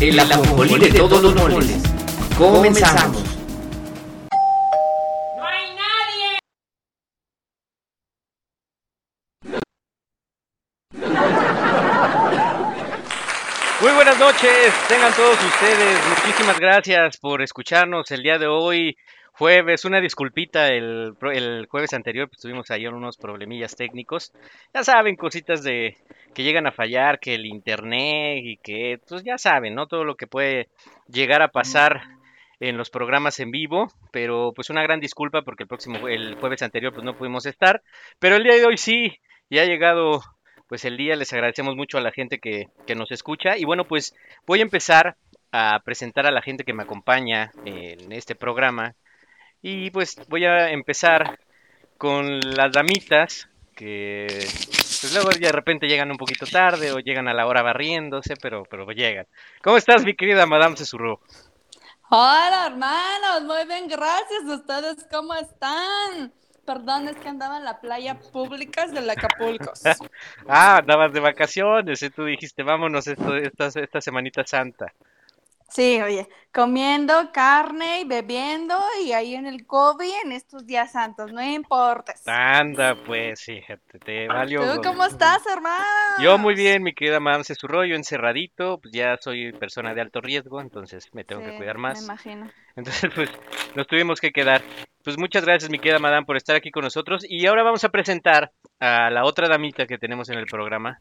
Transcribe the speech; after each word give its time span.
el 0.00 0.18
ajonjolí 0.18 0.78
de 0.78 0.92
todos 0.92 1.22
los 1.22 1.34
moles. 1.34 1.82
Comenzamos. 2.38 3.22
Muy 13.82 13.92
buenas 13.92 14.18
noches, 14.18 14.72
tengan 14.88 15.12
todos 15.12 15.36
ustedes. 15.42 15.98
Muchísimas 16.08 16.58
gracias 16.58 17.18
por 17.18 17.42
escucharnos 17.42 18.10
el 18.10 18.22
día 18.22 18.38
de 18.38 18.46
hoy, 18.46 18.96
jueves. 19.32 19.84
Una 19.84 20.00
disculpita, 20.00 20.68
el, 20.68 21.14
el 21.32 21.66
jueves 21.66 21.92
anterior 21.92 22.28
pues, 22.28 22.40
tuvimos 22.40 22.70
ahí 22.70 22.86
unos 22.86 23.16
problemillas 23.16 23.76
técnicos. 23.76 24.32
Ya 24.74 24.84
saben, 24.84 25.16
cositas 25.16 25.62
de 25.62 25.96
que 26.34 26.42
llegan 26.42 26.66
a 26.66 26.72
fallar, 26.72 27.18
que 27.18 27.34
el 27.34 27.46
internet 27.46 28.42
y 28.44 28.56
que, 28.58 29.00
pues 29.08 29.24
ya 29.24 29.38
saben, 29.38 29.74
¿no? 29.74 29.86
Todo 29.86 30.04
lo 30.04 30.16
que 30.16 30.26
puede 30.26 30.68
llegar 31.08 31.42
a 31.42 31.48
pasar 31.48 32.02
en 32.60 32.76
los 32.76 32.90
programas 32.90 33.40
en 33.40 33.50
vivo, 33.50 33.90
pero 34.12 34.52
pues 34.54 34.70
una 34.70 34.82
gran 34.82 35.00
disculpa 35.00 35.42
porque 35.42 35.64
el 35.64 35.68
próximo, 35.68 36.08
el 36.08 36.34
jueves 36.34 36.62
anterior 36.62 36.92
pues 36.92 37.04
no 37.04 37.16
pudimos 37.16 37.46
estar, 37.46 37.82
pero 38.18 38.36
el 38.36 38.44
día 38.44 38.54
de 38.54 38.66
hoy 38.66 38.76
sí, 38.76 39.18
ya 39.48 39.62
ha 39.62 39.66
llegado 39.66 40.22
pues 40.68 40.84
el 40.84 40.96
día, 40.96 41.16
les 41.16 41.32
agradecemos 41.32 41.74
mucho 41.74 41.98
a 41.98 42.02
la 42.02 42.12
gente 42.12 42.38
que, 42.38 42.68
que 42.86 42.94
nos 42.94 43.10
escucha 43.10 43.56
y 43.56 43.64
bueno 43.64 43.86
pues 43.86 44.14
voy 44.46 44.60
a 44.60 44.62
empezar 44.62 45.16
a 45.52 45.80
presentar 45.84 46.26
a 46.26 46.30
la 46.30 46.42
gente 46.42 46.64
que 46.64 46.74
me 46.74 46.82
acompaña 46.82 47.50
en 47.64 48.12
este 48.12 48.34
programa 48.34 48.94
y 49.62 49.90
pues 49.90 50.16
voy 50.28 50.44
a 50.44 50.70
empezar 50.70 51.38
con 51.98 52.40
las 52.40 52.72
damitas 52.72 53.48
que 53.74 54.26
pues 54.26 55.14
luego 55.14 55.30
de 55.30 55.52
repente 55.52 55.86
llegan 55.86 56.10
un 56.10 56.16
poquito 56.16 56.46
tarde 56.46 56.92
o 56.92 56.98
llegan 56.98 57.28
a 57.28 57.34
la 57.34 57.46
hora 57.46 57.62
barriéndose, 57.62 58.34
pero, 58.36 58.64
pero 58.64 58.90
llegan. 58.92 59.26
¿Cómo 59.62 59.76
estás 59.76 60.04
mi 60.04 60.14
querida 60.14 60.46
Madame 60.46 60.76
Cesurro? 60.76 61.20
Hola 62.10 62.66
hermanos, 62.66 63.42
muy 63.44 63.66
bien, 63.66 63.88
gracias. 63.88 64.42
¿Ustedes 64.44 65.06
cómo 65.10 65.34
están? 65.34 66.32
Perdón, 66.66 67.08
es 67.08 67.16
que 67.16 67.28
andaba 67.28 67.58
en 67.58 67.64
la 67.64 67.80
playa 67.80 68.18
públicas 68.32 68.92
del 68.92 69.08
Acapulco. 69.08 69.72
Ah, 70.48 70.78
andabas 70.78 71.12
de 71.12 71.20
vacaciones 71.20 72.02
y 72.02 72.10
tú 72.10 72.24
dijiste, 72.24 72.62
vámonos 72.62 73.06
esto, 73.06 73.36
esta, 73.36 73.66
esta 73.66 74.00
semanita 74.00 74.44
santa. 74.44 74.92
Sí, 75.70 76.00
oye, 76.02 76.28
comiendo 76.52 77.30
carne 77.32 78.00
y 78.00 78.04
bebiendo 78.04 78.76
y 79.04 79.12
ahí 79.12 79.36
en 79.36 79.46
el 79.46 79.66
COVID 79.66 80.12
en 80.24 80.32
estos 80.32 80.66
días 80.66 80.90
santos, 80.90 81.32
no 81.32 81.40
importa. 81.42 82.12
Anda, 82.26 82.96
pues, 82.96 83.40
fíjate, 83.44 84.00
te 84.00 84.26
valió. 84.28 84.60
¿Tú 84.74 84.82
cómo 84.82 85.04
estás, 85.04 85.46
hermano? 85.46 85.84
Yo 86.20 86.38
muy 86.38 86.54
bien, 86.54 86.82
mi 86.82 86.92
querida 86.92 87.20
Madame 87.20 87.44
Cesurro, 87.44 87.84
yo 87.84 87.94
encerradito, 87.94 88.80
pues 88.80 88.92
ya 88.92 89.16
soy 89.20 89.52
persona 89.52 89.94
de 89.94 90.00
alto 90.00 90.20
riesgo, 90.20 90.60
entonces 90.60 91.08
me 91.12 91.22
tengo 91.22 91.42
que 91.44 91.56
cuidar 91.56 91.76
Me 91.76 91.82
más. 91.82 92.02
imagino. 92.02 92.50
Entonces, 92.76 93.10
pues, 93.14 93.30
nos 93.74 93.86
tuvimos 93.86 94.20
que 94.20 94.30
quedar. 94.32 94.62
Pues 95.04 95.18
muchas 95.18 95.44
gracias, 95.44 95.70
mi 95.70 95.78
querida 95.78 95.98
Madame, 95.98 96.24
por 96.24 96.36
estar 96.36 96.56
aquí 96.56 96.70
con 96.70 96.84
nosotros. 96.84 97.24
Y 97.28 97.46
ahora 97.46 97.62
vamos 97.62 97.84
a 97.84 97.88
presentar 97.90 98.52
a 98.78 99.10
la 99.10 99.24
otra 99.24 99.48
damita 99.48 99.86
que 99.86 99.98
tenemos 99.98 100.30
en 100.30 100.38
el 100.38 100.46
programa, 100.46 101.00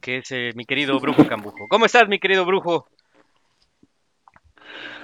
que 0.00 0.18
es 0.18 0.30
eh, 0.30 0.50
mi 0.54 0.64
querido 0.64 0.98
Brujo 0.98 1.26
Cambujo. 1.26 1.68
¿Cómo 1.68 1.86
estás, 1.86 2.08
mi 2.08 2.18
querido 2.18 2.44
Brujo? 2.44 2.88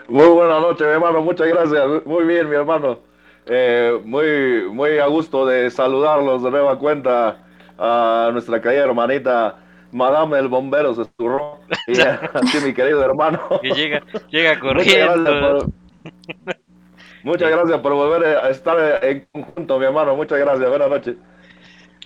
Muy 0.08 0.28
buenas 0.28 0.60
noches, 0.60 0.86
mi 0.86 0.92
hermano. 0.92 1.22
Muchas 1.22 1.48
gracias. 1.48 2.06
Muy 2.06 2.24
bien, 2.24 2.48
mi 2.48 2.56
hermano. 2.56 3.00
Eh, 3.46 4.00
muy, 4.04 4.68
muy 4.70 4.98
a 4.98 5.06
gusto 5.06 5.46
de 5.46 5.70
saludarlos 5.70 6.42
de 6.42 6.50
nueva 6.50 6.78
cuenta 6.78 7.44
a 7.78 8.30
nuestra 8.32 8.60
querida 8.60 8.84
hermanita 8.84 9.58
Madame 9.92 10.38
el 10.38 10.48
Bombero 10.48 10.94
se 10.94 11.02
esturró. 11.02 11.60
Y 11.86 12.00
a 12.00 12.20
ti, 12.52 12.58
mi 12.64 12.74
querido 12.74 13.02
hermano. 13.04 13.40
Que 13.62 13.70
llega, 13.70 14.02
llega 14.30 14.54
Muchas 14.54 14.84
gracias, 14.84 15.08
corriendo. 15.08 15.58
por, 15.58 16.56
muchas 17.22 17.50
gracias 17.50 17.80
por 17.80 17.92
volver 17.94 18.36
a 18.36 18.50
estar 18.50 19.04
en 19.04 19.26
conjunto, 19.32 19.78
mi 19.78 19.86
hermano. 19.86 20.16
Muchas 20.16 20.38
gracias. 20.38 20.68
Buenas 20.68 20.90
noches. 20.90 21.16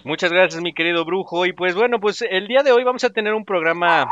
Muchas 0.05 0.33
gracias, 0.33 0.63
mi 0.63 0.73
querido 0.73 1.05
Brujo. 1.05 1.47
Y 1.47 1.53
pues 1.53 1.75
bueno, 1.75 2.01
pues 2.01 2.23
el 2.23 2.47
día 2.47 2.63
de 2.63 2.73
hoy 2.73 2.85
vamos 2.85 3.05
a 3.05 3.11
tener 3.11 3.35
un 3.35 3.45
programa, 3.45 4.09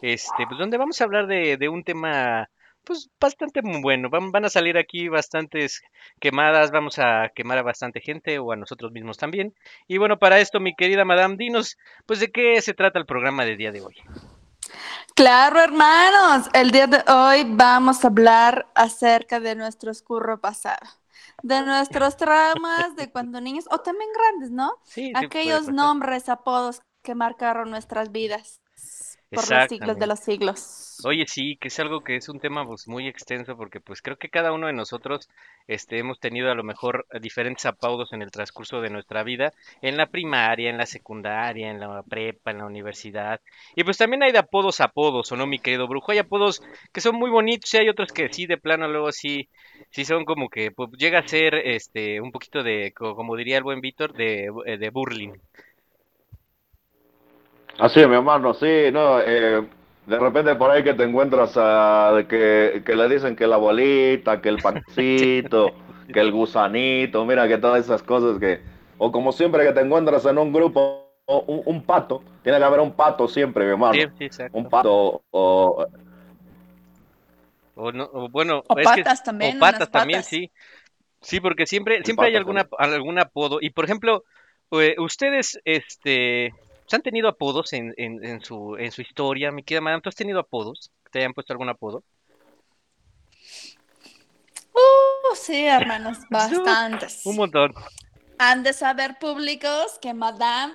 este, 0.00 0.46
pues 0.46 0.58
donde 0.58 0.78
vamos 0.78 1.00
a 1.00 1.04
hablar 1.04 1.26
de, 1.26 1.56
de 1.56 1.68
un 1.68 1.84
tema, 1.84 2.48
pues 2.88 3.10
bastante 3.20 3.60
bueno. 3.62 4.08
Van, 4.08 4.32
van 4.32 4.46
a 4.46 4.48
salir 4.48 4.78
aquí 4.78 5.08
bastantes 5.08 5.82
quemadas, 6.20 6.70
vamos 6.70 6.98
a 6.98 7.30
quemar 7.34 7.58
a 7.58 7.62
bastante 7.62 8.00
gente 8.00 8.38
o 8.38 8.50
a 8.50 8.56
nosotros 8.56 8.92
mismos 8.92 9.18
también. 9.18 9.54
Y 9.86 9.98
bueno, 9.98 10.18
para 10.18 10.40
esto, 10.40 10.58
mi 10.58 10.74
querida 10.74 11.04
Madame, 11.04 11.36
dinos, 11.36 11.76
pues 12.06 12.18
de 12.18 12.32
qué 12.32 12.60
se 12.62 12.72
trata 12.72 12.98
el 12.98 13.04
programa 13.04 13.44
del 13.44 13.58
día 13.58 13.72
de 13.72 13.82
hoy. 13.82 13.94
Claro, 15.14 15.60
hermanos, 15.60 16.48
el 16.54 16.70
día 16.70 16.86
de 16.86 17.04
hoy 17.12 17.44
vamos 17.46 18.04
a 18.04 18.08
hablar 18.08 18.68
acerca 18.74 19.38
de 19.38 19.54
nuestro 19.54 19.90
oscuro 19.90 20.40
pasado, 20.40 20.86
de 21.42 21.60
nuestros 21.66 22.16
traumas 22.16 22.96
de 22.96 23.10
cuando 23.12 23.38
niños, 23.42 23.66
o 23.70 23.80
también 23.80 24.08
grandes, 24.14 24.50
¿no? 24.50 24.72
Sí, 24.84 25.12
Aquellos 25.14 25.68
nombres, 25.68 26.30
apodos 26.30 26.80
que 27.02 27.14
marcaron 27.14 27.70
nuestras 27.70 28.12
vidas 28.12 28.62
por 29.32 29.48
los 29.48 29.64
siglos 29.64 29.98
de 29.98 30.06
los 30.06 30.20
siglos. 30.20 31.04
Oye, 31.04 31.26
sí, 31.28 31.56
que 31.60 31.68
es 31.68 31.78
algo 31.78 32.02
que 32.02 32.16
es 32.16 32.28
un 32.28 32.40
tema 32.40 32.66
pues 32.66 32.88
muy 32.88 33.06
extenso 33.06 33.56
porque 33.56 33.80
pues 33.80 34.02
creo 34.02 34.16
que 34.18 34.28
cada 34.30 34.52
uno 34.52 34.66
de 34.66 34.72
nosotros 34.72 35.28
este 35.68 35.98
hemos 35.98 36.18
tenido 36.18 36.50
a 36.50 36.54
lo 36.56 36.64
mejor 36.64 37.06
diferentes 37.20 37.66
apodos 37.66 38.12
en 38.12 38.20
el 38.22 38.32
transcurso 38.32 38.80
de 38.80 38.90
nuestra 38.90 39.22
vida, 39.22 39.52
en 39.80 39.96
la 39.96 40.06
primaria, 40.06 40.70
en 40.70 40.76
la 40.76 40.86
secundaria, 40.86 41.70
en 41.70 41.78
la 41.78 42.02
prepa, 42.02 42.50
en 42.50 42.58
la 42.58 42.66
universidad. 42.66 43.40
Y 43.76 43.84
pues 43.84 43.96
también 43.96 44.24
hay 44.24 44.32
de 44.32 44.38
apodos 44.40 44.80
a 44.80 44.86
apodos, 44.86 45.30
¿o 45.30 45.36
no, 45.36 45.46
mi 45.46 45.60
querido 45.60 45.86
brujo? 45.86 46.10
Hay 46.10 46.18
apodos 46.18 46.60
que 46.92 47.00
son 47.00 47.14
muy 47.14 47.30
bonitos 47.30 47.72
y 47.74 47.78
hay 47.78 47.88
otros 47.88 48.12
que 48.12 48.28
sí 48.32 48.46
de 48.46 48.58
plano 48.58 48.88
luego 48.88 49.12
sí 49.12 49.48
sí 49.90 50.04
son 50.04 50.24
como 50.24 50.48
que 50.48 50.70
pues, 50.72 50.90
llega 50.98 51.20
a 51.20 51.28
ser 51.28 51.54
este 51.54 52.20
un 52.20 52.32
poquito 52.32 52.62
de 52.64 52.92
co- 52.94 53.14
como 53.14 53.36
diría 53.36 53.56
el 53.58 53.62
buen 53.62 53.80
Víctor 53.80 54.14
de 54.14 54.50
eh, 54.66 54.78
de 54.78 54.90
burling. 54.90 55.32
Así, 57.78 58.00
mi 58.06 58.14
hermano, 58.16 58.54
sí, 58.54 58.66
no, 58.92 59.20
eh, 59.20 59.62
de 60.06 60.18
repente 60.18 60.54
por 60.56 60.70
ahí 60.70 60.82
que 60.82 60.94
te 60.94 61.04
encuentras 61.04 61.52
a, 61.56 62.24
que, 62.28 62.82
que 62.84 62.96
le 62.96 63.08
dicen 63.08 63.36
que 63.36 63.46
la 63.46 63.56
bolita, 63.56 64.40
que 64.40 64.48
el 64.48 64.60
pancito, 64.60 65.74
que 66.12 66.20
el 66.20 66.32
gusanito, 66.32 67.24
mira 67.24 67.46
que 67.46 67.58
todas 67.58 67.84
esas 67.84 68.02
cosas 68.02 68.38
que, 68.40 68.60
o 68.98 69.12
como 69.12 69.30
siempre 69.32 69.64
que 69.64 69.72
te 69.72 69.80
encuentras 69.80 70.24
en 70.26 70.38
un 70.38 70.52
grupo, 70.52 71.06
o 71.26 71.44
un, 71.46 71.62
un 71.66 71.82
pato, 71.84 72.22
tiene 72.42 72.58
que 72.58 72.64
haber 72.64 72.80
un 72.80 72.92
pato 72.92 73.28
siempre, 73.28 73.64
mi 73.64 73.70
hermano, 73.72 73.98
Sí, 73.98 74.06
sí, 74.18 74.24
exacto. 74.24 74.58
un 74.58 74.66
pato, 74.68 75.22
o, 75.30 75.86
O, 77.74 77.92
no, 77.92 78.04
o 78.12 78.28
bueno, 78.28 78.64
O 78.68 78.78
es 78.78 78.90
que- 78.92 79.02
patas 79.04 79.22
también, 79.22 79.56
o 79.56 79.58
patas 79.58 79.90
también, 79.90 80.22
patas. 80.22 80.24
sí. 80.24 80.52
Sí, 81.22 81.40
porque 81.40 81.66
siempre, 81.66 82.04
siempre 82.04 82.28
hay 82.28 82.36
alguna, 82.36 82.68
algún 82.78 83.18
apodo. 83.20 83.58
Y 83.60 83.70
por 83.70 83.84
ejemplo, 83.86 84.24
eh, 84.72 84.96
ustedes, 84.98 85.60
este, 85.64 86.52
¿se 86.88 86.96
han 86.96 87.02
tenido 87.02 87.28
apodos 87.28 87.72
en, 87.74 87.94
en, 87.96 88.24
en 88.24 88.40
su, 88.42 88.76
en 88.76 88.90
su 88.92 89.02
historia? 89.02 89.52
Mi 89.52 89.62
querida 89.62 89.82
madame, 89.82 90.02
¿tú 90.02 90.08
has 90.08 90.16
tenido 90.16 90.40
apodos? 90.40 90.90
¿Te 91.12 91.20
hayan 91.20 91.34
puesto 91.34 91.52
algún 91.52 91.68
apodo? 91.68 92.04
Uh, 94.74 95.34
sí, 95.34 95.66
hermanos, 95.66 96.18
bastantes. 96.30 97.26
Un 97.26 97.36
montón. 97.36 97.74
Han 98.38 98.62
de 98.62 98.72
saber 98.72 99.18
públicos 99.18 99.98
que 100.00 100.14
Madame 100.14 100.74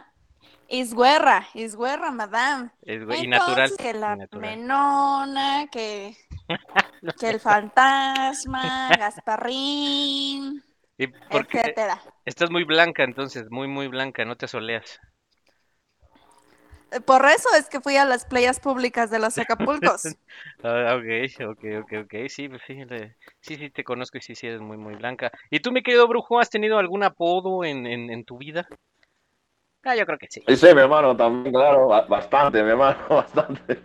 es 0.68 0.94
güerra, 0.94 1.48
es 1.54 1.76
güerra, 1.76 2.12
Madame. 2.12 2.72
Es 2.82 3.02
y 3.20 3.28
natural. 3.28 3.72
Entonces, 3.72 3.78
que 3.78 3.94
la 3.94 4.16
natural. 4.16 4.58
menona, 4.58 5.68
que, 5.72 6.18
que 7.20 7.30
el 7.30 7.40
fantasma, 7.40 8.96
Gasparrín, 8.98 10.64
Y 10.98 11.08
porque 11.08 11.60
etcétera. 11.60 12.02
estás 12.26 12.50
muy 12.52 12.64
blanca, 12.64 13.04
entonces, 13.04 13.50
muy, 13.50 13.68
muy 13.68 13.88
blanca, 13.88 14.26
no 14.26 14.36
te 14.36 14.46
asoleas. 14.46 15.00
Por 17.06 17.26
eso 17.26 17.50
es 17.58 17.70
que 17.70 17.82
fui 17.82 17.98
a 17.98 18.06
las 18.06 18.26
playas 18.26 18.60
públicas 18.60 19.10
de 19.12 19.20
los 19.20 19.38
Acapulcos. 19.40 20.16
Ah, 20.64 20.96
ok, 20.98 21.50
ok, 21.52 21.64
ok, 21.82 21.92
ok. 22.06 22.14
Sí, 22.30 22.48
pues 22.50 22.62
sí, 22.66 22.74
le- 22.86 23.16
sí, 23.42 23.56
sí, 23.58 23.70
te 23.70 23.84
conozco 23.84 24.18
y 24.18 24.22
sí, 24.22 24.36
sí, 24.36 24.48
eres 24.48 24.62
muy, 24.62 24.78
muy 24.78 24.96
blanca. 24.96 25.32
¿Y 25.50 25.60
tú, 25.60 25.72
mi 25.72 25.84
querido 25.84 26.08
brujo, 26.08 26.40
has 26.40 26.50
tenido 26.50 26.78
algún 26.80 27.04
apodo 27.04 27.64
en, 27.64 27.86
en, 27.86 28.10
en 28.10 28.24
tu 28.26 28.38
vida? 28.38 28.68
Ah, 29.86 29.96
yo 29.96 30.06
creo 30.06 30.18
que 30.18 30.28
sí. 30.30 30.42
Sí, 30.48 30.66
mi 30.74 30.82
hermano, 30.82 31.16
también, 31.16 31.54
claro, 31.54 31.88
ba- 31.88 32.06
bastante, 32.08 32.62
mi 32.64 32.70
hermano, 32.72 32.98
bastante. 33.10 33.80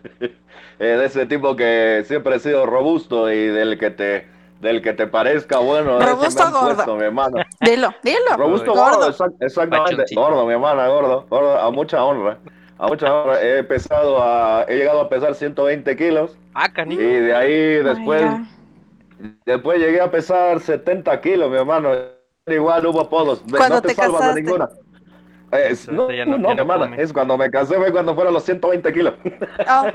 Eh, 0.79 0.85
de 0.97 1.05
ese 1.05 1.25
tipo 1.25 1.55
que 1.55 2.03
siempre 2.05 2.35
he 2.35 2.39
sido 2.39 2.65
robusto 2.65 3.31
y 3.31 3.47
del 3.47 3.77
que 3.77 3.91
te, 3.91 4.27
del 4.61 4.81
que 4.81 4.93
te 4.93 5.07
parezca 5.07 5.59
bueno. 5.59 5.99
me 5.99 6.05
Robusto 6.05 6.43
gordo. 6.51 6.59
puesto, 6.59 6.95
mi 6.95 7.03
hermano. 7.03 7.37
Dilo, 7.61 7.93
dilo. 8.03 8.37
Robusto 8.37 8.71
Gordo. 8.73 8.97
gordo, 8.97 9.09
exact- 9.11 9.35
exactamente. 9.41 10.03
Pachoncito. 10.03 10.15
Gordo, 10.15 10.45
mi 10.45 10.53
hermana, 10.53 10.87
gordo, 10.87 11.25
gordo, 11.29 11.57
a 11.59 11.71
mucha 11.71 12.03
honra. 12.03 12.39
A 12.79 12.87
mucha 12.87 13.13
honra. 13.13 13.41
He 13.41 13.63
pesado 13.63 14.23
a, 14.23 14.63
he 14.67 14.77
llegado 14.77 15.01
a 15.01 15.09
pesar 15.09 15.35
120 15.35 15.95
kilos 15.97 16.37
Ah, 16.53 16.69
y 16.87 16.95
de 16.95 17.35
ahí 17.35 17.83
después, 17.83 18.23
Ay, 18.23 19.37
después 19.45 19.79
llegué 19.79 20.01
a 20.01 20.09
pesar 20.09 20.59
70 20.59 21.19
kilos, 21.21 21.49
mi 21.51 21.57
hermano. 21.57 21.91
Igual 22.47 22.85
hubo 22.87 23.01
apodos. 23.01 23.43
Cuando 23.49 23.75
no 23.75 23.81
te, 23.81 23.89
te 23.89 23.93
salvas 23.95 24.21
casaste. 24.21 24.41
de 24.41 24.41
ninguna. 24.43 24.69
Es- 25.51 25.87
no, 25.87 26.07
no- 26.07 26.07
no, 26.07 26.13
ya 26.13 26.25
mi 26.25 26.37
no 26.37 26.51
hermana, 26.51 26.95
es 26.97 27.11
cuando 27.11 27.37
me 27.37 27.49
casé, 27.49 27.75
fue 27.75 27.91
cuando 27.91 28.15
fueron 28.15 28.33
los 28.33 28.43
120 28.43 28.93
kilos. 28.93 29.15
Oh, 29.67 29.87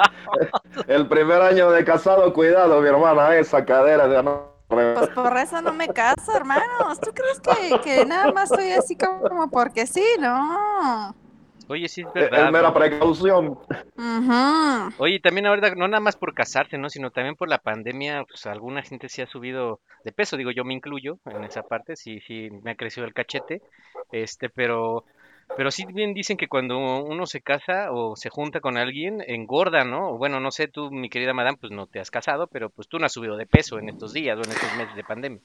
El 0.89 1.07
primer 1.09 1.41
año 1.41 1.71
de 1.71 1.85
casado, 1.85 2.33
cuidado, 2.33 2.81
mi 2.81 2.89
hermana, 2.89 3.37
esa 3.37 3.65
cadera 3.65 4.09
de 4.09 4.23
no. 4.23 4.53
pues 4.69 5.09
por 5.15 5.37
eso 5.37 5.63
no 5.63 5.73
me 5.73 5.89
caso, 5.89 6.37
hermanos. 6.37 7.01
¿Tú 7.01 7.13
crees 7.15 7.41
que, 7.41 7.81
que 7.81 8.05
nada 8.05 8.33
más 8.33 8.49
soy 8.49 8.73
así 8.73 8.97
como 8.97 9.49
porque 9.49 9.87
sí? 9.87 10.05
No. 10.19 11.15
Oye, 11.69 11.88
sí 11.88 12.02
es 12.02 12.06
Es 12.08 12.12
verdad. 12.14 12.52
mera 12.52 12.69
¿no? 12.69 12.75
precaución. 12.75 13.58
Ujú. 13.96 14.93
Oye, 14.99 15.20
también 15.20 15.46
ahorita, 15.46 15.75
no 15.75 15.88
nada 15.88 16.00
más 16.00 16.16
por 16.16 16.34
casarse, 16.34 16.78
¿no? 16.78 16.88
Sino 16.88 17.11
también 17.11 17.37
por 17.37 17.49
la 17.49 17.58
pandemia, 17.58 18.25
pues 18.25 18.46
alguna 18.46 18.82
gente 18.82 19.08
sí 19.08 19.22
ha 19.22 19.26
subido 19.26 19.81
de 20.05 20.12
peso, 20.12 20.37
digo, 20.37 20.50
yo 20.50 20.64
me 20.64 20.75
incluyo 20.75 21.19
en 21.26 21.44
esa 21.44 21.62
parte, 21.62 21.96
sí, 21.96 22.20
sí, 22.26 22.49
me 22.62 22.72
ha 22.72 22.75
crecido 22.75 23.06
el 23.06 23.14
cachete, 23.14 23.62
este, 24.12 24.50
pero, 24.50 25.05
pero 25.56 25.70
sí 25.70 25.84
bien 25.87 26.12
dicen 26.12 26.37
que 26.37 26.49
cuando 26.49 26.78
uno 26.78 27.26
se 27.26 27.40
casa 27.40 27.90
o 27.93 28.16
se 28.16 28.28
junta 28.28 28.61
con 28.61 28.76
alguien, 28.76 29.22
engorda, 29.26 29.84
¿no? 29.84 30.11
O 30.11 30.19
Bueno, 30.19 30.40
no 30.40 30.50
sé, 30.50 30.69
tú, 30.69 30.90
mi 30.90 31.08
querida 31.08 31.32
madame, 31.32 31.56
pues 31.58 31.72
no 31.72 31.87
te 31.87 32.00
has 32.00 32.11
casado, 32.11 32.46
pero 32.49 32.69
pues 32.69 32.88
tú 32.88 32.99
no 32.99 33.06
has 33.06 33.12
subido 33.12 33.37
de 33.37 33.46
peso 33.46 33.78
en 33.78 33.88
estos 33.88 34.12
días 34.12 34.37
o 34.37 34.43
en 34.43 34.50
estos 34.50 34.76
meses 34.76 34.94
de 34.96 35.05
pandemia. 35.05 35.40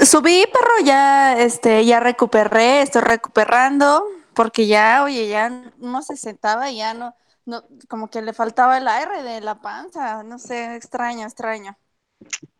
Subí, 0.00 0.44
perro, 0.52 0.84
ya, 0.84 1.38
este, 1.42 1.84
ya 1.84 2.00
recuperé, 2.00 2.82
estoy 2.82 3.02
recuperando, 3.02 4.04
porque 4.34 4.66
ya, 4.66 5.02
oye, 5.04 5.28
ya 5.28 5.50
uno 5.78 6.02
se 6.02 6.16
sentaba 6.16 6.70
y 6.70 6.78
ya 6.78 6.94
no, 6.94 7.14
no, 7.44 7.62
como 7.88 8.08
que 8.08 8.22
le 8.22 8.32
faltaba 8.32 8.78
el 8.78 8.88
aire 8.88 9.22
de 9.22 9.40
la 9.40 9.60
panza, 9.60 10.22
no 10.22 10.38
sé, 10.38 10.76
extraño, 10.76 11.24
extraño. 11.24 11.76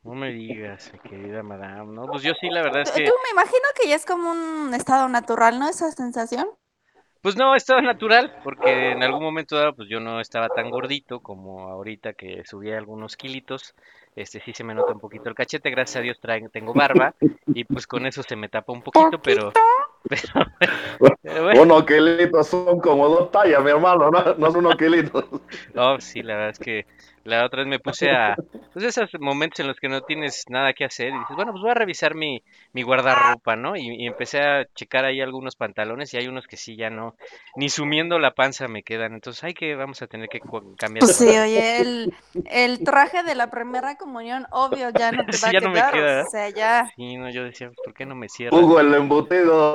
No 0.02 0.14
me 0.14 0.32
digas, 0.32 0.92
querida 1.04 1.42
madame, 1.42 1.92
¿no? 1.92 2.06
Pues 2.06 2.22
yo 2.22 2.32
sí, 2.40 2.50
la 2.50 2.62
verdad 2.62 2.82
es 2.82 2.90
que... 2.90 3.04
tú 3.04 3.12
me 3.22 3.30
imagino 3.30 3.62
que 3.80 3.88
ya 3.88 3.94
es 3.94 4.04
como 4.04 4.32
un 4.32 4.74
estado 4.74 5.08
natural, 5.08 5.58
¿no? 5.58 5.68
Esa 5.68 5.90
sensación. 5.92 6.48
Pues 7.22 7.36
no, 7.36 7.54
estaba 7.54 7.80
natural, 7.80 8.34
porque 8.42 8.90
en 8.90 9.04
algún 9.04 9.22
momento 9.22 9.56
dado, 9.56 9.76
pues 9.76 9.88
yo 9.88 10.00
no 10.00 10.20
estaba 10.20 10.48
tan 10.48 10.70
gordito 10.70 11.20
como 11.20 11.68
ahorita 11.68 12.14
que 12.14 12.42
subí 12.44 12.72
algunos 12.72 13.16
kilitos. 13.16 13.76
Este 14.16 14.40
sí 14.40 14.52
se 14.52 14.64
me 14.64 14.74
nota 14.74 14.92
un 14.92 14.98
poquito 14.98 15.28
el 15.28 15.36
cachete, 15.36 15.70
gracias 15.70 15.98
a 15.98 16.00
Dios 16.00 16.18
traigo, 16.20 16.48
tengo 16.48 16.74
barba 16.74 17.14
y 17.46 17.62
pues 17.62 17.86
con 17.86 18.06
eso 18.06 18.24
se 18.24 18.34
me 18.34 18.48
tapa 18.48 18.72
un 18.72 18.82
poquito, 18.82 19.22
pero, 19.22 19.52
pero, 20.08 20.46
pero 21.22 21.44
bueno, 21.44 21.62
Unos 21.62 21.84
kilitos 21.84 22.48
son 22.48 22.80
como 22.80 23.08
dos 23.08 23.30
tallas, 23.30 23.62
mi 23.62 23.70
hermano, 23.70 24.10
no, 24.10 24.34
no 24.34 24.46
son 24.50 24.66
unos 24.66 24.76
kilitos. 24.76 25.24
no, 25.74 26.00
sí, 26.00 26.22
la 26.22 26.34
verdad 26.34 26.50
es 26.50 26.58
que 26.58 26.86
la 27.24 27.44
otra 27.46 27.60
vez 27.60 27.68
me 27.68 27.78
puse 27.80 28.10
a, 28.12 28.40
pues 28.72 28.84
esos 28.84 29.10
momentos 29.20 29.60
en 29.60 29.68
los 29.68 29.78
que 29.78 29.88
no 29.88 30.02
tienes 30.02 30.44
nada 30.48 30.72
que 30.74 30.84
hacer 30.84 31.14
y 31.14 31.20
dices, 31.20 31.36
bueno, 31.36 31.52
pues 31.52 31.62
voy 31.62 31.70
a 31.70 31.74
revisar 31.74 32.14
mi, 32.14 32.42
mi 32.72 32.82
guardarropa, 32.82 33.56
¿no? 33.56 33.76
Y, 33.76 33.82
y 34.02 34.06
empecé 34.06 34.40
a 34.40 34.64
checar 34.74 35.04
ahí 35.04 35.20
algunos 35.20 35.56
pantalones 35.56 36.12
y 36.14 36.16
hay 36.18 36.28
unos 36.28 36.46
que 36.46 36.56
sí 36.56 36.76
ya 36.76 36.90
no, 36.90 37.16
ni 37.54 37.68
sumiendo 37.68 38.18
la 38.18 38.34
panza 38.34 38.68
me 38.68 38.82
quedan, 38.82 39.14
entonces 39.14 39.44
hay 39.44 39.54
que, 39.54 39.74
vamos 39.74 40.00
a 40.02 40.06
tener 40.06 40.28
que 40.28 40.42
cambiar. 40.78 41.04
Pues 41.04 41.16
sí, 41.16 41.24
oye, 41.38 41.80
el, 41.80 42.14
el 42.44 42.82
traje 42.84 43.22
de 43.24 43.34
la 43.34 43.50
primera 43.50 43.96
comunidón, 43.96 44.46
obvio, 44.50 44.90
ya 44.90 45.12
no 45.12 45.28
te 45.28 45.36
Sí, 45.36 45.38
va 45.38 45.50
a 45.50 45.54
ya 45.54 45.60
no 45.60 45.70
me 45.70 45.84
quedar, 45.84 45.92
queda, 45.92 46.26
o 46.26 46.30
sea, 46.30 46.48
ya. 46.50 46.94
Sí, 46.96 47.16
no, 47.16 47.30
yo 47.30 47.44
decía, 47.44 47.70
¿por 47.82 47.94
qué 47.94 48.06
no 48.06 48.14
me 48.16 48.28
cierra? 48.28 48.62
Hugo 48.62 48.78
el 48.80 48.94
embutido. 48.94 49.74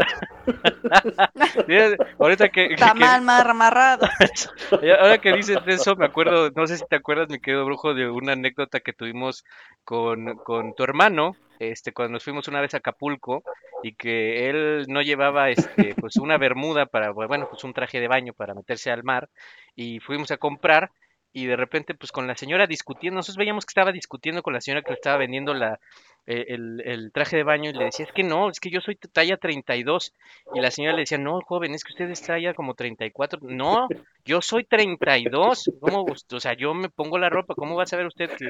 Ahorita 2.20 2.50
que, 2.50 2.70
que- 2.76 2.76
Está 2.76 2.94
mal, 2.94 3.22
mal 3.22 3.50
amarrado. 3.50 4.08
que- 4.80 4.92
ahora 4.94 5.18
que 5.20 5.34
dices 5.34 5.60
eso, 5.66 5.96
me 5.96 6.06
acuerdo, 6.06 6.50
no 6.56 6.68
sé 6.68 6.78
si 6.78 6.86
te 6.86 6.96
acuerdas, 6.98 7.28
mi 7.38 7.42
querido 7.42 7.66
brujo, 7.66 7.94
de 7.94 8.10
una 8.10 8.34
anécdota 8.34 8.80
que 8.80 8.94
tuvimos 8.94 9.46
con, 9.84 10.38
con 10.38 10.74
tu 10.74 10.84
hermano, 10.84 11.36
este, 11.60 11.94
cuando 11.94 12.14
nos 12.14 12.24
fuimos 12.24 12.48
una 12.48 12.62
vez 12.62 12.74
a 12.74 12.78
Acapulco 12.78 13.44
y 13.84 13.94
que 13.94 14.50
él 14.50 14.86
no 14.88 15.04
llevaba, 15.04 15.52
este, 15.52 15.94
pues 15.96 16.16
una 16.16 16.38
bermuda 16.38 16.88
para, 16.88 17.12
bueno, 17.12 17.48
pues 17.50 17.64
un 17.64 17.74
traje 17.74 18.00
de 18.00 18.08
baño 18.08 18.34
para 18.34 18.56
meterse 18.56 18.90
al 18.90 19.04
mar 19.04 19.30
y 19.76 20.00
fuimos 20.00 20.32
a 20.32 20.38
comprar 20.38 20.90
y 21.38 21.46
de 21.46 21.56
repente, 21.56 21.94
pues 21.94 22.12
con 22.12 22.26
la 22.26 22.36
señora 22.36 22.66
discutiendo, 22.66 23.18
nosotros 23.18 23.38
veíamos 23.38 23.64
que 23.64 23.70
estaba 23.70 23.92
discutiendo 23.92 24.42
con 24.42 24.54
la 24.54 24.60
señora 24.60 24.82
que 24.82 24.90
le 24.90 24.96
estaba 24.96 25.18
vendiendo 25.18 25.54
la, 25.54 25.80
eh, 26.26 26.46
el, 26.48 27.12
traje 27.14 27.38
de 27.38 27.44
baño 27.44 27.70
y 27.70 27.74
le 27.74 27.86
decía, 27.86 28.08
es 28.08 28.12
que 28.12 28.24
no, 28.24 28.50
es 28.50 28.60
que 28.60 28.72
yo 28.72 28.82
soy 28.82 28.96
talla 28.96 29.38
32 29.38 30.16
y 30.56 30.62
la 30.62 30.72
señora 30.72 30.96
le 30.96 31.02
decía, 31.02 31.20
no, 31.20 31.40
joven, 31.42 31.76
es 31.76 31.84
que 31.84 31.94
usted 31.94 32.10
es 32.10 32.24
talla 32.24 32.56
como 32.56 32.74
34. 32.74 33.40
No, 33.44 33.88
yo 34.26 34.42
soy 34.42 34.64
32. 34.64 35.70
¿Cómo? 35.80 36.08
O 36.32 36.40
sea, 36.40 36.54
yo 36.54 36.74
me 36.74 36.90
pongo 36.90 37.20
la 37.20 37.30
ropa. 37.30 37.54
¿Cómo 37.54 37.76
va 37.76 37.84
a 37.84 37.86
saber 37.86 38.08
usted 38.08 38.32
que 38.32 38.50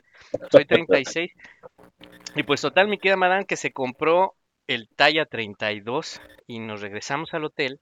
soy 0.50 0.64
36? 0.64 1.34
Y 2.36 2.44
pues 2.44 2.62
total, 2.62 2.88
mi 2.88 2.98
querida 3.00 3.18
madame, 3.18 3.46
que 3.46 3.58
se 3.58 3.74
compró 3.74 4.36
el 4.68 4.88
talla 4.96 5.26
32 5.26 6.22
y 6.48 6.60
nos 6.60 6.80
regresamos 6.80 7.34
al 7.34 7.44
hotel. 7.44 7.82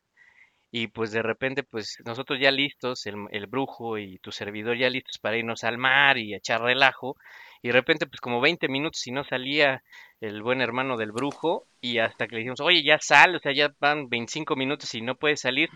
Y 0.72 0.88
pues 0.88 1.12
de 1.12 1.22
repente, 1.22 1.64
pues 1.64 1.98
nosotros 2.06 2.40
ya 2.40 2.52
listos, 2.52 3.06
el, 3.06 3.16
el 3.32 3.48
brujo 3.48 3.98
y 3.98 4.18
tu 4.20 4.32
servidor 4.32 4.78
ya 4.78 4.90
listos 4.90 5.18
para 5.20 5.38
irnos 5.38 5.64
al 5.64 5.78
mar 5.78 6.18
y 6.18 6.34
echar 6.34 6.62
relajo. 6.62 7.16
Y 7.62 7.70
de 7.70 7.74
repente, 7.74 8.06
pues 8.08 8.20
como 8.22 8.42
20 8.42 8.68
minutos 8.68 9.06
y 9.08 9.12
no 9.12 9.24
salía 9.24 9.82
el 10.22 10.42
buen 10.44 10.62
hermano 10.62 10.98
del 10.98 11.12
brujo. 11.12 11.66
Y 11.82 12.00
hasta 12.00 12.28
que 12.28 12.36
le 12.36 12.40
dijimos, 12.40 12.60
oye, 12.62 12.84
ya 12.84 13.00
sal, 13.00 13.36
o 13.36 13.40
sea, 13.40 13.54
ya 13.54 13.74
van 13.80 14.10
25 14.10 14.56
minutos 14.56 14.94
y 14.96 15.02
no 15.02 15.16
puede 15.16 15.38
salir. 15.38 15.70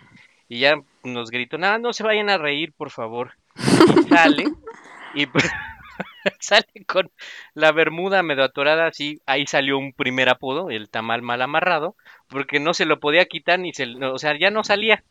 Y 0.47 0.59
ya 0.59 0.75
nos 1.03 1.29
gritó, 1.29 1.57
nada, 1.57 1.77
no 1.77 1.93
se 1.93 2.03
vayan 2.03 2.29
a 2.29 2.37
reír, 2.37 2.73
por 2.73 2.89
favor. 2.89 3.33
Y 3.55 4.09
sale. 4.09 4.45
y 5.13 5.25
pues 5.27 5.49
sale 6.39 6.67
con 6.87 7.11
la 7.53 7.71
bermuda 7.71 8.23
medio 8.23 8.43
atorada, 8.43 8.87
así. 8.87 9.21
Ahí 9.25 9.45
salió 9.47 9.77
un 9.77 9.93
primer 9.93 10.29
apodo, 10.29 10.69
el 10.69 10.89
tamal 10.89 11.21
mal 11.21 11.41
amarrado. 11.41 11.95
Porque 12.29 12.59
no 12.59 12.73
se 12.73 12.85
lo 12.85 12.99
podía 12.99 13.25
quitar 13.25 13.59
ni 13.59 13.73
se, 13.73 13.87
no, 13.87 14.13
o 14.13 14.17
sea, 14.17 14.37
ya 14.37 14.51
no 14.51 14.63
salía. 14.63 15.03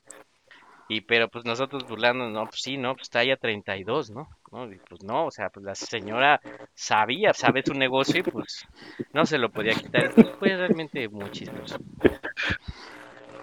Y 0.88 1.02
pero 1.02 1.28
pues 1.28 1.44
nosotros 1.44 1.86
burlando, 1.86 2.30
no, 2.30 2.46
pues 2.46 2.62
sí, 2.62 2.78
no, 2.78 2.94
pues 2.94 3.10
talla 3.10 3.36
32, 3.36 4.10
¿no? 4.10 4.28
¿no? 4.50 4.72
Y 4.72 4.76
pues 4.88 5.02
no, 5.02 5.26
o 5.26 5.30
sea, 5.30 5.50
pues 5.50 5.64
la 5.64 5.74
señora 5.74 6.40
sabía, 6.74 7.34
sabe 7.34 7.62
su 7.62 7.74
negocio 7.74 8.20
y 8.20 8.22
pues 8.22 8.64
no 9.12 9.26
se 9.26 9.38
lo 9.38 9.50
podía 9.50 9.74
quitar. 9.74 10.10
Fue 10.38 10.56
realmente 10.56 11.08
muy 11.08 11.30
chistoso. 11.30 11.78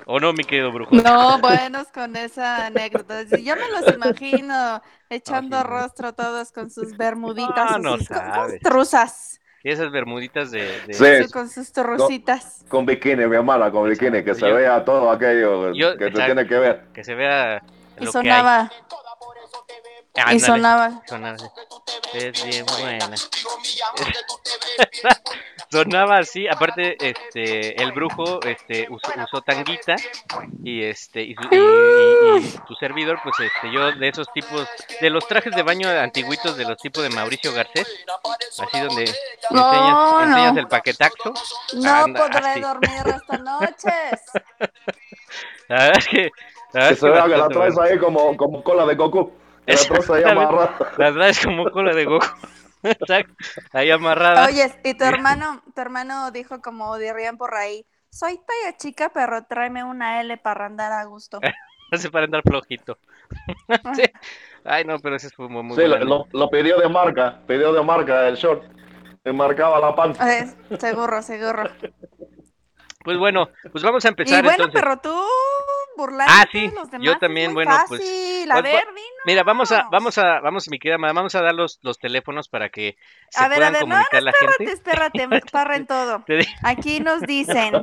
¿O 0.08 0.20
no, 0.20 0.34
mi 0.34 0.44
querido 0.44 0.72
brujo? 0.72 0.96
No, 0.96 1.40
buenos 1.40 1.88
con 1.88 2.16
esa 2.16 2.68
anécdota. 2.68 3.24
Yo 3.24 3.56
me 3.56 3.70
los 3.80 3.92
imagino 3.96 4.82
echando 5.10 5.64
rostro 5.64 6.14
todos 6.14 6.52
con 6.52 6.70
sus 6.70 6.96
bermuditas, 6.96 7.78
No, 7.82 7.92
no 7.92 7.98
sabes. 7.98 8.62
truzas, 8.62 9.40
esas 9.72 9.92
bermuditas 9.92 10.52
de... 10.52 10.64
de- 10.88 10.94
Sí. 10.94 11.24
sí, 11.26 11.32
con 11.32 11.50
sus 11.50 11.72
trucitas. 11.72 12.64
Con 12.70 12.86
bikini, 12.86 13.26
mi 13.28 13.36
hermana, 13.36 13.72
con 13.72 13.90
bikini, 13.90 14.24
que 14.24 14.34
se 14.36 14.42
Yo- 14.48 14.56
vea 14.56 14.84
todo 14.86 15.10
aquello 15.12 15.74
Yo- 15.74 15.94
que 15.98 16.06
se 16.06 16.10
exacto. 16.10 16.26
tiene 16.26 16.48
que 16.48 16.56
ver. 16.60 16.82
Que 16.94 17.04
se 17.04 17.16
vea 17.16 17.62
Y 18.00 18.06
lo 18.06 18.12
sonaba, 18.12 18.70
que 18.70 18.76
y 20.34 20.40
sonaba. 20.40 21.02
sonaba 21.08 21.36
así. 21.36 21.46
Es 22.14 22.44
bien 22.46 22.66
buena. 22.66 23.10
Sonaba 25.72 26.20
así, 26.20 26.48
aparte, 26.48 26.96
este, 27.06 27.82
el 27.82 27.92
brujo, 27.92 28.40
este, 28.44 28.88
usó, 28.90 29.12
usó 29.24 29.42
tanguita 29.42 29.96
y 30.64 30.84
este, 30.84 31.24
y, 31.24 31.34
su- 31.36 31.50
y- 31.52 31.58
y- 31.58 32.38
y 32.48 32.58
tu 32.68 32.76
servidor, 32.76 33.20
pues, 33.24 33.36
este, 33.40 33.72
yo 33.74 33.92
de 33.92 34.08
esos 34.08 34.32
tipos, 34.32 34.68
de 35.02 35.10
los 35.10 35.28
trajes 35.28 35.54
de 35.56 35.64
baño 35.64 35.90
antiguitos 35.90 36.56
de 36.56 36.66
los 36.66 36.78
tipos 36.78 37.04
de 37.04 37.10
Mauricio 37.10 37.52
Garcés, 37.52 37.88
así 38.60 38.80
donde 38.80 39.04
enseñas, 39.04 39.20
No, 39.50 40.22
enseñas 40.24 40.54
no. 40.54 40.60
el 40.60 40.68
paquetaxo. 40.68 41.34
No 41.74 41.94
Anda, 41.94 42.22
podré 42.22 42.48
así. 42.52 42.60
dormir 42.62 42.90
esta 43.08 43.38
noches. 43.40 44.22
La 45.68 45.76
verdad 45.78 45.98
es 45.98 46.08
que, 46.08 46.32
la 46.74 46.80
verdad 46.82 46.90
Que 46.90 46.96
se 46.96 47.02
que 47.02 47.12
vea 47.12 47.24
que 47.24 47.38
la 47.38 47.48
traes 47.50 47.78
ahí 47.80 47.98
como, 47.98 48.38
como 48.38 48.64
cola 48.64 48.86
de 48.86 48.96
Goku. 48.96 49.34
La 49.68 49.76
traes 49.76 50.10
ahí 50.10 50.24
amarrada. 50.24 50.78
La 50.98 51.14
traes 51.14 51.44
como 51.46 51.70
cola 51.72 51.94
de 51.94 52.06
Goku. 52.06 52.26
Exacto, 52.84 53.34
ahí 53.74 53.90
amarrada. 53.92 54.46
Oye, 54.46 54.72
y 54.84 54.94
tu 54.94 55.04
hermano, 55.06 55.64
tu 55.74 55.82
hermano 55.82 56.32
dijo 56.32 56.62
como 56.62 56.98
dirían 56.98 57.38
por 57.38 57.56
ahí, 57.56 57.86
soy 58.10 58.38
talla 58.38 58.78
chica, 58.78 59.10
pero 59.14 59.44
tráeme 59.46 59.84
una 59.84 60.22
L 60.22 60.38
para 60.38 60.68
andar 60.68 60.92
a 60.92 61.04
gusto. 61.06 61.40
Hace 61.92 62.10
para 62.10 62.26
andar 62.26 62.42
flojito. 62.44 62.98
Sí. 63.96 64.04
Ay, 64.64 64.84
no, 64.86 64.98
pero 65.00 65.16
ese 65.16 65.30
fue 65.30 65.48
muy, 65.50 65.64
muy 65.64 65.76
Sí, 65.76 65.88
lo, 65.88 65.98
lo- 66.00 66.28
lo 66.32 66.50
pidió 66.50 66.78
de 66.80 66.90
marca, 66.90 67.40
pidió 67.48 67.74
de 67.74 67.84
marca 67.84 68.28
el 68.28 68.36
short. 68.36 68.64
Le 69.24 69.34
marcaba 69.34 69.80
la 69.80 69.96
panza. 69.96 70.32
Eh, 70.40 70.48
seguro, 70.80 71.22
seguro. 71.22 71.64
Pues 73.06 73.18
bueno, 73.18 73.50
pues 73.72 73.84
vamos 73.84 74.04
a 74.04 74.08
Y 74.08 74.10
empezar 74.10 74.44
bueno, 74.44 74.66
entonces. 74.66 74.82
pero 74.82 74.98
tú 75.00 75.24
burlando 75.98 76.34
Ah, 76.36 76.46
sí, 76.52 76.70
los 76.76 76.92
demás. 76.92 77.06
yo 77.06 77.18
también, 77.20 77.54
muy 77.54 77.64
bueno, 77.66 77.72
pues, 77.88 78.02
fácil. 78.02 78.52
A 78.52 78.56
pues, 78.56 78.64
ver, 78.64 78.86
va- 78.88 78.92
dinos. 78.92 79.10
Mira, 79.26 79.44
vamos 79.44 79.72
a, 79.72 79.88
vamos 79.90 80.18
a, 80.18 80.40
vamos, 80.42 80.68
mi 80.70 80.78
querida 80.78 80.98
madame, 80.98 81.18
vamos 81.20 81.36
a 81.36 81.42
dar 81.42 81.54
los, 81.56 81.80
los 81.84 81.98
teléfonos 81.98 82.50
para 82.50 82.70
que 82.70 82.98
se 83.30 83.44
A 83.44 83.48
ver, 83.48 83.64
a 83.64 83.70
ver, 83.72 83.88
no, 83.88 83.96
comunicar 83.96 84.22
la 84.24 84.34
gente. 84.34 84.72
Espérate, 84.74 85.24
espérate, 85.24 85.52
parren 85.52 85.88
todo. 85.88 86.24
Aquí 86.64 87.00
nos 87.00 87.22
dicen, 87.22 87.74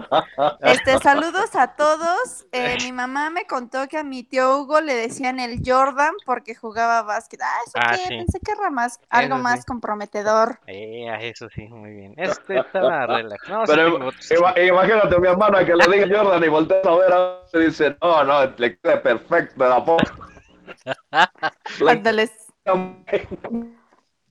este, 0.61 0.99
saludos 0.99 1.57
a 1.57 1.69
todos. 1.75 2.47
Eh, 2.53 2.77
mi 2.83 2.93
mamá 2.93 3.31
me 3.31 3.47
contó 3.47 3.89
que 3.89 3.99
a 3.99 4.05
mi 4.05 4.25
tío 4.25 4.59
Hugo 4.59 4.81
le 4.81 4.95
decían 4.95 5.41
el 5.41 5.61
Jordan 5.65 6.13
porque 6.27 6.55
jugaba 6.55 7.03
básquet. 7.03 7.41
Ah, 7.43 7.59
eso 7.67 7.73
Ah, 7.77 7.93
qué, 7.93 7.97
sí. 8.09 8.17
pensé 8.19 8.39
que 8.45 8.53
era 8.53 8.71
más, 8.71 9.01
algo 9.09 9.35
Eso 9.37 9.43
más 9.43 9.61
sí. 9.61 9.67
comprometedor. 9.67 10.61
Eh, 10.67 11.07
eso 11.23 11.49
sí, 11.55 11.63
muy 11.63 11.91
bien. 11.93 12.15
Este 12.19 12.59
estaba 12.59 13.07
relax. 13.07 13.49
No, 13.49 13.67
sí 13.67 13.73
Pero 13.75 13.99
tengo 14.67 15.12
mi 15.21 15.29
hermana 15.29 15.65
que 15.65 15.75
le 15.77 15.87
diga 15.89 16.19
Jordan 16.23 16.45
y 16.45 16.49
volteas 16.49 16.87
a 16.87 16.97
ver 16.97 17.13
a 17.13 17.43
y 17.55 17.59
dice, 17.67 17.97
no, 18.03 18.25
no, 18.25 18.47
le 18.57 18.79
queda 18.79 19.03
perfecto 19.03 19.69
la 19.69 19.85
queda- 19.85 19.97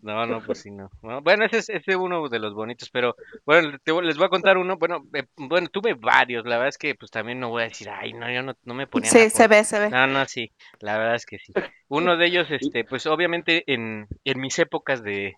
No, 0.02 0.26
no, 0.26 0.42
pues 0.42 0.62
sí, 0.62 0.72
no. 0.72 0.90
No, 1.04 1.22
Bueno, 1.22 1.46
ese 1.46 1.58
es, 1.60 1.70
ese 1.70 1.92
es 1.92 1.96
uno 1.96 2.28
de 2.28 2.40
los 2.40 2.56
bonitos, 2.56 2.90
pero 2.90 3.16
bueno, 3.46 3.78
te 3.84 3.94
les 4.02 4.18
voy 4.18 4.26
a 4.26 4.30
contar 4.30 4.58
uno. 4.58 4.76
Bueno, 4.78 5.04
eh, 5.14 5.26
bueno, 5.38 5.68
tuve 5.68 5.94
varios. 5.94 6.44
La 6.46 6.56
verdad 6.56 6.70
es 6.70 6.78
que 6.80 6.96
pues 6.96 7.12
también 7.12 7.40
no 7.40 7.50
voy 7.50 7.62
a 7.62 7.66
decir, 7.66 7.88
ay, 7.90 8.14
no, 8.14 8.32
yo 8.32 8.42
no, 8.42 8.54
no 8.64 8.74
me 8.74 8.88
ponía 8.88 9.12
Sí, 9.12 9.30
se 9.30 9.48
ve, 9.48 9.64
se 9.64 9.80
ve. 9.80 9.90
No, 9.92 10.08
no, 10.08 10.26
sí, 10.26 10.52
la 10.80 10.98
verdad 10.98 11.16
es 11.16 11.26
que 11.28 11.38
sí. 11.38 11.54
Uno 11.88 12.18
de 12.18 12.26
ellos, 12.26 12.48
este, 12.50 12.84
pues 12.84 13.06
obviamente 13.06 13.64
en, 13.72 14.08
en 14.24 14.40
mis 14.40 14.58
épocas 14.58 15.04
de, 15.04 15.36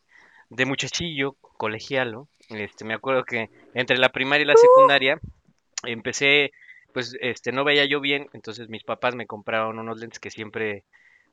de 0.55 0.65
muchachillo, 0.65 1.35
colegialo, 1.57 2.27
este, 2.49 2.85
me 2.85 2.93
acuerdo 2.93 3.23
que 3.23 3.49
entre 3.73 3.97
la 3.97 4.09
primaria 4.09 4.43
y 4.43 4.47
la 4.47 4.55
secundaria 4.55 5.19
empecé, 5.83 6.51
pues, 6.93 7.15
este, 7.21 7.51
no 7.51 7.63
veía 7.63 7.85
yo 7.85 7.99
bien, 7.99 8.29
entonces 8.33 8.69
mis 8.69 8.83
papás 8.83 9.15
me 9.15 9.25
compraron 9.25 9.79
unos 9.79 9.99
lentes 9.99 10.19
que 10.19 10.29
siempre, 10.29 10.83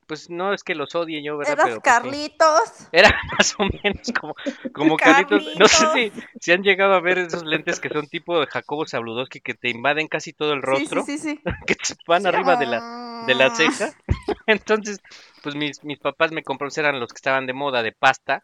pues, 0.07 0.29
no 0.29 0.53
es 0.53 0.63
que 0.63 0.73
los 0.73 0.95
odie 0.95 1.21
yo, 1.23 1.37
¿verdad? 1.37 1.53
Eras 1.53 1.65
Pero, 1.65 1.81
pues, 1.81 1.95
sí. 1.95 2.01
Carlitos. 2.01 2.89
Era 2.91 3.09
más 3.37 3.55
o 3.59 3.63
menos 3.63 4.11
como, 4.19 4.35
como 4.73 4.97
Carlitos. 4.97 5.55
No 5.57 5.67
sé 5.67 5.85
si, 5.93 6.11
si 6.39 6.51
han 6.51 6.63
llegado 6.63 6.93
a 6.93 6.99
ver 6.99 7.19
esos 7.19 7.43
lentes 7.43 7.79
que 7.79 7.89
son 7.89 8.07
tipo 8.07 8.39
de 8.39 8.47
Jacobo 8.47 8.87
Zabludowski 8.87 9.39
que 9.41 9.53
te 9.53 9.69
invaden 9.69 10.07
casi 10.07 10.33
todo 10.33 10.53
el 10.53 10.63
rostro, 10.63 11.03
sí, 11.03 11.17
sí, 11.17 11.35
sí. 11.35 11.41
que 11.67 11.75
te 11.75 11.93
van 12.07 12.25
arriba 12.25 12.55
de 12.55 12.65
la, 12.65 13.23
de 13.27 13.35
la 13.35 13.53
ceja. 13.53 13.91
Entonces, 14.47 14.99
pues 15.43 15.55
mis, 15.55 15.83
mis 15.83 15.99
papás 15.99 16.31
me 16.31 16.43
compraron, 16.43 16.73
eran 16.77 16.99
los 16.99 17.13
que 17.13 17.17
estaban 17.17 17.45
de 17.45 17.53
moda, 17.53 17.83
de 17.83 17.91
pasta. 17.91 18.43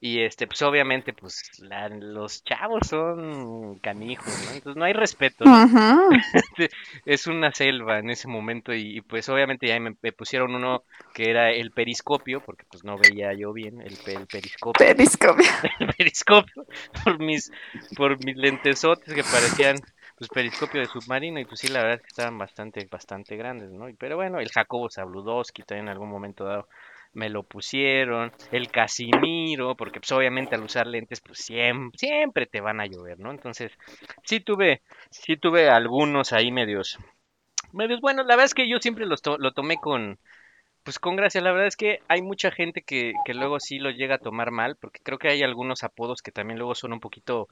Y 0.00 0.22
este, 0.22 0.46
pues 0.46 0.62
obviamente, 0.62 1.12
pues 1.12 1.50
la- 1.58 1.88
los 1.90 2.42
chavos 2.44 2.86
son 2.88 3.78
canijos, 3.80 4.40
¿no? 4.40 4.52
Entonces 4.52 4.76
no 4.78 4.84
hay 4.84 4.92
respeto. 4.94 5.54
Es 7.04 7.26
una 7.26 7.52
selva 7.52 7.98
en 7.98 8.10
ese 8.10 8.28
momento 8.28 8.72
y, 8.74 8.98
y, 8.98 9.00
pues 9.02 9.28
obviamente 9.28 9.66
ya 9.68 9.78
me, 9.80 9.94
me 10.00 10.12
pusieron 10.12 10.54
uno 10.54 10.84
que 11.12 11.30
era 11.30 11.50
el 11.50 11.72
periscopio, 11.72 12.40
porque 12.42 12.64
pues 12.70 12.84
no 12.84 12.98
veía 12.98 13.32
yo 13.34 13.52
bien 13.52 13.80
el, 13.82 13.98
pe- 13.98 14.14
el 14.16 14.26
periscopio. 14.28 14.86
Periscopio. 14.86 15.46
el 15.80 15.88
periscopio 15.96 16.66
por 17.04 17.18
mis, 17.18 17.50
por 17.94 18.18
mis 18.18 18.36
lentesotes 18.36 19.14
que 19.14 19.24
parecían 19.24 19.84
pues 20.16 20.30
periscopio 20.30 20.80
de 20.80 20.88
submarino 20.88 21.40
y 21.40 21.46
pues 21.46 21.60
sí 21.60 21.68
la 21.68 21.80
verdad 21.80 21.96
es 21.96 22.02
que 22.02 22.08
estaban 22.08 22.36
bastante, 22.38 22.86
bastante 22.90 23.36
grandes, 23.36 23.70
¿no? 23.70 23.88
Y- 23.88 23.94
Pero 23.94 24.16
bueno, 24.16 24.38
el 24.40 24.50
Jacobo 24.50 24.90
Zabludowski 24.90 25.62
también 25.62 25.86
en 25.86 25.92
algún 25.92 26.10
momento 26.10 26.44
dado 26.44 26.68
me 27.12 27.28
lo 27.28 27.42
pusieron, 27.42 28.32
el 28.52 28.70
Casimiro, 28.70 29.76
porque 29.76 30.00
pues 30.00 30.12
obviamente 30.12 30.54
al 30.54 30.62
usar 30.62 30.86
lentes 30.86 31.20
pues 31.20 31.38
siempre, 31.40 31.98
siempre 31.98 32.46
te 32.46 32.60
van 32.60 32.80
a 32.80 32.86
llover, 32.86 33.18
¿no? 33.18 33.30
Entonces 33.30 33.72
sí 34.24 34.40
tuve, 34.40 34.82
sí 35.10 35.36
tuve 35.36 35.68
algunos 35.68 36.32
ahí 36.32 36.52
medios, 36.52 36.98
medios 37.72 38.00
buenos, 38.00 38.26
la 38.26 38.34
verdad 38.34 38.46
es 38.46 38.54
que 38.54 38.68
yo 38.68 38.78
siempre 38.80 39.06
los 39.06 39.22
to- 39.22 39.38
lo 39.38 39.52
tomé 39.52 39.76
con, 39.78 40.18
pues 40.84 40.98
con 40.98 41.16
gracia, 41.16 41.40
la 41.42 41.52
verdad 41.52 41.68
es 41.68 41.76
que 41.76 42.00
hay 42.08 42.22
mucha 42.22 42.50
gente 42.50 42.82
que, 42.82 43.14
que 43.24 43.34
luego 43.34 43.60
sí 43.60 43.78
lo 43.78 43.90
llega 43.90 44.16
a 44.16 44.18
tomar 44.18 44.50
mal, 44.50 44.76
porque 44.76 45.00
creo 45.02 45.18
que 45.18 45.28
hay 45.28 45.42
algunos 45.42 45.84
apodos 45.84 46.22
que 46.22 46.32
también 46.32 46.58
luego 46.58 46.74
son 46.74 46.92
un 46.92 47.00
poquito, 47.00 47.48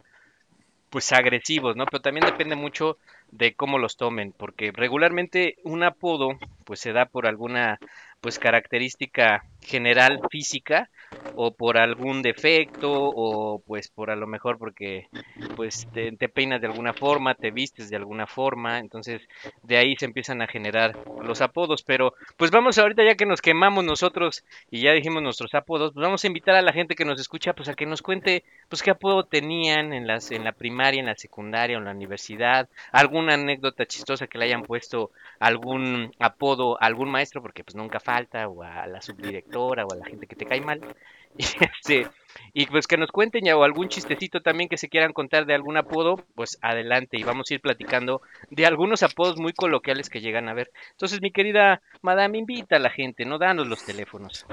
pues 0.91 1.13
agresivos, 1.13 1.77
¿no? 1.77 1.85
Pero 1.87 2.01
también 2.01 2.25
depende 2.27 2.57
mucho 2.57 2.99
de 3.31 3.55
cómo 3.55 3.79
los 3.79 3.97
tomen, 3.97 4.33
porque 4.33 4.73
regularmente 4.73 5.57
un 5.65 5.83
apodo, 5.85 6.31
pues 6.65 6.81
se 6.81 6.93
da 6.93 7.07
por 7.07 7.27
alguna, 7.27 7.79
pues 8.21 8.39
característica 8.39 9.45
general 9.61 10.21
física, 10.31 10.91
o 11.35 11.53
por 11.53 11.79
algún 11.79 12.23
defecto, 12.23 12.91
o 12.91 13.61
pues 13.67 13.89
por 13.89 14.11
a 14.11 14.17
lo 14.17 14.27
mejor 14.27 14.59
porque, 14.59 15.09
pues 15.57 15.87
te, 15.93 16.13
peinas 16.29 16.61
de 16.61 16.67
alguna 16.67 16.93
forma, 16.93 17.35
te 17.35 17.51
vistes 17.51 17.91
de 17.91 17.97
alguna 17.97 18.27
forma, 18.27 18.79
entonces 18.79 19.23
de 19.63 19.77
ahí 19.77 19.97
se 19.97 20.05
empiezan 20.05 20.43
a 20.43 20.47
generar 20.47 20.97
los 21.23 21.41
apodos, 21.41 21.83
pero 21.83 22.15
pues 22.37 22.51
vamos 22.51 22.79
ahorita 22.79 23.05
ya 23.05 23.15
que 23.15 23.27
nos 23.27 23.41
quemamos 23.41 23.85
nosotros 23.85 24.45
y 24.71 24.81
ya 24.83 24.93
dijimos 24.93 25.23
nuestros 25.23 25.55
apodos, 25.55 25.93
pues 25.95 26.05
vamos 26.05 26.25
a 26.25 26.27
invitar 26.27 26.55
a 26.55 26.63
la 26.63 26.73
gente 26.73 26.95
que 26.95 27.05
nos 27.05 27.21
escucha 27.21 27.53
pues 27.53 27.69
a 27.69 27.75
que 27.75 27.87
nos 27.87 28.03
cuente 28.03 28.45
pues 28.69 28.83
qué 28.83 28.91
apodo 28.91 29.25
tenían 29.25 29.93
en 29.93 30.07
las 30.07 30.31
en 30.31 30.45
la 30.45 30.53
primaria, 30.53 31.01
en 31.01 31.07
la 31.07 31.17
secundaria 31.17 31.77
o 31.77 31.81
en 31.81 31.87
la 31.87 31.93
universidad, 31.93 32.69
alguna 32.93 33.35
anécdota 33.35 33.87
chistosa 33.87 34.27
que 34.27 34.39
le 34.39 34.47
hayan 34.47 34.63
puesto 34.63 35.11
algún 35.39 36.13
apodo 36.19 36.81
a 36.83 36.87
algún 36.87 37.11
maestro 37.11 37.43
porque 37.43 37.65
pues 37.65 37.77
nunca 37.77 38.01
falta 38.01 38.49
o 38.49 38.63
a 38.63 38.87
la 38.87 39.01
subdirectora 39.01 39.48
o 39.55 39.73
a 39.73 39.97
la 39.97 40.07
gente 40.07 40.27
que 40.27 40.37
te 40.37 40.47
cae 40.47 40.61
mal. 40.61 40.81
Y, 41.37 41.45
este, 41.45 42.11
y 42.53 42.67
pues 42.67 42.87
que 42.87 42.97
nos 42.97 43.13
cuenten 43.13 43.45
ya 43.45 43.57
o 43.57 43.63
algún 43.63 43.89
chistecito 43.89 44.41
también 44.41 44.69
que 44.69 44.79
se 44.79 44.89
quieran 44.89 45.13
contar 45.13 45.47
de 45.47 45.55
algún 45.55 45.77
apodo, 45.77 46.25
pues 46.35 46.59
adelante 46.63 47.17
y 47.17 47.23
vamos 47.23 47.51
a 47.51 47.55
ir 47.55 47.61
platicando 47.61 48.23
de 48.51 48.67
algunos 48.67 49.03
apodos 49.03 49.39
muy 49.39 49.53
coloquiales 49.53 50.11
que 50.11 50.21
llegan 50.21 50.49
a 50.49 50.55
ver. 50.55 50.73
Entonces, 50.91 51.21
mi 51.21 51.31
querida 51.31 51.81
madame, 52.03 52.39
invita 52.39 52.77
a 52.77 52.81
la 52.81 52.91
gente, 52.91 53.25
no 53.25 53.39
danos 53.39 53.69
los 53.69 53.85
teléfonos. 53.85 54.47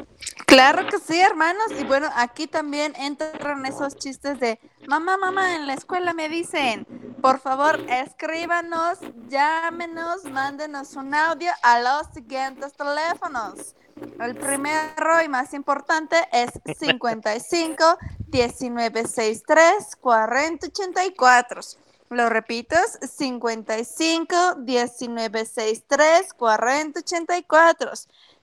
Claro 0.46 0.86
que 0.88 1.00
sí, 1.00 1.20
hermanos. 1.20 1.72
Y 1.80 1.86
bueno, 1.86 2.10
aquí 2.16 2.48
también 2.48 2.94
entran 2.98 3.66
esos 3.66 3.96
chistes 3.96 4.40
de 4.40 4.60
mamá, 4.88 5.18
mamá, 5.18 5.56
en 5.56 5.68
la 5.68 5.74
escuela 5.74 6.14
me 6.14 6.30
dicen, 6.30 6.86
por 7.22 7.40
favor, 7.40 7.80
escríbanos, 7.90 9.00
llámenos, 9.28 10.24
mándenos 10.26 10.96
un 10.96 11.14
audio 11.14 11.52
a 11.64 11.80
los 11.80 12.08
siguientes 12.14 12.74
teléfonos. 12.74 13.76
El 14.20 14.36
primero 14.36 15.22
y 15.24 15.30
más 15.30 15.54
importante 15.54 16.18
es 16.32 16.52
55 16.78 17.98
1963 18.32 19.96
4084. 20.02 21.62
Lo 22.10 22.30
repito, 22.30 22.76
es 22.76 23.00
55 23.12 24.58
1963 24.58 26.34
4084. 26.34 27.92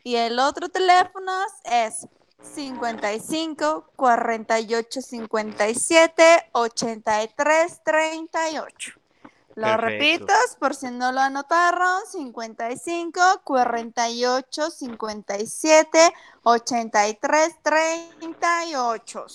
Y 0.05 0.17
el 0.17 0.39
otro 0.39 0.69
teléfono 0.69 1.33
es 1.65 2.09
55 2.43 3.93
48 3.97 5.01
57 5.03 6.23
83 6.53 7.85
38. 7.85 8.93
Lo 9.55 9.67
Perfecto. 9.67 9.87
repito, 9.87 10.33
por 10.59 10.75
si 10.75 10.91
no 10.91 11.13
lo 11.13 11.21
anotaron, 11.21 12.07
55 12.11 13.21
48 13.45 14.71
57 14.71 16.13
83 16.43 17.63
38. 17.63 19.27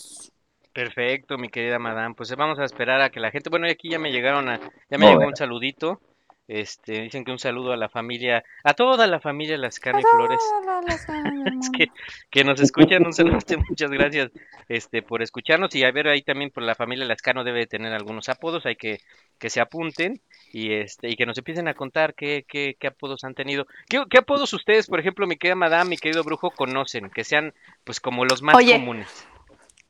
Perfecto, 0.73 1.37
mi 1.37 1.49
querida 1.49 1.79
madame. 1.79 2.15
Pues 2.15 2.35
vamos 2.35 2.59
a 2.59 2.65
esperar 2.65 3.01
a 3.01 3.09
que 3.09 3.19
la 3.19 3.31
gente. 3.31 3.49
Bueno, 3.49 3.67
y 3.67 3.71
aquí 3.71 3.89
ya 3.89 3.99
me 3.99 4.11
llegaron 4.11 4.49
a. 4.49 4.59
Ya 4.89 4.97
me 4.97 5.05
Muy 5.05 5.07
llegó 5.07 5.27
un 5.27 5.35
saludito. 5.35 5.99
Este, 6.47 7.01
dicen 7.01 7.25
que 7.25 7.31
un 7.31 7.39
saludo 7.39 7.73
a 7.73 7.77
la 7.77 7.89
familia, 7.89 8.43
a 8.63 8.73
toda 8.73 9.05
la 9.07 9.19
familia 9.19 9.57
Lascano 9.57 9.99
y 9.99 10.03
Flores. 10.03 10.39
Es 11.61 11.69
que, 11.71 11.87
que 12.29 12.43
nos 12.43 12.61
escuchan, 12.61 13.05
un 13.05 13.13
saludo, 13.13 13.39
muchas 13.67 13.91
gracias 13.91 14.31
este, 14.69 15.01
por 15.01 15.21
escucharnos 15.21 15.73
y 15.75 15.83
a 15.83 15.91
ver 15.91 16.07
ahí 16.07 16.21
también 16.21 16.51
por 16.51 16.63
la 16.63 16.75
familia 16.75 17.05
Lascano 17.05 17.43
debe 17.43 17.67
tener 17.67 17.93
algunos 17.93 18.29
apodos, 18.29 18.65
hay 18.65 18.75
que 18.75 18.99
que 19.39 19.49
se 19.49 19.61
apunten 19.61 20.19
y 20.51 20.73
este 20.73 21.09
y 21.09 21.15
que 21.15 21.25
nos 21.25 21.37
empiecen 21.37 21.67
a 21.67 21.73
contar 21.73 22.15
qué, 22.15 22.45
qué, 22.47 22.75
qué 22.79 22.87
apodos 22.87 23.23
han 23.23 23.35
tenido. 23.35 23.67
¿Qué, 23.89 24.03
qué 24.09 24.19
apodos 24.19 24.53
ustedes, 24.53 24.87
por 24.87 24.99
ejemplo, 24.99 25.27
mi 25.27 25.37
querida 25.37 25.55
madame, 25.55 25.91
mi 25.91 25.97
querido 25.97 26.23
brujo, 26.23 26.51
conocen? 26.51 27.09
Que 27.09 27.23
sean 27.23 27.53
pues 27.83 27.99
como 27.99 28.25
los 28.25 28.41
más 28.41 28.55
Oye. 28.55 28.73
comunes. 28.73 29.27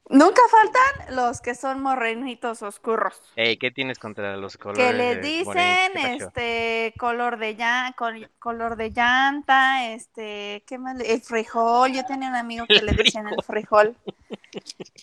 Nunca 0.10 0.42
faltan 0.50 1.16
los 1.18 1.42
que 1.42 1.54
son 1.54 1.82
morenitos 1.82 2.62
oscuros. 2.62 3.22
Ey, 3.36 3.58
¿qué 3.58 3.72
tienes 3.72 4.00
contra 4.00 4.38
los 4.38 4.58
colores? 4.58 4.86
Que 4.86 4.94
les 4.94 5.16
de 5.18 5.22
dicen 5.22 5.92
este 5.98 6.94
color 6.98 7.38
de 7.38 7.56
ya, 7.58 7.94
col- 7.98 8.30
color 8.40 8.78
de 8.78 8.92
llanta, 8.92 9.92
este, 9.92 10.64
¿qué 10.66 10.78
más? 10.78 10.96
le- 10.96 11.14
El 11.14 11.22
frijol, 11.22 11.92
yo 11.92 12.06
tenía 12.06 12.30
un 12.30 12.36
amigo 12.36 12.66
que 12.68 12.76
El 12.78 12.86
le 12.86 12.94
decían 12.94 13.28
el 13.28 13.44
frijol. 13.44 13.96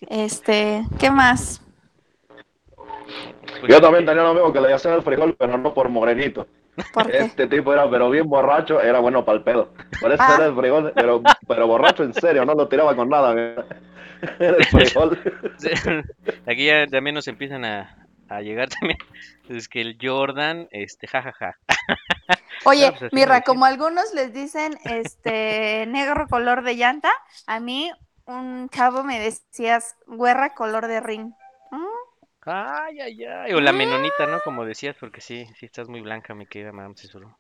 Este, 0.09 0.83
¿qué 0.99 1.11
más? 1.11 1.61
Pues, 2.27 3.69
Yo 3.69 3.81
también 3.83 4.07
tenía 4.07 4.23
un 4.23 4.31
amigo 4.31 4.53
que 4.55 4.61
le 4.63 4.73
hacían 4.73 4.95
el 4.95 5.03
frijol, 5.03 5.35
pero 5.39 5.59
no 5.59 5.75
por 5.75 5.91
morenito. 5.91 6.47
¿Por 6.95 7.11
qué? 7.11 7.19
Este 7.19 7.47
tipo 7.47 7.73
era, 7.75 7.89
pero 7.91 8.09
bien 8.09 8.27
borracho, 8.29 8.81
era 8.81 9.01
bueno 9.01 9.23
para 9.25 9.37
el 9.39 9.45
pedo. 9.45 9.69
Por 10.01 10.13
eso 10.13 10.23
Ah. 10.27 10.35
era 10.37 10.47
el 10.47 10.57
frijol, 10.57 10.93
pero, 10.95 11.23
pero 11.47 11.67
borracho 11.67 12.03
en 12.05 12.15
serio, 12.15 12.45
no 12.47 12.55
lo 12.55 12.69
tiraba 12.69 12.97
con 12.97 13.11
nada. 13.11 13.35
Mira. 14.73 14.91
Aquí 16.47 16.67
ya 16.67 16.87
también 16.89 17.15
nos 17.15 17.29
empiezan 17.29 17.65
a, 17.65 18.09
a 18.29 18.41
llegar 18.41 18.69
también. 18.71 18.99
Es 19.49 19.69
que 19.69 19.81
el 19.81 19.99
Jordan, 20.01 20.69
este, 20.71 21.07
jajaja. 21.07 21.59
Oye, 22.65 22.91
pues, 22.93 23.03
así 23.03 23.21
me 23.21 23.21
Mirra, 23.21 23.37
decían. 23.37 23.43
como 23.43 23.65
algunos 23.67 24.13
les 24.15 24.33
dicen 24.33 24.79
este 24.85 25.87
negro 25.89 26.29
color 26.29 26.63
de 26.63 26.77
llanta, 26.77 27.11
a 27.47 27.61
mí 27.61 27.93
un 28.27 28.69
chavo 28.71 29.05
me 29.05 29.21
decías 29.21 29.97
güerra 30.07 30.55
color 30.55 30.87
de 30.89 31.01
ring. 31.01 31.33
Mm, 31.71 31.87
Ay, 32.47 33.01
ay, 33.01 33.25
ay. 33.25 33.53
O 33.55 33.61
la 33.61 33.73
menonita, 33.73 34.27
¿no? 34.27 34.41
Como 34.41 34.65
decías, 34.65 34.97
porque 35.01 35.21
sí, 35.21 35.47
sí 35.59 35.67
estás 35.67 35.89
muy 35.89 36.01
blanca, 36.03 36.35
mi 36.35 36.47
querida 36.47 36.73
Madame 36.73 36.95
Cesuro. 36.97 37.39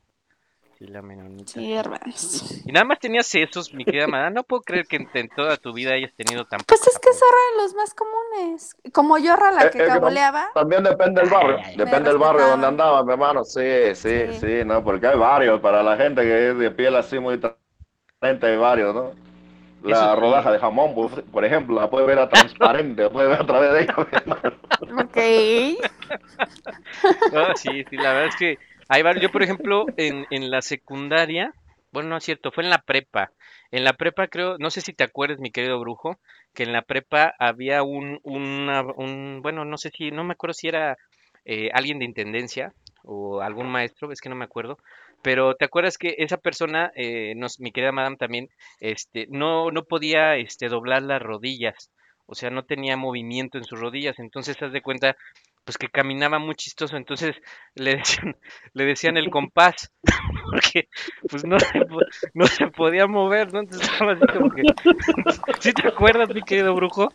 Sí, 0.78 0.86
la 0.88 1.02
menonita. 1.02 1.52
Sí, 1.52 1.72
hermanos. 1.72 2.62
Y 2.66 2.72
nada 2.72 2.84
más 2.84 2.98
tenías 2.98 3.32
esos, 3.34 3.72
mi 3.72 3.84
querida 3.84 4.08
Madame. 4.08 4.34
No 4.34 4.42
puedo 4.42 4.62
creer 4.62 4.86
que 4.86 4.96
en, 4.96 5.08
en 5.14 5.28
toda 5.28 5.56
tu 5.56 5.72
vida 5.72 5.92
hayas 5.94 6.12
tenido 6.14 6.44
tan 6.46 6.60
Pues 6.66 6.86
es 6.86 6.98
que 6.98 7.10
esos 7.10 7.22
eran 7.22 7.62
los 7.64 7.74
más 7.74 7.94
comunes. 7.94 8.76
Como 8.92 9.18
yo, 9.18 9.36
la 9.36 9.66
Eh, 9.66 9.70
que 9.70 9.84
eh. 9.84 9.88
También 10.54 10.82
depende 10.82 11.20
del 11.20 11.30
barrio, 11.30 11.56
Ay, 11.58 11.64
ay, 11.66 11.76
Me 11.76 11.84
depende 11.84 12.08
del 12.10 12.18
barrio 12.18 12.46
donde 12.48 12.66
andaba, 12.66 13.04
mi 13.04 13.12
hermano. 13.12 13.44
Sí, 13.44 13.94
sí, 13.94 14.26
Sí. 14.32 14.38
sí, 14.40 14.64
no, 14.64 14.82
porque 14.82 15.06
hay 15.06 15.16
varios. 15.18 15.60
Para 15.60 15.82
la 15.82 15.96
gente 15.96 16.22
que 16.22 16.50
es 16.50 16.58
de 16.58 16.70
piel 16.70 16.96
así 16.96 17.18
muy 17.18 17.38
transparente, 17.38 18.46
hay 18.46 18.56
varios, 18.56 18.94
¿no? 18.94 19.12
La 19.84 19.96
Eso 19.96 20.14
sí. 20.14 20.20
rodaja 20.20 20.50
de 20.52 20.58
jamón, 20.58 20.94
por, 20.94 21.22
por 21.24 21.44
ejemplo, 21.44 21.78
la 21.78 21.90
puede 21.90 22.06
ver 22.06 22.18
a 22.18 22.28
transparente, 22.28 23.02
la 23.02 23.10
puede 23.10 23.28
ver 23.28 23.42
a 23.42 23.46
través 23.46 23.72
de 23.72 23.82
ella. 23.82 23.94
mi 23.98 24.18
hermano. 24.18 25.02
Ok. 25.02 25.18
Ah, 27.34 27.52
sí, 27.56 27.84
sí, 27.90 27.96
la 27.96 28.12
verdad 28.12 28.26
es 28.28 28.36
que 28.36 28.58
hay 28.88 29.02
varios. 29.02 29.22
Yo, 29.22 29.30
por 29.30 29.42
ejemplo, 29.42 29.86
en, 29.96 30.26
en 30.30 30.50
la 30.50 30.62
secundaria, 30.62 31.52
bueno, 31.92 32.08
no 32.10 32.16
es 32.16 32.24
cierto, 32.24 32.50
fue 32.50 32.64
en 32.64 32.70
la 32.70 32.78
prepa. 32.78 33.30
En 33.70 33.84
la 33.84 33.92
prepa 33.92 34.28
creo, 34.28 34.56
no 34.58 34.70
sé 34.70 34.80
si 34.80 34.92
te 34.92 35.04
acuerdas, 35.04 35.38
mi 35.38 35.50
querido 35.50 35.78
brujo, 35.80 36.18
que 36.54 36.62
en 36.62 36.72
la 36.72 36.82
prepa 36.82 37.34
había 37.38 37.82
un, 37.82 38.20
un, 38.22 39.40
bueno, 39.42 39.64
no 39.64 39.76
sé 39.78 39.90
si, 39.90 40.10
no 40.10 40.24
me 40.24 40.32
acuerdo 40.32 40.54
si 40.54 40.68
era 40.68 40.96
eh, 41.44 41.70
alguien 41.72 41.98
de 41.98 42.04
intendencia 42.04 42.72
o 43.02 43.40
algún 43.40 43.68
maestro, 43.68 44.10
es 44.12 44.20
que 44.20 44.28
no 44.28 44.36
me 44.36 44.44
acuerdo, 44.44 44.78
pero 45.22 45.54
te 45.54 45.64
acuerdas 45.64 45.98
que 45.98 46.14
esa 46.18 46.36
persona, 46.36 46.92
eh, 46.94 47.34
mi 47.58 47.72
querida 47.72 47.92
madame 47.92 48.16
también, 48.16 48.48
este, 48.80 49.26
no, 49.28 49.70
no 49.70 49.84
podía, 49.84 50.36
este, 50.36 50.68
doblar 50.68 51.02
las 51.02 51.20
rodillas, 51.20 51.90
o 52.26 52.34
sea, 52.34 52.50
no 52.50 52.64
tenía 52.64 52.96
movimiento 52.96 53.58
en 53.58 53.64
sus 53.64 53.80
rodillas, 53.80 54.18
entonces 54.18 54.60
haz 54.62 54.72
de 54.72 54.82
cuenta, 54.82 55.16
pues 55.64 55.78
que 55.78 55.88
caminaba 55.88 56.38
muy 56.38 56.54
chistoso, 56.54 56.96
entonces 56.96 57.36
le 57.74 57.96
decían, 57.96 58.36
le 58.72 58.84
decían 58.84 59.16
el 59.16 59.30
compás, 59.30 59.90
porque 60.50 60.88
pues 61.28 61.44
no 61.44 61.58
se, 61.58 61.86
no 62.34 62.46
se 62.46 62.68
podía 62.68 63.06
mover, 63.06 63.52
¿no? 63.52 63.60
Entonces 63.60 63.88
estaba 63.90 64.12
así 64.12 64.26
como 64.26 64.50
que, 64.50 64.62
¿sí 65.60 65.72
te 65.72 65.88
acuerdas, 65.88 66.28
mi 66.28 66.42
querido 66.42 66.74
brujo? 66.74 67.12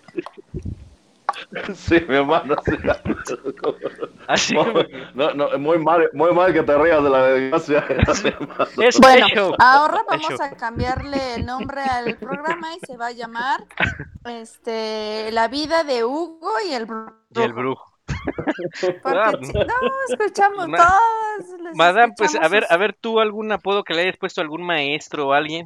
Sí, 1.73 2.03
mi 2.07 2.15
hermano, 2.15 2.55
sí. 2.65 2.73
Así 4.27 4.55
No, 5.13 5.33
no, 5.33 5.57
muy 5.59 5.79
mal, 5.79 6.09
muy 6.13 6.33
mal 6.33 6.53
que 6.53 6.63
te 6.63 6.77
rías 6.77 7.03
de 7.03 7.09
la 7.09 7.23
desgracia. 7.27 7.85
es 8.77 8.99
Bueno, 8.99 9.27
hecho, 9.27 9.53
ahora 9.59 10.03
vamos 10.07 10.31
hecho. 10.31 10.43
a 10.43 10.51
cambiarle 10.51 11.35
el 11.35 11.45
nombre 11.45 11.81
al 11.81 12.15
programa 12.17 12.75
y 12.75 12.79
se 12.85 12.97
va 12.97 13.07
a 13.07 13.11
llamar 13.11 13.63
este 14.25 15.31
La 15.31 15.47
vida 15.47 15.83
de 15.83 16.03
Hugo 16.03 16.51
y 16.67 16.73
el 16.73 16.85
brujo. 16.85 17.13
Y 17.35 17.41
el 17.41 17.53
brujo. 17.53 17.88
Porque 19.03 19.17
Ah, 19.17 19.31
no, 19.41 19.73
escuchamos 20.09 20.67
Ma- 20.67 20.77
todos. 20.77 21.75
Madame, 21.75 22.13
pues 22.17 22.35
a 22.35 22.47
ver, 22.47 22.65
a 22.69 22.77
ver 22.77 22.93
tú 22.99 23.19
algún 23.19 23.51
apodo 23.51 23.83
que 23.83 23.93
le 23.93 24.01
hayas 24.03 24.17
puesto 24.17 24.41
a 24.41 24.43
algún 24.43 24.63
maestro 24.63 25.27
o 25.27 25.33
alguien. 25.33 25.65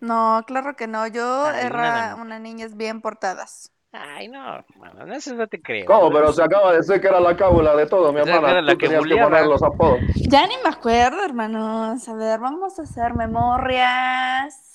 No, 0.00 0.42
claro 0.46 0.76
que 0.76 0.86
no. 0.86 1.06
Yo 1.06 1.46
Ay, 1.46 1.66
era 1.66 1.76
nada. 1.76 2.14
una 2.16 2.38
niñas 2.38 2.76
bien 2.76 3.00
portadas. 3.00 3.72
Ay, 3.90 4.28
no, 4.28 4.64
Madame, 4.76 5.16
eso 5.16 5.34
no 5.34 5.46
te 5.46 5.60
creo. 5.60 5.86
¿Cómo? 5.86 6.12
Pero 6.12 6.32
se 6.32 6.42
acaba 6.42 6.72
de 6.72 6.78
decir 6.78 7.00
que 7.00 7.08
era 7.08 7.20
la 7.20 7.34
cábula 7.36 7.74
de 7.74 7.86
todo, 7.86 8.12
mi 8.12 8.20
hermana. 8.20 8.50
era 8.50 8.62
la 8.62 8.72
Tú 8.72 8.78
que 8.78 8.86
tenías 8.86 9.04
que 9.06 9.16
poner 9.16 9.46
los 9.46 9.62
apodos. 9.62 9.98
Ya 10.28 10.46
ni 10.46 10.54
me 10.62 10.68
acuerdo, 10.68 11.24
hermanos. 11.24 12.06
A 12.08 12.14
ver, 12.14 12.38
vamos 12.38 12.78
a 12.78 12.82
hacer 12.82 13.14
memorias. 13.14 14.67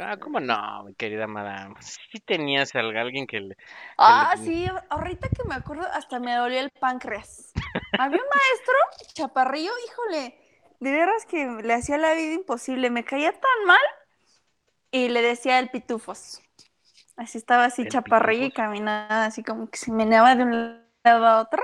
Ah, 0.00 0.16
¿cómo 0.18 0.40
no, 0.40 0.84
mi 0.84 0.94
querida 0.94 1.26
Madame? 1.26 1.74
Sí 1.80 2.20
tenías 2.24 2.74
a 2.74 2.80
alguien 2.80 3.26
que 3.26 3.40
le... 3.40 3.56
Ah, 3.96 4.34
le- 4.36 4.44
sí, 4.44 4.66
ahorita 4.90 5.28
que 5.28 5.48
me 5.48 5.54
acuerdo, 5.56 5.86
hasta 5.92 6.20
me 6.20 6.34
dolió 6.34 6.60
el 6.60 6.70
páncreas. 6.70 7.52
Había 7.96 8.18
un 8.20 8.28
maestro, 8.28 8.74
chaparrillo, 9.14 9.72
híjole, 9.86 10.38
de 10.80 10.92
veras 10.92 11.26
que 11.26 11.46
le 11.62 11.74
hacía 11.74 11.98
la 11.98 12.12
vida 12.14 12.34
imposible. 12.34 12.90
Me 12.90 13.04
caía 13.04 13.32
tan 13.32 13.64
mal 13.66 13.80
y 14.90 15.08
le 15.08 15.22
decía 15.22 15.58
el 15.58 15.70
pitufos. 15.70 16.40
Así 17.16 17.38
estaba 17.38 17.64
así 17.66 17.82
¿El 17.82 17.88
chaparrillo 17.88 18.46
y 18.46 18.52
caminaba 18.52 19.24
así 19.24 19.42
como 19.42 19.68
que 19.70 19.78
se 19.78 19.92
meneaba 19.92 20.34
de 20.36 20.44
un 20.44 20.82
lado 21.04 21.26
a 21.26 21.40
otro. 21.40 21.62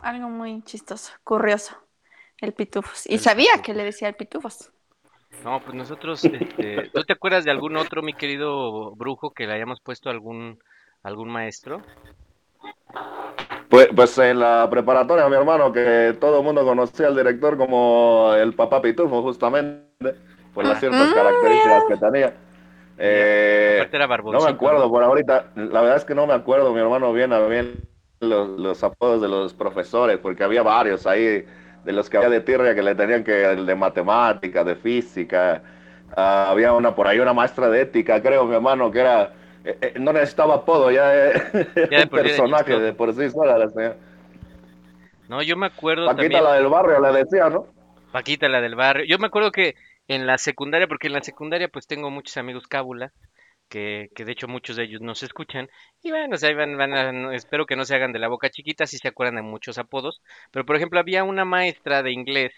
Algo 0.00 0.28
muy 0.28 0.62
chistoso, 0.64 1.12
curioso. 1.24 1.76
El 2.38 2.54
pitufos. 2.54 3.06
Y 3.06 3.14
El 3.14 3.20
sabía 3.20 3.62
que 3.62 3.74
le 3.74 3.84
decía 3.84 4.08
el 4.08 4.14
pitufos. 4.16 4.72
No, 5.44 5.60
pues 5.60 5.74
nosotros, 5.74 6.24
este, 6.24 6.90
¿tú 6.92 7.02
te 7.04 7.12
acuerdas 7.14 7.44
de 7.44 7.50
algún 7.50 7.76
otro, 7.76 8.02
mi 8.02 8.12
querido 8.12 8.94
brujo, 8.94 9.32
que 9.32 9.46
le 9.46 9.54
hayamos 9.54 9.80
puesto 9.80 10.08
algún, 10.08 10.58
algún 11.02 11.30
maestro? 11.30 11.82
Pues, 13.68 13.88
pues 13.94 14.18
en 14.18 14.38
la 14.38 14.68
preparatoria, 14.70 15.28
mi 15.28 15.34
hermano, 15.34 15.72
que 15.72 16.16
todo 16.20 16.38
el 16.38 16.44
mundo 16.44 16.64
conocía 16.64 17.08
al 17.08 17.16
director 17.16 17.56
como 17.56 18.32
el 18.36 18.54
papá 18.54 18.80
Pitufo, 18.82 19.22
justamente, 19.22 20.14
por 20.54 20.64
las 20.64 20.78
ciertas 20.78 21.10
Ah, 21.10 21.14
características 21.14 21.84
que 21.88 21.96
tenía. 21.96 22.34
Eh, 22.98 23.88
no 24.24 24.40
me 24.40 24.50
acuerdo 24.50 24.88
por 24.90 25.02
ahorita, 25.02 25.52
la 25.56 25.80
verdad 25.80 25.96
es 25.96 26.04
que 26.04 26.14
no 26.14 26.26
me 26.26 26.34
acuerdo, 26.34 26.72
mi 26.72 26.80
hermano, 26.80 27.12
bien 27.12 27.32
a 27.32 27.40
bien 27.46 27.88
los, 28.20 28.48
los 28.60 28.84
apodos 28.84 29.20
de 29.20 29.28
los 29.28 29.54
profesores, 29.54 30.18
porque 30.18 30.44
había 30.44 30.62
varios 30.62 31.06
ahí, 31.06 31.44
de 31.84 31.92
los 31.92 32.08
que 32.08 32.16
había 32.16 32.30
de 32.30 32.40
tierra 32.40 32.74
que 32.74 32.82
le 32.82 32.94
tenían 32.94 33.24
que, 33.24 33.44
el 33.44 33.66
de 33.66 33.74
matemáticas, 33.74 34.64
de 34.64 34.76
física, 34.76 35.62
ah, 36.16 36.46
había 36.48 36.72
una 36.72 36.94
por 36.94 37.06
ahí, 37.06 37.18
una 37.18 37.32
maestra 37.32 37.68
de 37.68 37.82
ética, 37.82 38.22
creo, 38.22 38.44
mi 38.44 38.54
hermano, 38.54 38.90
que 38.90 39.00
era, 39.00 39.32
eh, 39.64 39.78
eh, 39.80 39.94
no 39.98 40.12
necesitaba 40.12 40.56
apodo, 40.56 40.90
ya 40.90 41.14
eh, 41.14 41.32
Ya 41.90 41.98
de 41.98 42.02
un 42.04 42.08
personaje 42.08 42.78
de 42.78 42.92
por 42.92 43.12
sí 43.14 43.30
sola 43.30 43.58
la 43.58 43.68
señora. 43.68 43.96
No, 45.28 45.42
yo 45.42 45.56
me 45.56 45.66
acuerdo 45.66 46.06
Paquita, 46.06 46.22
también, 46.22 46.44
la 46.44 46.54
del 46.54 46.68
barrio, 46.68 47.00
le 47.00 47.24
decía, 47.24 47.48
¿no? 47.48 47.66
Paquita, 48.12 48.48
la 48.48 48.60
del 48.60 48.74
barrio. 48.74 49.06
Yo 49.06 49.18
me 49.18 49.26
acuerdo 49.26 49.50
que 49.50 49.74
en 50.08 50.26
la 50.26 50.38
secundaria, 50.38 50.86
porque 50.86 51.06
en 51.06 51.14
la 51.14 51.22
secundaria 51.22 51.68
pues 51.68 51.86
tengo 51.86 52.10
muchos 52.10 52.36
amigos 52.36 52.66
cábula, 52.66 53.12
que, 53.72 54.10
que 54.14 54.26
de 54.26 54.32
hecho 54.32 54.48
muchos 54.48 54.76
de 54.76 54.84
ellos 54.84 55.00
nos 55.00 55.22
escuchan, 55.22 55.68
y 56.02 56.10
bueno, 56.10 56.34
o 56.34 56.38
sea, 56.38 56.50
ahí 56.50 56.54
van, 56.54 56.76
van 56.76 56.92
a- 56.92 57.10
no- 57.12 57.32
espero 57.32 57.64
que 57.64 57.74
no 57.74 57.86
se 57.86 57.94
hagan 57.94 58.12
de 58.12 58.18
la 58.18 58.28
boca 58.28 58.50
chiquita, 58.50 58.86
si 58.86 58.98
se 58.98 59.08
acuerdan 59.08 59.36
de 59.36 59.42
muchos 59.42 59.78
apodos, 59.78 60.20
pero 60.50 60.66
por 60.66 60.76
ejemplo 60.76 61.00
había 61.00 61.24
una 61.24 61.46
maestra 61.46 62.02
de 62.02 62.12
inglés 62.12 62.52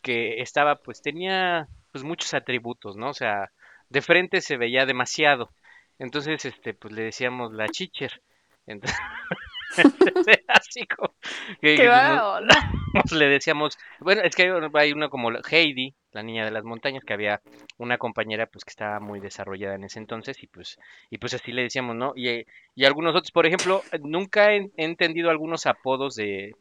que 0.00 0.40
estaba, 0.40 0.76
pues 0.76 1.02
tenía 1.02 1.66
pues 1.92 2.04
muchos 2.04 2.34
atributos, 2.34 2.96
¿no? 2.96 3.08
O 3.10 3.14
sea, 3.14 3.50
de 3.88 4.00
frente 4.00 4.40
se 4.40 4.56
veía 4.56 4.86
demasiado. 4.86 5.50
Entonces, 5.98 6.44
este, 6.44 6.72
pues 6.74 6.94
le 6.94 7.02
decíamos 7.02 7.52
la 7.52 7.66
chicher. 7.68 8.22
Entonces, 8.66 8.96
así 10.48 10.86
como 10.86 11.14
que- 11.60 11.74
que 11.76 11.88
le 13.16 13.26
decíamos, 13.26 13.76
bueno, 14.00 14.22
es 14.22 14.36
que 14.36 14.42
hay 14.44 14.50
hay 14.74 14.92
una 14.92 15.08
como 15.08 15.30
Heidi, 15.50 15.94
la 16.12 16.22
niña 16.22 16.44
de 16.44 16.50
las 16.50 16.64
montañas, 16.64 17.04
que 17.04 17.12
había 17.14 17.40
una 17.78 17.98
compañera 17.98 18.46
pues 18.46 18.64
que 18.64 18.70
estaba 18.70 19.00
muy 19.00 19.20
desarrollada 19.20 19.74
en 19.74 19.84
ese 19.84 19.98
entonces 19.98 20.42
y 20.42 20.46
pues 20.46 20.78
y 21.10 21.18
pues 21.18 21.34
así 21.34 21.52
le 21.52 21.62
decíamos, 21.62 21.96
¿no? 21.96 22.12
Y, 22.16 22.28
eh, 22.28 22.46
y 22.74 22.84
algunos 22.84 23.14
otros, 23.14 23.32
por 23.32 23.46
ejemplo, 23.46 23.82
nunca 24.02 24.52
he, 24.52 24.70
he 24.76 24.84
entendido 24.84 25.30
algunos 25.30 25.66
apodos 25.66 26.14
de, 26.14 26.52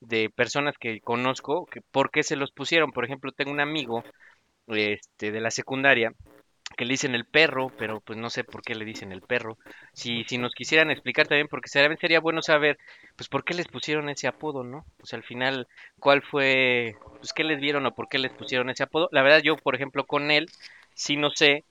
de 0.00 0.30
personas 0.30 0.76
que 0.78 1.00
conozco, 1.00 1.66
que 1.66 1.80
por 1.80 2.10
qué 2.10 2.22
se 2.22 2.36
los 2.36 2.52
pusieron. 2.52 2.92
Por 2.92 3.04
ejemplo, 3.04 3.32
tengo 3.32 3.52
un 3.52 3.60
amigo 3.60 4.04
este 4.68 5.32
de 5.32 5.40
la 5.40 5.50
secundaria 5.50 6.12
que 6.76 6.84
le 6.84 6.92
dicen 6.92 7.14
el 7.14 7.24
perro, 7.24 7.70
pero 7.78 8.00
pues 8.00 8.18
no 8.18 8.30
sé 8.30 8.42
por 8.44 8.62
qué 8.62 8.74
le 8.74 8.84
dicen 8.84 9.12
el 9.12 9.22
perro. 9.22 9.58
Si, 9.92 10.24
si 10.24 10.38
nos 10.38 10.52
quisieran 10.54 10.90
explicar 10.90 11.28
también, 11.28 11.48
porque 11.48 11.68
sería, 11.68 11.96
sería 11.96 12.20
bueno 12.20 12.42
saber, 12.42 12.78
pues 13.16 13.28
por 13.28 13.44
qué 13.44 13.54
les 13.54 13.68
pusieron 13.68 14.08
ese 14.08 14.26
apodo, 14.26 14.64
¿no? 14.64 14.84
Pues 14.98 15.12
al 15.14 15.22
final, 15.22 15.68
¿cuál 16.00 16.22
fue, 16.22 16.94
pues 17.20 17.32
qué 17.32 17.44
les 17.44 17.60
vieron 17.60 17.86
o 17.86 17.92
por 17.94 18.08
qué 18.08 18.18
les 18.18 18.32
pusieron 18.32 18.70
ese 18.70 18.82
apodo? 18.82 19.08
La 19.12 19.22
verdad, 19.22 19.40
yo, 19.42 19.56
por 19.56 19.74
ejemplo, 19.74 20.04
con 20.06 20.30
él, 20.30 20.46
sí 20.94 21.16
no 21.16 21.30
sé 21.30 21.64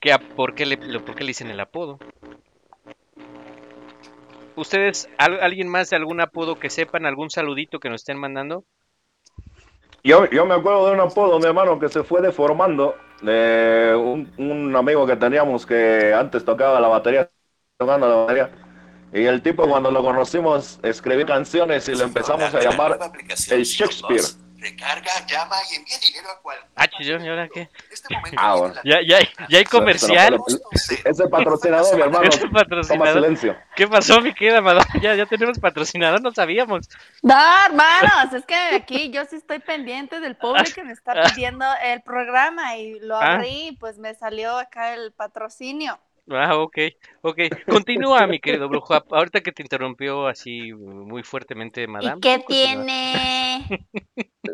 qué, 0.00 0.12
a- 0.12 0.18
por, 0.18 0.54
qué 0.54 0.66
le, 0.66 0.76
por 0.76 1.14
qué 1.14 1.24
le 1.24 1.28
dicen 1.28 1.50
el 1.50 1.60
apodo. 1.60 1.98
¿Ustedes, 4.56 5.08
al- 5.16 5.40
alguien 5.40 5.68
más 5.68 5.88
de 5.88 5.96
algún 5.96 6.20
apodo 6.20 6.56
que 6.56 6.68
sepan, 6.68 7.06
algún 7.06 7.30
saludito 7.30 7.80
que 7.80 7.88
nos 7.88 8.02
estén 8.02 8.18
mandando? 8.18 8.64
Yo, 10.04 10.28
yo 10.30 10.44
me 10.44 10.54
acuerdo 10.54 10.88
de 10.88 10.94
un 10.94 11.00
apodo, 11.00 11.38
mi 11.38 11.46
hermano, 11.46 11.78
que 11.78 11.88
se 11.88 12.02
fue 12.02 12.20
deformando 12.20 12.96
de 13.22 13.94
un, 13.96 14.32
un 14.38 14.76
amigo 14.76 15.06
que 15.06 15.16
teníamos 15.16 15.66
que 15.66 16.14
antes 16.14 16.44
tocaba 16.44 16.80
la 16.80 16.88
batería, 16.88 17.30
tocando 17.78 18.08
la 18.08 18.14
batería. 18.16 18.50
Y 19.12 19.24
el 19.24 19.42
tipo 19.42 19.68
cuando 19.68 19.90
lo 19.90 20.02
conocimos 20.02 20.80
escribí 20.82 21.24
canciones 21.26 21.88
y 21.88 21.94
le 21.94 22.04
empezamos 22.04 22.54
a 22.54 22.60
llamar 22.60 23.02
el 23.48 23.62
Shakespeare. 23.64 24.36
Recarga, 24.62 25.10
llama 25.26 25.56
y 25.72 25.74
envía 25.76 25.98
dinero 25.98 26.30
a 26.30 26.40
cual. 26.40 26.58
Ah, 26.76 26.86
chillón, 26.86 27.24
¿y 27.24 27.28
ahora 27.28 27.48
qué? 27.48 27.62
En 27.62 27.68
este 27.90 28.14
momento 28.14 28.40
Ah, 28.40 28.72
Ya, 28.84 29.00
ya, 29.04 29.16
hay- 29.18 29.28
ya 29.48 29.58
hay 29.58 29.64
comercial. 29.64 30.38
Ese 31.04 31.28
patrocinador, 31.28 31.96
mi 31.96 32.02
hermano, 32.02 32.28
Ese 32.28 32.38
toma 32.40 32.60
patrocinador. 32.60 33.14
silencio. 33.14 33.56
¿Qué 33.74 33.88
pasó, 33.88 34.20
mi 34.20 34.32
querida 34.32 34.60
madame? 34.60 34.86
Ya, 35.00 35.16
ya 35.16 35.26
tenemos 35.26 35.58
patrocinador, 35.58 36.22
no 36.22 36.30
sabíamos. 36.32 36.88
No, 37.22 37.34
hermanos, 37.66 38.32
es 38.34 38.46
que 38.46 38.54
aquí 38.54 39.10
yo 39.10 39.24
sí 39.24 39.36
estoy 39.36 39.58
pendiente 39.58 40.20
del 40.20 40.36
público 40.36 40.70
que 40.74 40.84
me 40.84 40.92
está 40.92 41.14
pidiendo 41.24 41.64
el 41.82 42.00
programa 42.02 42.76
y 42.76 43.00
lo 43.00 43.16
Ah. 43.16 43.34
abrí, 43.34 43.76
pues 43.80 43.98
me 43.98 44.14
salió 44.14 44.56
acá 44.58 44.94
el 44.94 45.10
patrocinio. 45.12 45.98
Ah, 46.30 46.56
ok, 46.56 46.78
ok. 47.22 47.38
Continúa, 47.68 48.26
mi 48.26 48.40
querido 48.40 48.68
brujo. 48.68 48.94
Ahorita 49.10 49.40
que 49.40 49.52
te 49.52 49.62
interrumpió 49.62 50.26
así 50.28 50.72
muy 50.72 51.22
fuertemente, 51.22 51.86
madame. 51.86 52.18
¿Y 52.18 52.20
qué 52.20 52.42
continúa. 52.44 52.86
tiene? 52.86 53.88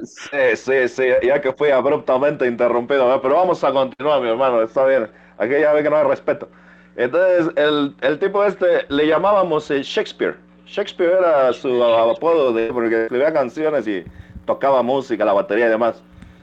Sí, 0.05 0.57
sí, 0.57 0.89
sí, 0.89 1.03
ya 1.23 1.41
que 1.41 1.53
fui 1.53 1.71
abruptamente 1.71 2.47
interrumpido, 2.47 3.07
¿verdad? 3.07 3.21
pero 3.23 3.37
vamos 3.37 3.65
a 3.65 3.73
continuar, 3.73 4.21
mi 4.21 4.29
hermano, 4.29 4.63
está 4.63 4.87
bien. 4.87 5.11
Aquí 5.39 5.53
ya 5.61 5.73
ve 5.73 5.83
que 5.83 5.91
no 5.91 5.97
hay 5.97 6.05
respeto. 6.07 6.49
Entonces, 6.97 7.53
el, 7.57 7.97
el 8.03 8.19
tipo 8.19 8.45
este 8.45 8.85
le 8.89 9.07
llamábamos 9.07 9.71
eh, 9.71 9.83
Shakespeare. 9.83 10.37
Shakespeare 10.67 11.13
era 11.19 11.53
su 11.53 11.83
apodo 11.83 12.53
de, 12.53 12.73
porque 12.73 13.05
escribía 13.05 13.33
canciones 13.33 13.87
y 13.89 14.05
tocaba 14.45 14.83
música, 14.83 15.25
la 15.25 15.33
batería 15.33 15.67
y 15.67 15.71
demás. 15.71 16.03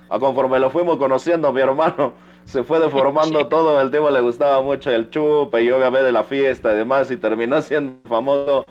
A 0.10 0.20
conforme 0.20 0.60
lo 0.60 0.70
fuimos 0.72 0.98
conociendo, 0.98 1.52
mi 1.54 1.62
hermano, 1.62 2.14
se 2.46 2.64
fue 2.64 2.80
deformando 2.80 3.48
todo. 3.50 3.80
El 3.82 3.92
tipo 3.92 4.10
le 4.10 4.22
gustaba 4.22 4.62
mucho 4.62 4.90
el 4.92 5.10
chupe 5.10 5.62
y 5.64 5.72
obviamente 5.72 6.12
la 6.12 6.24
fiesta 6.24 6.74
y 6.74 6.78
demás, 6.78 7.12
y 7.12 7.18
terminó 7.18 7.62
siendo 7.62 8.08
famoso 8.08 8.66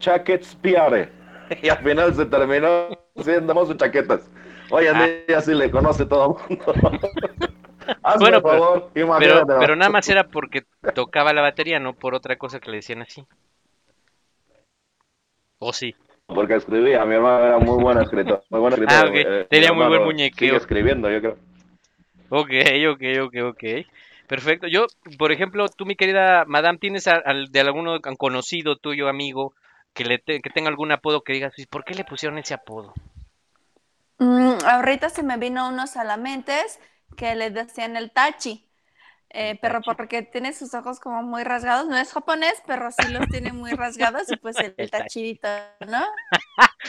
Shakespeare. 0.00 1.12
Y 1.62 1.68
al 1.68 1.78
final 1.78 2.14
se 2.14 2.26
terminó 2.26 2.88
siendo 3.16 3.54
famoso 3.54 3.74
Chaquetas. 3.74 4.28
Hoy 4.70 4.86
en 4.86 4.96
Ah. 4.96 5.06
día 5.28 5.40
sí 5.40 5.54
le 5.54 5.70
conoce 5.70 6.04
todo 6.06 6.38
el 6.48 6.56
mundo. 6.58 6.72
Hazme 8.02 8.18
Bueno, 8.20 8.42
pero- 8.42 8.58
favor, 8.58 8.90
Pero, 9.20 9.46
pero 9.60 9.76
nada 9.76 9.90
más 9.90 10.08
era 10.08 10.24
porque 10.26 10.64
tocaba 10.94 11.32
la 11.32 11.42
batería, 11.42 11.78
no 11.78 11.94
por 11.94 12.14
otra 12.16 12.36
cosa 12.36 12.58
que 12.58 12.70
le 12.70 12.78
decían 12.78 13.02
así. 13.02 13.24
¿O 15.58 15.72
sí? 15.72 15.94
Porque 16.26 16.56
escribía, 16.56 17.04
mi 17.04 17.14
hermano 17.14 17.44
era 17.46 17.58
muy 17.58 17.80
buen 17.82 17.98
escritor. 17.98 18.42
Muy 18.50 18.60
buen 18.60 18.72
escritor 18.72 18.96
Ah, 18.96 19.08
ok. 19.08 19.14
eh, 19.14 19.46
Tenía 19.48 19.72
muy 19.72 19.86
buen 19.86 20.02
muñequeo. 20.02 20.48
Sigue 20.48 20.56
escribiendo, 20.56 21.08
yo 21.08 21.20
creo. 21.20 21.36
Ok, 22.28 22.50
ok, 22.92 23.02
ok, 23.24 23.34
ok. 23.50 23.64
Perfecto. 24.28 24.66
Yo, 24.66 24.86
por 25.18 25.32
ejemplo, 25.32 25.68
tú, 25.68 25.86
mi 25.86 25.96
querida 25.96 26.44
madame, 26.46 26.78
¿tienes 26.78 27.06
a- 27.06 27.16
al- 27.24 27.50
de 27.52 27.60
alguno 27.60 28.00
conocido 28.18 28.76
tuyo, 28.76 29.08
amigo, 29.08 29.54
que, 29.94 30.04
le 30.04 30.18
te- 30.18 30.40
que 30.40 30.50
tenga 30.50 30.68
algún 30.68 30.92
apodo 30.92 31.22
que 31.22 31.32
digas, 31.34 31.58
"¿Y 31.58 31.66
¿por 31.66 31.84
qué 31.84 31.94
le 31.94 32.04
pusieron 32.04 32.38
ese 32.38 32.54
apodo? 32.54 32.94
Mm, 34.18 34.58
ahorita 34.64 35.10
se 35.10 35.22
me 35.22 35.36
vino 35.36 35.68
unos 35.68 35.90
salamentes 35.90 36.78
que 37.16 37.34
le 37.34 37.50
decían 37.50 37.96
el 37.96 38.10
tachi. 38.12 38.62
Eh, 39.30 39.58
pero 39.62 39.82
porque 39.82 40.22
tiene 40.22 40.52
sus 40.54 40.74
ojos 40.74 41.00
como 41.00 41.22
muy 41.22 41.44
rasgados, 41.44 41.86
no 41.88 41.96
es 41.98 42.12
japonés, 42.12 42.54
pero 42.66 42.90
sí 42.92 43.08
los 43.08 43.28
tiene 43.28 43.52
muy 43.52 43.74
rasgados 43.74 44.30
y 44.32 44.36
pues 44.36 44.60
el, 44.62 44.76
El 44.76 44.90
tachi. 44.90 44.90
tachidito, 44.90 45.48
¿no? 45.88 46.04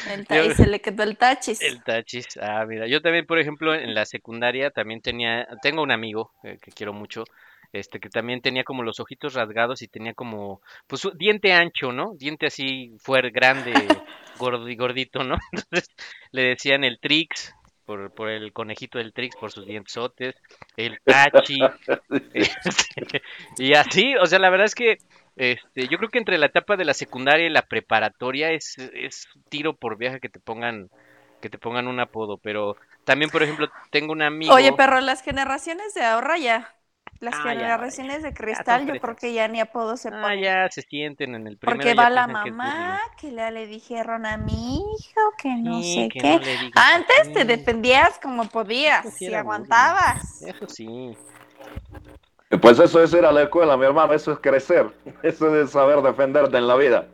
El 0.10 0.26
Yo- 0.28 0.54
se 0.54 0.68
le 0.68 0.80
quedó 0.80 1.04
el 1.04 1.18
tachis. 1.18 1.62
El 1.62 1.84
tachis. 1.84 2.28
Ah, 2.42 2.66
mira, 2.68 2.88
yo 2.88 3.02
también, 3.02 3.26
por 3.26 3.40
ejemplo, 3.40 3.74
en 3.74 3.94
la 3.94 4.06
secundaria 4.06 4.70
también 4.72 5.02
tenía, 5.02 5.48
tengo 5.62 5.82
un 5.82 5.92
amigo 5.92 6.32
eh, 6.44 6.58
que 6.62 6.72
quiero 6.72 6.94
mucho, 6.94 7.24
este, 7.74 8.00
que 8.00 8.10
también 8.10 8.42
tenía 8.42 8.64
como 8.64 8.84
los 8.84 9.00
ojitos 9.00 9.34
rasgados 9.34 9.82
y 9.82 9.88
tenía 9.88 10.14
como, 10.14 10.62
pues, 10.88 11.04
un 11.06 11.18
diente 11.18 11.52
ancho, 11.54 11.92
¿no? 11.92 12.14
Diente 12.16 12.48
así, 12.48 12.96
fuerte, 13.00 13.32
grande, 13.32 13.74
gordo 14.38 14.70
y 14.70 14.76
gordito, 14.76 15.24
¿no? 15.24 15.38
Entonces 15.52 15.90
le 16.32 16.44
decían 16.44 16.84
el 16.84 17.00
Trix, 17.00 17.54
por, 17.86 18.14
por 18.14 18.30
el 18.30 18.52
conejito 18.54 18.98
del 19.00 19.14
Trix, 19.14 19.36
por 19.38 19.52
sus 19.52 19.66
dientotes, 19.66 20.36
el 20.76 21.00
Tachi, 21.04 21.58
este, 22.34 23.22
y 23.58 23.74
así, 23.74 24.16
o 24.16 24.26
sea, 24.26 24.40
la 24.40 24.50
verdad 24.50 24.66
es 24.66 24.76
que 24.76 24.98
este, 25.38 25.88
yo 25.88 25.98
creo 25.98 26.10
que 26.10 26.20
entre 26.20 26.38
la 26.38 26.48
etapa 26.48 26.78
de 26.78 26.86
la 26.86 26.94
secundaria 26.94 27.48
y 27.48 27.50
la 27.50 27.64
preparatoria 27.68 28.52
es, 28.52 28.78
es 28.94 29.28
tiro 29.50 29.76
por 29.78 29.98
viaje 29.98 30.20
que 30.20 30.30
te 30.30 30.40
pongan, 30.40 30.90
que 31.42 31.50
te 31.50 31.58
pongan 31.60 31.88
un 31.88 32.00
apodo, 32.00 32.38
pero 32.40 32.78
también, 33.06 33.32
por 33.32 33.44
ejemplo, 33.44 33.70
tengo 33.92 34.14
un 34.14 34.22
amigo. 34.24 34.56
Oye, 34.56 34.74
pero 34.74 35.00
las 35.02 35.22
generaciones 35.22 35.94
de 35.94 36.04
ahora 36.04 36.38
ya, 36.40 36.76
las 37.20 37.36
Ah, 37.36 37.54
ya, 37.54 37.70
generaciones 37.70 38.24
de 38.24 38.34
cristal, 38.34 38.88
yo 38.88 38.98
creo 38.98 39.16
que 39.16 39.34
ya 39.34 39.48
ni 39.48 39.60
apodo 39.60 39.96
se 39.98 40.12
Ah, 40.12 40.12
ponen. 40.12 40.42
ya 40.42 40.70
se 40.72 40.82
sienten 40.82 41.36
en 41.36 41.48
el 41.48 41.58
primero. 41.58 41.84
Porque 41.84 41.94
va 41.94 42.10
la 42.10 42.28
mamá, 42.28 43.00
que 43.20 43.32
le, 43.32 43.52
le 43.52 43.68
dijeron 43.68 44.26
a 44.26 44.38
mi 44.38 44.78
hijo 44.78 45.22
que 45.38 45.50
no. 45.56 45.84
Sí, 45.84 45.84
sé 45.84 46.16
que 46.18 46.18
qué. 46.18 46.40
no 46.40 46.52
Antes 46.74 47.32
te 47.34 47.46
defendías 47.46 48.18
como 48.20 48.46
podías 48.50 49.06
bullying. 49.20 49.36
aguantabas. 49.36 50.18
Eso 50.40 50.68
sí. 50.68 51.18
Pues 52.62 52.80
eso 52.80 53.02
es 53.04 53.14
ir 53.14 53.26
a 53.26 53.32
la 53.32 53.44
escuela, 53.44 53.76
mi 53.78 53.86
hermano, 53.86 54.14
eso 54.14 54.32
es 54.32 54.40
crecer, 54.40 54.90
eso 55.24 55.56
es 55.62 55.72
saber 55.72 56.02
defenderte 56.02 56.58
en 56.58 56.68
la 56.68 56.76
vida. 56.76 57.08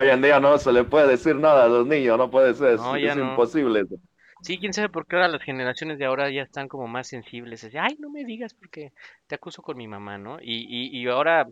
Hoy 0.00 0.10
en 0.10 0.22
día 0.22 0.40
no 0.40 0.58
se 0.58 0.72
le 0.72 0.84
puede 0.84 1.08
decir 1.08 1.36
nada 1.36 1.64
a 1.66 1.68
los 1.68 1.86
niños, 1.86 2.18
no 2.18 2.30
puede 2.30 2.54
ser, 2.54 2.74
es, 2.74 2.80
No, 2.80 2.96
ya 2.98 3.14
es 3.14 3.16
no. 3.16 3.26
imposible. 3.26 3.80
eso. 3.82 3.96
Sí, 4.42 4.58
quién 4.58 4.72
sabe 4.72 4.88
por 4.88 5.06
qué 5.06 5.16
ahora 5.16 5.28
las 5.28 5.42
generaciones 5.42 5.98
de 5.98 6.06
ahora 6.06 6.30
ya 6.30 6.42
están 6.42 6.68
como 6.68 6.88
más 6.88 7.08
sensibles. 7.08 7.64
Así, 7.64 7.76
Ay, 7.78 7.96
no 8.00 8.10
me 8.10 8.24
digas 8.24 8.54
porque 8.54 8.92
te 9.26 9.34
acuso 9.36 9.62
con 9.62 9.76
mi 9.78 9.88
mamá, 9.88 10.18
¿no? 10.18 10.38
Y, 10.40 10.66
y, 10.68 10.98
y 11.02 11.08
ahora 11.08 11.48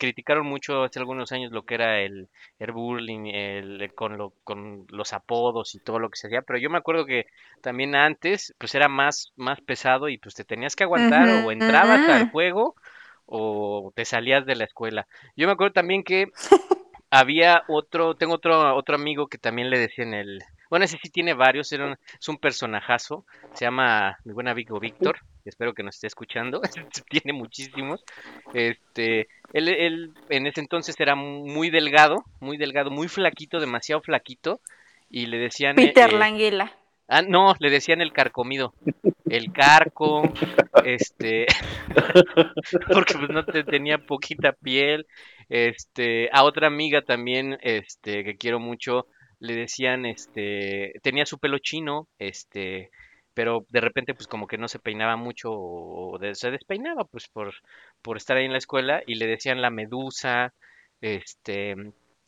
criticaron 0.00 0.46
mucho 0.46 0.82
hace 0.82 0.98
algunos 0.98 1.30
años 1.30 1.52
lo 1.52 1.64
que 1.64 1.74
era 1.74 2.00
el, 2.00 2.28
el 2.58 2.72
bullying, 2.72 3.26
el, 3.26 3.92
con, 3.94 4.16
lo, 4.16 4.32
con 4.42 4.86
los 4.88 5.12
apodos 5.12 5.74
y 5.74 5.78
todo 5.78 5.98
lo 5.98 6.08
que 6.08 6.16
se 6.16 6.26
hacía, 6.26 6.42
pero 6.42 6.58
yo 6.58 6.70
me 6.70 6.78
acuerdo 6.78 7.04
que 7.04 7.26
también 7.60 7.94
antes, 7.94 8.54
pues 8.58 8.74
era 8.74 8.88
más, 8.88 9.32
más 9.36 9.60
pesado 9.60 10.08
y 10.08 10.16
pues 10.16 10.34
te 10.34 10.44
tenías 10.44 10.74
que 10.74 10.84
aguantar 10.84 11.44
o 11.44 11.52
entrabas 11.52 12.08
al 12.08 12.30
juego 12.30 12.74
o 13.26 13.92
te 13.94 14.06
salías 14.06 14.46
de 14.46 14.56
la 14.56 14.64
escuela. 14.64 15.06
Yo 15.36 15.46
me 15.46 15.52
acuerdo 15.52 15.74
también 15.74 16.02
que 16.02 16.28
había 17.10 17.62
otro, 17.68 18.14
tengo 18.14 18.34
otro, 18.34 18.74
otro 18.74 18.96
amigo 18.96 19.28
que 19.28 19.38
también 19.38 19.68
le 19.68 19.78
decían 19.78 20.14
el, 20.14 20.42
bueno, 20.70 20.86
ese 20.86 20.98
sí 21.02 21.10
tiene 21.10 21.34
varios, 21.34 21.70
era 21.72 21.86
un- 21.86 21.96
es 22.18 22.28
un 22.28 22.38
personajazo, 22.38 23.26
se 23.52 23.66
llama 23.66 24.16
mi 24.24 24.32
buen 24.32 24.48
amigo 24.48 24.80
Víctor, 24.80 25.18
espero 25.44 25.74
que 25.74 25.82
nos 25.82 25.96
esté 25.96 26.06
escuchando, 26.06 26.62
tiene 27.10 27.32
muchísimos, 27.34 28.02
este, 28.54 29.28
él, 29.52 29.68
él 29.68 30.10
en 30.28 30.46
ese 30.46 30.60
entonces 30.60 30.94
era 30.98 31.14
muy 31.14 31.70
delgado, 31.70 32.24
muy 32.40 32.56
delgado, 32.56 32.90
muy 32.90 33.08
flaquito, 33.08 33.60
demasiado 33.60 34.00
flaquito, 34.00 34.60
y 35.10 35.26
le 35.26 35.38
decían... 35.38 35.78
eh, 35.78 35.88
Peter 35.88 36.10
eh, 36.10 36.18
Languila. 36.18 36.72
Ah, 37.08 37.22
no, 37.22 37.54
le 37.58 37.70
decían 37.70 38.00
el 38.00 38.12
carcomido. 38.12 38.72
El 39.28 39.52
carco, 39.52 40.22
este, 40.84 41.46
porque 42.92 43.14
pues 43.14 43.30
no 43.30 43.44
te, 43.44 43.64
tenía 43.64 43.98
poquita 43.98 44.52
piel. 44.52 45.06
Este, 45.48 46.30
a 46.32 46.44
otra 46.44 46.68
amiga 46.68 47.02
también, 47.02 47.58
este, 47.62 48.22
que 48.22 48.36
quiero 48.36 48.60
mucho, 48.60 49.08
le 49.40 49.54
decían, 49.56 50.06
este, 50.06 50.94
tenía 51.02 51.26
su 51.26 51.38
pelo 51.38 51.58
chino, 51.58 52.08
este, 52.18 52.90
pero 53.34 53.66
de 53.70 53.80
repente 53.80 54.14
pues 54.14 54.28
como 54.28 54.46
que 54.46 54.58
no 54.58 54.68
se 54.68 54.78
peinaba 54.80 55.16
mucho 55.16 55.50
o, 55.52 56.18
de- 56.18 56.34
se 56.36 56.50
despeinaba 56.52 57.04
pues 57.06 57.28
por, 57.28 57.52
por 58.02 58.16
estar 58.18 58.36
ahí 58.36 58.44
en 58.46 58.52
la 58.52 58.58
escuela 58.58 59.02
y 59.06 59.16
le 59.16 59.26
decían 59.26 59.62
la 59.62 59.70
medusa, 59.70 60.54
este, 61.00 61.74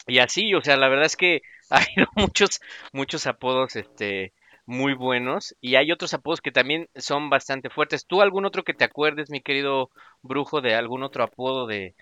y 0.07 0.18
así, 0.18 0.55
o 0.55 0.62
sea, 0.62 0.77
la 0.77 0.88
verdad 0.88 1.07
es 1.07 1.16
que 1.16 1.42
hay 1.70 1.87
muchos, 2.16 2.61
muchos 2.92 3.27
apodos, 3.27 3.77
este, 3.77 4.33
muy 4.66 4.94
buenos 4.94 5.55
y 5.61 5.77
hay 5.77 5.92
otros 5.92 6.14
apodos 6.14 6.40
que 6.40 6.53
también 6.53 6.88
son 6.94 7.31
bastante 7.31 7.70
fuertes. 7.70 8.07
¿Tú 8.07 8.22
algún 8.22 8.44
otro 8.46 8.62
que 8.64 8.75
te 8.75 8.85
acuerdes, 8.85 9.31
mi 9.31 9.40
querido 9.42 9.90
brujo, 10.22 10.61
de 10.61 10.75
algún 10.75 11.03
otro 11.03 11.25
apodo 11.25 11.66
de, 11.66 11.94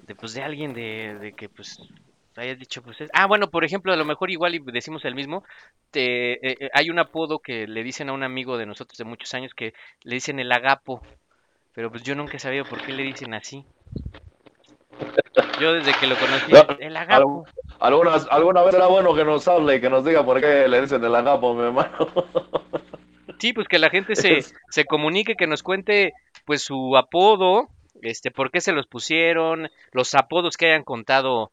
de 0.00 0.14
pues 0.16 0.34
de 0.34 0.42
alguien 0.42 0.74
de, 0.74 1.16
de 1.20 1.34
que 1.34 1.48
pues 1.48 1.78
hayas 2.36 2.58
dicho 2.58 2.82
pues 2.82 3.00
es- 3.00 3.10
ah 3.12 3.26
bueno 3.26 3.50
por 3.50 3.64
ejemplo 3.64 3.92
a 3.92 3.96
lo 3.96 4.04
mejor 4.04 4.30
igual 4.30 4.54
y 4.54 4.58
decimos 4.72 5.04
el 5.04 5.14
mismo 5.14 5.44
te, 5.90 6.32
eh, 6.34 6.56
eh, 6.60 6.70
hay 6.74 6.90
un 6.90 6.98
apodo 6.98 7.38
que 7.38 7.66
le 7.66 7.82
dicen 7.82 8.08
a 8.08 8.12
un 8.12 8.22
amigo 8.22 8.56
de 8.58 8.66
nosotros 8.66 8.96
de 8.98 9.04
muchos 9.04 9.32
años 9.34 9.54
que 9.54 9.72
le 10.02 10.14
dicen 10.14 10.38
el 10.40 10.50
agapo 10.52 11.02
pero 11.74 11.90
pues 11.90 12.02
yo 12.02 12.14
nunca 12.14 12.36
he 12.36 12.40
sabido 12.40 12.64
por 12.64 12.80
qué 12.82 12.92
le 12.92 13.02
dicen 13.04 13.34
así 13.34 13.64
yo 15.60 15.72
desde 15.72 15.92
que 15.94 16.06
lo 16.06 16.16
conocí 16.16 16.52
No, 16.52 16.66
el 16.78 16.96
agapo 16.96 17.46
Algunas, 17.80 18.26
alguna 18.30 18.62
vez 18.62 18.74
era 18.74 18.86
bueno 18.86 19.14
que 19.14 19.24
nos 19.24 19.46
hable 19.48 19.76
y 19.76 19.80
que 19.80 19.90
nos 19.90 20.04
diga 20.04 20.24
por 20.24 20.40
qué 20.40 20.66
le 20.68 20.80
dicen 20.80 21.04
el 21.04 21.14
agapo, 21.14 21.54
mi 21.54 21.62
hermano. 21.64 22.08
Sí, 23.38 23.52
pues 23.52 23.68
que 23.68 23.78
la 23.78 23.90
gente 23.90 24.16
se, 24.16 24.40
se 24.70 24.84
comunique, 24.86 25.34
que 25.34 25.46
nos 25.46 25.62
cuente 25.62 26.14
pues 26.46 26.62
su 26.62 26.96
apodo, 26.96 27.68
este, 28.00 28.30
por 28.30 28.50
qué 28.50 28.60
se 28.60 28.72
los 28.72 28.86
pusieron, 28.86 29.70
los 29.92 30.14
apodos 30.14 30.56
que 30.56 30.66
hayan 30.66 30.84
contado 30.84 31.50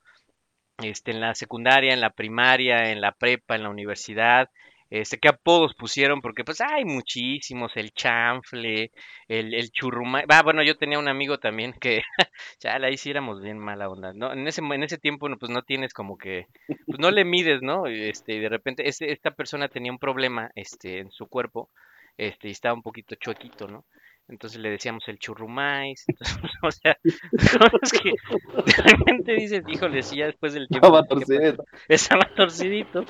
este, 0.83 1.11
en 1.11 1.21
la 1.21 1.35
secundaria, 1.35 1.93
en 1.93 2.01
la 2.01 2.09
primaria, 2.11 2.91
en 2.91 3.01
la 3.01 3.11
prepa, 3.11 3.55
en 3.55 3.63
la 3.63 3.69
universidad, 3.69 4.49
este, 4.91 5.17
qué 5.19 5.29
apodos 5.29 5.73
pusieron, 5.73 6.21
porque 6.21 6.43
pues 6.43 6.59
hay 6.59 6.83
muchísimos, 6.83 7.71
el 7.77 7.91
chanfle, 7.93 8.91
el, 9.29 9.53
el 9.53 9.71
churrumay. 9.71 10.25
Ah, 10.27 10.43
bueno, 10.43 10.61
yo 10.63 10.75
tenía 10.75 10.99
un 10.99 11.07
amigo 11.07 11.39
también 11.39 11.73
que, 11.79 12.01
ya 12.59 12.75
ahí 12.75 12.97
sí 12.97 13.09
éramos 13.09 13.41
bien 13.41 13.57
mala 13.57 13.89
onda, 13.89 14.11
¿no? 14.13 14.33
En 14.33 14.45
ese, 14.47 14.61
en 14.61 14.83
ese 14.83 14.97
tiempo, 14.97 15.27
pues 15.39 15.49
no 15.49 15.61
tienes 15.63 15.93
como 15.93 16.17
que, 16.17 16.47
pues 16.85 16.99
no 16.99 17.09
le 17.09 17.23
mides, 17.23 17.61
¿no? 17.61 17.87
Este, 17.87 18.33
y 18.33 18.39
de 18.39 18.49
repente, 18.49 18.87
este, 18.87 19.13
esta 19.13 19.31
persona 19.31 19.69
tenía 19.69 19.93
un 19.93 19.99
problema, 19.99 20.51
este, 20.55 20.99
en 20.99 21.11
su 21.11 21.27
cuerpo, 21.27 21.69
este, 22.17 22.49
y 22.49 22.51
estaba 22.51 22.75
un 22.75 22.83
poquito 22.83 23.15
chuequito, 23.15 23.69
¿no? 23.69 23.85
Entonces 24.27 24.61
le 24.61 24.69
decíamos 24.69 25.03
el 25.07 25.19
churrumais, 25.19 26.05
entonces, 26.07 26.37
o 26.63 26.71
sea, 26.71 26.97
cosas 27.01 27.91
que 28.01 28.11
de 28.11 28.83
repente 28.83 29.33
dices, 29.33 29.63
híjole, 29.67 30.01
sí, 30.03 30.17
ya 30.17 30.27
después 30.27 30.53
del 30.53 30.67
tiempo 30.69 30.87
Estaba 30.87 31.03
torcidito. 31.03 31.65
estaba 31.87 32.29
torcidito. 32.35 33.05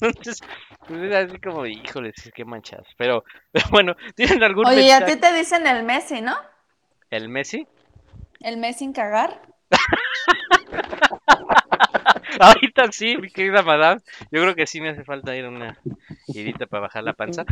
Entonces, 0.00 0.40
pues 0.86 1.02
es 1.02 1.14
así 1.14 1.38
como, 1.38 1.66
híjole, 1.66 2.12
qué 2.34 2.44
manchados. 2.44 2.88
Pero, 2.96 3.24
pero 3.52 3.66
bueno, 3.70 3.94
¿tienen 4.14 4.42
algún 4.42 4.66
Oye, 4.66 4.92
a 4.92 5.04
ti 5.04 5.16
te 5.16 5.32
dicen 5.34 5.66
el 5.66 5.82
Messi, 5.82 6.20
¿no? 6.22 6.34
¿El 7.10 7.28
Messi? 7.28 7.66
El 8.40 8.56
Messi 8.56 8.80
sin 8.80 8.92
cagar. 8.92 9.40
Ahorita 12.40 12.90
sí, 12.92 13.16
mi 13.16 13.30
querida 13.30 13.62
madame. 13.62 14.00
Yo 14.30 14.42
creo 14.42 14.54
que 14.54 14.66
sí 14.66 14.80
me 14.80 14.90
hace 14.90 15.04
falta 15.04 15.36
ir 15.36 15.44
a 15.44 15.48
una 15.48 15.78
irita 16.28 16.66
para 16.66 16.82
bajar 16.82 17.04
la 17.04 17.12
panza. 17.12 17.44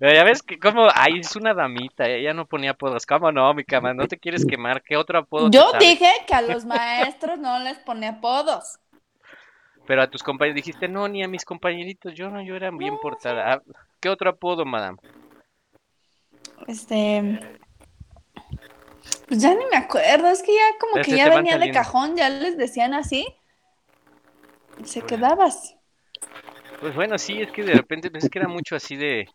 Pero 0.00 0.12
ya 0.14 0.24
ves 0.24 0.42
que 0.42 0.58
como, 0.58 0.88
ay, 0.94 1.20
es 1.20 1.36
una 1.36 1.54
damita, 1.54 2.06
ella 2.08 2.34
no 2.34 2.46
ponía 2.46 2.72
apodos. 2.72 3.06
¿Cómo 3.06 3.32
no, 3.32 3.52
mi 3.54 3.64
cama? 3.64 3.94
¿No 3.94 4.06
te 4.06 4.18
quieres 4.18 4.44
quemar? 4.46 4.82
¿Qué 4.82 4.96
otro 4.96 5.18
apodo 5.18 5.50
te 5.50 5.56
Yo 5.56 5.70
sabes? 5.70 5.88
dije 5.88 6.10
que 6.26 6.34
a 6.34 6.42
los 6.42 6.64
maestros 6.64 7.38
no 7.38 7.58
les 7.60 7.78
pone 7.78 8.08
apodos. 8.08 8.78
Pero 9.86 10.02
a 10.02 10.10
tus 10.10 10.22
compañeros 10.22 10.56
dijiste, 10.56 10.88
no, 10.88 11.08
ni 11.08 11.24
a 11.24 11.28
mis 11.28 11.44
compañeritos. 11.44 12.14
Yo 12.14 12.30
no, 12.30 12.40
yo 12.40 12.54
era 12.54 12.70
bien 12.70 12.98
portada. 12.98 13.54
Ah, 13.54 13.62
¿Qué 14.00 14.08
otro 14.08 14.30
apodo, 14.30 14.64
madame? 14.64 14.98
Este. 16.68 17.40
Pues 19.26 19.40
ya 19.40 19.54
ni 19.54 19.64
me 19.66 19.76
acuerdo, 19.76 20.28
es 20.28 20.42
que 20.42 20.54
ya 20.54 20.78
como 20.78 21.02
que 21.02 21.16
ya 21.16 21.28
venía 21.28 21.58
de 21.58 21.70
cajón, 21.70 22.16
ya 22.16 22.28
les 22.28 22.56
decían 22.56 22.94
así. 22.94 23.26
Se 24.84 25.02
quedabas. 25.02 25.76
Pues 26.80 26.94
bueno, 26.94 27.18
sí, 27.18 27.40
es 27.40 27.50
que 27.52 27.62
de 27.62 27.74
repente 27.74 28.10
es 28.12 28.28
que 28.28 28.38
era 28.38 28.48
mucho 28.48 28.74
así 28.74 28.96
de, 28.96 29.28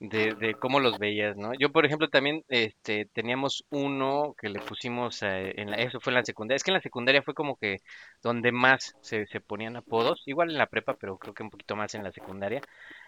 de, 0.00 0.54
cómo 0.58 0.80
los 0.80 0.98
veías, 0.98 1.36
¿no? 1.36 1.52
Yo, 1.54 1.70
por 1.70 1.86
ejemplo, 1.86 2.08
también 2.08 2.44
este, 2.48 3.06
teníamos 3.12 3.64
uno 3.70 4.34
que 4.40 4.48
le 4.48 4.58
pusimos, 4.60 5.22
eh, 5.22 5.52
en 5.56 5.70
la, 5.70 5.76
eso 5.76 6.00
fue 6.00 6.10
en 6.10 6.16
la 6.16 6.24
secundaria, 6.24 6.56
es 6.56 6.64
que 6.64 6.70
en 6.70 6.76
la 6.76 6.80
secundaria 6.80 7.22
fue 7.22 7.34
como 7.34 7.56
que 7.56 7.78
donde 8.22 8.52
más 8.52 8.96
se, 9.00 9.26
se 9.26 9.40
ponían 9.40 9.76
apodos, 9.76 10.22
igual 10.26 10.50
en 10.50 10.58
la 10.58 10.66
prepa, 10.66 10.94
pero 10.94 11.18
creo 11.18 11.34
que 11.34 11.42
un 11.42 11.50
poquito 11.50 11.76
más 11.76 11.94
en 11.94 12.04
la 12.04 12.12
secundaria. 12.12 12.60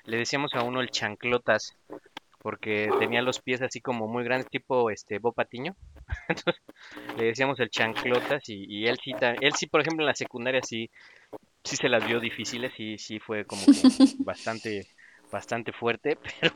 Le 0.05 0.19
decíamos 0.19 0.55
a 0.55 0.63
uno 0.63 0.81
el 0.81 0.91
chanclotas, 0.91 1.77
porque 2.39 2.91
tenía 2.99 3.23
los 3.23 3.41
pies 3.41 3.63
así 3.63 3.81
como 3.81 4.07
muy 4.07 4.23
grandes, 4.23 4.51
tipo 4.51 4.91
este 4.91 5.19
Bob 5.19 5.35
Patiño. 5.35 5.75
Entonces, 6.29 6.63
le 7.17 7.25
decíamos 7.25 7.59
el 7.59 7.71
chanclotas 7.71 8.49
y, 8.49 8.67
y 8.69 8.87
él 8.87 8.99
sí, 9.03 9.15
él 9.41 9.55
sí, 9.55 9.67
por 9.67 9.81
ejemplo, 9.81 10.05
en 10.05 10.09
la 10.09 10.15
secundaria 10.15 10.61
sí, 10.63 10.91
sí 11.65 11.77
se 11.77 11.89
las 11.89 12.05
vio 12.05 12.21
difíciles, 12.21 12.73
sí, 12.77 12.99
sí 12.99 13.19
fue 13.21 13.47
como 13.47 13.69
que 13.69 13.89
bastante, 14.25 14.89
bastante 15.31 15.73
fuerte, 15.73 16.19
pero, 16.41 16.55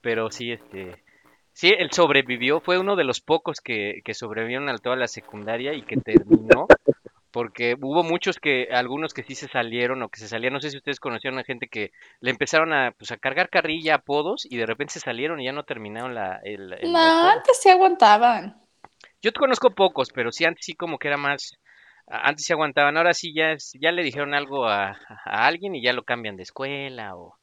pero 0.00 0.30
sí, 0.30 0.52
este, 0.52 1.02
sí, 1.52 1.68
él 1.76 1.90
sobrevivió, 1.92 2.60
fue 2.60 2.78
uno 2.78 2.96
de 2.96 3.04
los 3.04 3.20
pocos 3.20 3.60
que, 3.60 4.00
que 4.04 4.14
sobrevivieron 4.14 4.68
a 4.68 4.78
toda 4.78 4.96
la 4.96 5.08
secundaria 5.08 5.74
y 5.74 5.82
que 5.82 5.96
terminó, 5.96 6.66
porque 7.32 7.76
hubo 7.80 8.02
muchos 8.04 8.38
que, 8.38 8.68
algunos 8.72 9.14
que 9.14 9.24
sí 9.24 9.34
se 9.34 9.48
salieron 9.48 10.02
o 10.02 10.08
que 10.10 10.20
se 10.20 10.28
salían, 10.28 10.54
no 10.54 10.60
sé 10.60 10.70
si 10.70 10.78
ustedes 10.78 11.00
conocieron 11.00 11.38
a 11.40 11.44
gente 11.44 11.68
que 11.68 11.92
le 12.20 12.30
empezaron 12.30 12.72
a, 12.72 12.92
pues, 12.92 13.12
a 13.12 13.18
cargar 13.18 13.50
carrilla, 13.50 13.96
apodos, 13.96 14.46
y 14.50 14.56
de 14.58 14.66
repente 14.66 14.94
se 14.94 15.00
salieron 15.00 15.40
y 15.40 15.46
ya 15.46 15.52
no 15.52 15.64
terminaron 15.64 16.14
la, 16.14 16.40
el, 16.44 16.72
el- 16.74 16.92
No, 16.92 17.28
antes 17.30 17.60
sí 17.60 17.68
aguantaban. 17.68 18.62
Yo 19.22 19.32
conozco 19.32 19.74
pocos, 19.74 20.10
pero 20.12 20.30
sí 20.30 20.44
antes 20.44 20.64
sí 20.66 20.74
como 20.74 20.98
que 20.98 21.08
era 21.08 21.16
más, 21.16 21.54
antes 22.06 22.44
sí 22.46 22.52
aguantaban, 22.52 22.96
ahora 22.96 23.14
sí 23.14 23.32
ya 23.34 23.56
ya 23.80 23.92
le 23.92 24.02
dijeron 24.02 24.34
algo 24.34 24.66
a, 24.68 24.90
a 25.24 25.46
alguien 25.46 25.74
y 25.74 25.82
ya 25.82 25.92
lo 25.92 26.04
cambian 26.04 26.36
de 26.36 26.42
escuela 26.44 27.16
o, 27.16 27.36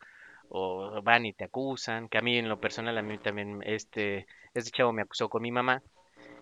o 0.50 1.02
van 1.04 1.26
y 1.26 1.34
te 1.34 1.46
acusan, 1.46 2.10
que 2.10 2.18
a 2.20 2.22
mí 2.22 2.38
en 2.38 2.50
lo 2.50 2.60
personal 2.60 2.98
a 2.98 3.02
mí 3.02 3.18
también 3.20 3.62
este, 3.66 4.28
este 4.54 4.72
chavo 4.72 4.94
me 4.94 5.04
acusó 5.04 5.30
con 5.30 5.42
mi 5.44 5.52
mamá, 5.52 5.82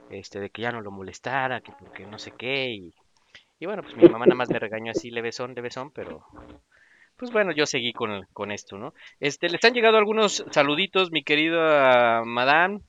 este, 0.09 0.39
de 0.39 0.49
que 0.51 0.63
ya 0.63 0.71
no 0.71 0.81
lo 0.81 0.91
molestara, 0.91 1.61
que 1.61 1.73
porque 1.79 2.05
no 2.07 2.19
sé 2.19 2.33
qué 2.37 2.71
y, 2.71 2.93
y 3.59 3.65
bueno, 3.67 3.83
pues 3.83 3.95
mi 3.97 4.05
mamá 4.07 4.25
nada 4.27 4.35
más 4.37 4.49
me 4.49 4.59
regañó 4.59 4.91
así 4.91 5.11
levesón, 5.11 5.55
levesón, 5.55 5.91
pero 5.91 6.25
pues 7.17 7.31
bueno, 7.31 7.51
yo 7.51 7.65
seguí 7.65 7.93
con, 7.93 8.23
con 8.33 8.51
esto, 8.51 8.77
¿no? 8.77 8.93
Este, 9.19 9.49
les 9.49 9.63
han 9.65 9.73
llegado 9.73 9.97
algunos 9.97 10.43
saluditos, 10.51 11.11
mi 11.11 11.23
querida 11.23 12.23
madame, 12.25 12.79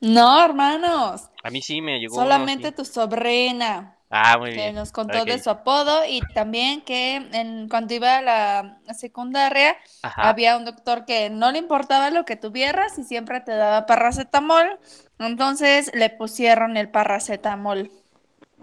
No, 0.00 0.42
hermanos. 0.42 1.28
a 1.42 1.50
mí 1.50 1.62
sí 1.62 1.80
me 1.80 1.98
llegó 1.98 2.20
uno, 2.20 2.46
Solamente 2.46 2.48
sí. 2.48 2.72
tu 2.72 2.84
sobrina, 2.84 3.95
Ah, 4.18 4.38
muy 4.38 4.50
que 4.50 4.56
bien. 4.56 4.74
nos 4.74 4.92
contó 4.92 5.24
de 5.24 5.38
su 5.38 5.50
apodo 5.50 6.04
y 6.08 6.20
también 6.34 6.80
que 6.82 7.16
en, 7.16 7.68
cuando 7.68 7.94
iba 7.94 8.18
a 8.18 8.22
la 8.22 8.78
secundaria 8.94 9.76
Ajá. 10.02 10.30
había 10.30 10.56
un 10.56 10.64
doctor 10.64 11.04
que 11.04 11.28
no 11.30 11.52
le 11.52 11.58
importaba 11.58 12.10
lo 12.10 12.24
que 12.24 12.36
tuvieras 12.36 12.98
y 12.98 13.04
siempre 13.04 13.40
te 13.40 13.52
daba 13.52 13.86
paracetamol. 13.86 14.78
Entonces 15.18 15.90
le 15.94 16.10
pusieron 16.10 16.76
el 16.76 16.90
paracetamol. 16.90 17.90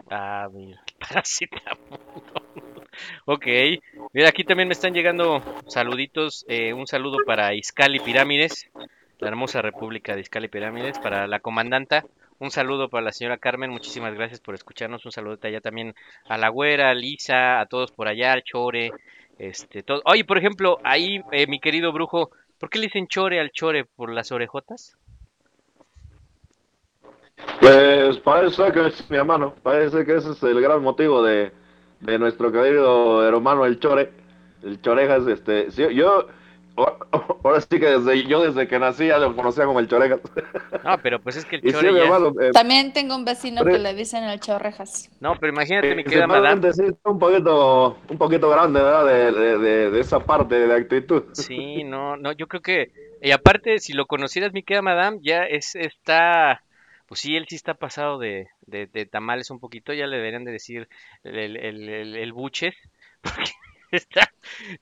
Ah, 0.09 0.47
mira, 0.51 0.81
paracetamol. 0.99 1.99
Ok, 3.25 3.45
mira, 4.13 4.29
aquí 4.29 4.43
también 4.43 4.67
me 4.67 4.73
están 4.73 4.93
llegando 4.93 5.41
saluditos. 5.67 6.45
eh, 6.47 6.73
un 6.73 6.87
saludo 6.87 7.23
para 7.25 7.53
Izcali 7.53 7.99
Pirámides, 7.99 8.69
la 9.19 9.29
hermosa 9.29 9.61
República 9.61 10.15
de 10.15 10.21
Izcali 10.21 10.47
Pirámides, 10.47 10.99
para 10.99 11.27
la 11.27 11.39
comandanta. 11.39 12.05
Un 12.43 12.51
saludo 12.51 12.89
para 12.89 13.05
la 13.05 13.13
señora 13.13 13.37
Carmen, 13.37 13.69
muchísimas 13.71 14.13
gracias 14.15 14.41
por 14.41 14.53
escucharnos. 14.53 15.05
Un 15.05 15.13
saludo 15.13 15.39
allá 15.41 15.61
también 15.61 15.95
a 16.27 16.37
la 16.37 16.49
güera, 16.49 16.89
a 16.89 16.93
Lisa, 16.93 17.61
a 17.61 17.67
todos 17.67 17.93
por 17.93 18.09
allá, 18.09 18.33
al 18.33 18.43
Chore, 18.43 18.91
este, 19.39 19.81
todo. 19.81 20.01
Oye, 20.03 20.25
por 20.25 20.37
ejemplo, 20.37 20.77
ahí, 20.83 21.21
eh, 21.31 21.47
mi 21.47 21.61
querido 21.61 21.93
brujo, 21.93 22.31
¿por 22.59 22.69
qué 22.69 22.79
le 22.79 22.87
dicen 22.87 23.07
Chore 23.07 23.39
al 23.39 23.51
Chore? 23.51 23.85
¿Por 23.85 24.11
las 24.11 24.33
orejotas? 24.33 24.97
Pues 27.61 28.17
parece 28.17 28.73
que 28.73 28.87
es 28.87 29.09
mi 29.09 29.15
hermano, 29.15 29.55
parece 29.63 30.03
que 30.05 30.17
ese 30.17 30.31
es 30.31 30.43
el 30.43 30.59
gran 30.59 30.83
motivo 30.83 31.23
de, 31.23 31.49
de 32.01 32.19
nuestro 32.19 32.51
querido 32.51 33.25
hermano 33.25 33.65
el 33.65 33.79
Chore, 33.79 34.11
el 34.63 34.81
Chorejas, 34.81 35.25
este, 35.27 35.71
sí, 35.71 35.83
yo, 35.95 36.19
o- 36.19 36.42
ahora 37.43 37.61
sí 37.61 37.79
que 37.79 37.85
desde, 37.85 38.23
yo 38.23 38.41
desde 38.41 38.67
que 38.67 38.79
nací 38.79 39.07
ya 39.07 39.17
lo 39.17 39.35
conocía 39.35 39.65
como 39.65 39.79
el 39.79 39.87
Chorejas, 39.87 40.19
No, 40.83 40.97
pero 41.01 41.21
pues 41.21 41.35
es 41.37 41.45
que 41.45 41.57
el 41.57 41.61
y 41.65 41.69
sí, 41.69 41.75
Chore 41.75 41.91
mi 41.91 41.97
ya... 41.99 42.03
hermano, 42.05 42.33
eh, 42.41 42.51
También 42.51 42.93
tengo 42.93 43.15
un 43.15 43.25
vecino 43.25 43.63
que 43.63 43.79
le 43.79 43.93
dicen 43.93 44.23
el 44.23 44.39
chorrejas. 44.39 45.09
No, 45.21 45.35
pero 45.39 45.53
imagínate, 45.53 45.95
mi 45.95 46.03
querida 46.03 46.27
madame. 46.27 46.73
sí 46.73 46.81
un 47.05 47.19
poquito, 47.19 47.97
un 48.09 48.17
poquito 48.17 48.49
grande, 48.49 48.81
¿verdad? 48.81 49.05
De, 49.05 49.31
de, 49.31 49.57
de, 49.57 49.91
de 49.91 49.99
esa 49.99 50.19
parte 50.19 50.55
de 50.67 50.73
actitud. 50.73 51.23
Sí, 51.31 51.83
no, 51.83 52.17
no, 52.17 52.31
yo 52.33 52.47
creo 52.47 52.61
que, 52.61 52.91
y 53.21 53.31
aparte, 53.31 53.79
si 53.79 53.93
lo 53.93 54.05
conocieras, 54.05 54.53
mi 54.53 54.63
querida 54.63 54.81
madame, 54.81 55.19
ya 55.21 55.43
es, 55.45 55.75
está, 55.75 56.61
pues 57.07 57.21
sí, 57.21 57.35
él 57.35 57.45
sí 57.47 57.55
está 57.55 57.73
pasado 57.75 58.19
de, 58.19 58.47
de, 58.67 58.87
de 58.87 59.05
tamales 59.05 59.49
un 59.49 59.59
poquito, 59.59 59.93
ya 59.93 60.05
le 60.07 60.17
deberían 60.17 60.43
de 60.43 60.51
decir 60.51 60.87
el, 61.23 61.35
el, 61.39 61.57
el, 61.57 61.89
el- 61.89 62.15
el 62.17 62.33
buches, 62.33 62.75
porque 63.21 63.51
está, 63.97 64.31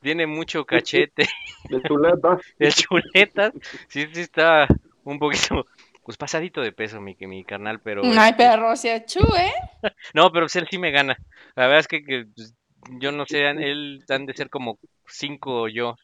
tiene 0.02 0.28
mucho 0.28 0.66
cachete, 0.66 1.28
De 1.70 1.82
chuleta. 1.82 2.40
el 2.60 2.74
chuletas, 2.74 3.54
sí, 3.88 4.08
sí 4.12 4.22
está 4.22 4.68
un 5.04 5.20
poquito, 5.20 5.66
pues 6.04 6.18
pasadito 6.18 6.62
de 6.62 6.72
peso, 6.72 7.02
mi, 7.02 7.16
mi 7.20 7.44
carnal, 7.44 7.80
pero, 7.80 8.02
Ay, 8.04 8.32
este, 8.32 8.34
perro, 8.36 8.76
se 8.76 8.92
achú, 8.92 9.20
¿eh? 9.38 9.54
no, 10.14 10.32
pero 10.32 10.46
pues 10.46 10.56
él 10.56 10.68
sí 10.70 10.78
me 10.78 10.92
gana, 10.92 11.18
la 11.56 11.64
verdad 11.64 11.80
es 11.80 11.88
que, 11.88 12.04
que, 12.04 12.26
pues, 12.36 12.56
yo 13.00 13.12
no 13.12 13.26
sé, 13.26 13.48
él 13.48 14.04
han 14.10 14.26
de 14.26 14.34
ser 14.34 14.50
como 14.50 14.80
cinco 15.06 15.68
yo, 15.68 15.96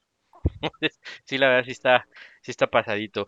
sí, 1.26 1.38
la 1.38 1.48
verdad 1.48 1.66
sí 1.66 1.72
está, 1.72 2.08
sí 2.42 2.52
está 2.52 2.68
pasadito. 2.68 3.26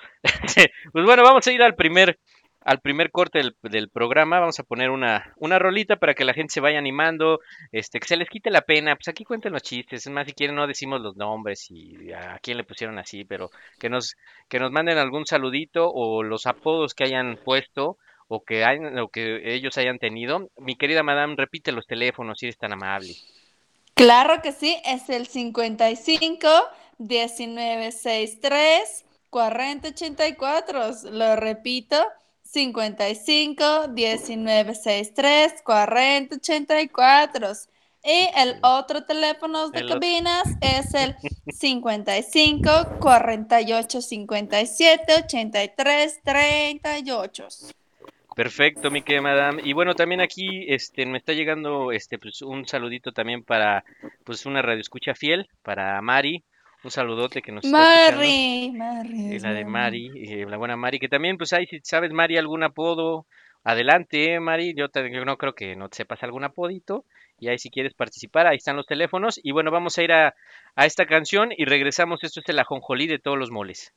Pues 0.92 1.06
bueno, 1.06 1.24
vamos 1.24 1.46
a 1.46 1.52
ir 1.52 1.62
al 1.62 1.76
primer, 1.76 2.20
al 2.62 2.80
primer 2.80 3.12
corte 3.12 3.42
del, 3.62 3.90
programa. 3.90 4.40
Vamos 4.40 4.60
a 4.60 4.64
poner 4.64 4.90
una, 4.90 5.34
una 5.38 5.60
rolita 5.60 5.96
para 5.96 6.14
que 6.14 6.26
la 6.26 6.34
gente 6.34 6.54
se 6.54 6.60
vaya 6.60 6.80
animando, 6.80 7.40
este, 7.72 8.00
que 8.00 8.08
se 8.08 8.18
les 8.18 8.30
quite 8.30 8.52
la 8.52 8.62
pena. 8.62 8.96
Pues 8.96 9.08
aquí 9.08 9.24
cuenten 9.24 9.54
los 9.54 9.64
chistes. 9.64 10.06
Es 10.06 10.12
más, 10.12 10.28
si 10.28 10.34
quieren 10.34 10.56
no 10.56 10.68
decimos 10.68 11.02
los 11.02 11.16
nombres 11.16 11.68
y 11.70 12.12
a 12.12 12.40
quién 12.42 12.58
le 12.58 12.64
pusieron 12.64 13.00
así, 13.00 13.26
pero 13.26 13.50
que 13.80 13.90
nos, 13.90 14.16
que 14.48 14.60
nos 14.60 14.72
manden 14.72 14.98
algún 14.98 15.26
saludito 15.26 15.90
o 15.92 16.24
los 16.24 16.46
apodos 16.46 16.94
que 16.94 17.06
hayan 17.06 17.40
puesto 17.44 17.98
o 18.28 18.44
que 18.44 18.64
hayan, 18.64 19.00
o 19.00 19.10
que 19.10 19.54
ellos 19.54 19.78
hayan 19.78 20.00
tenido. 20.00 20.50
Mi 20.58 20.76
querida 20.76 21.04
madame, 21.04 21.36
repite 21.36 21.72
los 21.72 21.88
teléfonos 21.88 22.40
si 22.40 22.46
eres 22.46 22.58
tan 22.58 22.74
amable. 22.74 23.16
Claro 23.96 24.42
que 24.42 24.54
sí, 24.54 24.78
es 24.86 25.10
el 25.10 25.28
55 25.28 26.48
1963 27.00 29.06
4084. 29.30 31.12
Lo 31.12 31.36
repito, 31.36 31.98
55 32.52 33.90
1963 33.90 35.62
4084. 35.64 37.48
Y 38.02 38.30
el 38.36 38.60
otro 38.64 39.04
teléfono 39.04 39.70
de 39.70 39.80
El 39.80 39.86
otro. 39.86 40.00
cabinas 40.00 40.48
es 40.62 40.94
el 40.94 41.16
55 41.52 42.98
48 43.00 44.02
57 44.02 45.14
83 45.26 46.22
38. 46.24 47.48
Perfecto, 48.36 48.90
mi 48.90 49.02
querida 49.02 49.22
madame. 49.22 49.62
Y 49.66 49.74
bueno, 49.74 49.96
también 49.96 50.22
aquí 50.22 50.66
este 50.70 51.06
me 51.06 51.18
está 51.18 51.34
llegando 51.34 51.92
este 51.92 52.18
pues 52.18 52.42
un 52.42 52.66
saludito 52.66 53.12
también 53.12 53.44
para 53.44 53.84
pues 54.24 54.46
una 54.46 54.62
radio 54.62 54.80
escucha 54.80 55.14
fiel 55.14 55.50
para 55.62 56.02
Mari. 56.02 56.46
Un 56.84 56.92
saludote 56.92 57.42
que 57.42 57.52
nos 57.52 57.66
está 57.66 57.78
escuchando. 58.10 58.18
Mari, 58.22 58.72
Mari. 58.72 59.32
Y 59.32 59.36
es 59.36 59.44
la 59.44 59.54
de 59.54 59.66
Mari, 59.66 60.12
eh, 60.16 60.46
la 60.48 60.58
buena 60.58 60.78
Mari, 60.78 61.00
que 61.00 61.10
también 61.10 61.38
pues 61.38 61.52
ahí 61.54 61.66
si 61.68 61.80
sabes 61.84 62.12
Mari 62.14 62.38
algún 62.38 62.64
apodo, 62.64 63.26
adelante, 63.66 64.34
eh, 64.34 64.40
Mari. 64.40 64.74
Yo, 64.76 64.88
te- 64.90 65.12
yo 65.12 65.26
no 65.26 65.38
creo 65.38 65.54
que 65.54 65.76
no 65.76 65.90
te 65.90 65.98
sepas 65.98 66.24
algún 66.24 66.46
apodito. 66.46 67.04
Y 67.38 67.48
ahí 67.50 67.58
si 67.58 67.70
quieres 67.70 67.94
participar, 67.94 68.48
ahí 68.48 68.58
están 68.58 68.76
los 68.78 68.86
teléfonos. 68.86 69.40
Y 69.44 69.52
bueno, 69.52 69.72
vamos 69.72 69.98
a 69.98 70.04
ir 70.04 70.12
a, 70.14 70.36
a 70.76 70.86
esta 70.86 71.06
canción 71.06 71.50
y 71.56 71.66
regresamos. 71.66 72.24
Esto 72.24 72.40
es 72.40 72.50
el 72.50 72.60
ajonjolí 72.60 73.08
de 73.08 73.20
todos 73.20 73.38
los 73.38 73.52
moles. 73.52 73.94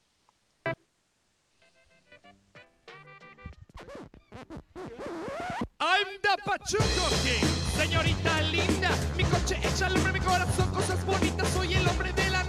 I'm 5.81 6.07
the 6.23 6.37
Pachuco 6.45 7.09
King, 7.25 7.47
señorita 7.77 8.41
linda. 8.43 8.91
Mi 9.17 9.25
coche 9.25 9.57
echa 9.63 9.87
al 9.87 9.97
hombre, 9.97 10.13
mi 10.13 10.21
corazón, 10.21 10.71
cosas 10.73 11.05
bonitas. 11.05 11.49
Soy 11.49 11.75
el 11.75 11.87
hombre 11.89 12.13
de 12.13 12.31
la 12.31 12.42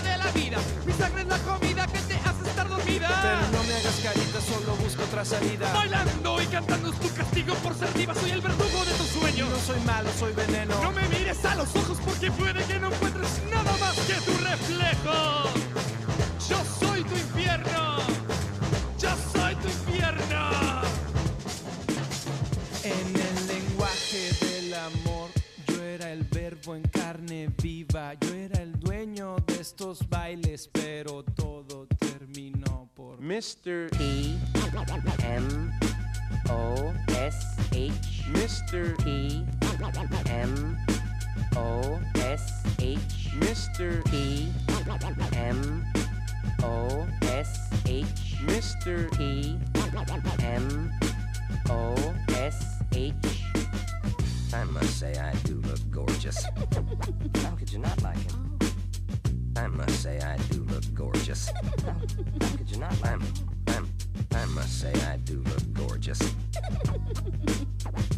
de 0.00 0.18
la 0.18 0.30
vida. 0.32 0.58
Mi 0.86 0.92
sangre 0.92 1.22
es 1.22 1.28
la 1.28 1.38
comida 1.38 1.86
que 1.86 1.98
te 2.00 2.14
hace 2.14 2.48
estar 2.48 2.68
dormida. 2.68 3.08
Pero 3.22 3.58
no 3.58 3.62
me 3.68 3.74
hagas 3.74 4.00
carita, 4.02 4.40
solo 4.40 4.76
busco 4.76 5.02
otra 5.02 5.24
salida. 5.24 5.72
Bailando 5.72 6.42
y 6.42 6.46
cantando 6.46 6.90
es 6.90 6.98
tu 6.98 7.14
castigo 7.14 7.54
por 7.56 7.74
ser 7.74 7.92
diva. 7.94 8.14
Soy 8.14 8.30
el 8.30 8.40
verdugo 8.40 8.84
de 8.84 8.92
tus 8.92 9.08
sueños. 9.08 9.48
No 9.50 9.58
soy 9.58 9.80
malo, 9.80 10.10
soy 10.18 10.32
veneno. 10.32 10.74
No 10.82 10.92
me 10.92 11.06
mires 11.08 11.44
a 11.44 11.54
los 11.56 11.74
ojos 11.76 11.98
porque 12.04 12.30
puede 12.30 12.64
que 12.64 12.78
no 12.78 12.92
encuentres 12.92 13.42
nada 13.50 13.72
más 13.78 13.96
que 14.06 14.14
tu 14.14 14.32
reflejo. 14.38 15.50
Yo 16.48 16.58
soy 16.80 17.04
tu 17.04 17.14
infierno. 17.14 17.98
Yo 18.98 19.10
soy 19.32 19.54
tu 19.56 19.68
infierno. 19.68 20.82
En 22.84 23.06
el 23.14 23.46
lenguaje 23.46 24.32
del 24.40 24.74
amor, 24.74 25.30
yo 25.66 25.82
era 25.82 26.10
el 26.10 26.24
verbo 26.24 26.74
en 26.74 26.82
carne 26.82 27.48
viva. 27.62 28.14
Yo 28.14 28.34
era 28.34 28.41
estos 29.62 30.00
bailes, 30.08 30.66
pero 30.72 31.22
todo 31.22 31.86
terminó 31.96 32.90
por 32.94 33.20
Mr. 33.20 33.88
P 33.96 34.36
M 35.22 35.70
O 36.50 36.92
S 37.06 37.46
H 37.70 38.24
Mr. 38.32 38.96
P 39.04 39.44
M 40.26 40.76
O 41.54 42.00
S 42.16 42.52
H 42.80 43.30
Mr. 43.38 44.02
P 44.10 44.50
M 45.36 45.84
O 46.64 47.06
S 47.22 47.60
H 47.86 48.38
Mr. 48.44 49.08
P 49.16 49.56
M 50.42 50.90
O 51.70 51.94
S 52.36 52.82
H. 52.90 53.14
I 54.52 54.64
must 54.64 54.98
say 54.98 55.12
I 55.16 55.32
do 55.44 55.62
look 55.68 55.80
gorgeous. 55.92 56.44
How 57.44 57.54
could 57.56 57.72
you 57.72 57.78
not 57.78 58.02
like 58.02 58.18
him? 58.18 58.51
I 59.62 59.68
must 59.68 60.02
say 60.02 60.18
I 60.18 60.36
do 60.50 60.64
look 60.64 60.82
gorgeous. 60.92 61.48
How, 61.84 61.94
could 62.56 62.68
you 62.68 62.78
not 62.78 62.92
him? 62.94 63.22
I'm, 63.68 63.88
I 64.34 64.44
must 64.46 64.80
say 64.80 64.92
I 65.04 65.18
do 65.18 65.40
look 65.40 65.72
gorgeous. 65.72 66.20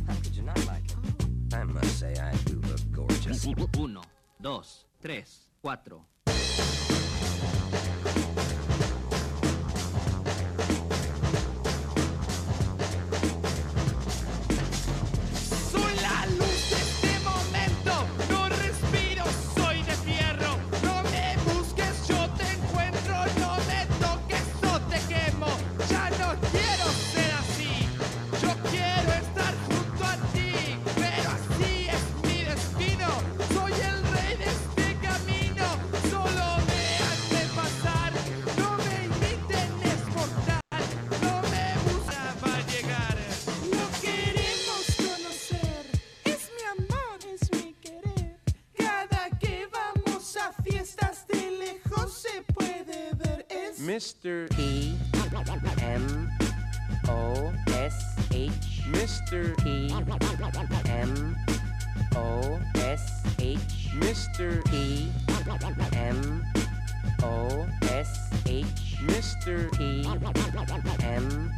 How 0.06 0.14
could 0.22 0.34
you 0.34 0.42
not 0.42 0.66
like 0.66 0.90
him? 0.90 1.02
I 1.52 1.64
must 1.64 2.00
say 2.00 2.14
I 2.16 2.34
do 2.46 2.62
look 2.66 2.80
gorgeous. 2.90 3.46
Uno, 3.76 4.00
dos, 4.40 4.86
tres, 5.02 5.50
cuatro. 5.62 6.00
Mr. 53.94 54.50
P 54.56 54.96
M 55.80 56.28
O 57.06 57.52
S 57.68 58.18
H 58.32 58.50
Mr. 58.90 59.56
P 59.62 59.88
M 60.90 61.36
O 62.16 62.60
S 62.74 63.22
H 63.38 63.58
Mr. 63.94 64.64
P 64.64 65.12
M 65.92 66.44
O 67.22 67.68
S 67.82 68.30
H 68.46 68.66
Mr. 69.06 69.70
P 69.78 70.04
M 71.04 71.52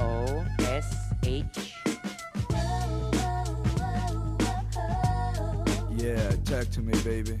O 0.00 0.44
S 0.58 1.14
H. 1.22 1.74
Yeah, 5.96 6.30
talk 6.44 6.68
to 6.72 6.82
me, 6.82 6.92
baby. 7.02 7.38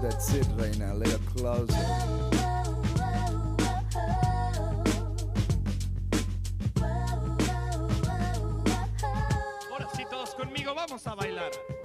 That's 0.00 0.32
it 0.32 0.46
right 0.56 0.78
now, 0.78 0.92
a 0.92 0.94
little 0.94 1.18
closer. 1.34 1.74
A 11.06 11.16
bailar. 11.16 11.77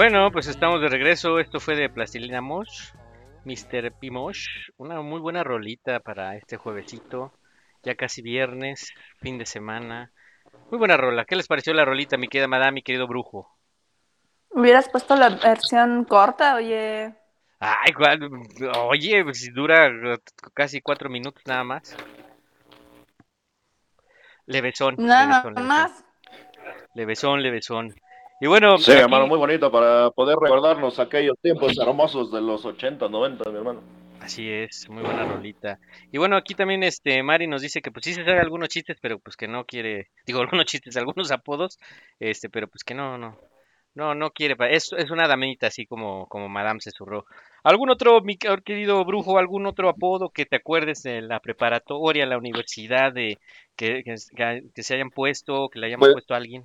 Bueno, 0.00 0.32
pues 0.32 0.46
estamos 0.46 0.80
de 0.80 0.88
regreso. 0.88 1.38
Esto 1.38 1.60
fue 1.60 1.76
de 1.76 1.90
Plastilina 1.90 2.40
Mosh, 2.40 2.94
Mr. 3.44 3.92
P. 3.92 4.10
Mosh. 4.10 4.46
Una 4.78 5.02
muy 5.02 5.20
buena 5.20 5.44
rolita 5.44 6.00
para 6.00 6.36
este 6.36 6.56
juevesito. 6.56 7.34
Ya 7.82 7.94
casi 7.96 8.22
viernes, 8.22 8.94
fin 9.18 9.36
de 9.36 9.44
semana. 9.44 10.10
Muy 10.70 10.78
buena 10.78 10.96
rola. 10.96 11.26
¿Qué 11.26 11.36
les 11.36 11.46
pareció 11.46 11.74
la 11.74 11.84
rolita, 11.84 12.16
mi 12.16 12.28
querida 12.28 12.48
madame, 12.48 12.76
mi 12.76 12.82
querido 12.82 13.06
brujo? 13.06 13.54
Hubieras 14.48 14.88
puesto 14.88 15.16
la 15.16 15.28
versión 15.28 16.06
corta, 16.06 16.54
oye. 16.54 17.12
Ay, 17.58 17.92
cuál- 17.92 18.26
oye, 18.88 19.22
pues 19.22 19.40
si 19.40 19.50
dura 19.50 19.88
eh, 19.88 20.16
casi 20.54 20.80
cuatro 20.80 21.10
minutos 21.10 21.42
nada 21.44 21.62
más. 21.62 21.94
Levesón, 24.46 24.94
Nada 24.96 25.42
levesón, 25.42 25.54
levesón. 25.56 25.66
más. 25.66 26.04
Levesón, 26.94 27.42
levesón. 27.42 27.94
Y 28.40 28.46
bueno, 28.46 28.78
Sí, 28.78 28.92
aquí- 28.92 29.00
hermano, 29.02 29.26
muy 29.26 29.38
bonito 29.38 29.70
para 29.70 30.10
poder 30.10 30.36
recordarnos 30.40 30.98
aquellos 30.98 31.36
tiempos 31.42 31.76
hermosos 31.78 32.32
de 32.32 32.40
los 32.40 32.64
80, 32.64 33.08
90, 33.08 33.50
mi 33.50 33.58
hermano. 33.58 33.82
Así 34.20 34.48
es, 34.50 34.88
muy 34.88 35.02
buena 35.02 35.24
rolita. 35.24 35.78
Y 36.12 36.18
bueno, 36.18 36.36
aquí 36.36 36.54
también 36.54 36.82
este 36.82 37.22
Mari 37.22 37.46
nos 37.46 37.62
dice 37.62 37.80
que 37.80 37.90
pues 37.90 38.04
sí 38.04 38.12
se 38.14 38.24
sabe 38.24 38.38
algunos 38.40 38.68
chistes, 38.68 38.98
pero 39.00 39.18
pues 39.18 39.36
que 39.36 39.48
no 39.48 39.64
quiere, 39.64 40.08
digo 40.26 40.40
algunos 40.40 40.66
chistes, 40.66 40.96
algunos 40.96 41.30
apodos, 41.32 41.78
este, 42.18 42.48
pero 42.50 42.68
pues 42.68 42.82
que 42.84 42.94
no, 42.94 43.16
no, 43.18 43.38
no, 43.94 44.14
no 44.14 44.30
quiere, 44.30 44.56
es, 44.74 44.92
es 44.96 45.10
una 45.10 45.26
damita 45.26 45.66
así 45.68 45.86
como, 45.86 46.26
como 46.28 46.48
Madame 46.48 46.80
se 46.80 46.90
zurró. 46.92 47.24
¿Algún 47.62 47.90
otro, 47.90 48.20
mi 48.22 48.36
quer- 48.36 48.62
querido 48.62 49.04
brujo, 49.04 49.38
algún 49.38 49.66
otro 49.66 49.88
apodo 49.88 50.30
que 50.30 50.46
te 50.46 50.56
acuerdes 50.56 51.02
de 51.02 51.20
la 51.22 51.40
preparatoria, 51.40 52.24
la 52.26 52.38
universidad, 52.38 53.12
de 53.12 53.38
que, 53.76 54.02
que, 54.04 54.82
se 54.82 54.94
hayan 54.94 55.10
puesto, 55.10 55.68
que 55.70 55.78
le 55.78 55.86
hayamos 55.88 56.06
Pues- 56.08 56.12
puesto 56.14 56.34
a 56.34 56.38
alguien? 56.38 56.64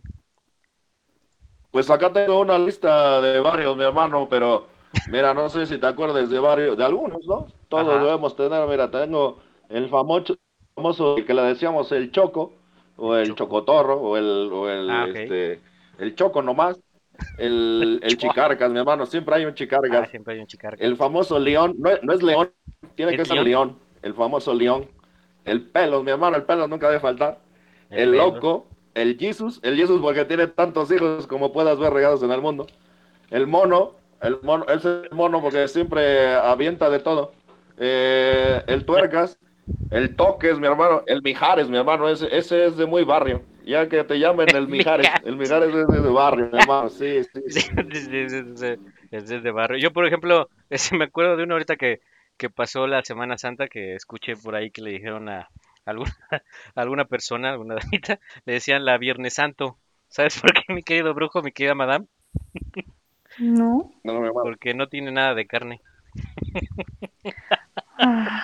Pues 1.75 1.89
acá 1.89 2.13
tengo 2.13 2.39
una 2.39 2.57
lista 2.57 3.19
de 3.19 3.39
barrios, 3.41 3.75
mi 3.75 3.83
hermano, 3.83 4.27
pero 4.29 4.67
mira, 5.07 5.33
no 5.33 5.49
sé 5.49 5.65
si 5.65 5.77
te 5.77 5.85
acuerdas 5.87 6.29
de 6.29 6.39
varios, 6.39 6.77
de 6.77 6.85
algunos, 6.85 7.19
¿no? 7.27 7.47
Todos 7.67 7.99
Ajá. 7.99 8.01
debemos 8.01 8.33
tener, 8.37 8.65
mira, 8.67 8.89
tengo 8.89 9.39
el 9.67 9.89
famoso, 9.89 10.37
famoso 10.73 11.15
que 11.27 11.33
le 11.33 11.41
decíamos 11.41 11.91
el 11.91 12.11
choco, 12.11 12.53
o 12.95 13.15
el 13.17 13.35
chocotorro, 13.35 13.99
o 13.99 14.15
el, 14.15 14.49
o 14.53 14.69
el, 14.69 14.89
Ah, 14.89 15.05
ok. 15.05 15.15
este, 15.17 15.59
el 15.97 16.15
choco 16.15 16.41
nomás, 16.41 16.79
el, 17.37 17.99
el 18.03 18.17
chicarcas, 18.17 18.71
mi 18.71 18.79
hermano, 18.79 19.05
siempre 19.05 19.35
hay 19.35 19.45
un 19.45 19.55
Ah, 19.89 20.05
chicargas. 20.05 20.07
siempre 20.07 20.33
hay 20.35 20.39
un 20.41 20.47
chicarca. 20.47 20.85
El 20.85 20.95
famoso 20.97 21.39
león, 21.39 21.75
no, 21.79 21.89
es- 21.91 22.03
no 22.03 22.13
es 22.13 22.23
león, 22.23 22.51
tiene 22.95 23.13
¿Es 23.13 23.17
que 23.17 23.25
ser 23.25 23.39
león? 23.39 23.79
el 24.01 24.13
famoso 24.13 24.53
león. 24.53 24.87
El 25.45 25.61
pelos, 25.69 26.03
mi 26.03 26.11
hermano, 26.11 26.37
el 26.37 26.43
pelos 26.43 26.69
nunca 26.69 26.87
debe 26.89 26.99
faltar. 27.01 27.39
El 27.93 28.15
loco, 28.17 28.67
el 28.95 29.17
Jesus, 29.19 29.59
el 29.61 29.75
Jesus 29.77 30.01
porque 30.01 30.25
tiene 30.25 30.47
tantos 30.47 30.91
hijos 30.91 31.27
como 31.27 31.53
puedas 31.53 31.77
ver 31.77 31.93
regados 31.93 32.23
en 32.23 32.31
el 32.31 32.41
mundo. 32.41 32.65
El 33.29 33.45
mono, 33.45 33.95
el 34.21 34.39
mono, 34.41 34.65
es 34.67 34.83
el 34.85 35.09
mono 35.11 35.41
porque 35.41 35.67
siempre 35.67 36.33
avienta 36.33 36.89
de 36.89 36.99
todo. 36.99 37.33
Eh, 37.77 38.63
el 38.67 38.85
tuercas, 38.85 39.37
el 39.91 40.15
toques, 40.15 40.57
mi 40.59 40.67
hermano, 40.67 41.03
el 41.07 41.21
mijares, 41.21 41.69
mi 41.69 41.77
hermano, 41.77 42.09
ese, 42.09 42.35
ese 42.35 42.65
es 42.65 42.77
de 42.77 42.85
muy 42.85 43.03
barrio. 43.03 43.43
Ya 43.65 43.89
que 43.89 44.03
te 44.03 44.19
llamen 44.19 44.55
el 44.55 44.67
mijares, 44.69 45.07
el 45.23 45.35
mijares 45.35 45.73
es 45.75 45.87
de 46.03 46.09
barrio, 46.09 46.49
mi 46.51 46.59
hermano, 46.59 46.89
sí, 46.89 47.21
sí. 47.33 47.61
sí. 48.55 48.75
Es 49.11 49.27
desde 49.27 49.51
barrio. 49.51 49.77
Yo, 49.77 49.91
por 49.91 50.05
ejemplo, 50.05 50.49
ese, 50.69 50.95
me 50.97 51.05
acuerdo 51.05 51.37
de 51.37 51.43
uno 51.43 51.55
ahorita 51.55 51.75
que, 51.75 52.01
que 52.37 52.49
pasó 52.49 52.87
la 52.87 53.03
Semana 53.03 53.37
Santa, 53.37 53.67
que 53.67 53.95
escuché 53.95 54.35
por 54.35 54.55
ahí 54.55 54.71
que 54.71 54.81
le 54.81 54.91
dijeron 54.91 55.29
a 55.29 55.49
alguna, 55.85 56.11
alguna 56.75 57.05
persona, 57.05 57.51
alguna 57.51 57.75
damita, 57.75 58.19
le 58.45 58.53
decían 58.53 58.85
la 58.85 58.97
Viernes 58.97 59.35
Santo. 59.35 59.77
¿Sabes 60.09 60.39
por 60.39 60.53
qué, 60.53 60.73
mi 60.73 60.83
querido 60.83 61.13
brujo, 61.13 61.41
mi 61.41 61.51
querida 61.51 61.75
madame? 61.75 62.07
No. 63.39 63.91
Porque 64.41 64.73
no 64.73 64.87
tiene 64.87 65.11
nada 65.11 65.33
de 65.35 65.45
carne. 65.47 65.81
Ah, 67.97 68.43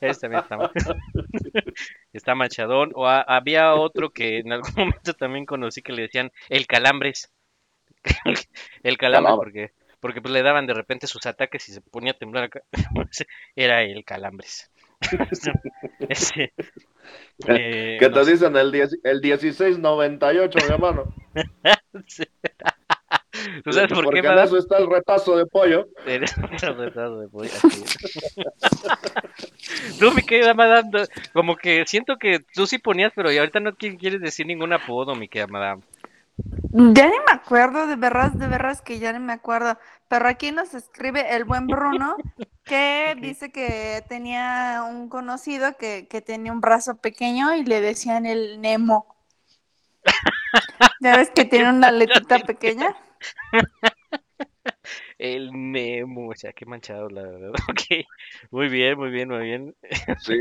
Ese 0.00 0.20
también 0.20 0.42
está, 0.42 0.56
ma- 0.56 0.70
está 2.12 2.34
machadón. 2.34 2.92
O 2.94 3.06
a- 3.06 3.22
había 3.22 3.74
otro 3.74 4.10
que 4.10 4.38
en 4.38 4.52
algún 4.52 4.72
momento 4.76 5.14
también 5.14 5.46
conocí 5.46 5.82
que 5.82 5.92
le 5.92 6.02
decían 6.02 6.32
el 6.48 6.66
calambres. 6.66 7.30
el 8.82 8.96
Calambre. 8.98 9.34
porque, 9.36 9.72
porque 10.00 10.20
pues 10.20 10.32
le 10.32 10.42
daban 10.42 10.66
de 10.66 10.74
repente 10.74 11.06
sus 11.06 11.24
ataques 11.26 11.68
y 11.68 11.72
se 11.72 11.80
ponía 11.80 12.12
a 12.12 12.18
temblar 12.18 12.44
acá. 12.44 12.62
Era 13.56 13.82
el 13.82 14.04
calambres. 14.04 14.70
Ese, 16.08 16.52
eh, 17.46 17.96
que 18.00 18.08
no 18.10 18.22
te 18.24 18.30
dicen 18.32 18.56
el, 18.56 18.72
10 18.72 18.98
el 19.04 19.20
1698, 19.20 20.58
mi 20.66 20.72
hermano. 20.74 21.04
Sí. 22.06 22.22
¿Tú 23.64 23.72
sabes 23.72 23.88
por 23.92 24.04
Porque 24.04 24.20
qué, 24.20 24.26
en 24.26 24.34
madame? 24.34 24.46
eso 24.48 24.58
está 24.58 24.78
el 24.78 24.88
retazo 24.90 25.36
de 25.36 25.46
pollo. 25.46 25.86
Un 26.06 26.78
retraso 26.78 27.18
de 27.20 27.28
pollo. 27.28 27.50
Tú, 29.98 30.12
mi 30.14 30.22
querida 30.22 30.54
madame, 30.54 30.90
como 31.32 31.56
que 31.56 31.84
siento 31.86 32.16
que 32.16 32.40
tú 32.54 32.66
sí 32.66 32.78
ponías, 32.78 33.12
pero 33.14 33.30
ahorita 33.30 33.60
no 33.60 33.72
qui- 33.72 33.98
quieres 33.98 34.20
decir 34.20 34.46
ningún 34.46 34.72
apodo, 34.72 35.14
mi 35.14 35.28
querida 35.28 35.46
madame. 35.46 35.82
Ya 36.72 37.06
ni 37.06 37.16
me 37.26 37.32
acuerdo, 37.32 37.86
de 37.86 37.96
verdad, 37.96 38.30
de 38.32 38.46
verdad 38.46 38.78
que 38.80 38.98
ya 38.98 39.12
ni 39.12 39.18
me 39.18 39.32
acuerdo. 39.32 39.78
Pero 40.08 40.28
aquí 40.28 40.52
nos 40.52 40.74
escribe 40.74 41.34
el 41.34 41.44
buen 41.44 41.66
Bruno 41.66 42.16
que 42.64 43.16
dice 43.20 43.50
que 43.50 44.04
tenía 44.08 44.84
un 44.88 45.08
conocido 45.08 45.76
que, 45.76 46.06
que 46.08 46.20
tenía 46.20 46.52
un 46.52 46.60
brazo 46.60 46.96
pequeño 46.96 47.54
y 47.54 47.64
le 47.64 47.80
decían 47.80 48.26
el 48.26 48.60
Nemo. 48.60 49.16
¿Ya 51.00 51.16
ves 51.16 51.30
que 51.30 51.44
tiene 51.44 51.70
una 51.70 51.90
letita 51.90 52.38
pequeña? 52.40 52.94
El 55.18 55.50
Nemo, 55.52 56.28
o 56.30 56.34
sea, 56.34 56.52
qué 56.52 56.64
manchado, 56.66 57.08
la 57.08 57.22
verdad. 57.22 57.50
Ok, 57.68 58.04
muy 58.50 58.68
bien, 58.68 58.96
muy 58.98 59.10
bien, 59.10 59.28
muy 59.28 59.44
bien. 59.44 59.74
Sí. 60.20 60.38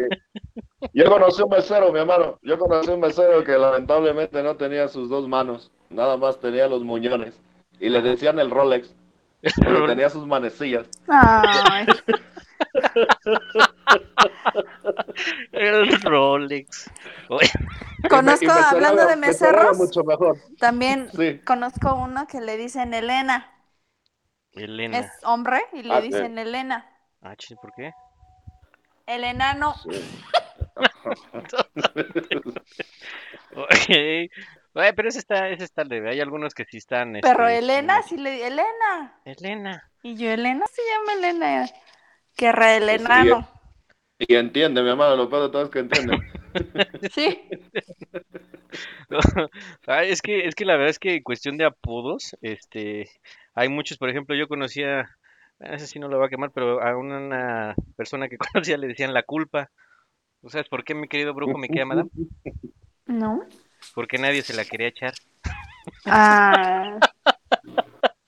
Yo 0.94 1.06
conocí 1.06 1.42
un 1.42 1.50
mesero, 1.50 1.92
mi 1.92 2.00
hermano. 2.00 2.38
Yo 2.44 2.58
conocí 2.60 2.90
un 2.92 3.00
mesero 3.00 3.44
que 3.44 3.58
lamentablemente 3.58 4.42
no 4.44 4.56
tenía 4.56 4.88
sus 4.88 5.10
dos 5.10 5.28
manos. 5.28 5.72
Nada 5.90 6.18
más 6.18 6.40
tenía 6.40 6.68
los 6.68 6.84
muñones. 6.84 7.40
Y 7.80 7.90
le 7.90 8.02
decían 8.02 8.40
el 8.40 8.52
Rolex. 8.52 8.94
Pero 9.62 9.86
tenía 9.88 10.10
sus 10.10 10.26
manecillas. 10.28 10.88
Ay, 11.08 11.86
El 15.52 16.02
Rolex. 16.02 16.90
Oye, 17.30 17.50
conozco, 18.10 18.46
Y 18.46 18.48
me- 18.48 18.54
y 18.54 18.58
me 18.60 18.66
hablando 18.66 19.06
de 19.08 19.16
meseros, 19.16 19.78
mucho 19.78 20.04
mejor. 20.04 20.38
también 20.60 21.10
Sí. 21.12 21.40
conozco 21.46 21.96
uno 21.96 22.28
que 22.28 22.42
le 22.42 22.58
dicen 22.58 22.94
Elena. 22.94 23.52
Elena. 24.60 25.00
Es 25.00 25.12
hombre 25.24 25.62
y 25.74 25.84
le 25.84 25.94
Ah, 25.94 26.02
dicen 26.02 26.38
Elena. 26.38 26.86
Ah, 27.22 27.36
chis, 27.36 27.58
¿por 27.62 27.74
qué? 27.74 27.92
El 29.06 29.24
enano. 29.24 29.76
Ok. 33.56 34.30
Oye, 34.74 34.94
pero 34.94 35.10
ese 35.10 35.20
está, 35.20 35.50
ese 35.50 35.64
está 35.64 35.84
leve. 35.84 36.12
Hay 36.12 36.22
algunos 36.22 36.54
que 36.54 36.66
sí 36.66 36.78
están. 36.78 37.14
Pero 37.22 37.48
este, 37.48 37.58
Elena, 37.60 38.04
sí 38.04 38.18
le 38.18 38.46
Elena. 38.46 39.20
Elena. 39.26 39.90
Y 40.04 40.16
yo, 40.16 40.30
Elena 40.30 40.66
se 40.68 40.82
llama 40.84 41.14
Elena. 41.14 41.66
Guerra 42.38 42.68
del 42.68 42.90
enano. 42.90 43.48
Y 44.20 44.36
entiende, 44.36 44.84
mi 44.84 44.90
hermano. 44.90 45.16
Lo 45.16 45.30
peor 45.30 45.44
de 45.44 45.50
todo 45.50 45.64
es 45.64 45.70
que 45.70 45.80
entiende. 45.80 46.18
Sí. 47.12 47.40
Es 49.88 50.22
que, 50.22 50.46
es 50.46 50.54
que 50.54 50.66
la 50.66 50.74
verdad 50.74 50.90
es 50.90 51.00
que 51.00 51.16
en 51.16 51.24
cuestión 51.24 51.58
de 51.58 51.66
apodos, 51.66 52.36
este, 52.42 53.10
hay 53.56 53.70
muchos, 53.70 53.98
por 53.98 54.10
ejemplo, 54.10 54.36
yo 54.36 54.50
conocía, 54.50 55.10
a 55.60 55.76
ese 55.76 55.88
sí 55.88 55.98
no 55.98 56.10
lo 56.10 56.18
voy 56.18 56.28
a 56.28 56.30
quemar, 56.30 56.52
pero 56.52 56.82
a 56.82 56.98
una 56.98 57.74
persona 57.96 58.28
que 58.28 58.38
conocía 58.38 58.78
le 58.78 58.88
decían 58.88 59.14
la 59.14 59.24
culpa. 59.24 59.72
¿Tú 60.42 60.50
sabes 60.50 60.68
por 60.68 60.84
qué, 60.84 60.94
mi 60.94 61.08
querido 61.08 61.34
brujo, 61.34 61.58
me 61.58 61.70
queda 61.70 61.86
madame? 61.86 62.10
¿No? 63.06 63.44
Porque 63.96 64.18
nadie 64.18 64.42
se 64.42 64.54
la 64.54 64.66
quería 64.66 64.90
echar. 64.90 65.14
Ah, 66.06 67.00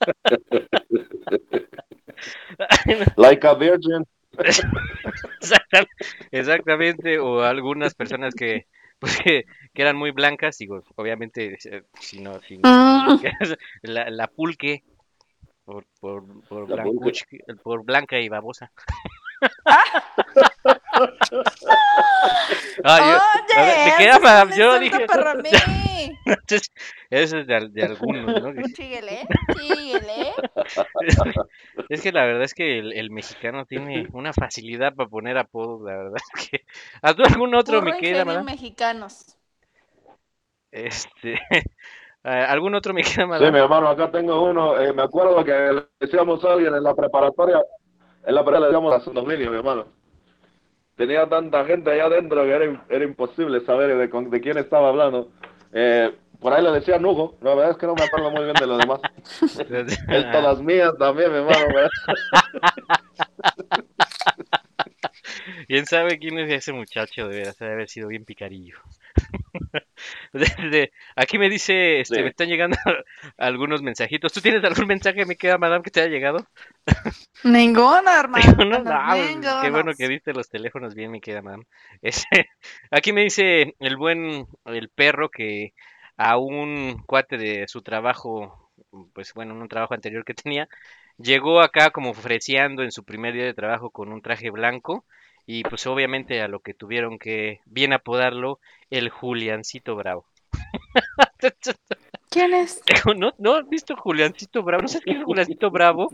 Like 3.16 3.46
a 3.46 3.54
virgin. 3.54 4.04
Exactam- 5.40 5.88
Exactamente, 6.30 7.18
o 7.18 7.42
algunas 7.42 7.94
personas 7.94 8.34
que, 8.34 8.66
pues, 8.98 9.16
que, 9.18 9.44
que 9.74 9.82
eran 9.82 9.96
muy 9.96 10.10
blancas, 10.12 10.58
digo, 10.58 10.82
obviamente, 10.96 11.58
eh, 11.64 11.82
si 11.98 12.20
no, 12.20 12.40
si 12.40 12.58
no- 12.58 12.68
Mm. 13.20 13.54
la, 13.82 14.10
la 14.10 14.26
pulque, 14.28 14.82
por, 15.64 15.84
por, 16.00 16.24
por, 16.48 16.68
La 16.70 16.84
blancuch- 16.84 17.26
por 17.62 17.84
blanca 17.84 18.18
y 18.18 18.28
babosa. 18.28 18.70
Ah, 22.84 22.98
yo- 22.98 23.18
ver, 23.56 23.62
Oye, 23.62 23.84
me 23.84 23.88
ese 23.88 23.96
queda 23.98 24.18
yo 24.56 24.78
dije, 24.78 25.06
para 25.06 25.34
mí. 25.34 25.50
Entonces, 26.30 26.70
eso 27.10 27.38
es 27.38 27.46
de, 27.46 27.54
al- 27.56 27.72
de 27.72 27.84
algunos, 27.84 28.36
¿no? 28.36 28.52
Que- 28.54 28.64
Síguele, 28.64 29.28
síguele. 29.52 30.32
Es 31.88 32.02
que 32.02 32.12
la 32.12 32.24
verdad 32.24 32.44
es 32.44 32.54
que 32.54 32.78
el, 32.78 32.92
el 32.92 33.10
mexicano 33.10 33.64
tiene 33.66 34.06
una 34.12 34.32
facilidad 34.32 34.94
para 34.94 35.08
poner 35.08 35.36
apodos, 35.38 35.82
la 35.82 35.96
verdad. 35.96 36.16
es 36.34 36.48
Que... 36.50 36.60
¿A 37.02 37.14
tú 37.14 37.22
algún 37.24 37.54
otro, 37.54 37.82
mi 37.82 37.92
Puro 37.92 37.96
querida 37.96 38.24
ingenio 38.24 38.24
madame? 38.24 38.50
mexicanos. 38.52 39.36
Este, 40.72 41.38
¿algún 42.22 42.74
otro, 42.74 42.94
mi 42.94 43.02
querida 43.02 43.26
Sí, 43.26 43.26
madame? 43.26 43.52
mi 43.52 43.58
hermano, 43.58 43.88
acá 43.88 44.10
tengo 44.10 44.42
uno. 44.44 44.78
eh, 44.78 44.92
me 44.92 45.02
acuerdo 45.02 45.44
que 45.44 45.52
le 45.52 45.82
decíamos 45.98 46.44
a 46.44 46.52
alguien 46.52 46.74
en 46.74 46.82
la 46.84 46.94
preparatoria. 46.94 47.62
En 48.26 48.34
la 48.34 48.42
preparatoria 48.44 48.60
le 48.60 48.66
decíamos 48.66 48.94
a 48.94 49.00
su 49.00 49.12
dominio, 49.12 49.50
mi 49.50 49.56
hermano. 49.56 49.86
Tenía 50.96 51.28
tanta 51.28 51.64
gente 51.64 51.90
allá 51.90 52.04
adentro 52.04 52.44
que 52.44 52.50
era, 52.50 52.84
era 52.90 53.04
imposible 53.04 53.60
saber 53.62 53.96
de, 53.96 54.06
de 54.08 54.40
quién 54.40 54.58
estaba 54.58 54.90
hablando. 54.90 55.28
Eh, 55.72 56.14
por 56.40 56.52
ahí 56.52 56.62
le 56.62 56.72
decían 56.72 57.04
Hugo. 57.04 57.36
La 57.42 57.54
verdad 57.54 57.72
es 57.72 57.76
que 57.76 57.86
no 57.86 57.94
me 57.94 58.04
acuerdo 58.04 58.30
muy 58.30 58.44
bien 58.44 58.54
de 58.54 58.66
los 58.66 58.78
demás. 58.78 59.00
Él 60.08 60.30
todas 60.32 60.60
mías 60.62 60.92
también, 60.98 61.30
mi 61.30 61.38
hermano. 61.38 61.66
¿verdad? 61.74 61.90
¿Quién 65.66 65.86
sabe 65.86 66.18
quién 66.18 66.38
es 66.38 66.50
ese 66.52 66.72
muchacho? 66.72 67.28
De 67.28 67.36
veras, 67.38 67.58
debe 67.58 67.72
haber 67.72 67.88
sido 67.88 68.08
bien 68.08 68.24
picarillo. 68.24 68.76
Desde- 70.32 70.92
aquí 71.16 71.38
me 71.38 71.48
dice, 71.48 72.00
este, 72.00 72.16
Sí. 72.16 72.22
me 72.22 72.28
están 72.28 72.48
llegando 72.48 72.76
algunos 73.38 73.82
mensajitos. 73.82 74.32
¿Tú 74.32 74.40
tienes 74.40 74.64
algún 74.64 74.86
mensaje, 74.86 75.24
me 75.26 75.36
queda, 75.36 75.58
madame, 75.58 75.82
que 75.82 75.90
te 75.90 76.00
haya 76.00 76.10
llegado? 76.10 76.46
Ninguno, 77.44 78.10
hermano. 78.10 78.64
¿No? 78.64 78.78
No, 78.78 79.06
pues, 79.06 79.36
qué 79.62 79.70
bueno 79.70 79.92
que 79.96 80.08
viste 80.08 80.32
los 80.32 80.48
teléfonos 80.48 80.94
bien, 80.94 81.10
me 81.10 81.20
queda, 81.20 81.42
madame. 81.42 81.64
Este, 82.02 82.48
aquí 82.90 83.12
me 83.12 83.22
dice 83.22 83.74
el 83.78 83.96
buen, 83.96 84.46
el 84.66 84.88
perro 84.90 85.30
que 85.30 85.74
a 86.16 86.36
un 86.38 87.02
cuate 87.06 87.38
de 87.38 87.66
su 87.66 87.82
trabajo, 87.82 88.70
pues 89.14 89.32
bueno, 89.34 89.54
un 89.54 89.68
trabajo 89.68 89.94
anterior 89.94 90.24
que 90.24 90.34
tenía, 90.34 90.68
llegó 91.16 91.60
acá 91.60 91.90
como 91.90 92.10
ofreciendo 92.10 92.82
en 92.82 92.92
su 92.92 93.04
primer 93.04 93.34
día 93.34 93.44
de 93.44 93.54
trabajo 93.54 93.90
con 93.90 94.12
un 94.12 94.20
traje 94.22 94.50
blanco 94.50 95.06
y 95.52 95.64
pues 95.64 95.84
obviamente 95.88 96.40
a 96.42 96.46
lo 96.46 96.60
que 96.60 96.74
tuvieron 96.74 97.18
que 97.18 97.60
bien 97.66 97.92
apodarlo 97.92 98.60
el 98.88 99.08
Juliancito 99.08 99.96
Bravo. 99.96 100.24
¿Quién 102.30 102.54
es? 102.54 102.80
¿No, 103.16 103.32
¿No 103.36 103.56
has 103.56 103.68
visto 103.68 103.96
Juliancito 103.96 104.62
Bravo? 104.62 104.82
¿No 104.82 104.88
sabes 104.88 105.02
quién 105.02 105.16
es 105.16 105.24
Juliancito 105.24 105.68
Bravo? 105.72 106.08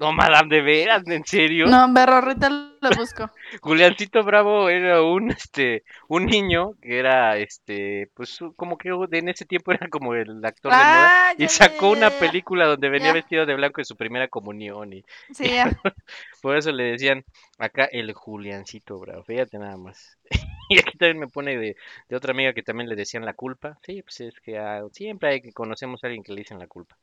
No, 0.00 0.12
madame, 0.12 0.56
de 0.56 0.62
veras, 0.62 1.06
¿en 1.06 1.24
serio? 1.24 1.66
No, 1.66 1.88
pero 1.94 2.14
ahorita 2.14 2.67
lo 2.80 2.92
busco. 2.94 3.30
Juliancito 3.62 4.22
Bravo 4.24 4.68
era 4.68 5.02
un 5.02 5.30
este 5.30 5.84
un 6.08 6.26
niño 6.26 6.74
que 6.80 6.98
era 6.98 7.36
este 7.38 8.10
pues 8.14 8.38
como 8.56 8.76
que 8.78 8.90
de- 9.08 9.18
en 9.18 9.28
ese 9.28 9.44
tiempo 9.44 9.72
era 9.72 9.88
como 9.88 10.14
el 10.14 10.44
actor 10.44 10.76
de 10.76 10.84
moda 10.84 11.10
Ah, 11.10 11.34
y 11.36 11.48
sacó 11.48 11.90
ya, 11.90 11.92
una 11.92 12.10
ya, 12.10 12.18
película 12.18 12.66
donde 12.66 12.88
venía 12.88 13.12
Ya. 13.12 13.14
vestido 13.14 13.46
de 13.46 13.54
blanco 13.54 13.80
en 13.80 13.84
su 13.84 13.96
primera 13.96 14.28
comunión 14.28 14.92
y 14.92 15.04
Sí, 15.34 15.44
ya. 15.48 15.64
por 16.42 16.56
eso 16.56 16.72
le 16.72 16.84
decían 16.84 17.24
acá 17.58 17.84
el 17.86 18.12
Juliancito 18.12 18.98
Bravo, 18.98 19.24
fíjate 19.24 19.58
nada 19.58 19.76
más. 19.76 20.18
Y 20.70 20.78
aquí 20.78 20.98
también 20.98 21.18
me 21.18 21.28
pone 21.28 21.56
de, 21.56 21.76
de 22.10 22.16
otra 22.16 22.32
amiga 22.32 22.52
que 22.52 22.62
también 22.62 22.90
le 22.90 22.96
decían 22.96 23.24
la 23.24 23.32
culpa. 23.32 23.78
Sí, 23.82 24.02
pues 24.02 24.20
es 24.20 24.38
que 24.40 24.58
ah, 24.58 24.82
siempre 24.92 25.30
hay 25.30 25.40
que 25.40 25.50
conocemos 25.52 26.04
a 26.04 26.08
alguien 26.08 26.22
que 26.22 26.32
le 26.32 26.40
dicen 26.42 26.58
la 26.58 26.66
culpa. 26.66 26.94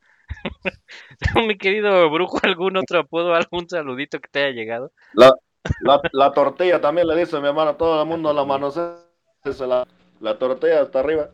Mi 1.35 1.57
querido 1.57 2.09
brujo, 2.09 2.39
¿algún 2.43 2.77
otro 2.77 2.99
apodo, 2.99 3.33
algún 3.35 3.67
saludito 3.69 4.19
que 4.19 4.27
te 4.29 4.39
haya 4.43 4.51
llegado? 4.55 4.91
La, 5.13 5.31
la, 5.81 6.01
la 6.11 6.31
tortilla 6.31 6.79
también 6.81 7.07
le 7.07 7.15
dice 7.15 7.39
mi 7.39 7.47
hermano, 7.47 7.75
todo 7.75 8.01
el 8.01 8.07
mundo 8.07 8.33
la 8.33 8.45
manosea, 8.45 8.95
se 9.51 9.67
la, 9.67 9.87
la 10.19 10.37
tortilla 10.37 10.81
hasta 10.81 10.99
arriba. 10.99 11.29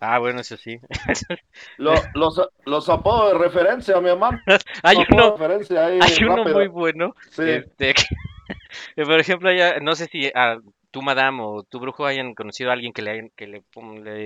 Ah, 0.00 0.18
bueno, 0.18 0.40
eso 0.40 0.56
sí. 0.56 0.78
Lo- 1.76 1.94
los, 2.14 2.40
los 2.64 2.88
apodos 2.88 3.32
de 3.32 3.38
referencia, 3.38 4.00
mi 4.00 4.08
hermano. 4.10 4.40
Hay 4.82 4.96
Los 4.96 5.06
uno, 5.10 5.24
apodos 5.26 5.38
de 5.40 5.46
referencia 5.48 5.86
ahí 5.86 5.98
hay 6.02 6.24
uno 6.24 6.44
muy 6.44 6.66
bueno. 6.66 7.14
Sí. 7.30 7.42
este, 7.48 7.94
que- 8.96 9.04
por 9.04 9.20
ejemplo, 9.20 9.52
ya, 9.52 9.78
no 9.80 9.94
sé 9.94 10.06
si 10.06 10.26
a 10.34 10.58
tú, 10.90 11.02
madame, 11.02 11.38
o 11.42 11.62
tu 11.62 11.78
brujo 11.78 12.04
hayan 12.04 12.34
conocido 12.34 12.70
a 12.70 12.72
alguien 12.72 12.92
que 12.92 13.02
le, 13.02 13.10
hayan, 13.12 13.30
que 13.36 13.46
le, 13.46 13.62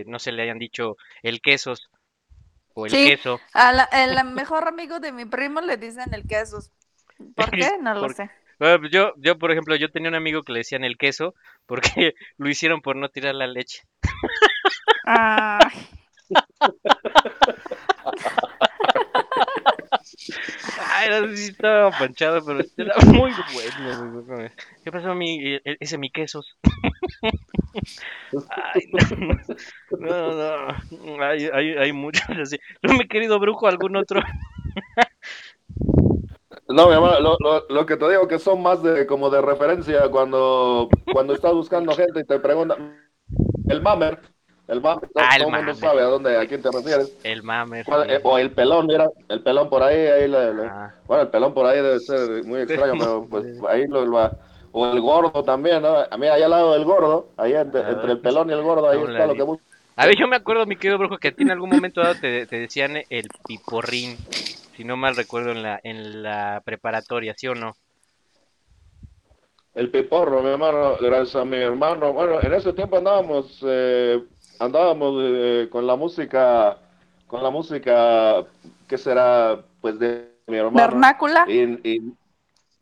no 0.07 0.19
se 0.19 0.33
le 0.33 0.43
hayan 0.43 0.59
dicho 0.59 0.97
el 1.23 1.41
quesos 1.43 1.91
o 2.75 2.87
el 2.87 2.93
Sí, 2.93 3.07
queso. 3.09 3.39
a 3.53 3.73
la- 3.73 3.89
el 3.93 4.25
mejor 4.33 4.67
amigo 4.67 4.99
de 4.99 5.12
mi 5.12 5.27
primo 5.27 5.61
le 5.61 5.77
dicen 5.77 6.12
el 6.14 6.27
queso. 6.27 6.59
¿Por 7.35 7.51
qué? 7.51 7.73
No 7.81 7.95
lo 7.95 8.01
Por- 8.01 8.14
sé. 8.14 8.31
Bueno, 8.59 8.79
pues 8.81 8.91
yo, 8.93 9.13
yo, 9.19 9.39
por 9.39 9.51
ejemplo, 9.51 9.77
yo 9.77 9.91
tenía 9.91 10.09
un 10.11 10.15
amigo 10.15 10.43
que 10.43 10.53
le 10.53 10.61
decían 10.61 10.85
el 10.85 10.97
queso 10.99 11.35
porque 11.67 12.15
lo 12.39 12.49
hicieron 12.49 12.81
por 12.83 12.97
no 12.97 13.09
tirar 13.09 13.35
la 13.35 13.47
leche. 13.47 13.83
Ay, 15.07 15.87
Ay, 20.91 21.09
no 21.11 21.29
sé 21.29 21.37
si 21.37 21.51
estaba 21.51 21.91
panchado, 21.91 22.45
pero 22.45 22.61
era 22.77 22.95
muy 23.07 23.33
bueno. 23.55 24.51
¿Qué 24.85 24.93
pasó, 24.93 25.15
mi, 25.15 25.55
e- 25.55 25.61
e- 25.65 25.77
ese 25.81 25.99
mi 25.99 26.11
quesos? 26.11 26.57
Ay, 28.49 28.83
no, 29.91 30.35
no, 30.35 30.73
no. 30.91 31.25
Hay, 31.25 31.47
hay, 31.53 31.71
hay 31.77 31.93
muchos 31.93 32.29
así. 32.39 32.59
No, 32.83 32.95
mi 32.95 33.07
querido 33.09 33.39
brujo, 33.39 33.67
algún 33.67 33.97
otro. 33.97 34.21
No, 36.69 36.89
mi 36.89 36.95
hermano, 36.95 37.21
lo, 37.21 37.37
lo, 37.41 37.64
lo 37.69 37.87
que 37.87 37.97
te 37.97 38.09
digo 38.09 38.27
que 38.27 38.39
son 38.39 38.61
más 38.62 38.83
de 38.83 39.07
como 39.07 39.31
de 39.31 39.41
referencia 39.41 40.09
cuando, 40.11 40.89
cuando 41.12 41.35
estás 41.35 41.53
buscando 41.53 41.95
gente 41.95 42.21
y 42.21 42.25
te 42.25 42.41
preguntan 42.41 42.97
el 43.69 43.81
mamer, 43.81 44.19
el 44.67 44.81
mamer, 44.81 45.09
todo, 45.11 45.25
Ah, 45.25 45.37
el 45.37 45.43
todo 45.45 45.51
el 45.55 45.57
mundo 45.64 45.75
sabe 45.75 46.01
a 46.03 46.07
dónde, 46.07 46.37
a 46.37 46.47
quién 46.47 46.62
te 46.62 46.71
refieres. 46.73 47.17
El 47.23 47.45
mamer. 47.45 47.85
¿Cuál- 47.87 48.07
sí. 48.09 48.14
eh, 48.14 48.21
o 48.25 48.37
el 48.39 48.51
pelón, 48.51 48.87
mira, 48.87 49.09
el 49.29 49.43
pelón 49.43 49.69
por 49.71 49.83
ahí, 49.85 49.97
ahí 49.97 50.29
le- 50.29 50.55
le- 50.55 50.67
Ah. 50.67 50.93
bueno, 51.07 51.23
el 51.23 51.29
pelón 51.29 51.55
por 51.55 51.67
ahí 51.67 51.77
debe 51.81 52.01
ser 52.01 52.45
muy 52.45 52.61
extraño, 52.62 52.93
pero 52.99 53.27
pues 53.31 53.47
ahí 53.69 53.87
lo, 53.87 54.05
lo- 54.05 54.31
o 54.73 54.87
el 54.93 55.01
gordo 55.01 55.45
también, 55.45 55.83
¿no? 55.83 55.97
A 56.11 56.17
mí 56.19 56.27
allá 56.27 56.45
al 56.47 56.51
lado 56.51 56.73
del 56.73 56.85
gordo, 56.85 57.29
ahí 57.37 57.53
entre, 57.55 57.81
A 57.83 57.91
entre 57.91 58.11
el 58.12 58.19
pelón 58.19 58.51
y 58.51 58.55
el 58.55 58.62
gordo, 58.62 58.89
ahí 58.89 58.99
está 58.99 59.27
lo 59.27 59.35
que 59.35 59.43
busco. 59.43 59.62
A 59.95 60.05
ver, 60.07 60.17
yo 60.19 60.27
me 60.27 60.37
acuerdo, 60.37 60.67
mi 60.67 60.77
querido 60.77 60.99
brujo, 60.99 61.17
que 61.17 61.29
a 61.29 61.33
ti 61.33 61.45
en 61.45 61.53
algún 61.53 61.71
momento 61.71 62.01
dado 62.03 62.17
te, 62.21 62.45
te 62.47 62.59
decían 62.59 62.97
el 63.09 63.31
piporrín, 63.47 64.19
si 64.77 64.85
no 64.85 64.97
mal 64.97 65.16
recuerdo 65.16 65.53
en 65.53 65.62
la, 65.62 65.81
en 65.83 66.22
la 66.22 66.62
preparatoria, 66.64 67.35
¿sí 67.37 67.49
o 67.49 67.55
no? 67.55 67.77
El 69.74 69.91
piporro, 69.91 70.43
mi 70.43 70.49
hermano, 70.51 70.97
gracias 71.01 71.37
a 71.37 71.45
mi 71.45 71.59
hermano. 71.59 72.12
Bueno, 72.12 72.41
en 72.41 72.55
ese 72.55 72.72
tiempo 72.72 72.97
andábamos, 72.97 73.59
eh, 73.66 74.22
andábamos 74.59 75.14
eh, 75.22 75.68
con 75.70 75.87
la 75.87 75.97
música, 75.97 76.79
con 77.27 77.43
la 77.43 77.51
música, 77.51 78.45
¿qué 78.89 78.97
será? 78.97 79.61
Pues 79.83 79.99
de 79.99 80.31
mi 80.47 80.57
hermano. 80.57 80.77
¿Vernácula? 80.77 81.45
Y, 81.49 81.61
y- 81.97 82.12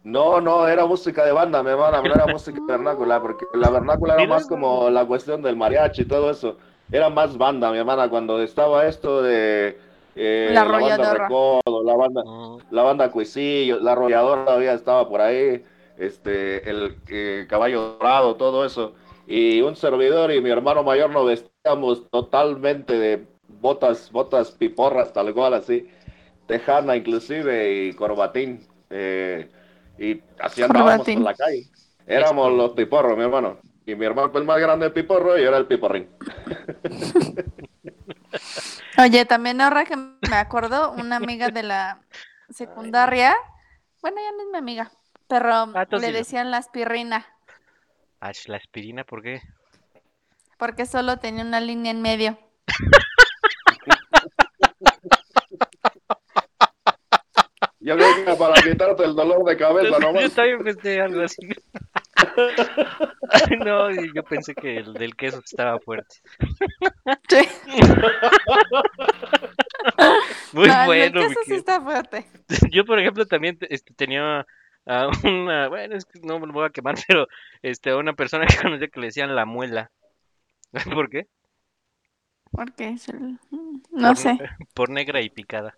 no, 0.04 0.40
no, 0.40 0.68
era 0.68 0.84
música 0.86 1.24
de 1.24 1.32
banda, 1.32 1.62
mi 1.62 1.70
hermana, 1.70 2.02
no 2.02 2.14
era 2.14 2.26
música 2.26 2.60
vernácula, 2.68 3.22
porque 3.22 3.46
la 3.54 3.70
vernácula 3.70 4.14
era 4.14 4.26
más 4.26 4.46
como 4.46 4.90
la 4.90 5.06
cuestión 5.06 5.42
del 5.42 5.56
mariachi 5.56 6.02
y 6.02 6.04
todo 6.04 6.30
eso. 6.30 6.58
Era 6.92 7.08
más 7.08 7.36
banda, 7.38 7.72
mi 7.72 7.78
hermana, 7.78 8.08
cuando 8.10 8.40
estaba 8.42 8.86
esto 8.86 9.22
de 9.22 9.78
eh, 10.16 10.50
La 10.52 10.64
banda 10.64 10.76
arrolladora. 10.94 11.24
Recodo, 11.24 11.82
la 11.84 11.94
banda, 11.96 12.22
Mm. 12.24 12.58
la 12.70 12.82
banda 12.82 13.10
Cuisillo, 13.10 13.80
la 13.80 13.92
arrolladora 13.92 14.44
todavía 14.44 14.72
estaba 14.74 15.08
por 15.08 15.20
ahí, 15.20 15.62
este, 15.98 16.68
el 16.70 16.96
eh, 17.08 17.46
caballo 17.48 17.96
dorado, 17.98 18.36
todo 18.36 18.64
eso. 18.64 18.94
Y 19.26 19.60
un 19.62 19.74
servidor 19.76 20.32
y 20.32 20.40
mi 20.40 20.50
hermano 20.50 20.82
mayor 20.82 21.10
nos 21.10 21.26
vestíamos 21.26 22.08
totalmente 22.10 22.98
de 22.98 23.26
botas, 23.48 24.10
botas 24.12 24.50
piporras, 24.50 25.12
tal 25.12 25.32
cual 25.32 25.54
así, 25.54 25.88
tejana 26.46 26.96
inclusive 26.96 27.84
y 27.86 27.92
corbatín. 27.94 28.66
eh, 28.90 29.48
y 29.98 30.20
así 30.40 30.62
andábamos 30.62 30.92
Corbatín. 30.92 31.22
por 31.22 31.30
la 31.30 31.34
calle. 31.34 31.64
Éramos 32.06 32.52
los 32.52 32.70
piporros, 32.72 33.16
mi 33.16 33.22
hermano. 33.24 33.58
Y 33.86 33.94
mi 33.94 34.04
hermano 34.06 34.30
fue 34.30 34.40
el 34.40 34.46
más 34.46 34.60
grande 34.60 34.86
el 34.86 34.92
piporro 34.92 35.38
y 35.38 35.42
yo 35.42 35.48
era 35.48 35.58
el 35.58 35.66
piporrín. 35.66 36.08
Oye, 38.98 39.24
también 39.24 39.60
ahora 39.60 39.84
que 39.84 39.96
me 39.96 40.36
acuerdo, 40.36 40.92
una 40.92 41.16
amiga 41.16 41.48
de 41.48 41.62
la 41.62 42.00
secundaria, 42.50 43.34
bueno, 44.02 44.18
ya 44.20 44.30
no 44.32 44.42
es 44.42 44.48
mi 44.52 44.58
amiga, 44.58 44.90
pero 45.28 45.52
Ah, 45.74 45.86
le 45.90 46.12
decían 46.12 46.50
la 46.50 46.58
aspirina, 46.58 47.26
Ah, 48.20 48.30
la 48.46 48.56
aspirina, 48.56 49.04
¿por 49.04 49.22
qué? 49.22 49.40
porque 50.58 50.86
solo 50.86 51.18
tenía 51.18 51.44
una 51.44 51.60
línea 51.60 51.90
en 51.90 52.00
medio. 52.00 52.38
Yo 57.80 57.96
que 57.98 58.22
era 58.22 58.36
para 58.36 58.54
quitarte 58.62 59.04
el 59.04 59.14
dolor 59.14 59.44
de 59.44 59.56
cabeza 59.58 59.90
Yo 59.90 59.98
nomás. 59.98 60.32
también 60.32 60.64
pensé 60.64 61.00
algo 61.00 61.20
así. 61.22 61.46
Ay, 63.30 63.56
no, 63.64 63.90
yo 63.90 64.22
pensé 64.24 64.54
que 64.54 64.78
el 64.78 64.94
del 64.94 65.14
queso 65.16 65.40
estaba 65.44 65.78
fuerte. 65.80 66.16
Sí. 67.28 67.48
Muy 70.52 70.68
No, 70.68 70.80
el 70.80 70.86
bueno, 70.86 71.20
mi 71.20 71.26
queso 71.28 71.40
sí 71.44 71.54
está 71.54 71.80
fuerte. 71.80 72.26
Yo, 72.72 72.84
por 72.84 72.98
ejemplo, 72.98 73.26
también 73.26 73.58
te- 73.58 73.72
este, 73.74 73.92
tenía 73.94 74.46
a 74.86 75.08
una, 75.24 75.68
bueno, 75.68 75.96
es 75.96 76.04
que 76.04 76.20
no 76.22 76.38
me 76.38 76.46
lo 76.46 76.52
voy 76.52 76.66
a 76.66 76.70
quemar, 76.70 76.94
pero 77.08 77.26
este, 77.62 77.90
a 77.90 77.96
una 77.96 78.12
persona 78.14 78.46
que 78.46 78.56
conocía 78.56 78.88
que 78.88 79.00
le 79.00 79.06
decían 79.06 79.34
la 79.34 79.44
muela. 79.44 79.90
¿Por 80.92 81.08
qué? 81.10 81.26
Porque 82.54 82.90
es 82.90 83.08
el... 83.08 83.38
No 83.90 84.08
Por- 84.08 84.16
sé. 84.16 84.38
Por 84.74 84.90
negra 84.90 85.20
y 85.20 85.30
picada. 85.30 85.76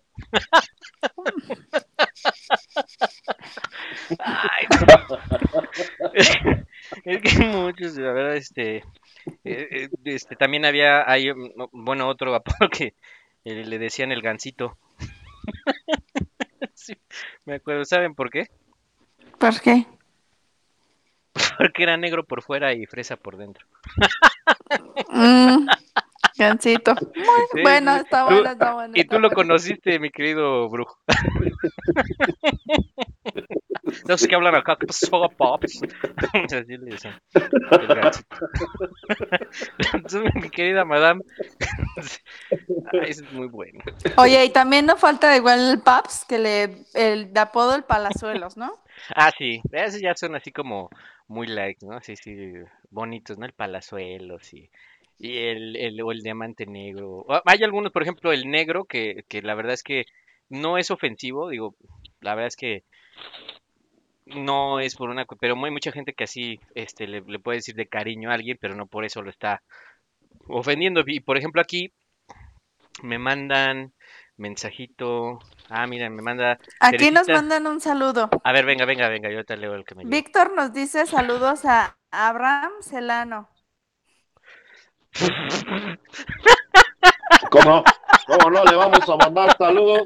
Ay, 4.19 4.67
es 7.03 7.21
que 7.21 7.45
muchos, 7.45 7.97
la 7.97 8.11
verdad, 8.13 8.35
este, 8.35 8.77
eh, 8.77 8.83
eh, 9.43 9.89
este, 10.05 10.35
también 10.35 10.65
había, 10.65 11.09
hay, 11.09 11.33
mm, 11.33 11.69
bueno, 11.71 12.07
otro 12.07 12.33
apodo 12.35 12.69
que 12.69 12.93
eh, 13.45 13.65
le 13.65 13.79
decían 13.79 14.11
el 14.11 14.21
gansito. 14.21 14.77
Sí, 16.73 16.95
me 17.45 17.55
acuerdo, 17.55 17.83
¿saben 17.85 18.15
por 18.15 18.29
qué? 18.29 18.49
¿Por 19.39 19.59
qué? 19.59 19.85
Porque 21.57 21.83
era 21.83 21.97
negro 21.97 22.23
por 22.23 22.41
fuera 22.43 22.73
y 22.73 22.85
fresa 22.85 23.15
por 23.17 23.35
dentro. 23.35 23.65
Mm, 25.09 25.67
Sí, 26.37 26.77
bueno, 27.63 27.95
sí. 27.95 28.01
está 28.01 28.25
bueno, 28.25 28.51
está 28.51 28.73
bueno. 28.73 28.93
Y 28.95 29.05
tú 29.05 29.15
lo 29.15 29.29
bueno. 29.29 29.35
conociste, 29.35 29.97
mi 29.99 30.11
querido 30.11 30.69
brujo. 30.69 30.99
Los 34.07 34.27
que 34.27 34.35
hablan 34.35 34.53
acá, 34.53 34.77
¿qué 34.79 34.85
pasó, 34.85 35.27
Pops? 35.35 35.81
Así 36.33 36.77
le 36.77 36.97
gatito. 36.97 37.09
Entonces, 39.93 40.35
mi 40.35 40.49
querida 40.49 40.85
madame. 40.85 41.21
Es 43.03 43.21
muy 43.31 43.47
bueno. 43.47 43.79
Oye, 44.17 44.45
y 44.45 44.49
también 44.49 44.85
no 44.85 44.97
falta 44.97 45.35
igual 45.35 45.71
el 45.71 45.81
Paps, 45.81 46.25
que 46.25 46.37
le, 46.37 46.85
el 46.93 47.33
de 47.33 47.39
apodo 47.39 47.75
el 47.75 47.83
Palazuelos, 47.83 48.57
¿no? 48.57 48.73
Ah, 49.15 49.31
sí, 49.37 49.61
esos 49.71 50.01
ya 50.01 50.15
son 50.15 50.35
así 50.35 50.51
como 50.51 50.89
muy 51.27 51.47
light, 51.47 51.81
¿no? 51.81 52.01
Sí, 52.01 52.15
sí, 52.15 52.53
bonitos, 52.89 53.37
¿no? 53.37 53.45
El 53.45 53.53
palazuelos 53.53 54.53
y, 54.53 54.69
y 55.19 55.37
el, 55.37 55.75
el, 55.75 56.01
o 56.01 56.11
el 56.11 56.21
diamante 56.21 56.65
negro. 56.65 57.25
Ah, 57.29 57.41
Hay 57.45 57.63
algunos, 57.63 57.91
por 57.91 58.03
ejemplo, 58.03 58.31
el 58.31 58.49
negro, 58.49 58.85
que, 58.85 59.23
que 59.27 59.41
la 59.41 59.55
verdad 59.55 59.73
es 59.73 59.83
que 59.83 60.05
no 60.49 60.77
es 60.77 60.91
ofensivo, 60.91 61.49
digo, 61.49 61.75
la 62.21 62.35
verdad 62.35 62.47
es 62.47 62.55
que 62.55 62.83
no 64.25 64.79
es 64.79 64.95
por 64.95 65.09
una, 65.09 65.25
pero 65.39 65.55
hay 65.63 65.71
mucha 65.71 65.91
gente 65.91 66.13
que 66.13 66.25
así 66.25 66.59
este, 66.75 67.07
le, 67.07 67.21
le 67.21 67.39
puede 67.39 67.59
decir 67.59 67.75
de 67.75 67.87
cariño 67.87 68.29
a 68.29 68.33
alguien, 68.33 68.57
pero 68.59 68.75
no 68.75 68.85
por 68.85 69.05
eso 69.05 69.21
lo 69.21 69.29
está 69.29 69.63
ofendiendo. 70.47 71.03
Y 71.05 71.19
por 71.19 71.37
ejemplo, 71.37 71.61
aquí 71.61 71.93
me 73.01 73.17
mandan 73.19 73.93
mensajito. 74.35 75.39
Ah, 75.69 75.87
mira, 75.87 76.09
me 76.09 76.21
manda. 76.21 76.59
Aquí 76.79 77.11
nos 77.11 77.27
mandan 77.27 77.67
un 77.67 77.79
saludo. 77.79 78.29
A 78.43 78.51
ver, 78.51 78.65
venga, 78.65 78.85
venga, 78.85 79.09
venga, 79.09 79.29
yo 79.31 79.43
te 79.43 79.57
leo 79.57 79.73
el 79.75 79.85
que 79.85 79.95
me. 79.95 80.05
Víctor 80.05 80.53
nos 80.53 80.73
dice 80.73 81.05
saludos 81.05 81.65
a 81.65 81.97
Abraham 82.11 82.71
Celano. 82.81 83.49
¿Cómo? 87.49 87.83
¿Cómo 88.27 88.49
no 88.51 88.63
le 88.65 88.75
vamos 88.75 89.09
a 89.09 89.15
mandar 89.17 89.55
saludos? 89.57 90.03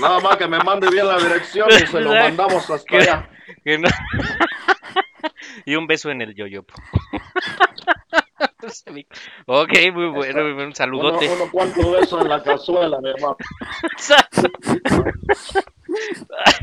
Nada 0.00 0.20
más 0.20 0.36
que 0.36 0.46
me 0.46 0.58
mande 0.58 0.88
bien 0.90 1.06
la 1.06 1.18
dirección 1.18 1.68
y 1.70 1.86
se 1.86 2.00
lo 2.00 2.10
mandamos 2.10 2.70
hasta 2.70 2.86
Que- 2.86 2.96
allá. 2.98 3.28
que 3.64 3.78
no- 3.78 3.88
y 5.64 5.74
un 5.74 5.86
beso 5.86 6.10
en 6.10 6.22
el 6.22 6.34
yoyopo. 6.34 6.74
ok, 9.46 9.72
muy 9.92 10.08
bueno, 10.08 10.42
muy 10.42 10.52
bueno, 10.52 10.68
un 10.68 10.74
saludote. 10.74 11.26
Uno, 11.26 11.44
uno 11.44 11.52
cuantos 11.52 11.92
besos 11.92 12.22
en 12.22 12.28
la 12.28 12.42
cazuela, 12.42 13.00
mi 13.00 13.10
hermano. 13.10 13.36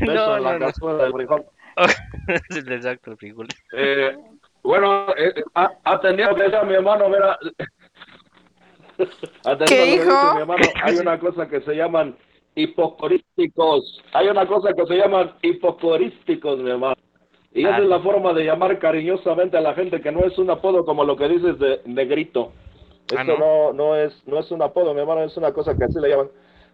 no, 0.00 0.36
en 0.36 0.42
la 0.44 0.58
no. 0.58 0.66
cazuela 0.66 1.04
del 1.04 1.12
frijol. 1.12 1.44
Exacto, 2.68 3.10
el 3.12 3.16
frijol. 3.16 3.48
Eh, 3.72 4.16
bueno, 4.64 5.06
eh, 5.16 5.34
ha 5.54 6.00
tenido 6.00 6.34
que 6.34 6.50
ser 6.50 6.66
mi 6.66 6.74
hermano, 6.74 7.08
mira. 7.08 7.38
¿Qué 8.96 9.64
que 9.66 9.84
dijo? 9.84 10.04
decir 10.04 10.34
mi 10.34 10.40
hermano, 10.40 10.64
hay 10.82 10.96
una 10.96 11.18
cosa 11.18 11.48
que 11.48 11.60
se 11.60 11.74
llaman 11.74 12.16
hipocorísticos. 12.54 14.02
Hay 14.12 14.28
una 14.28 14.46
cosa 14.46 14.72
que 14.72 14.86
se 14.86 14.96
llaman 14.96 15.32
hipocorísticos, 15.42 16.58
mi 16.58 16.70
hermano. 16.70 16.94
Y 17.52 17.60
esa 17.64 17.76
Ah. 17.76 17.78
es 17.82 17.86
la 17.88 18.00
forma 18.00 18.32
de 18.32 18.44
llamar 18.44 18.78
cariñosamente 18.78 19.56
a 19.56 19.60
la 19.60 19.74
gente, 19.74 20.00
que 20.00 20.10
no 20.12 20.20
es 20.24 20.36
un 20.38 20.50
apodo 20.50 20.84
como 20.84 21.04
lo 21.04 21.16
que 21.16 21.28
dices 21.28 21.58
de 21.58 21.80
negrito. 21.84 22.52
Ah, 23.16 23.20
Esto 23.20 23.36
no, 23.38 23.72
no, 23.72 23.96
es, 23.96 24.22
no 24.26 24.38
es 24.38 24.50
un 24.50 24.62
apodo, 24.62 24.94
mi 24.94 25.00
hermano, 25.00 25.22
es 25.22 25.36
una 25.36 25.52
cosa 25.52 25.76
que 25.76 25.84
así 25.84 25.98
le 26.00 26.08
llaman. 26.08 26.28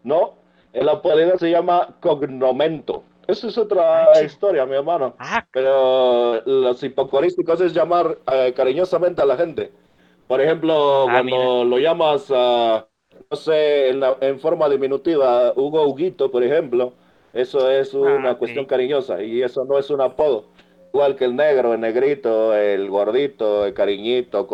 No, 0.05 0.35
el 0.73 0.89
apodo 0.89 1.37
se 1.39 1.51
llama 1.51 1.97
cognomento. 2.01 3.05
Eso 3.27 3.49
es 3.49 3.59
otra 3.59 4.23
historia, 4.23 4.67
mi 4.67 4.75
hermano. 4.77 5.17
Ah, 5.19 5.47
Pero 5.53 6.41
los 6.47 6.83
hipocorísticos 6.83 7.61
es 7.61 7.73
llamar 7.75 8.19
eh, 8.33 8.53
cariñosamente 8.55 9.23
a 9.23 9.27
la 9.27 9.37
gente. 9.37 9.73
Por 10.29 10.41
ejemplo, 10.41 11.09
Ah, 11.09 11.23
cuando 11.29 11.65
lo 11.65 11.79
llamas, 11.79 12.27
ah, 12.35 12.87
no 13.31 13.37
sé, 13.37 13.91
en, 13.91 14.01
la- 14.01 14.17
en 14.21 14.39
forma 14.41 14.69
diminutiva, 14.69 15.53
Hugo 15.57 15.87
Huguito, 15.89 16.31
por 16.31 16.43
ejemplo, 16.45 16.93
eso 17.33 17.71
es 17.71 17.95
una 17.95 18.31
Ah, 18.31 18.35
cuestión 18.39 18.65
cariñosa 18.67 19.23
y 19.23 19.43
eso 19.43 19.65
no 19.65 19.79
es 19.79 19.91
un 19.91 20.01
apodo. 20.01 20.47
Igual 20.93 21.17
que 21.17 21.25
el 21.25 21.37
negro, 21.37 21.75
el 21.75 21.81
negrito, 21.81 22.55
el 22.57 22.89
gordito, 22.91 23.67
el 23.67 23.75
cariñito, 23.75 24.47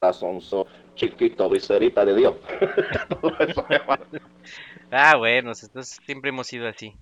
corazonzo, 0.00 0.66
chiquito, 0.94 1.48
viserita 1.48 2.04
de 2.04 2.14
Dios. 2.14 2.34
Todo 3.20 3.32
eso. 3.40 3.64
Ah, 4.90 5.16
bueno, 5.16 5.52
entonces 5.52 5.98
siempre 6.04 6.28
hemos 6.30 6.46
sido 6.46 6.68
así. 6.68 6.94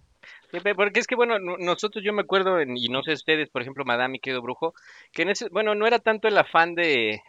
Porque 0.77 1.01
es 1.01 1.07
que, 1.07 1.15
bueno, 1.17 1.39
no- 1.39 1.57
nosotros 1.59 2.05
yo 2.05 2.13
me 2.13 2.23
acuerdo, 2.23 2.61
en- 2.61 2.77
y 2.77 2.89
no 2.89 3.03
sé 3.03 3.13
ustedes, 3.13 3.51
por 3.51 3.63
ejemplo, 3.63 3.85
Madame 3.85 4.17
y 4.17 4.21
querido 4.21 4.43
Brujo, 4.43 4.75
que 5.13 5.23
en 5.23 5.31
ese, 5.31 5.49
bueno, 5.51 5.75
no 5.75 5.87
era 5.87 5.99
tanto 5.99 6.29
el 6.29 6.39
afán 6.39 6.75
de, 6.75 7.21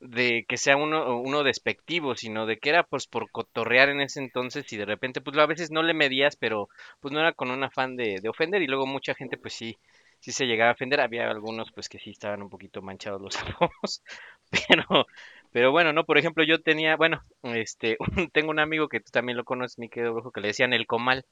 de 0.00 0.44
que 0.48 0.56
sea 0.58 0.76
uno, 0.76 1.20
uno 1.20 1.44
despectivo, 1.44 2.16
sino 2.16 2.46
de 2.46 2.58
que 2.58 2.70
era 2.70 2.84
pues 2.84 3.06
por 3.06 3.30
cotorrear 3.30 3.88
en 3.90 4.00
ese 4.00 4.20
entonces 4.20 4.72
y 4.72 4.76
de 4.76 4.84
repente, 4.86 5.20
pues 5.20 5.36
a 5.38 5.46
veces 5.46 5.70
no 5.70 5.82
le 5.82 5.94
medías, 5.94 6.36
pero 6.36 6.68
pues 7.00 7.12
no 7.14 7.20
era 7.20 7.32
con 7.32 7.50
un 7.50 7.64
afán 7.64 7.96
de, 7.96 8.20
de 8.20 8.28
ofender 8.28 8.62
y 8.62 8.66
luego 8.68 8.86
mucha 8.86 9.14
gente 9.14 9.38
pues 9.38 9.54
sí, 9.54 9.78
sí 10.20 10.32
se 10.32 10.46
llegaba 10.46 10.70
a 10.70 10.74
ofender, 10.74 11.00
había 11.00 11.30
algunos 11.30 11.72
pues 11.72 11.88
que 11.88 11.98
sí 11.98 12.10
estaban 12.10 12.42
un 12.42 12.50
poquito 12.50 12.82
manchados 12.82 13.22
los 13.22 13.36
apodos, 13.42 14.02
pero, 14.50 15.06
pero 15.52 15.70
bueno, 15.72 15.92
no, 15.92 16.04
por 16.04 16.18
ejemplo, 16.18 16.44
yo 16.44 16.60
tenía, 16.62 16.96
bueno, 16.96 17.22
este, 17.44 17.96
tengo 18.32 18.50
un 18.50 18.58
amigo 18.60 18.88
que 18.88 19.00
tú 19.00 19.10
también 19.12 19.36
lo 19.38 19.44
conoces, 19.44 19.78
mi 19.78 19.88
querido 19.88 20.14
Brujo, 20.14 20.32
que 20.32 20.40
le 20.40 20.48
decían 20.48 20.72
el 20.72 20.86
comal. 20.86 21.24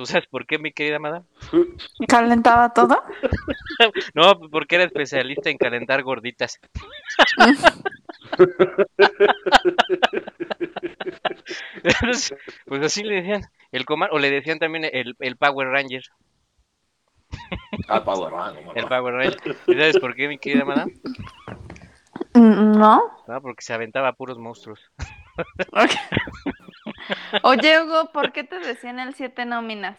¿Tú 0.00 0.06
sabes 0.06 0.26
por 0.28 0.46
qué, 0.46 0.58
mi 0.58 0.72
querida 0.72 0.98
madame? 0.98 1.26
¿Calentaba 2.08 2.72
todo? 2.72 3.02
No, 4.14 4.40
porque 4.50 4.76
era 4.76 4.84
especialista 4.84 5.50
en 5.50 5.58
calentar 5.58 6.02
gorditas. 6.02 6.58
Entonces, 11.82 12.34
pues 12.66 12.82
así 12.82 13.02
le 13.04 13.16
decían 13.16 13.42
el 13.72 13.84
comal, 13.84 14.08
o 14.12 14.18
le 14.18 14.30
decían 14.30 14.58
también 14.58 14.88
el, 14.90 15.14
el 15.18 15.36
Power 15.36 15.68
Ranger. 15.68 16.04
Ah, 17.86 18.02
Power 18.02 18.32
Ranger, 18.32 18.64
El 18.76 18.86
Power 18.86 19.14
Ranger. 19.14 19.56
¿Y 19.66 19.72
sabes 19.74 19.98
por 19.98 20.14
qué, 20.14 20.28
mi 20.28 20.38
querida 20.38 20.64
madame? 20.64 20.94
Mm, 22.32 22.72
No. 22.78 23.02
No, 23.28 23.42
porque 23.42 23.62
se 23.62 23.74
aventaba 23.74 24.14
puros 24.14 24.38
monstruos. 24.38 24.80
Oye, 27.42 27.80
Hugo, 27.80 28.12
¿por 28.12 28.32
qué 28.32 28.44
te 28.44 28.58
decían 28.58 28.98
el 29.00 29.14
siete 29.14 29.44
nóminas? 29.44 29.96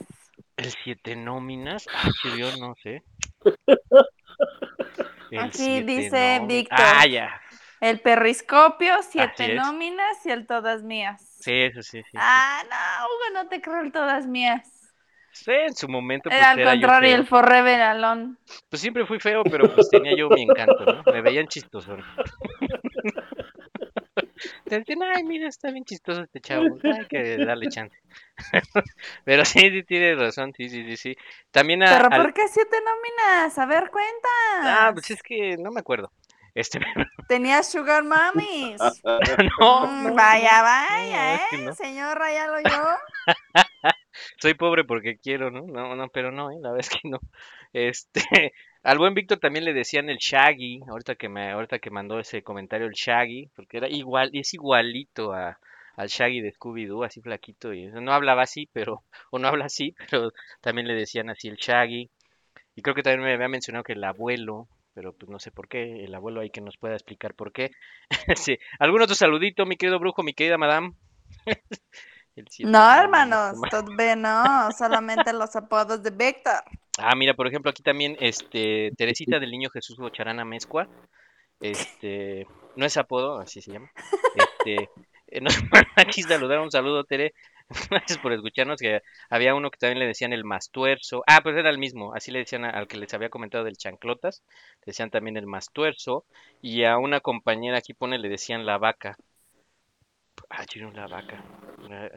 El 0.57 0.71
siete 0.83 1.15
nóminas, 1.15 1.87
ah, 1.93 2.09
que 2.21 2.37
yo 2.37 2.55
no 2.57 2.75
sé. 2.81 3.03
El 5.31 5.39
Aquí 5.39 5.81
dice 5.81 6.39
nóminas. 6.39 6.47
Víctor. 6.47 6.79
Ah, 6.81 7.07
ya. 7.07 7.41
El 7.79 7.99
perriscopio, 8.01 9.01
siete 9.01 9.55
nóminas 9.55 10.25
y 10.25 10.31
el 10.31 10.45
todas 10.45 10.83
mías. 10.83 11.37
Sí, 11.39 11.53
eso 11.53 11.81
sí, 11.81 11.99
sí. 12.03 12.09
sí. 12.11 12.17
Ah, 12.19 12.61
no, 12.69 13.05
Hugo, 13.05 13.41
no 13.41 13.49
te 13.49 13.61
creo 13.61 13.81
el 13.81 13.91
todas 13.91 14.27
mías. 14.27 14.81
Sí, 15.31 15.51
en 15.51 15.73
su 15.73 15.87
momento 15.87 16.29
pues 16.29 16.41
al 16.43 16.59
era 16.59 16.71
contrario, 16.71 17.15
el 17.15 17.25
Forever 17.25 17.81
Alone. 17.81 18.35
Pues 18.69 18.81
siempre 18.81 19.05
fui 19.05 19.19
feo, 19.19 19.43
pero 19.43 19.73
pues 19.73 19.89
tenía 19.89 20.15
yo 20.15 20.29
mi 20.29 20.43
encanto, 20.43 20.85
¿no? 20.85 21.03
Me 21.11 21.21
veían 21.21 21.47
chistoso. 21.47 21.95
Te 24.67 24.79
decían, 24.79 24.99
ay, 25.03 25.23
mira, 25.23 25.47
está 25.47 25.71
bien 25.71 25.83
chistoso 25.85 26.21
este 26.23 26.39
chavo, 26.41 26.77
hay 26.99 27.05
que 27.07 27.39
darle 27.39 27.67
chance. 27.67 27.95
Pero 29.25 29.45
sí, 29.45 29.59
sí, 29.69 29.83
tienes 29.83 30.17
razón, 30.17 30.53
sí, 30.55 30.69
sí, 30.69 30.83
sí, 30.85 30.97
sí. 30.97 31.15
También 31.51 31.83
a, 31.83 31.97
¿Pero 31.97 32.09
al- 32.09 32.21
por 32.21 32.33
qué 32.33 32.47
siete 32.47 32.77
nóminas? 32.85 33.57
A 33.57 33.65
ver, 33.65 33.89
cuenta. 33.91 34.29
Ah, 34.63 34.91
pues 34.93 35.09
es 35.11 35.21
que 35.23 35.57
no 35.57 35.71
me 35.71 35.79
acuerdo. 35.79 36.11
Este, 36.53 36.79
Tenías 37.27 37.71
Sugar 37.71 38.03
Mummies. 38.03 38.81
no, 39.03 39.21
Mm, 39.83 40.13
no, 40.13 40.15
vaya, 40.15 40.61
no, 40.89 41.31
vaya, 41.31 41.35
es 41.35 41.41
¿eh? 41.41 41.45
no. 41.51 41.77
Señor, 41.77 42.17
rayalo 42.17 42.59
yo. 42.61 42.97
Soy 44.39 44.53
pobre 44.55 44.83
porque 44.83 45.17
quiero, 45.17 45.51
¿no? 45.51 45.61
No, 45.65 45.95
no, 45.95 46.09
pero 46.09 46.31
no, 46.31 46.51
¿eh? 46.51 46.55
La 46.61 46.71
verdad 46.71 46.87
es 46.91 46.99
que 47.01 47.09
no. 47.09 47.19
Este, 47.73 48.53
al 48.83 48.97
buen 48.97 49.13
Víctor 49.13 49.39
también 49.39 49.65
le 49.65 49.73
decían 49.73 50.09
el 50.09 50.17
Shaggy, 50.17 50.81
ahorita 50.89 51.15
que 51.15 51.29
me, 51.29 51.51
ahorita 51.51 51.79
que 51.79 51.89
mandó 51.89 52.19
ese 52.19 52.43
comentario 52.43 52.87
el 52.87 52.93
Shaggy, 52.93 53.49
porque 53.55 53.77
era 53.77 53.87
igual, 53.89 54.29
es 54.33 54.53
igualito 54.53 55.33
a, 55.33 55.59
al 55.95 56.07
Shaggy 56.07 56.41
de 56.41 56.53
Scooby-Doo, 56.53 57.05
así 57.05 57.21
flaquito, 57.21 57.73
y 57.73 57.87
no 57.87 58.13
hablaba 58.13 58.43
así, 58.43 58.67
pero, 58.73 59.03
o 59.31 59.39
no 59.39 59.47
habla 59.47 59.65
así, 59.65 59.95
pero 60.09 60.31
también 60.61 60.87
le 60.87 60.95
decían 60.95 61.29
así 61.29 61.47
el 61.47 61.57
Shaggy. 61.57 62.09
Y 62.75 62.81
creo 62.81 62.95
que 62.95 63.03
también 63.03 63.23
me 63.23 63.33
había 63.33 63.49
mencionado 63.49 63.83
que 63.83 63.93
el 63.93 64.03
abuelo, 64.03 64.67
pero 64.93 65.13
pues 65.13 65.29
no 65.29 65.39
sé 65.39 65.51
por 65.51 65.67
qué, 65.67 66.03
el 66.03 66.15
abuelo 66.15 66.41
ahí 66.41 66.49
que 66.49 66.61
nos 66.61 66.77
pueda 66.77 66.95
explicar 66.95 67.33
por 67.33 67.51
qué. 67.51 67.71
sí. 68.35 68.57
¿Algún 68.79 69.01
otro 69.01 69.15
saludito, 69.15 69.65
mi 69.65 69.77
querido 69.77 69.99
brujo, 69.99 70.23
mi 70.23 70.33
querida 70.33 70.57
madame? 70.57 70.93
El 72.35 72.47
siete 72.49 72.71
No, 72.71 72.93
hermanos, 72.93 73.55
todavía 73.71 74.15
no, 74.15 74.71
solamente 74.71 75.33
los 75.33 75.55
apodos 75.55 76.01
de 76.01 76.11
Víctor. 76.11 76.61
Ah, 76.97 77.15
mira, 77.15 77.33
por 77.33 77.47
ejemplo, 77.47 77.71
aquí 77.71 77.83
también, 77.83 78.17
este, 78.19 78.91
Teresita 78.97 79.39
del 79.39 79.51
Niño 79.51 79.69
Jesús 79.69 79.97
Bocharana 79.97 80.45
Mezcua, 80.45 80.87
este, 81.59 82.47
no 82.75 82.85
es 82.85 82.97
apodo, 82.97 83.39
así 83.39 83.61
se 83.61 83.73
llama, 83.73 83.91
este, 84.35 84.89
eh, 85.27 85.41
nos 85.41 85.53
aquí 85.95 86.23
saludar, 86.23 86.59
un 86.59 86.71
saludo, 86.71 87.03
Tere, 87.03 87.33
gracias 87.89 88.17
por 88.19 88.33
escucharnos, 88.33 88.79
que 88.79 89.01
había 89.29 89.55
uno 89.55 89.69
que 89.69 89.77
también 89.77 89.99
le 89.99 90.07
decían 90.07 90.33
el 90.33 90.43
mastuerzo, 90.43 91.23
ah, 91.27 91.41
pues 91.41 91.55
era 91.55 91.69
el 91.69 91.77
mismo, 91.77 92.13
así 92.13 92.31
le 92.31 92.39
decían 92.39 92.65
al 92.65 92.87
que 92.87 92.97
les 92.97 93.13
había 93.13 93.29
comentado 93.29 93.63
del 93.63 93.77
chanclotas, 93.77 94.43
le 94.81 94.87
decían 94.87 95.11
también 95.11 95.37
el 95.37 95.47
mastuerzo, 95.47 96.25
y 96.61 96.83
a 96.83 96.97
una 96.97 97.19
compañera 97.19 97.77
aquí 97.77 97.93
pone, 97.93 98.17
le 98.17 98.29
decían 98.29 98.65
la 98.65 98.77
vaca, 98.77 99.17
ah, 100.51 100.65
chino, 100.65 100.91
la 100.91 101.07
vaca, 101.07 101.43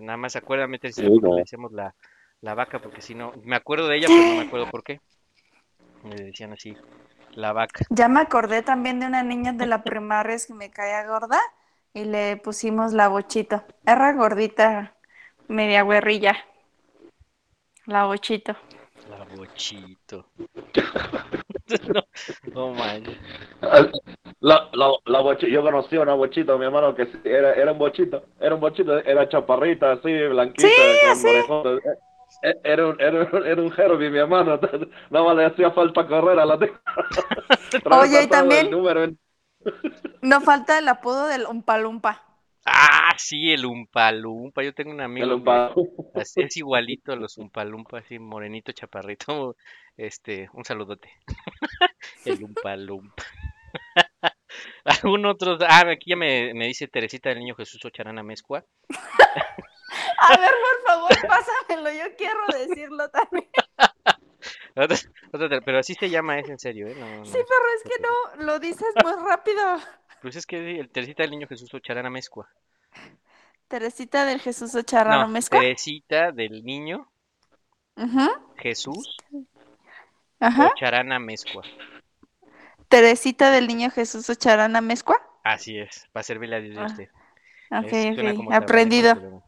nada 0.01 0.17
más 0.17 0.37
acuérdame, 0.37 0.79
Sí, 0.91 1.03
no. 1.03 1.35
le 1.35 1.41
decíamos 1.43 1.73
la, 1.73 1.95
La 2.41 2.55
vaca, 2.55 2.79
porque 2.79 3.01
si 3.01 3.15
no, 3.15 3.33
me 3.43 3.57
acuerdo 3.57 3.89
de 3.89 3.97
ella, 3.97 4.09
pero 4.09 4.29
no 4.29 4.37
me 4.37 4.43
acuerdo 4.43 4.71
por 4.71 4.83
qué. 4.83 5.01
Le 6.05 6.25
decían 6.25 6.53
así, 6.53 6.77
la 7.35 7.53
vaca. 7.53 7.85
Ya 7.89 8.09
me 8.09 8.21
acordé 8.21 8.63
también 8.63 9.01
de 9.01 9.07
una 9.07 9.23
niña 9.23 9.53
de 9.53 9.67
la 9.67 9.83
primaria 9.83 10.37
que 10.47 10.53
me 10.53 10.71
caía 10.71 11.07
gorda 11.07 11.41
y 11.95 12.05
le 12.05 12.37
pusimos 12.37 12.93
la 12.93 13.09
bochito. 13.09 13.65
Era 13.87 14.13
gordita, 14.13 14.95
media 15.49 15.85
guerrilla. 15.85 16.37
La 17.87 18.05
bochito. 18.05 18.57
La 19.11 19.25
bochito. 19.25 20.27
no, 21.95 22.03
no 22.55 22.75
manches. 22.75 23.19
La, 24.41 24.69
la, 24.73 24.93
la 25.07 25.21
bochi- 25.23 25.51
yo 25.51 25.63
conocí 25.63 25.97
a 25.97 26.03
una 26.03 26.15
bochita, 26.15 26.57
mi 26.57 26.65
hermano, 26.65 26.95
que 26.95 27.07
sí, 27.07 27.19
era, 27.25 27.55
era 27.55 27.73
un 27.73 27.79
bochito, 27.79 28.25
era 28.41 28.55
un 28.55 28.61
bochito, 28.61 28.99
era 28.99 29.29
chaparrita, 29.29 29.93
así, 29.93 30.13
blanquita, 30.29 30.69
Sí, 30.69 30.73
con 31.03 31.17
sí. 31.17 31.29
orejotas. 31.29 31.81
Eh, 32.43 32.49
eh, 32.51 32.55
Era 32.65 32.87
un, 32.89 33.01
era, 33.01 33.29
un- 33.33 33.47
era 33.47 33.63
un 33.63 33.73
Herbie, 33.77 34.11
mi 34.11 34.19
hermano, 34.19 34.59
nada 35.11 35.25
más 35.25 35.37
le 35.37 35.45
hacía 35.47 35.71
falta 35.71 36.07
correr 36.07 36.39
a 36.39 36.47
la. 36.47 36.57
Oye, 37.91 38.23
y 38.25 38.29
también- 38.29 38.67
El 38.67 38.73
número 38.73 39.05
en- 39.05 39.19
No 40.23 40.41
falta 40.41 40.79
el 40.79 40.89
apodo 40.89 41.27
del 41.27 41.47
Umpalumpa. 41.47 42.23
Ah, 42.65 43.15
sí, 43.19 43.53
el 43.53 43.67
Umpalumpa. 43.67 44.63
Yo 44.63 44.73
tengo 44.73 44.91
un 44.91 45.01
amigo 45.01 45.27
El 45.27 45.43
que 46.35 46.43
es 46.45 46.57
igualito 46.57 47.13
a 47.13 47.17
los 47.17 47.37
Umpalumpa, 47.37 47.99
así 47.99 48.19
morenito, 48.19 48.73
chaparrito. 48.73 49.57
Este, 49.97 50.49
un 50.55 50.65
saludote. 50.65 51.11
El 52.25 52.43
Umpalumpa. 52.43 53.23
¿Algún 54.85 55.27
otro? 55.27 55.59
Ah, 55.69 55.85
aquí 55.91 56.11
ya 56.11 56.17
me, 56.17 56.55
me 56.55 56.67
dice 56.67 56.89
Teresita 56.89 57.29
del 57.29 57.41
Niño 57.41 57.55
Jesús 57.55 57.85
Ocharana 57.85 58.23
Mezcua. 58.23 58.65
A 60.19 60.37
ver, 60.39 60.51
por 60.51 60.87
favor, 60.87 61.29
pásamelo. 61.29 61.91
Yo 61.91 62.17
quiero 62.17 62.41
decirlo 62.53 63.09
también. 63.11 63.51
Pero 65.65 65.79
así 65.79 65.95
se 65.95 66.11
llama, 66.11 66.39
es 66.39 66.49
en 66.49 66.59
serio, 66.59 66.87
¿eh? 66.89 66.95
No, 66.99 67.25
Sí, 67.25 67.33
pero 67.33 67.65
es 67.77 67.83
que 67.85 68.03
no, 68.03 68.45
lo 68.45 68.59
dices 68.59 68.89
muy 69.03 69.13
rápido. 69.29 69.63
Pues 70.23 70.37
es 70.37 70.47
que 70.47 70.81
el 70.81 70.89
Teresita 70.89 71.23
del 71.23 71.33
Niño 71.33 71.47
Jesús 71.47 71.75
Ocharana 71.75 72.09
Mezcua. 72.09 72.49
Teresita 73.69 74.25
del 74.25 74.41
Jesús 74.41 74.75
Ocharrano 74.75 75.23
No, 75.23 75.29
Mezcua. 75.29 75.61
Teresita 75.61 76.33
del 76.33 76.65
Niño 76.65 77.11
Jesús 78.57 79.17
Ajá. 80.41 80.69
Ocharana 80.69 81.19
Mezcua. 81.19 81.63
Teresita 82.89 83.51
del 83.51 83.67
Niño 83.67 83.91
Jesús 83.91 84.31
Ocharana 84.31 84.81
Mezcua. 84.81 85.21
Así 85.43 85.79
es, 85.79 86.09
para 86.13 86.23
servirle 86.23 86.57
a 86.57 86.61
Dios 86.61 86.79
a 86.79 86.83
Ah, 86.83 86.87
usted. 86.87 87.09
Ok, 87.71 87.93
Es- 87.93 88.19
ok. 88.47 88.53
Aprendido. 88.55 89.43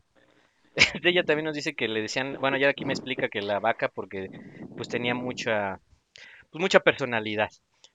Ella 1.02 1.24
también 1.24 1.46
nos 1.46 1.54
dice 1.54 1.74
que 1.74 1.88
le 1.88 2.02
decían, 2.02 2.36
bueno, 2.40 2.56
ya 2.58 2.68
aquí 2.68 2.84
me 2.84 2.92
explica 2.92 3.28
que 3.28 3.42
la 3.42 3.58
vaca 3.60 3.88
porque 3.88 4.30
pues 4.76 4.88
tenía 4.88 5.14
mucha, 5.14 5.80
pues 6.50 6.60
mucha 6.60 6.80
personalidad, 6.80 7.50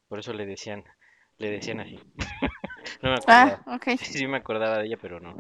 por 0.07 0.19
eso 0.19 0.34
le 0.34 0.45
decían, 0.45 0.84
le 1.38 1.49
decían 1.51 1.79
así. 1.79 1.99
No 3.03 3.09
me 3.11 3.15
acordaba. 3.17 3.63
Ah. 3.65 3.79
Sí, 3.95 4.05
sí 4.13 4.27
me 4.27 4.38
acordaba 4.38 4.77
de 4.79 4.86
ella, 4.86 4.97
pero 5.01 5.19
no, 5.19 5.36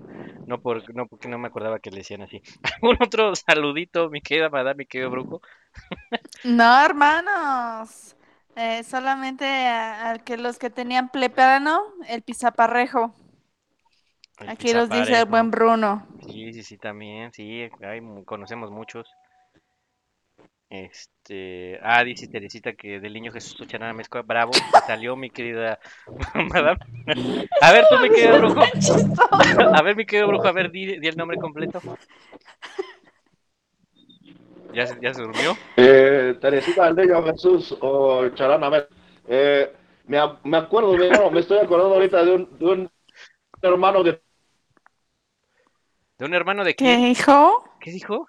no 0.45 0.61
por, 0.61 0.93
no 0.95 1.07
porque 1.07 1.27
no 1.27 1.37
me 1.37 1.47
acordaba 1.47 1.79
que 1.79 1.91
le 1.91 1.97
decían 1.97 2.21
así. 2.21 2.41
¿Algún 2.75 2.97
otro 3.01 3.35
saludito, 3.35 4.09
mi 4.09 4.21
querida 4.21 4.49
madame, 4.49 4.79
mi 4.79 4.85
querido 4.85 5.09
brujo? 5.11 5.41
No, 6.43 6.83
hermanos. 6.85 8.15
Eh, 8.55 8.83
solamente 8.83 9.45
a, 9.45 10.11
a 10.11 10.19
que 10.19 10.37
los 10.37 10.59
que 10.59 10.69
tenían 10.69 11.09
pleprano, 11.09 11.81
el 12.07 12.21
pizaparrejo. 12.21 13.15
El 14.41 14.49
Aquí 14.49 14.73
los 14.73 14.89
dice 14.89 15.19
el 15.19 15.25
buen 15.25 15.51
Bruno. 15.51 16.05
Sí, 16.27 16.53
sí, 16.53 16.63
sí, 16.63 16.77
también, 16.77 17.31
sí, 17.33 17.69
hay, 17.81 18.01
mu- 18.01 18.23
conocemos 18.25 18.71
muchos. 18.71 19.07
Este, 20.69 21.79
ah, 21.83 22.03
dice 22.03 22.27
Teresita 22.27 22.73
que 22.73 22.99
del 23.01 23.13
niño 23.13 23.31
Jesús 23.33 23.59
Ochanara 23.61 23.93
Mezcua, 23.93 24.21
bravo, 24.21 24.51
salió 24.87 25.15
mi 25.17 25.29
querida 25.29 25.79
madame. 26.53 26.77
A 27.61 27.71
ver, 27.73 27.85
tú, 27.89 27.95
mi 27.99 28.09
querido 28.15 28.37
brujo. 28.37 28.61
A 29.73 29.81
ver, 29.81 29.95
mi 29.95 30.05
querido 30.05 30.27
brujo, 30.29 30.47
a 30.47 30.51
ver, 30.53 30.71
di, 30.71 30.97
di 30.99 31.07
el 31.07 31.17
nombre 31.17 31.37
completo. 31.37 31.81
¿Ya, 34.73 34.87
se- 34.87 34.99
ya 35.01 35.13
se 35.13 35.21
durmió? 35.21 35.53
Eh, 35.77 36.37
Teresita 36.39 36.85
del 36.91 36.95
Niño 36.95 37.23
Jesús 37.23 37.75
o 37.81 38.29
Charana 38.29 38.69
Mel. 38.69 38.87
Eh, 39.27 39.71
me, 40.07 40.17
me 40.43 40.57
acuerdo, 40.57 40.97
me 41.31 41.39
estoy 41.39 41.59
acordando 41.59 41.95
ahorita 41.95 42.23
de 42.23 42.31
un, 42.31 42.57
de 42.59 42.65
un 42.65 42.89
hermano 43.61 44.03
que 44.03 44.21
¿De 46.21 46.27
un 46.27 46.35
hermano 46.35 46.63
de 46.63 46.75
¿Qué 46.75 46.85
quién? 46.85 47.01
dijo? 47.01 47.63
¿Qué 47.79 47.89
dijo? 47.89 48.27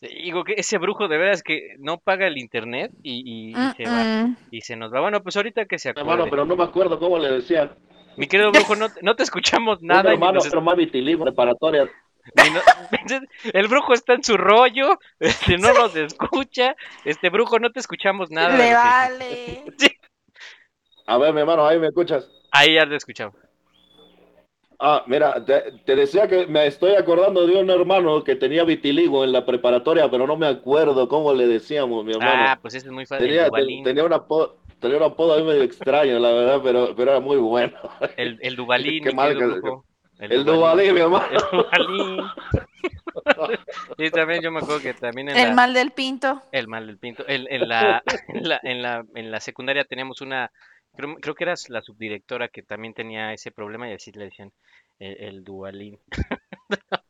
Digo 0.00 0.42
que 0.42 0.54
ese 0.56 0.78
brujo 0.78 1.06
de 1.06 1.16
veras 1.16 1.44
que 1.44 1.76
no 1.78 1.98
paga 1.98 2.26
el 2.26 2.38
internet 2.38 2.90
y, 3.04 3.22
y- 3.24 3.50
y 3.52 3.72
se 3.76 3.84
va. 3.84 4.34
Y 4.50 4.62
se 4.62 4.74
nos 4.74 4.92
va. 4.92 5.00
Bueno, 5.00 5.22
pues 5.22 5.36
ahorita 5.36 5.66
que 5.66 5.78
se 5.78 5.90
hermano, 5.90 6.24
acuerde. 6.24 6.30
pero 6.30 6.44
no 6.44 6.56
me 6.56 6.64
acuerdo 6.64 6.98
cómo 6.98 7.20
le 7.20 7.30
decían. 7.30 7.76
Mi 8.16 8.26
querido 8.26 8.50
brujo, 8.50 8.74
no, 8.74 8.88
te- 8.92 9.00
no 9.02 9.14
te 9.14 9.22
escuchamos 9.22 9.80
nada. 9.80 10.10
hermano, 10.10 10.32
nos 10.32 10.48
otro 10.48 10.60
más 10.60 10.76
vitiligo, 10.76 11.22
preparatoria. 11.22 11.88
No- 12.34 13.20
el 13.52 13.68
brujo 13.68 13.92
está 13.94 14.14
en 14.14 14.24
su 14.24 14.36
rollo, 14.36 14.98
este, 15.20 15.58
no 15.58 15.72
nos 15.72 15.94
escucha, 15.94 16.74
este 17.04 17.30
brujo 17.30 17.60
no 17.60 17.70
te 17.70 17.78
escuchamos 17.78 18.32
nada. 18.32 18.56
Le 18.58 18.74
vale. 18.74 19.64
A 21.06 21.16
ver, 21.18 21.32
mi 21.32 21.42
hermano, 21.42 21.64
ahí 21.64 21.78
me 21.78 21.86
escuchas. 21.86 22.28
Ahí 22.50 22.74
ya 22.74 22.88
te 22.88 22.96
escuchamos. 22.96 23.36
Ah, 24.78 25.02
mira, 25.06 25.44
te, 25.44 25.72
te 25.84 25.96
decía 25.96 26.28
que 26.28 26.46
me 26.46 26.66
estoy 26.66 26.94
acordando 26.94 27.46
de 27.46 27.56
un 27.56 27.70
hermano 27.70 28.22
que 28.22 28.36
tenía 28.36 28.62
vitiligo 28.64 29.24
en 29.24 29.32
la 29.32 29.46
preparatoria, 29.46 30.10
pero 30.10 30.26
no 30.26 30.36
me 30.36 30.46
acuerdo 30.46 31.08
cómo 31.08 31.32
le 31.32 31.46
decíamos, 31.46 32.04
mi 32.04 32.12
hermano. 32.12 32.44
Ah, 32.48 32.58
pues 32.60 32.74
ese 32.74 32.86
es 32.88 32.92
muy 32.92 33.06
fácil. 33.06 33.26
tenía, 33.26 33.46
el 33.46 33.52
te- 33.52 33.82
tenía 33.84 34.04
una 34.04 34.22
tenía 34.78 34.96
un 34.98 35.02
apodo 35.04 35.34
ahí 35.34 35.42
medio 35.42 35.62
extraño, 35.62 36.18
la 36.18 36.30
verdad, 36.30 36.60
pero, 36.62 36.94
pero 36.94 37.10
era 37.12 37.20
muy 37.20 37.38
bueno. 37.38 37.72
el, 38.18 38.38
el 38.42 38.56
Dubalín, 38.56 39.02
Qué 39.04 39.12
mal 39.12 39.36
que- 39.36 39.44
brujo. 39.44 39.84
El 40.18 40.44
Dubalín, 40.44 40.94
mi 40.94 41.00
hermano. 41.00 41.26
El 41.72 41.86
Dubalín. 41.86 42.24
Y 43.98 44.10
también 44.10 44.42
yo 44.42 44.50
me 44.50 44.58
acuerdo 44.58 44.80
que 44.82 44.94
también 44.94 45.30
en 45.30 45.36
El 45.36 45.48
la, 45.48 45.54
mal 45.54 45.74
del 45.74 45.90
pinto. 45.92 46.42
el 46.52 46.68
mal 46.68 46.86
del 46.86 46.98
pinto, 46.98 47.24
el- 47.26 47.48
en, 47.50 47.68
la, 47.68 48.02
en, 48.28 48.48
la, 48.48 48.60
en, 48.62 48.82
la, 48.82 49.04
en 49.14 49.30
la 49.30 49.40
secundaria 49.40 49.84
teníamos 49.84 50.20
una, 50.20 50.50
creo, 50.96 51.14
creo 51.16 51.34
que 51.34 51.44
era 51.44 51.54
la 51.68 51.82
subdirectora 51.82 52.48
que 52.48 52.62
también 52.62 52.94
tenía 52.94 53.32
ese 53.32 53.50
problema 53.50 53.88
y 53.88 53.92
así 53.94 54.12
le 54.12 54.24
decían 54.24 54.52
el, 54.98 55.16
el 55.20 55.44
Dubalín. 55.44 55.98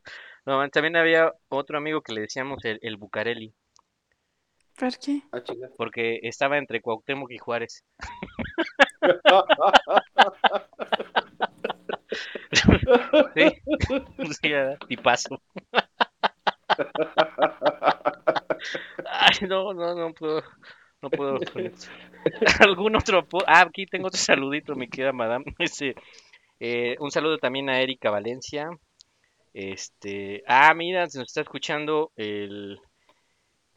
No, 0.47 0.68
también 0.70 0.95
había 0.95 1.32
otro 1.49 1.76
amigo 1.76 2.03
que 2.03 2.12
le 2.12 2.20
decíamos 2.20 2.64
el, 2.64 2.78
el 2.80 2.97
Bucareli, 2.97 3.53
¿Por 4.76 4.99
qué? 4.99 5.22
Ah, 5.32 5.41
porque 5.78 6.20
estaba 6.22 6.59
entre 6.59 6.82
Cuauhtémoc 6.82 7.30
y 7.30 7.39
Juárez. 7.39 7.84
Sí, 13.34 13.45
sí, 14.41 14.49
era 14.49 14.76
tipazo. 14.78 15.41
Ay, 19.05 19.49
no, 19.49 19.74
no, 19.74 19.95
no 19.95 20.14
puedo, 20.14 20.43
no 21.03 21.11
puedo 21.11 21.38
con 21.53 21.66
esto. 21.66 21.88
¿Algún 22.61 22.97
otro 22.97 23.26
Ah, 23.47 23.62
aquí 23.62 23.86
tengo 23.86 24.09
otro 24.09 24.20
saludito, 24.20 24.74
mi 24.74 24.88
querida 24.88 25.12
madame. 25.12 25.44
Eh, 26.59 26.97
un 27.01 27.11
saludo 27.11 27.36
también 27.36 27.68
a 27.68 27.82
Erika 27.82 28.09
Valencia. 28.09 28.70
Este, 29.53 30.42
ah, 30.47 30.72
mira, 30.72 31.07
se 31.07 31.18
nos 31.18 31.28
está 31.28 31.42
escuchando 31.42 32.12
el 32.16 32.80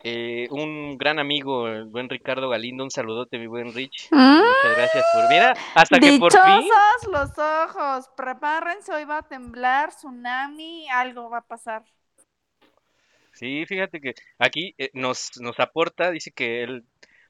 eh, 0.03 0.47
un 0.51 0.97
gran 0.97 1.19
amigo, 1.19 1.67
el 1.67 1.85
buen 1.85 2.07
Ricardo 2.07 2.47
Galindo. 2.47 2.83
Un 2.83 2.91
saludote, 2.91 3.37
mi 3.37 3.47
buen 3.47 3.73
Rich. 3.73 4.07
Mm. 4.11 4.37
Muchas 4.37 4.77
gracias 4.77 5.05
por. 5.13 5.29
Mira, 5.29 5.53
hasta 5.75 5.99
que 5.99 6.17
por 6.17 6.31
fin. 6.31 6.69
Los 7.11 7.37
ojos. 7.37 8.09
Prepárense, 8.15 8.93
hoy 8.93 9.03
va 9.03 9.17
a 9.17 9.27
temblar, 9.27 9.89
tsunami, 9.89 10.87
algo 10.89 11.29
va 11.29 11.39
a 11.39 11.47
pasar. 11.47 11.83
Sí, 13.33 13.65
fíjate 13.65 13.99
que 13.99 14.13
aquí 14.37 14.73
eh, 14.77 14.89
nos, 14.93 15.31
nos 15.39 15.59
aporta, 15.59 16.11
dice 16.11 16.31
que 16.31 16.63
él 16.63 16.83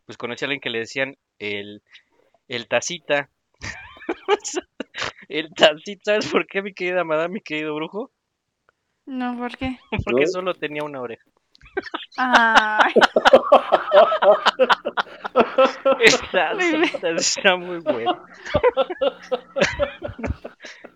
pues 0.10 0.18
conoce 0.18 0.44
a 0.44 0.48
alguien 0.48 0.60
que 0.60 0.72
le 0.72 0.80
decían 0.80 1.18
el, 1.38 1.84
el 2.48 2.68
tacita. 2.68 3.30
el 5.30 5.54
tacita, 5.54 6.14
¿sabes 6.14 6.32
por 6.32 6.48
qué, 6.48 6.64
mi 6.64 6.74
querida 6.74 7.04
madame, 7.04 7.36
mi 7.36 7.42
querido 7.42 7.76
brujo? 7.76 8.10
No, 9.06 9.38
¿por 9.38 9.56
qué? 9.56 9.78
Porque 10.04 10.26
solo 10.26 10.56
tenía 10.56 10.84
una 10.84 11.00
oreja. 11.00 11.30
Ay, 12.18 12.94
El 16.00 16.14
tacita 16.32 17.10
está 17.12 17.56
muy 17.58 17.80
bueno. 17.80 18.24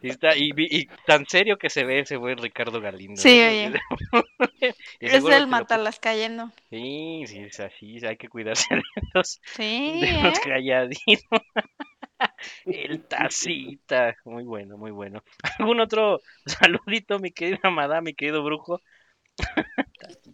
Y, 0.02 0.10
está, 0.10 0.36
y, 0.36 0.52
y 0.58 0.86
tan 1.06 1.26
serio 1.26 1.58
que 1.58 1.70
se 1.70 1.86
ve 1.86 2.00
ese 2.00 2.18
buen 2.18 2.38
Ricardo 2.38 2.82
Galindo. 2.82 3.22
Sí, 3.22 3.42
oye. 3.42 3.74
Es 5.00 5.14
el 5.14 5.50
que 5.50 5.56
lo- 5.56 5.66
cayendo. 6.02 6.52
Sí, 6.70 7.24
sí, 7.28 7.40
es 7.40 7.60
así, 7.60 8.06
hay 8.06 8.18
que 8.18 8.30
cuidarse 8.30 8.76
de 8.76 8.82
los, 9.14 9.40
Sí, 9.46 10.00
de 10.02 10.10
¿eh? 10.10 10.24
los 10.24 10.40
calladitos. 10.40 11.42
El 12.66 13.04
tacita, 13.08 14.16
muy 14.26 14.44
bueno, 14.44 14.78
muy 14.78 14.92
bueno. 14.92 15.24
¿Algún 15.60 15.80
otro 15.80 16.20
saludito, 16.46 17.20
mi 17.20 17.32
querida 17.32 17.70
madame, 17.70 18.12
mi 18.12 18.14
querido 18.16 18.44
brujo? 18.44 18.82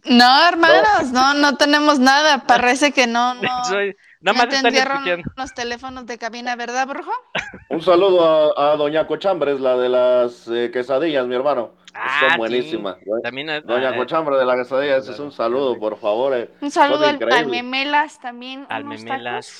No, 0.04 0.48
hermanos, 0.48 1.12
no, 1.12 1.34
no 1.34 1.56
tenemos 1.56 1.98
nada. 1.98 2.38
Parece 2.46 2.92
que 2.92 3.06
no, 3.06 3.34
no. 3.34 3.64
Soy- 3.64 3.94
nada 4.20 4.32
no 4.32 4.34
más 4.34 4.54
están 4.54 5.22
los 5.36 5.54
teléfonos 5.54 6.06
de 6.06 6.18
cabina, 6.18 6.56
¿verdad, 6.56 6.86
brujo? 6.86 7.12
Un 7.70 7.82
saludo 7.82 8.54
a, 8.58 8.72
a 8.72 8.76
Doña 8.76 9.06
Cochambres, 9.06 9.60
la 9.60 9.76
de 9.76 9.88
las 9.88 10.48
eh, 10.48 10.70
quesadillas, 10.72 11.26
mi 11.26 11.34
hermano. 11.34 11.74
Ah, 11.94 12.20
Son 12.20 12.30
sí. 12.32 12.36
buenísimas. 12.38 12.96
¿eh? 12.98 13.10
También 13.22 13.50
a- 13.50 13.60
Doña 13.60 13.94
Cochambres 13.96 14.38
de 14.38 14.46
la 14.46 14.56
quesadilla, 14.56 14.96
ese 14.96 15.12
es 15.12 15.18
un 15.18 15.32
saludo, 15.32 15.78
por 15.78 15.98
favor. 15.98 16.34
eh. 16.36 16.50
Un 16.60 16.70
saludo 16.70 17.06
al, 17.06 17.18
al. 17.32 17.46
Memelas 17.46 18.18
también. 18.20 18.66
Al 18.70 18.84
Memelas. 18.84 19.58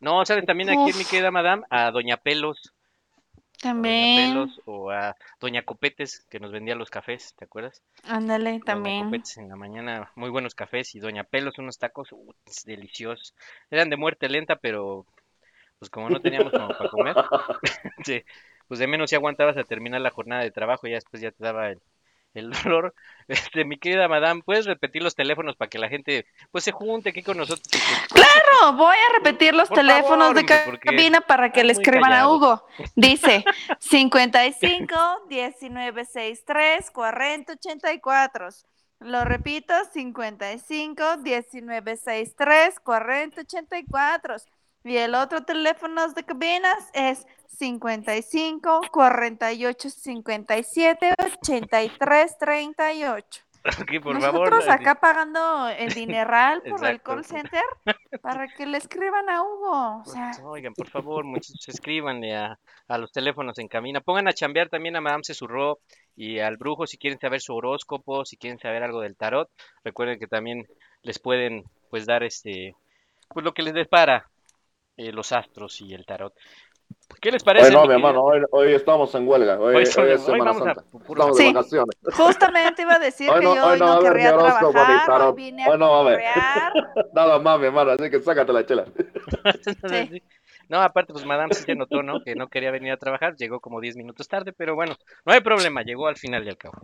No, 0.00 0.24
¿sabes? 0.24 0.44
También 0.46 0.70
aquí 0.70 0.90
en 0.90 0.96
mi 0.96 1.02
Uf. 1.02 1.10
querida 1.10 1.30
madame, 1.30 1.62
a 1.70 1.90
Doña 1.90 2.16
Pelos. 2.16 2.72
Doña 3.62 3.74
también. 3.74 4.32
Pelos 4.32 4.60
o 4.64 4.90
a 4.90 5.16
Doña 5.40 5.62
Copetes, 5.62 6.26
que 6.28 6.40
nos 6.40 6.52
vendía 6.52 6.74
los 6.74 6.90
cafés, 6.90 7.34
¿te 7.36 7.44
acuerdas? 7.44 7.82
Ándale, 8.04 8.52
Doña 8.52 8.64
también. 8.64 9.04
Copetes 9.04 9.36
en 9.38 9.48
la 9.48 9.56
mañana, 9.56 10.10
muy 10.16 10.30
buenos 10.30 10.54
cafés. 10.54 10.94
Y 10.94 11.00
Doña 11.00 11.24
Pelos, 11.24 11.58
unos 11.58 11.78
tacos 11.78 12.12
uh, 12.12 12.34
deliciosos. 12.66 13.34
Eran 13.70 13.90
de 13.90 13.96
muerte 13.96 14.28
lenta, 14.28 14.56
pero 14.56 15.06
pues 15.78 15.90
como 15.90 16.08
no 16.08 16.20
teníamos 16.20 16.52
como 16.52 16.68
para 16.68 16.90
comer, 16.90 17.16
sí, 18.04 18.22
pues 18.68 18.78
de 18.78 18.86
menos 18.86 19.10
si 19.10 19.16
aguantabas 19.16 19.56
a 19.56 19.64
terminar 19.64 20.00
la 20.00 20.10
jornada 20.10 20.42
de 20.42 20.52
trabajo, 20.52 20.86
ya 20.86 20.94
después 20.94 21.20
ya 21.20 21.32
te 21.32 21.42
daba 21.42 21.70
el, 21.70 21.80
el 22.34 22.50
dolor. 22.50 22.94
Este, 23.28 23.64
mi 23.64 23.78
querida 23.78 24.08
madame, 24.08 24.42
¿puedes 24.44 24.66
repetir 24.66 25.02
los 25.02 25.14
teléfonos 25.14 25.56
para 25.56 25.70
que 25.70 25.78
la 25.78 25.88
gente 25.88 26.26
pues 26.50 26.64
se 26.64 26.72
junte 26.72 27.10
aquí 27.10 27.22
con 27.22 27.36
nosotros? 27.36 27.66
Claro, 28.12 28.76
voy 28.76 28.96
a 28.96 29.12
repetir 29.16 29.54
los 29.54 29.68
Por 29.68 29.78
teléfonos 29.78 30.34
favor, 30.34 30.72
de 30.74 30.78
cabina 30.80 31.20
para 31.20 31.52
que 31.52 31.62
le 31.62 31.72
escriban 31.72 32.12
a 32.12 32.16
callado. 32.16 32.36
Hugo. 32.36 32.66
Dice 32.96 33.44
55 33.78 35.26
1963 35.28 36.90
40 36.90 37.52
84. 37.52 38.48
Lo 38.98 39.24
repito, 39.24 39.72
55 39.92 41.18
1963 41.18 42.80
40 42.80 43.40
84. 43.40 44.36
Y 44.84 44.96
el 44.96 45.14
otro 45.14 45.44
teléfono 45.44 46.08
de 46.08 46.24
cabinas 46.24 46.90
es 46.92 47.26
55 47.46 48.80
48 48.90 49.90
57 49.90 51.14
83 51.18 52.38
38. 52.38 53.42
Aquí, 53.64 54.00
por 54.00 54.20
favor. 54.20 54.40
Nosotros 54.50 54.68
así- 54.68 54.82
acá 54.82 54.96
pagando 55.00 55.68
el 55.68 55.94
dineral 55.94 56.62
por 56.62 56.84
el 56.84 57.00
call 57.00 57.24
center 57.24 57.62
para 58.20 58.48
que 58.48 58.66
le 58.66 58.78
escriban 58.78 59.28
a 59.30 59.42
Hugo. 59.42 59.98
O 60.00 60.04
sea, 60.04 60.32
Oigan, 60.42 60.74
por 60.74 60.88
favor, 60.90 61.24
muchachos, 61.24 61.68
escríbanle 61.68 62.34
a, 62.34 62.58
a 62.88 62.98
los 62.98 63.12
teléfonos 63.12 63.56
en 63.60 63.68
cabina. 63.68 64.00
Pongan 64.00 64.26
a 64.26 64.32
chambear 64.32 64.68
también 64.68 64.96
a 64.96 65.00
Madame 65.00 65.22
Cesurró 65.24 65.78
y 66.16 66.40
al 66.40 66.56
brujo 66.56 66.88
si 66.88 66.98
quieren 66.98 67.20
saber 67.20 67.40
su 67.40 67.54
horóscopo, 67.54 68.24
si 68.24 68.36
quieren 68.36 68.58
saber 68.58 68.82
algo 68.82 69.00
del 69.00 69.16
tarot. 69.16 69.48
Recuerden 69.84 70.18
que 70.18 70.26
también 70.26 70.66
les 71.02 71.20
pueden 71.20 71.62
pues 71.88 72.04
dar 72.04 72.24
este 72.24 72.74
pues 73.28 73.44
lo 73.44 73.54
que 73.54 73.62
les 73.62 73.74
depara 73.74 74.28
eh, 74.96 75.12
los 75.12 75.32
astros 75.32 75.80
y 75.80 75.94
el 75.94 76.04
tarot. 76.06 76.34
¿Qué 77.20 77.30
les 77.30 77.42
parece? 77.42 77.68
Hoy 77.68 77.72
no, 77.72 77.86
mi 77.86 77.94
hermano, 77.94 78.22
hoy, 78.22 78.42
hoy 78.50 78.74
estamos 78.74 79.14
en 79.14 79.26
huelga. 79.26 79.58
Hoy, 79.58 79.74
Hoy 79.74 79.76
hoy 79.76 79.86
son- 79.86 80.08
es 80.10 80.22
Semana 80.22 80.50
a 80.50 80.54
Santa. 80.54 80.84
Estamos 81.08 81.36
de 81.36 81.42
Sí. 81.44 81.52
vacaciones. 81.52 81.96
justamente 82.16 82.82
iba 82.82 82.94
a 82.94 82.98
decir 82.98 83.30
que 83.30 83.40
no, 83.40 83.54
yo 83.54 83.66
hoy 83.66 83.78
no 83.78 83.94
no 83.96 84.00
querría 84.00 84.32
trabajar, 84.36 85.22
hoy 85.22 85.34
vine 85.36 85.64
a 85.64 85.70
Hoy 85.70 85.78
no. 85.78 86.04
Nada 87.14 87.38
más, 87.38 87.58
mi 87.60 87.66
hermano, 87.66 87.92
así 87.92 88.10
que 88.10 88.20
sácate 88.20 88.52
la 88.52 88.66
chela. 88.66 88.84
Sí. 89.88 90.22
No, 90.68 90.80
aparte, 90.80 91.12
pues 91.12 91.26
Madame 91.26 91.52
sí 91.54 91.64
se 91.64 91.74
notó, 91.74 92.02
¿no? 92.02 92.22
Que 92.22 92.34
no 92.34 92.48
quería 92.48 92.70
venir 92.70 92.92
a 92.92 92.96
trabajar, 92.96 93.36
llegó 93.36 93.60
como 93.60 93.80
10 93.80 93.96
minutos 93.96 94.26
tarde, 94.28 94.52
pero 94.52 94.74
bueno, 94.74 94.94
no 95.26 95.32
hay 95.32 95.40
problema, 95.40 95.82
llegó 95.82 96.06
al 96.06 96.16
final 96.16 96.44
y 96.46 96.48
al 96.48 96.56
cabo. 96.56 96.74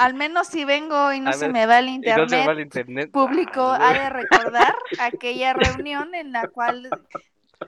Al 0.00 0.14
menos 0.14 0.48
si 0.48 0.64
vengo 0.64 1.12
y 1.12 1.20
no 1.20 1.32
se 1.32 1.44
ver, 1.46 1.52
me 1.52 1.66
va 1.66 1.78
el 1.78 1.88
Y 1.88 1.90
no 1.90 1.94
internet, 1.96 2.48
va 2.48 2.52
el 2.52 2.60
internet. 2.60 3.10
público 3.12 3.60
Ah, 3.62 3.90
ha 3.90 3.92
de 3.92 4.10
recordar 4.10 4.74
aquella 4.98 5.52
reunión 5.52 6.14
en 6.14 6.32
la 6.32 6.48
cual 6.48 6.88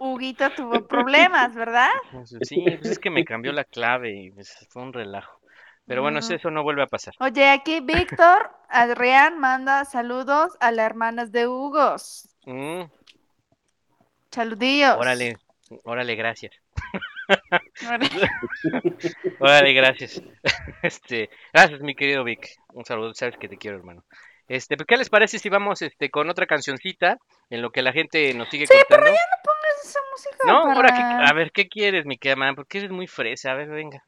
Huguito 0.01 0.51
tuvo 0.51 0.87
problemas, 0.87 1.55
¿verdad? 1.55 1.91
Pues, 2.13 2.35
Sí, 2.43 2.63
pues 2.65 2.93
es 2.93 2.99
que 2.99 3.11
me 3.11 3.25
cambió 3.25 3.53
la 3.53 3.65
clave 3.65 4.13
y 4.15 4.31
pues, 4.31 4.67
fue 4.71 4.83
un 4.83 4.93
relajo. 4.93 5.41
Pero 5.87 6.01
bueno, 6.03 6.21
eso 6.21 6.51
no 6.51 6.63
vuelve 6.63 6.83
a 6.83 6.87
pasar. 6.87 7.13
Oye, 7.21 7.51
aquí 7.51 7.81
Víctor 7.81 8.51
Adrián 8.71 9.39
manda 9.39 9.85
saludos 9.85 10.57
a 10.61 10.71
las 10.73 10.87
hermanas 10.87 11.31
de 11.31 11.47
Hugos. 11.47 12.29
Mm, 12.47 12.85
Saludillos. 14.31 14.97
órale, 14.97 15.37
órale, 15.85 16.15
gracias. 16.17 16.53
Órale. 19.41 19.73
Gracias. 19.73 20.23
Este, 20.83 21.31
gracias, 21.53 21.81
mi 21.81 21.95
querido 21.95 22.25
Vic. 22.25 22.49
Un 22.75 22.85
saludo, 22.85 23.15
sabes 23.15 23.37
que 23.39 23.49
te 23.49 23.57
quiero, 23.57 23.79
hermano. 23.79 24.05
Este, 24.49 24.77
pues, 24.77 24.87
¿qué 24.87 24.97
les 24.99 25.09
parece 25.09 25.39
si 25.39 25.49
vamos 25.49 25.81
este 25.81 26.11
con 26.11 26.29
otra 26.29 26.47
cancioncita 26.47 27.17
en 27.49 27.63
lo 27.63 27.71
que 27.71 27.81
la 27.83 27.93
gente 27.93 28.35
nos 28.35 28.49
sigue 28.51 28.67
Sí, 28.67 28.75
pero 28.89 29.03
contando? 29.03 29.17
ya 29.17 29.37
no 29.37 29.43
esa 29.83 29.99
música 30.13 30.37
No, 30.47 30.65
para... 30.65 30.75
ahora 30.75 30.89
que, 30.95 31.03
a 31.03 31.33
ver, 31.35 31.53
¿qué 31.53 31.69
quieres, 31.69 32.07
mi 32.07 32.17
querida 32.19 32.37
man? 32.37 32.55
Porque 32.55 32.79
eres 32.79 32.91
muy 32.91 33.07
fresa, 33.07 33.53
a 33.53 33.55
ver, 33.55 33.69
venga. 33.69 34.03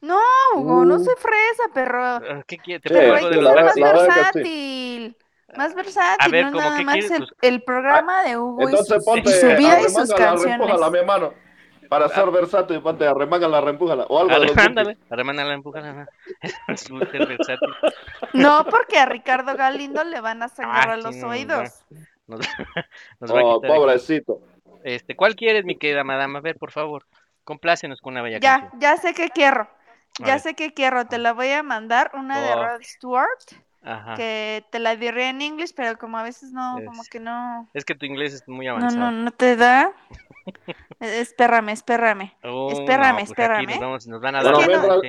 No, 0.00 0.18
Hugo, 0.54 0.84
no 0.84 0.98
soy 0.98 1.14
fresa, 1.18 1.64
perro. 1.74 2.02
Ah, 2.04 2.42
¿Qué 2.46 2.58
quieres? 2.58 2.82
¿Te 2.82 2.88
Sí, 2.88 2.94
pongo 2.94 3.00
Pero 3.00 3.14
hay 3.16 3.24
algo 3.24 3.30
que 3.30 3.36
de 3.36 3.42
la 3.42 3.50
ser 3.52 3.64
los 3.64 3.74
verdad- 3.74 3.94
más 3.94 4.06
la 4.06 4.14
versátil. 4.14 5.16
Más 5.56 5.74
versátil, 5.74 6.26
A 6.26 6.28
ver, 6.28 6.44
no 6.44 6.52
¿cómo 6.52 6.64
nada 6.70 6.82
más 6.82 6.92
quieres? 6.94 7.10
el, 7.10 7.18
Pues- 7.18 7.30
el 7.40 7.62
programa 7.62 8.22
de 8.22 8.36
Hugo 8.38 8.68
y, 8.70 8.74
ponte 9.04 9.32
su 9.32 9.46
vida 9.56 9.80
y 9.80 9.84
sus 9.88 10.12
canciones. 10.14 10.58
repújala, 10.58 10.90
mi 10.90 10.98
hermano. 10.98 11.34
Para 11.88 12.06
ser 12.10 12.30
versátil, 12.30 12.82
ponte 12.82 13.06
arremángala, 13.06 13.62
repújala. 13.62 14.04
O 14.10 14.20
algo 14.20 14.38
de 14.38 14.46
los 14.48 14.58
Ándale, 14.58 14.98
arremándala, 15.08 15.54
empújala. 15.54 16.06
Es 16.68 16.82
súper 16.82 17.26
versátil. 17.26 17.70
No, 18.34 18.66
porque 18.66 18.98
a 18.98 19.06
Ricardo 19.06 19.56
Galindo 19.56 20.04
le 20.04 20.20
van 20.20 20.42
a 20.42 20.48
sangrar 20.48 20.90
Ah, 20.90 20.96
los 20.98 21.14
sí, 21.14 21.22
no, 21.22 21.28
oídos. 21.28 21.70
Nos, 22.26 22.40
nos 23.20 23.34
va 23.34 23.40
a 23.40 23.44
Oh, 23.44 23.60
pobrecito. 23.62 24.42
Este, 24.84 25.16
¿cuál 25.16 25.34
quieres, 25.36 25.64
mi 25.64 25.76
querida 25.76 26.04
madama? 26.04 26.38
A 26.38 26.42
ver, 26.42 26.56
por 26.56 26.70
favor, 26.70 27.04
complácenos 27.44 28.00
con 28.00 28.12
una 28.14 28.22
bella 28.22 28.38
Ya, 28.40 28.60
canción. 28.60 28.80
ya 28.80 28.96
sé 28.96 29.14
que 29.14 29.28
quiero. 29.30 29.68
Ya 30.24 30.38
sé 30.38 30.54
que 30.54 30.74
quiero. 30.74 31.06
Te 31.06 31.18
la 31.18 31.32
voy 31.32 31.50
a 31.50 31.62
mandar, 31.62 32.10
una 32.14 32.40
de 32.40 32.52
Oh. 32.54 32.64
Rod 32.64 32.82
Stewart, 32.82 33.28
Ajá. 33.82 34.14
que 34.16 34.64
te 34.70 34.80
la 34.80 34.96
diré 34.96 35.28
en 35.28 35.40
inglés, 35.42 35.72
pero 35.72 35.96
como 35.96 36.18
a 36.18 36.22
veces 36.24 36.50
no, 36.52 36.76
como 36.84 37.02
Es- 37.02 37.08
que 37.08 37.20
no. 37.20 37.68
Es 37.74 37.84
que 37.84 37.94
tu 37.94 38.04
inglés 38.06 38.34
es 38.34 38.48
muy 38.48 38.66
No, 38.66 38.72
avanzado. 38.76 38.96
no, 38.98 39.12
no 39.12 39.30
te 39.30 39.54
da. 39.56 39.92
Eh, 41.00 41.20
espérame, 41.20 41.68
espérame. 41.70 42.32
Oh, 42.42 42.70
espérame, 42.72 43.08
no, 43.10 43.14
pues 43.18 43.30
aquí 43.30 43.42
espérame. 43.42 43.66
nos, 43.68 43.78
vamos- 43.80 44.06
nos 44.08 44.20
van 44.20 44.34
a 44.34 44.42
dar 44.42 44.54
Bueno, 44.54 44.86
no- 44.96 45.00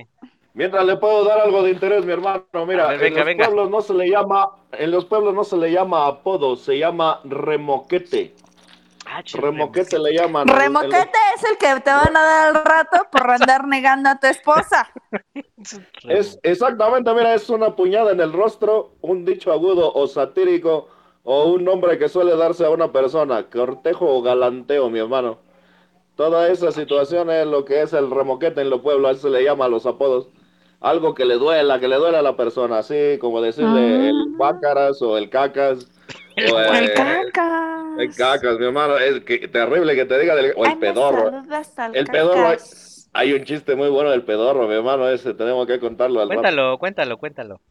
mientras, 0.53 0.85
le 0.85 0.97
puedo 0.97 1.23
dar 1.23 1.39
algo 1.39 1.63
de 1.63 1.71
interés, 1.71 2.05
mi 2.05 2.11
hermano, 2.11 2.43
mira, 2.67 2.85
A 2.85 2.89
ver, 2.89 2.99
venga, 2.99 3.07
en 3.07 3.15
los 3.15 3.25
venga. 3.25 3.45
pueblos 3.45 3.69
no 3.71 3.81
se 3.81 3.93
le 3.95 4.09
llama, 4.09 4.49
en 4.73 4.91
los 4.91 5.05
pueblos 5.05 5.33
no 5.33 5.43
se 5.43 5.57
le 5.57 5.71
llama 5.71 6.05
apodo, 6.07 6.55
se 6.55 6.77
llama 6.77 7.21
remoquete. 7.23 8.35
Ah, 9.11 9.23
Remoquete 9.33 9.97
le 9.97 10.13
llaman. 10.13 10.47
Remoquete 10.47 11.17
es 11.35 11.43
el 11.43 11.57
que 11.57 11.81
te 11.81 11.89
van 11.89 12.15
a 12.15 12.21
dar 12.21 12.55
al 12.55 12.63
rato 12.63 13.07
por 13.11 13.29
andar 13.29 13.67
negando 13.67 14.09
a 14.09 14.19
tu 14.19 14.27
esposa. 14.27 14.87
Es 16.07 16.39
exactamente, 16.43 17.13
mira, 17.13 17.33
es 17.33 17.49
una 17.49 17.75
puñada 17.75 18.11
en 18.11 18.21
el 18.21 18.31
rostro, 18.31 18.93
un 19.01 19.25
dicho 19.25 19.51
agudo 19.51 19.91
o 19.93 20.07
satírico 20.07 20.87
o 21.23 21.51
un 21.51 21.65
nombre 21.65 21.97
que 21.97 22.07
suele 22.07 22.35
darse 22.37 22.65
a 22.65 22.69
una 22.69 22.93
persona, 22.93 23.49
cortejo 23.49 24.05
o 24.05 24.21
galanteo, 24.21 24.89
mi 24.89 24.99
hermano. 24.99 25.39
Toda 26.15 26.47
esa 26.49 26.71
situación 26.71 27.29
es 27.29 27.45
lo 27.45 27.65
que 27.65 27.81
es 27.81 27.93
el 27.93 28.09
remoquete 28.09 28.61
en 28.61 28.69
los 28.69 28.81
pueblos, 28.81 29.11
así 29.11 29.21
se 29.21 29.29
le 29.29 29.43
llama 29.43 29.65
a 29.65 29.69
los 29.69 29.85
apodos. 29.85 30.29
Algo 30.79 31.13
que 31.13 31.25
le 31.25 31.35
duela, 31.35 31.79
que 31.79 31.89
le 31.89 31.97
duela 31.97 32.19
a 32.19 32.23
la 32.23 32.37
persona, 32.37 32.79
así 32.79 33.17
como 33.19 33.41
decirle 33.41 34.09
el 34.09 34.35
pácaras 34.37 35.01
o 35.01 35.17
el 35.17 35.29
cacas. 35.29 35.87
O 36.37 36.59
El 36.59 36.75
el, 36.83 36.93
cacas. 36.93 37.99
el 37.99 38.15
cacas, 38.15 38.59
mi 38.59 38.65
hermano, 38.65 38.97
es 38.97 39.21
que, 39.21 39.47
terrible 39.47 39.95
que 39.95 40.05
te 40.05 40.19
diga 40.19 40.35
del, 40.35 40.53
o 40.55 40.65
el 40.65 40.71
Ay, 40.71 40.77
pedorro. 40.77 41.31
El 41.93 42.05
pedorro, 42.05 42.55
hay, 43.13 43.33
un 43.33 43.43
chiste 43.43 43.75
muy 43.75 43.89
bueno 43.89 44.11
del 44.11 44.23
pedorro, 44.23 44.67
mi 44.67 44.75
hermano, 44.75 45.09
ese 45.09 45.33
tenemos 45.33 45.65
que 45.67 45.79
contarlo 45.79 46.21
al 46.21 46.29
rato. 46.29 46.41
Cuéntalo, 46.41 46.77
cuéntalo, 46.77 47.17
cuéntalo. 47.17 47.61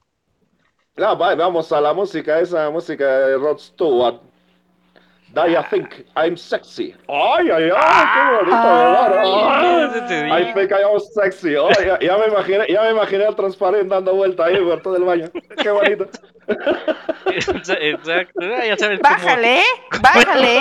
No, 0.97 1.17
va- 1.17 1.35
vamos 1.35 1.73
a 1.73 1.81
la 1.81 1.93
música, 1.95 2.41
esa 2.41 2.69
música 2.71 3.07
de 3.21 3.37
Rod 3.37 3.59
Stewart. 3.59 4.21
You 5.35 5.63
think 5.71 6.07
I'm 6.17 6.37
sexy? 6.37 6.95
Ay, 7.07 7.51
ay, 7.51 7.71
ay, 7.77 8.07
qué 8.15 8.37
bonito, 8.37 8.57
Ah. 8.57 9.09
¿verdad? 9.09 10.23
Ay. 10.33 10.43
I 10.43 10.55
think 10.55 10.73
I'm 10.73 10.99
sexy. 10.99 11.55
Oh, 11.55 11.69
ya, 11.71 11.99
ya 12.01 12.17
me 12.19 12.27
imaginé, 12.27 12.67
ya 12.69 12.83
me 12.83 12.91
imaginé 12.91 13.27
al 13.27 13.37
transparente 13.37 13.95
dando 13.95 14.15
vuelta 14.15 14.47
ahí 14.47 14.57
por 14.57 14.81
todo 14.83 14.97
el 14.97 15.05
baño. 15.05 15.31
Qué 15.63 15.71
bonito. 15.71 16.07
Exacto, 17.27 18.41
ah, 18.43 18.65
ya 18.67 18.77
sabes 18.77 19.01
cómo. 19.01 19.15
Bájale, 19.15 19.63
bájale. 20.01 20.61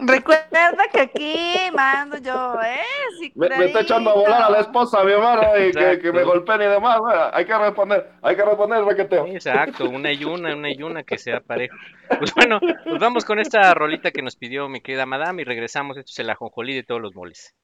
Recuerda 0.00 0.70
que 0.92 1.00
aquí 1.00 1.54
mando 1.74 2.18
yo, 2.18 2.54
¿eh? 2.62 3.30
Me, 3.34 3.48
me 3.48 3.64
está 3.66 3.80
echando 3.80 4.10
a 4.10 4.14
volar 4.14 4.42
a 4.42 4.50
la 4.50 4.60
esposa, 4.60 5.02
mi 5.02 5.12
hermano, 5.12 5.42
y 5.58 5.72
que, 5.72 6.12
me 6.12 6.22
golpeen 6.22 6.62
y 6.62 6.66
demás. 6.66 6.98
bueno, 6.98 7.22
Hay 7.32 7.44
que 7.46 7.58
responder, 7.58 8.10
hay 8.22 8.36
que 8.36 8.44
responder 8.44 8.78
el 8.80 8.86
requeteo. 8.86 9.26
Exacto, 9.26 9.88
una 9.88 10.12
y 10.12 10.24
una, 10.24 10.54
una 10.54 10.70
y 10.70 10.82
una 10.82 11.02
que 11.02 11.18
sea 11.18 11.40
parejo. 11.40 11.76
Pues 12.18 12.34
bueno, 12.34 12.60
pues 12.60 13.00
vamos 13.00 13.24
con 13.24 13.38
esta 13.38 13.74
rolita 13.74 14.10
que 14.10 14.22
nos 14.22 14.36
pidió 14.36 14.68
mi 14.68 14.80
querida 14.80 15.06
madame 15.06 15.42
y 15.42 15.44
regresamos. 15.44 15.96
Esto 15.96 16.10
es 16.10 16.18
el 16.18 16.30
ajonjolí 16.30 16.74
de 16.74 16.82
todos 16.82 17.00
los 17.00 17.14
moles. 17.14 17.54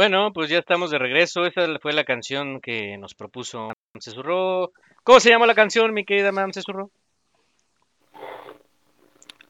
Bueno, 0.00 0.32
pues 0.32 0.48
ya 0.48 0.56
estamos 0.60 0.90
de 0.90 0.98
regreso. 0.98 1.44
Esta 1.44 1.78
fue 1.78 1.92
la 1.92 2.04
canción 2.04 2.62
que 2.62 2.96
nos 2.96 3.14
propuso 3.14 3.58
Madame 3.58 4.00
Cesurro. 4.00 4.72
¿Cómo 5.04 5.20
se 5.20 5.28
llama 5.28 5.46
la 5.46 5.54
canción, 5.54 5.92
mi 5.92 6.06
querida 6.06 6.32
Madame 6.32 6.54
Cesurro? 6.54 6.90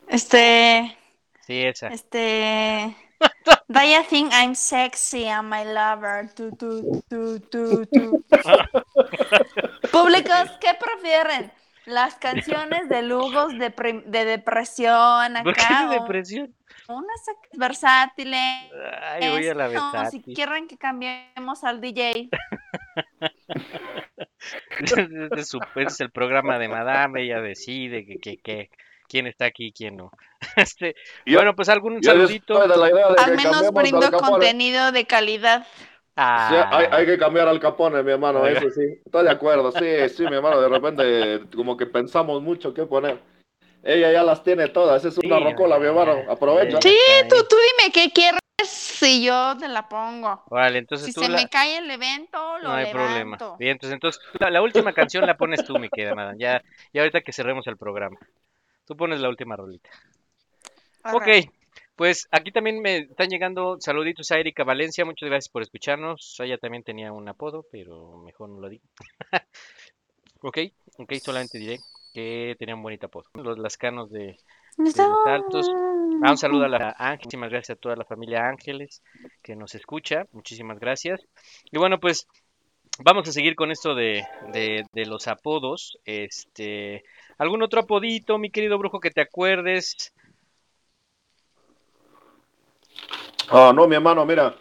Este, 0.08 0.98
Sí, 1.46 1.62
esa. 1.62 1.86
este. 1.86 2.96
Do 3.68 3.80
you 3.80 4.02
think 4.08 4.32
I'm 4.32 4.56
sexy 4.56 5.28
and 5.28 5.48
my 5.48 5.62
lover? 5.62 6.34
Tu, 6.34 6.50
tu, 6.56 7.00
tu, 7.08 7.38
tu, 7.38 7.86
tu. 7.86 8.24
Públicos, 9.92 10.50
¿qué 10.60 10.74
prefieren? 10.80 11.52
Las 11.86 12.16
canciones 12.16 12.88
de 12.88 13.02
lujos 13.02 13.52
de, 13.56 13.70
depresión 14.26 15.32
¿Por 15.44 15.54
qué 15.54 15.62
acá. 15.62 15.86
de 15.90 16.00
depresión? 16.00 16.56
Unas 16.90 17.20
versátiles. 17.52 18.70
Ay, 19.02 19.30
voy 19.30 19.46
a 19.48 19.54
la 19.54 19.68
No, 19.68 19.90
si 19.90 19.96
versátil. 19.96 20.34
quieren 20.34 20.68
que 20.68 20.76
cambiemos 20.76 21.62
al 21.64 21.80
DJ. 21.80 22.28
Ese 24.80 25.08
es, 25.36 25.48
su- 25.48 25.60
ese 25.76 25.86
es 25.86 26.00
el 26.00 26.10
programa 26.10 26.58
de 26.58 26.68
Madame, 26.68 27.22
ella 27.22 27.40
decide 27.40 28.04
que, 28.06 28.18
que, 28.18 28.36
que- 28.38 28.70
quién 29.08 29.26
está 29.26 29.46
aquí 29.46 29.66
y 29.66 29.72
quién 29.72 29.96
no. 29.96 30.10
Este, 30.56 30.94
Yo- 31.26 31.38
bueno, 31.38 31.54
pues 31.54 31.68
algún 31.68 32.02
saludito. 32.02 32.54
estoy 32.54 32.68
de 32.70 32.76
la 32.76 32.90
idea 32.90 33.08
de 33.08 33.14
Al 33.22 33.30
que 33.30 33.36
menos 33.36 33.72
brindo 33.72 34.10
contenido 34.12 34.92
de 34.92 35.06
calidad. 35.06 35.66
Sí, 35.66 35.76
Ah, 36.22 36.68
hay, 36.72 36.86
hay 36.90 37.06
que 37.06 37.16
cambiar 37.18 37.48
al 37.48 37.58
Capone, 37.60 38.02
mi 38.02 38.10
hermano, 38.12 38.40
Oiga. 38.40 38.58
eso 38.58 38.68
sí. 38.70 38.82
Estoy 39.06 39.24
de 39.24 39.30
acuerdo, 39.30 39.72
sí, 39.72 40.08
sí, 40.14 40.24
mi 40.24 40.34
hermano, 40.36 40.60
de 40.60 40.68
repente 40.68 41.40
como 41.56 41.76
que 41.78 41.86
pensamos 41.86 42.42
mucho 42.42 42.74
qué 42.74 42.84
poner. 42.84 43.18
Ella 43.82 44.12
ya 44.12 44.22
las 44.22 44.42
tiene 44.42 44.68
todas, 44.68 45.04
es 45.04 45.16
una 45.18 45.38
Sí, 45.38 45.44
rocola, 45.44 45.78
mi 45.78 45.86
hermano, 45.86 46.24
aprovecha. 46.28 46.80
Sí, 46.82 46.94
tú, 47.28 47.36
tú 47.48 47.56
dime 47.56 47.92
qué 47.92 48.10
quieres 48.12 49.02
y 49.02 49.24
yo 49.24 49.56
te 49.58 49.68
la 49.68 49.88
pongo. 49.88 50.44
Vale, 50.50 50.78
entonces 50.78 51.06
Si 51.06 51.14
tú 51.14 51.22
se 51.22 51.28
la- 51.28 51.38
me 51.38 51.48
cae 51.48 51.78
el 51.78 51.90
evento, 51.90 52.58
lo 52.58 52.68
No 52.68 52.74
hay 52.74 52.92
problema. 52.92 53.38
Bien, 53.58 53.72
entonces, 53.72 53.94
entonces 53.94 54.22
la, 54.38 54.50
la 54.50 54.60
última 54.62 54.92
canción 54.92 55.24
la 55.24 55.36
pones 55.36 55.64
tú, 55.64 55.76
mi 55.78 55.88
querida 55.88 56.14
Madame. 56.14 56.36
Ya, 56.38 56.62
ya 56.92 57.00
ahorita 57.02 57.22
que 57.22 57.32
cerremos 57.32 57.66
el 57.66 57.78
programa. 57.78 58.18
Tú 58.86 58.96
pones 58.96 59.20
la 59.20 59.28
última 59.28 59.56
rolita. 59.56 59.88
Ok, 61.12 61.28
pues 61.96 62.28
aquí 62.30 62.52
también 62.52 62.80
me 62.82 62.98
están 62.98 63.28
llegando 63.30 63.78
saluditos 63.80 64.30
a 64.30 64.38
Erika 64.38 64.64
Valencia. 64.64 65.04
Muchas 65.06 65.28
gracias 65.28 65.48
por 65.48 65.62
escucharnos. 65.62 66.36
Ella 66.40 66.58
también 66.58 66.82
tenía 66.82 67.12
un 67.12 67.26
apodo, 67.28 67.64
pero 67.72 68.18
mejor 68.18 68.50
no 68.50 68.60
lo 68.60 68.68
digo. 68.68 68.84
ok, 70.42 70.58
ok, 70.98 71.12
solamente 71.24 71.58
diré 71.58 71.80
que 72.12 72.56
tenía 72.58 72.74
un 72.74 72.82
bonito 72.82 73.06
apodo. 73.06 73.24
Los 73.34 73.58
lascanos 73.58 74.10
de, 74.10 74.38
de 74.76 75.08
los 75.08 75.26
altos. 75.26 75.70
Ah, 76.22 76.30
un 76.30 76.38
saludo 76.38 76.64
a 76.64 76.68
la 76.68 76.94
Ángel, 76.98 77.24
muchísimas 77.24 77.50
gracias 77.50 77.76
a 77.76 77.80
toda 77.80 77.96
la 77.96 78.04
familia 78.04 78.46
Ángeles 78.48 79.02
que 79.42 79.56
nos 79.56 79.74
escucha, 79.74 80.26
muchísimas 80.32 80.78
gracias. 80.78 81.20
Y 81.70 81.78
bueno, 81.78 81.98
pues 81.98 82.28
vamos 82.98 83.28
a 83.28 83.32
seguir 83.32 83.54
con 83.54 83.70
esto 83.70 83.94
de, 83.94 84.26
de, 84.52 84.84
de 84.92 85.06
los 85.06 85.28
apodos. 85.28 85.98
Este, 86.04 87.04
¿algún 87.38 87.62
otro 87.62 87.80
apodito, 87.80 88.38
mi 88.38 88.50
querido 88.50 88.76
brujo, 88.76 89.00
que 89.00 89.10
te 89.10 89.22
acuerdes? 89.22 90.12
Ah, 93.48 93.72
no, 93.74 93.88
mi 93.88 93.96
hermano, 93.96 94.24
mira, 94.26 94.54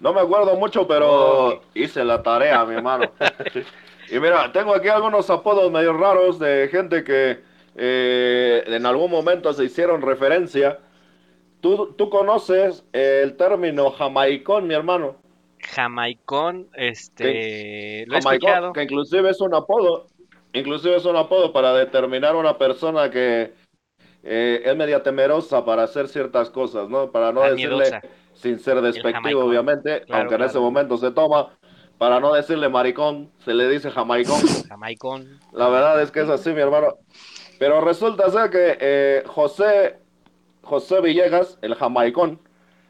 no 0.00 0.12
me 0.12 0.20
acuerdo 0.20 0.56
mucho, 0.56 0.86
pero 0.86 1.62
hice 1.74 2.04
la 2.04 2.22
tarea, 2.22 2.64
mi 2.64 2.74
hermano. 2.74 3.12
y 4.14 4.20
mira, 4.20 4.52
tengo 4.52 4.74
aquí 4.74 4.88
algunos 4.88 5.30
apodos 5.30 5.70
medio 5.72 5.92
raros 5.94 6.38
de 6.38 6.68
gente 6.70 7.04
que 7.04 7.40
eh, 7.76 8.62
en 8.66 8.86
algún 8.86 9.10
momento 9.10 9.52
se 9.52 9.64
hicieron 9.64 10.02
referencia. 10.02 10.78
¿Tú, 11.60 11.94
tú 11.96 12.10
conoces 12.10 12.84
el 12.92 13.36
término 13.36 13.90
jamaicón, 13.90 14.66
mi 14.66 14.74
hermano? 14.74 15.16
Jamaicón, 15.60 16.68
este, 16.74 18.04
lo 18.08 18.16
he 18.18 18.20
Jamaicón, 18.20 18.50
escuchado. 18.50 18.72
que 18.72 18.82
inclusive 18.82 19.30
es 19.30 19.40
un 19.40 19.54
apodo, 19.54 20.06
inclusive 20.52 20.96
es 20.96 21.04
un 21.04 21.16
apodo 21.16 21.52
para 21.52 21.72
determinar 21.74 22.34
una 22.36 22.58
persona 22.58 23.10
que 23.10 23.54
eh, 24.22 24.62
es 24.64 24.76
media 24.76 25.02
temerosa 25.02 25.64
para 25.64 25.84
hacer 25.84 26.08
ciertas 26.08 26.50
cosas, 26.50 26.88
¿no? 26.88 27.10
Para 27.12 27.32
no 27.32 27.42
Ah, 27.42 27.50
decirle, 27.50 27.76
miedosa. 27.84 28.02
sin 28.34 28.58
ser 28.58 28.80
despectivo, 28.82 29.44
obviamente, 29.44 30.04
Claro, 30.06 30.20
aunque 30.20 30.34
en 30.36 30.42
ese 30.42 30.58
momento 30.58 30.96
se 30.96 31.12
toma, 31.12 31.58
para 32.02 32.18
no 32.18 32.32
decirle 32.32 32.68
maricón, 32.68 33.30
se 33.44 33.54
le 33.54 33.68
dice 33.68 33.88
jamaicón. 33.88 34.40
Jamaicón. 34.68 35.38
La 35.52 35.68
verdad 35.68 36.02
es 36.02 36.10
que 36.10 36.22
es 36.22 36.28
así, 36.28 36.50
mi 36.50 36.60
hermano. 36.60 36.96
Pero 37.60 37.80
resulta 37.80 38.28
ser 38.28 38.50
que 38.50 38.76
eh, 38.80 39.22
José, 39.24 40.00
José 40.62 41.00
Villegas, 41.00 41.60
el 41.62 41.76
jamaicón, 41.76 42.40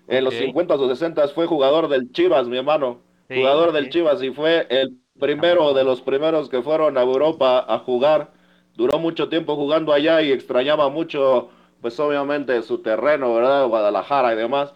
en 0.09 0.25
los 0.25 0.33
Ok. 0.33 0.41
50 0.41 0.75
o 0.77 0.89
60 0.89 1.29
fue 1.29 1.47
jugador 1.47 1.89
del 1.89 2.11
Chivas, 2.13 2.49
mi 2.49 2.57
hermano. 2.57 3.01
Sí, 3.29 3.35
jugador 3.35 3.73
del 3.73 3.91
Chivas 3.91 4.23
y 4.23 4.31
fue 4.31 4.67
el 4.71 4.97
primero 5.21 5.75
de 5.75 5.85
los 5.85 6.01
primeros 6.01 6.49
que 6.49 6.63
fueron 6.63 6.97
a 6.97 7.03
Europa 7.03 7.67
a 7.69 7.81
jugar. 7.81 8.31
Duró 8.77 8.99
mucho 8.99 9.29
tiempo 9.29 9.57
jugando 9.57 9.93
allá 9.93 10.23
y 10.23 10.33
extrañaba 10.33 10.89
mucho, 10.89 11.51
pues 11.83 12.01
obviamente 12.01 12.63
su 12.63 12.79
terreno, 12.79 13.35
¿verdad? 13.35 13.67
Guadalajara 13.69 14.33
y 14.33 14.37
demás. 14.37 14.73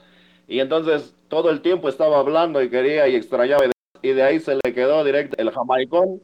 Y 0.47 0.61
entonces 0.61 1.17
todo 1.29 1.49
el 1.49 1.63
tiempo 1.63 1.89
estaba 1.89 2.19
hablando 2.19 2.63
y 2.63 2.69
quería 2.69 3.09
y 3.09 3.15
extrañaba 3.17 3.65
y 3.65 3.76
y 4.03 4.11
de 4.13 4.23
ahí 4.23 4.41
se 4.41 4.55
le 4.55 4.75
quedó 4.75 5.03
directo 5.05 5.37
el 5.39 5.51
jamaicón. 5.51 6.21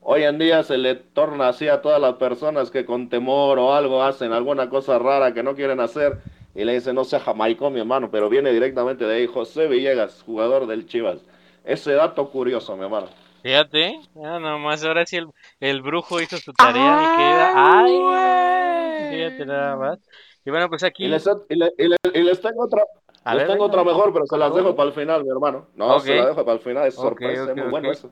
Hoy 0.00 0.22
en 0.22 0.38
día 0.38 0.62
se 0.62 0.78
le 0.78 0.94
torna 0.94 1.48
así 1.48 1.68
a 1.68 1.82
todas 1.82 2.00
las 2.00 2.14
personas 2.14 2.70
que 2.70 2.84
con 2.84 3.08
temor 3.08 3.58
o 3.58 3.74
algo 3.74 4.02
hacen 4.02 4.32
alguna 4.32 4.70
cosa 4.70 4.98
rara 4.98 5.34
que 5.34 5.42
no 5.42 5.54
quieren 5.54 5.80
hacer 5.80 6.18
y 6.54 6.64
le 6.64 6.74
dicen 6.74 6.94
no 6.94 7.04
sea 7.04 7.20
jamaicón 7.20 7.74
mi 7.74 7.80
hermano, 7.80 8.10
pero 8.10 8.28
viene 8.28 8.52
directamente 8.52 9.04
de 9.04 9.16
ahí 9.16 9.26
José 9.26 9.66
Villegas, 9.66 10.22
jugador 10.24 10.66
del 10.66 10.86
Chivas. 10.86 11.18
Ese 11.64 11.92
dato 11.92 12.30
curioso, 12.30 12.76
mi 12.76 12.84
hermano. 12.84 13.08
Fíjate, 13.42 14.00
ya 14.14 14.38
nomás 14.38 14.82
ahora 14.84 15.04
sí 15.06 15.16
el, 15.16 15.28
el 15.60 15.82
brujo 15.82 16.20
hizo 16.20 16.38
su 16.38 16.52
tarea 16.54 17.02
y 17.02 17.16
queda. 17.16 17.52
¡Ay! 17.54 19.10
Fíjate 19.10 19.46
nada 19.46 19.76
más. 19.76 19.98
Y 20.44 20.50
bueno, 20.50 20.68
pues 20.68 20.82
aquí. 20.82 21.04
Y 21.04 21.08
les, 21.08 21.28
y 21.48 21.54
le- 21.56 21.72
y 21.78 21.88
le- 21.88 21.96
y 22.14 22.22
les 22.22 22.40
tengo 22.40 22.64
otra, 22.64 22.82
A 23.24 23.34
les 23.34 23.42
ver, 23.42 23.52
tengo 23.52 23.64
venga, 23.64 23.80
otra 23.80 23.84
mejor, 23.84 24.12
pero 24.12 24.26
se 24.26 24.38
las 24.38 24.54
dejo 24.54 24.74
para 24.74 24.88
el 24.88 24.94
final, 24.94 25.24
mi 25.24 25.30
hermano. 25.30 25.68
No, 25.74 25.98
se 26.00 26.14
la 26.14 26.26
dejo 26.26 26.44
para 26.44 26.54
el 26.54 26.60
final, 26.60 26.86
es 26.86 26.94
sorpresa, 26.94 27.50
es 27.50 27.56
muy 27.56 27.68
bueno 27.68 27.90
eso. 27.90 28.10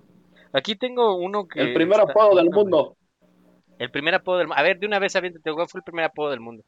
Aquí 0.53 0.77
tengo 0.77 1.17
uno 1.17 1.47
que. 1.47 1.61
El 1.61 1.75
primer 1.75 2.01
apodo 2.01 2.37
del 2.37 2.51
mundo. 2.51 2.97
El 3.79 3.91
primer 3.91 4.15
apodo 4.15 4.39
del 4.39 4.47
mundo. 4.49 4.61
A 4.61 4.63
ver, 4.63 4.79
de 4.79 4.87
una 4.87 4.99
vez 4.99 5.15
aviéntate, 5.17 5.53
¿cuál 5.53 5.69
fue 5.69 5.81
el 5.81 5.85
primer 5.85 6.05
apodo 6.05 6.31
del 6.31 6.41
mundo? 6.41 6.65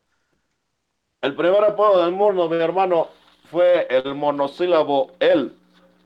El 1.21 1.35
primer 1.35 1.65
apodo 1.65 2.05
del 2.05 2.13
mundo, 2.13 2.49
mi 2.49 2.57
hermano, 2.57 3.09
fue 3.51 3.87
el 3.91 4.15
monosílabo 4.15 5.13
él. 5.21 5.53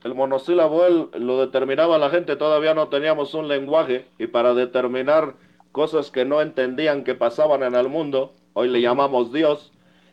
El 0.03 0.15
monosílabo 0.15 0.85
él 0.85 1.09
lo 1.13 1.39
determinaba 1.39 1.97
la 1.97 2.09
gente, 2.09 2.35
todavía 2.35 2.73
no 2.73 2.89
teníamos 2.89 3.33
un 3.33 3.47
lenguaje 3.47 4.05
y 4.17 4.27
para 4.27 4.53
determinar 4.53 5.35
cosas 5.71 6.11
que 6.11 6.25
no 6.25 6.41
entendían 6.41 7.03
que 7.03 7.15
pasaban 7.15 7.63
en 7.63 7.75
el 7.75 7.89
mundo, 7.89 8.33
hoy 8.53 8.67
le 8.67 8.81
llamamos 8.81 9.31
Dios, 9.31 9.71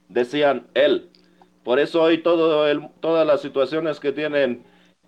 decían 0.09 0.69
él. 0.75 1.10
Por 1.65 1.79
eso 1.79 2.03
hoy 2.03 2.23
todo 2.23 2.69
el- 2.69 2.89
todas 3.01 3.27
las 3.27 3.43
situaciones 3.43 4.01
que 4.01 4.13
tienen 4.13 4.65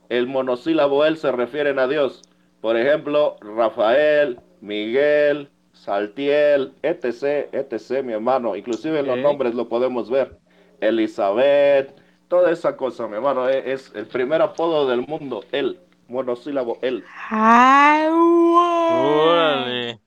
el 0.09 0.27
monosílabo 0.27 1.05
él 1.07 1.17
se 1.17 1.33
refieren 1.33 1.79
a 1.79 1.89
Dios. 1.89 2.23
Por 2.61 2.77
ejemplo, 2.77 3.37
Rafael, 3.41 4.39
Miguel, 4.61 5.49
Saltiel, 5.73 6.75
etc., 6.83 7.49
etc., 7.53 8.03
mi 8.05 8.13
hermano. 8.13 8.55
Inclusive 8.55 9.01
en 9.01 9.07
los 9.07 9.19
nombres 9.19 9.55
lo 9.55 9.69
podemos 9.69 10.11
ver. 10.11 10.39
Elizabeth, 10.81 11.95
toda 12.29 12.51
esa 12.51 12.77
cosa, 12.77 13.09
mi 13.09 13.15
hermano. 13.15 13.49
e- 13.49 13.73
Es, 13.73 13.91
el 13.95 14.07
primer 14.07 14.43
apodo 14.43 14.87
del 14.89 15.01
mundo, 15.07 15.45
él. 15.51 15.79
Monosílabo, 16.09 16.79
él. 16.83 17.03
Órale. 18.91 20.01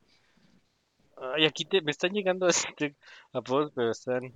Ay, 1.18 1.46
aquí 1.46 1.66
te, 1.66 1.82
me 1.82 1.92
están 1.92 2.12
llegando 2.12 2.48
este 2.48 2.96
apodos, 3.34 3.72
pero 3.76 3.92
están 3.92 4.34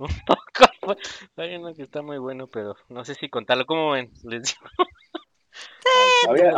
un 0.00 0.08
poco. 0.26 0.96
Hay 1.36 1.56
uno 1.56 1.74
que 1.74 1.82
está 1.82 2.00
muy 2.02 2.18
bueno, 2.18 2.46
pero 2.46 2.76
no 2.88 3.04
sé 3.04 3.14
si 3.14 3.28
contarlo. 3.28 3.66
¿Cómo 3.66 3.90
ven? 3.92 4.10
Les 4.24 4.42
digo. 4.42 4.60
A 6.28 6.32
ver, 6.32 6.52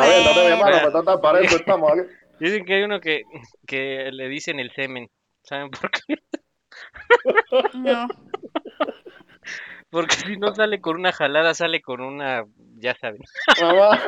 no 0.93 1.21
para 1.21 1.41
eso 1.41 1.57
estamos. 1.57 1.93
Dicen 2.39 2.65
que 2.65 2.75
hay 2.75 2.83
uno 2.83 3.01
que, 3.01 3.23
que 3.67 4.11
le 4.13 4.29
dicen 4.29 4.61
el 4.61 4.71
semen. 4.73 5.11
¿Saben 5.43 5.71
por 5.71 5.91
qué? 5.91 6.15
No. 7.75 8.07
Porque 9.91 10.15
si 10.17 10.39
no 10.39 10.55
sale 10.55 10.81
con 10.81 10.97
una 10.97 11.13
jalada, 11.13 11.53
sale 11.53 11.83
con 11.83 12.01
una. 12.01 12.45
Ya 12.79 12.95
saben. 12.95 13.21
Mamá. 13.61 13.91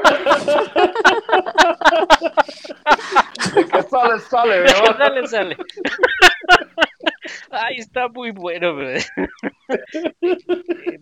De 3.55 3.67
que 3.67 3.83
sale, 3.83 4.19
sale, 4.21 4.63
mi 4.63 4.71
hermano. 4.71 4.97
sale, 4.97 5.27
sale. 5.27 5.57
Ay, 7.51 7.77
está 7.79 8.09
muy 8.09 8.33
bueno, 8.33 8.75
bro. 8.75 8.89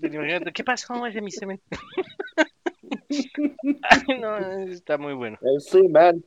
Imagínate, 0.03 0.53
¿Qué 0.53 0.65
pasó? 0.65 1.07
Ese 1.07 1.19
es 1.19 1.25
mi 1.25 1.31
semen. 1.31 1.61
Ay, 3.83 4.21
no, 4.21 4.39
está 4.73 4.99
muy 4.99 5.15
bueno. 5.15 5.39
El 5.43 5.61
sí, 5.61 5.89
man. 5.89 6.23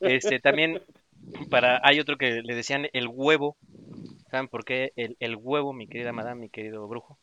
Este, 0.00 0.40
también 0.40 0.80
para 1.50 1.80
hay 1.82 2.00
otro 2.00 2.16
que 2.16 2.42
le 2.42 2.54
decían 2.54 2.86
el 2.92 3.08
huevo. 3.08 3.56
¿Saben 4.30 4.48
por 4.48 4.64
qué 4.64 4.92
el, 4.96 5.16
el 5.20 5.36
huevo, 5.36 5.72
mi 5.72 5.88
querida 5.88 6.12
madame, 6.12 6.42
mi 6.42 6.50
querido 6.50 6.86
brujo? 6.88 7.18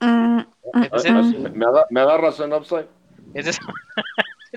Mm, 0.00 0.38
mm, 0.38 0.46
Entonces, 0.82 1.12
mm. 1.12 1.42
¿Me, 1.42 1.50
me 1.50 1.66
aga- 1.66 1.86
me 1.90 2.00
agarras 2.00 2.40
en 2.40 2.52
upside? 2.52 2.86
es- 3.34 3.46
es- 3.48 3.58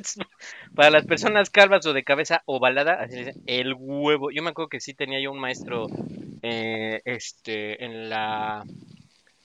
para 0.76 0.90
las 0.90 1.06
personas 1.06 1.50
calvas 1.50 1.86
o 1.86 1.94
de 1.94 2.04
cabeza 2.04 2.44
ovalada, 2.46 2.94
así 3.02 3.16
le 3.16 3.26
dicen, 3.26 3.44
el 3.48 3.74
huevo. 3.78 4.32
Yo 4.32 4.44
me 4.44 4.50
acuerdo 4.50 4.70
que 4.70 4.80
sí 4.80 4.94
tenía 4.94 5.20
yo 5.20 5.32
un 5.32 5.40
maestro, 5.40 5.88
eh, 6.42 7.02
este, 7.06 7.84
en 7.84 8.10
la, 8.10 8.64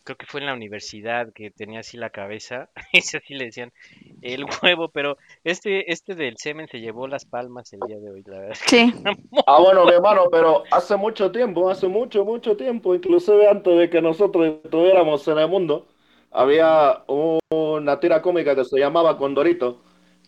creo 0.04 0.16
que 0.16 0.26
fue 0.26 0.40
en 0.40 0.46
la 0.46 0.54
universidad 0.54 1.32
que 1.32 1.50
tenía 1.50 1.80
así 1.80 1.96
la 1.96 2.10
cabeza, 2.10 2.70
ese 2.92 3.18
así 3.18 3.34
le 3.34 3.46
decían 3.46 3.72
el 4.20 4.44
huevo, 4.62 4.88
pero 4.88 5.16
este, 5.44 5.90
este 5.92 6.14
del 6.14 6.36
semen 6.38 6.68
se 6.68 6.80
llevó 6.80 7.06
las 7.06 7.24
palmas 7.24 7.72
el 7.72 7.80
día 7.86 7.98
de 7.98 8.10
hoy, 8.10 8.22
la 8.26 8.38
verdad. 8.38 8.56
Sí. 8.66 8.92
Ah, 9.46 9.58
bueno, 9.60 9.84
mi 9.84 9.92
hermano, 9.92 10.24
pero 10.30 10.62
hace 10.70 10.94
mucho 10.94 11.32
tiempo, 11.32 11.68
hace 11.68 11.88
mucho, 11.88 12.24
mucho 12.24 12.56
tiempo, 12.56 12.94
inclusive 12.94 13.48
antes 13.48 13.76
de 13.76 13.90
que 13.90 14.00
nosotros 14.00 14.60
estuviéramos 14.62 15.26
en 15.26 15.38
el 15.38 15.48
mundo, 15.48 15.86
había 16.30 17.02
una 17.08 17.98
tira 17.98 18.22
cómica 18.22 18.54
que 18.54 18.64
se 18.64 18.78
llamaba 18.78 19.18
Condorito, 19.18 19.80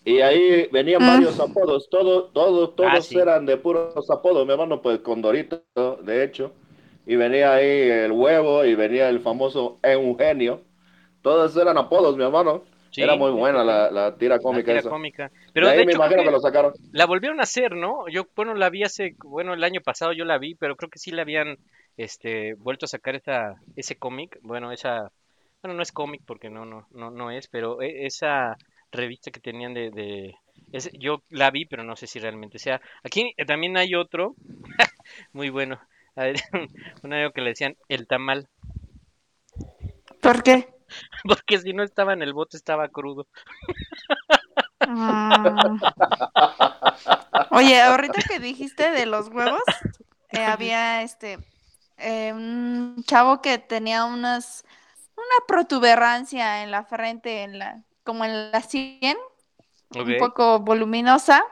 y 0.05 0.21
ahí 0.21 0.69
venían 0.73 1.05
Mm. 1.05 1.05
varios 1.07 1.41
apodos, 1.41 1.89
todos, 1.91 2.33
todos, 2.33 2.77
todos 2.77 2.95
Ah, 2.95 3.01
sí. 3.01 3.23
eran 3.23 3.47
de 3.47 3.57
puros 3.57 4.09
apodos, 4.11 4.47
mi 4.47 4.53
hermano, 4.53 4.83
pues 4.83 5.01
Condorito, 5.01 5.63
de 6.03 6.25
hecho, 6.25 6.53
y 7.07 7.17
venía 7.17 7.55
ahí 7.55 7.67
el 7.67 8.13
huevo, 8.13 8.65
y 8.65 8.75
venía 8.75 9.09
el 9.09 9.21
famoso 9.21 9.79
Eugenio, 9.83 10.61
todos 11.23 11.57
eran 11.57 11.79
apodos, 11.79 12.17
mi 12.17 12.25
hermano, 12.25 12.65
Sí, 12.91 13.03
era 13.03 13.17
muy 13.17 13.31
buena 13.33 13.65
la, 13.65 13.91
la 13.91 14.17
tira 14.19 14.41
La 14.51 14.61
cómica 14.61 14.73
tira 14.73 14.83
esa. 14.83 14.91
cómica. 14.91 15.31
Pero 15.53 15.71
de 15.73 15.73
ahí 15.73 15.85
me 15.85 15.93
hecho, 15.93 16.01
creo 16.01 16.15
imagino 16.15 16.25
que 16.25 16.25
que 16.25 16.31
lo 16.31 16.41
sacaron. 16.41 16.75
la 16.93 17.07
volvieron 17.07 17.41
a 17.41 17.45
hacer, 17.45 17.75
¿no? 17.77 18.09
Yo, 18.09 18.25
bueno, 18.37 18.55
la 18.55 18.71
vi 18.71 18.85
hace, 18.85 19.17
bueno, 19.25 19.55
el 19.55 19.65
año 19.65 19.81
pasado 19.83 20.13
yo 20.13 20.25
la 20.25 20.39
vi, 20.39 20.55
pero 20.55 20.77
creo 20.77 20.91
que 20.91 20.99
sí 20.99 21.11
le 21.11 21.23
habían, 21.23 21.59
este, 21.97 22.55
vuelto 22.55 22.87
a 22.87 22.89
sacar 22.89 23.17
esa, 23.17 23.55
ese 23.77 23.97
cómic, 23.97 24.39
bueno, 24.43 24.73
esa, 24.73 25.11
bueno, 25.63 25.77
no 25.77 25.83
es 25.83 25.93
cómic 25.93 26.23
porque 26.27 26.51
no, 26.51 26.65
no, 26.67 26.87
no, 26.91 27.11
no 27.11 27.31
es, 27.31 27.49
pero 27.49 27.81
e- 27.83 28.07
esa 28.07 28.57
revista 28.95 29.31
que 29.31 29.41
tenían 29.41 29.75
de, 29.75 29.91
de, 29.91 30.35
yo 30.99 31.23
la 31.29 31.51
vi, 31.51 31.67
pero 31.67 31.85
no 31.85 31.97
sé 31.97 32.07
si 32.07 32.19
realmente 32.19 32.59
sea. 32.59 32.81
Aquí 33.03 33.35
eh, 33.37 33.45
también 33.45 33.77
hay 33.77 33.95
otro, 33.95 34.35
muy 35.33 35.51
bueno, 35.51 35.81
un 37.03 37.13
amigo 37.13 37.33
que 37.33 37.41
le 37.41 37.51
decían 37.51 37.77
el 37.89 38.07
tamal, 38.07 38.49
¿Por 40.21 40.43
qué? 40.43 40.75
porque 41.25 41.59
si 41.59 41.73
no 41.73 41.83
estaba 41.83 42.13
en 42.13 42.23
el 42.23 42.33
bote 42.33 42.57
estaba 42.57 42.89
crudo. 42.89 43.27
Mm. 44.87 45.81
Oye, 47.51 47.81
ahorita 47.81 48.21
que 48.29 48.39
dijiste 48.39 48.91
de 48.91 49.07
los 49.07 49.29
huevos, 49.29 49.63
eh, 50.31 50.45
había 50.45 51.03
este 51.03 51.39
eh, 51.99 52.33
un 52.33 53.05
chavo 53.07 53.41
que 53.41 53.59
tenía 53.59 54.05
unas 54.05 54.65
una 55.17 55.47
protuberancia 55.47 56.63
en 56.63 56.71
la 56.71 56.85
frente, 56.85 57.43
en 57.43 57.59
la, 57.59 57.83
como 58.05 58.25
en 58.25 58.53
la 58.53 58.61
sien, 58.61 59.17
un 59.95 60.01
Ok. 60.03 60.19
poco 60.19 60.61
voluminosa, 60.61 61.43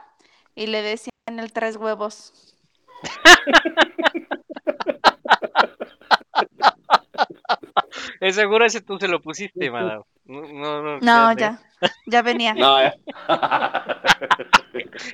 y 0.55 0.67
le 0.67 0.81
decían 0.81 1.11
el 1.25 1.51
tres 1.51 1.75
huevos. 1.77 2.55
Es 8.19 8.35
seguro 8.35 8.65
ese 8.65 8.81
tú 8.81 8.97
se 8.97 9.07
lo 9.07 9.21
pusiste, 9.21 9.69
madame. 9.69 10.01
No, 10.25 10.41
no, 10.41 10.81
no, 10.81 10.99
No, 11.01 11.33
ya, 11.37 11.59
ya 12.07 12.21
venía. 12.21 12.53
No, 12.55 12.79
eh. 12.81 12.93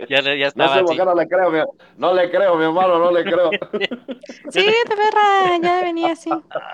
Ya, 0.08 0.22
le- 0.22 0.38
ya 0.40 0.52
No 0.56 0.66
estaba 0.66 0.74
sé 0.76 0.80
así. 0.82 0.98
qué 0.98 1.06
no 1.06 1.16
le 1.16 1.28
creo, 1.28 1.52
mi, 1.52 1.60
no 1.98 2.14
le 2.14 2.30
creo, 2.30 2.56
mi 2.56 2.66
hermano, 2.66 3.00
no 3.00 3.12
le 3.12 3.24
creo. 3.24 3.50
Sí, 4.52 4.62
de 4.64 4.96
verdad, 4.96 5.60
ya 5.62 5.82
venía 5.82 6.12
así. 6.12 6.30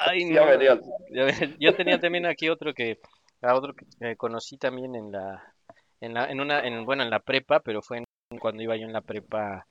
Ay, 0.05 0.33
Ya 0.33 0.41
no. 0.41 0.47
venía. 0.47 0.79
Ya 1.11 1.23
ve- 1.23 1.55
Yo 1.59 1.75
tenía 1.75 1.99
también 1.99 2.25
aquí 2.25 2.49
otro 2.49 2.73
que, 2.73 2.99
a 3.41 3.55
otro 3.55 3.73
que 3.75 3.85
eh, 4.01 4.15
conocí 4.17 4.57
también 4.57 4.95
en 4.95 5.11
la, 5.11 5.53
en 6.01 6.13
la, 6.13 6.29
en 6.31 6.41
una, 6.41 6.65
en, 6.65 6.85
bueno, 6.85 7.03
en 7.03 7.09
la 7.09 7.19
prepa, 7.19 7.59
pero 7.61 7.81
fue 7.81 7.99
en- 7.99 8.05
cuando 8.39 8.63
iba 8.63 8.75
yo 8.77 8.85
en 8.85 8.93
la 8.93 9.01
prepa, 9.01 9.67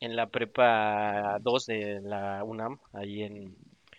en 0.00 0.16
la 0.16 0.28
prepa 0.28 1.38
2 1.40 1.66
de 1.66 2.00
la 2.02 2.44
UNAM, 2.44 2.78
ahí 2.94 3.22
en, 3.22 3.56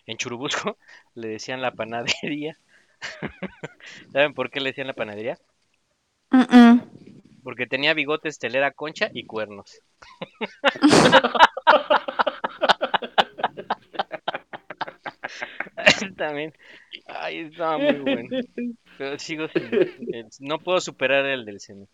en 0.08 0.18
Churubusco, 0.18 0.78
le 1.16 1.30
decían 1.30 1.62
la 1.62 1.74
panadería. 1.74 2.58
¿Saben 4.12 4.34
por 4.34 4.50
qué 4.52 4.60
le 4.62 4.70
decían 4.72 4.88
la 4.88 4.94
panadería? 4.94 5.38
Porque 7.44 7.66
tenía 7.66 7.94
bigotes, 7.94 8.40
telera, 8.40 8.72
concha 8.72 9.10
y 9.14 9.24
cuernos. 9.26 9.82
También. 16.18 16.54
Ay, 17.08 17.40
estaba 17.40 17.78
muy 17.80 18.00
bueno. 18.00 18.30
Pero 18.98 19.18
sigo 19.20 19.48
sin. 19.48 19.72
el- 20.12 20.28
no 20.40 20.60
puedo 20.60 20.80
superar 20.80 21.26
el 21.26 21.46
del 21.46 21.60
semen. 21.60 21.88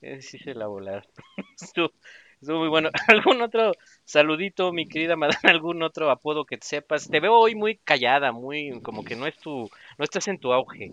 Ese 0.00 0.22
sí 0.22 0.38
se 0.38 0.54
la 0.54 0.66
volaron. 0.66 1.04
Estuvo, 1.60 1.90
estuvo 2.40 2.58
muy 2.60 2.68
bueno. 2.68 2.90
¿Algún 3.08 3.42
otro 3.42 3.72
saludito, 4.04 4.72
mi 4.72 4.86
querida 4.86 5.16
madame? 5.16 5.38
¿Algún 5.44 5.82
otro 5.82 6.10
apodo 6.10 6.44
que 6.44 6.58
sepas? 6.60 7.08
Te 7.08 7.20
veo 7.20 7.34
hoy 7.34 7.54
muy 7.54 7.76
callada, 7.78 8.32
muy. 8.32 8.80
como 8.82 9.04
que 9.04 9.16
no 9.16 9.26
es 9.26 9.36
tu. 9.38 9.68
no 9.98 10.04
estás 10.04 10.28
en 10.28 10.38
tu 10.38 10.52
auge. 10.52 10.90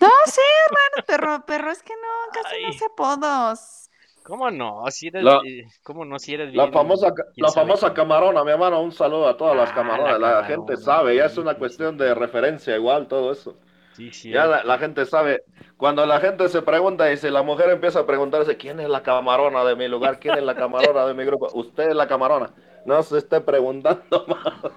No, 0.00 0.08
sí, 0.26 0.40
hermano, 0.66 1.06
perro, 1.06 1.46
perro, 1.46 1.70
es 1.70 1.82
que 1.82 1.94
no, 1.94 2.32
casi 2.32 2.62
no 2.62 2.72
sé 2.72 2.84
apodos. 2.86 3.90
¿Cómo 4.22 4.50
no? 4.50 4.84
Si 4.90 5.08
eres, 5.08 5.24
La- 5.24 5.40
eh, 5.46 5.64
¿Cómo 5.82 6.04
no? 6.04 6.18
Si 6.18 6.34
eres 6.34 6.54
La 6.54 6.68
famosa, 6.68 7.12
la 7.36 7.48
sabe 7.48 7.54
famosa 7.66 7.92
camarona, 7.94 8.44
mi 8.44 8.50
hermano, 8.50 8.80
un 8.82 8.92
saludo 8.92 9.28
a 9.28 9.36
todas 9.36 9.56
las 9.56 9.70
Ah, 9.70 9.74
camaronas. 9.74 10.20
la 10.20 10.28
La, 10.42 10.46
gente 10.48 10.76
sabe, 10.76 11.16
ya 11.16 11.26
es 11.26 11.36
una 11.38 11.54
cuestión 11.54 11.96
de 11.98 12.14
referencia 12.14 12.74
igual, 12.76 13.06
todo 13.08 13.32
eso. 13.32 13.54
Sí, 13.94 14.10
sí. 14.12 14.30
Ya 14.30 14.46
la, 14.46 14.64
la 14.64 14.78
gente 14.78 15.06
sabe, 15.06 15.44
cuando 15.76 16.04
la 16.04 16.20
gente 16.20 16.48
se 16.48 16.62
pregunta 16.62 17.12
y 17.12 17.16
si 17.16 17.30
la 17.30 17.42
mujer 17.42 17.70
empieza 17.70 18.00
a 18.00 18.06
preguntarse, 18.06 18.56
¿quién 18.56 18.80
es 18.80 18.88
la 18.88 19.02
camarona 19.02 19.64
de 19.64 19.76
mi 19.76 19.86
lugar? 19.88 20.18
¿Quién 20.18 20.36
es 20.36 20.42
la 20.42 20.56
camarona 20.56 21.06
de 21.06 21.14
mi 21.14 21.24
grupo? 21.24 21.48
Usted 21.54 21.90
es 21.90 21.94
la 21.94 22.08
camarona. 22.08 22.52
No 22.84 23.02
se 23.02 23.18
esté 23.18 23.40
preguntando 23.40 24.26
más. 24.28 24.72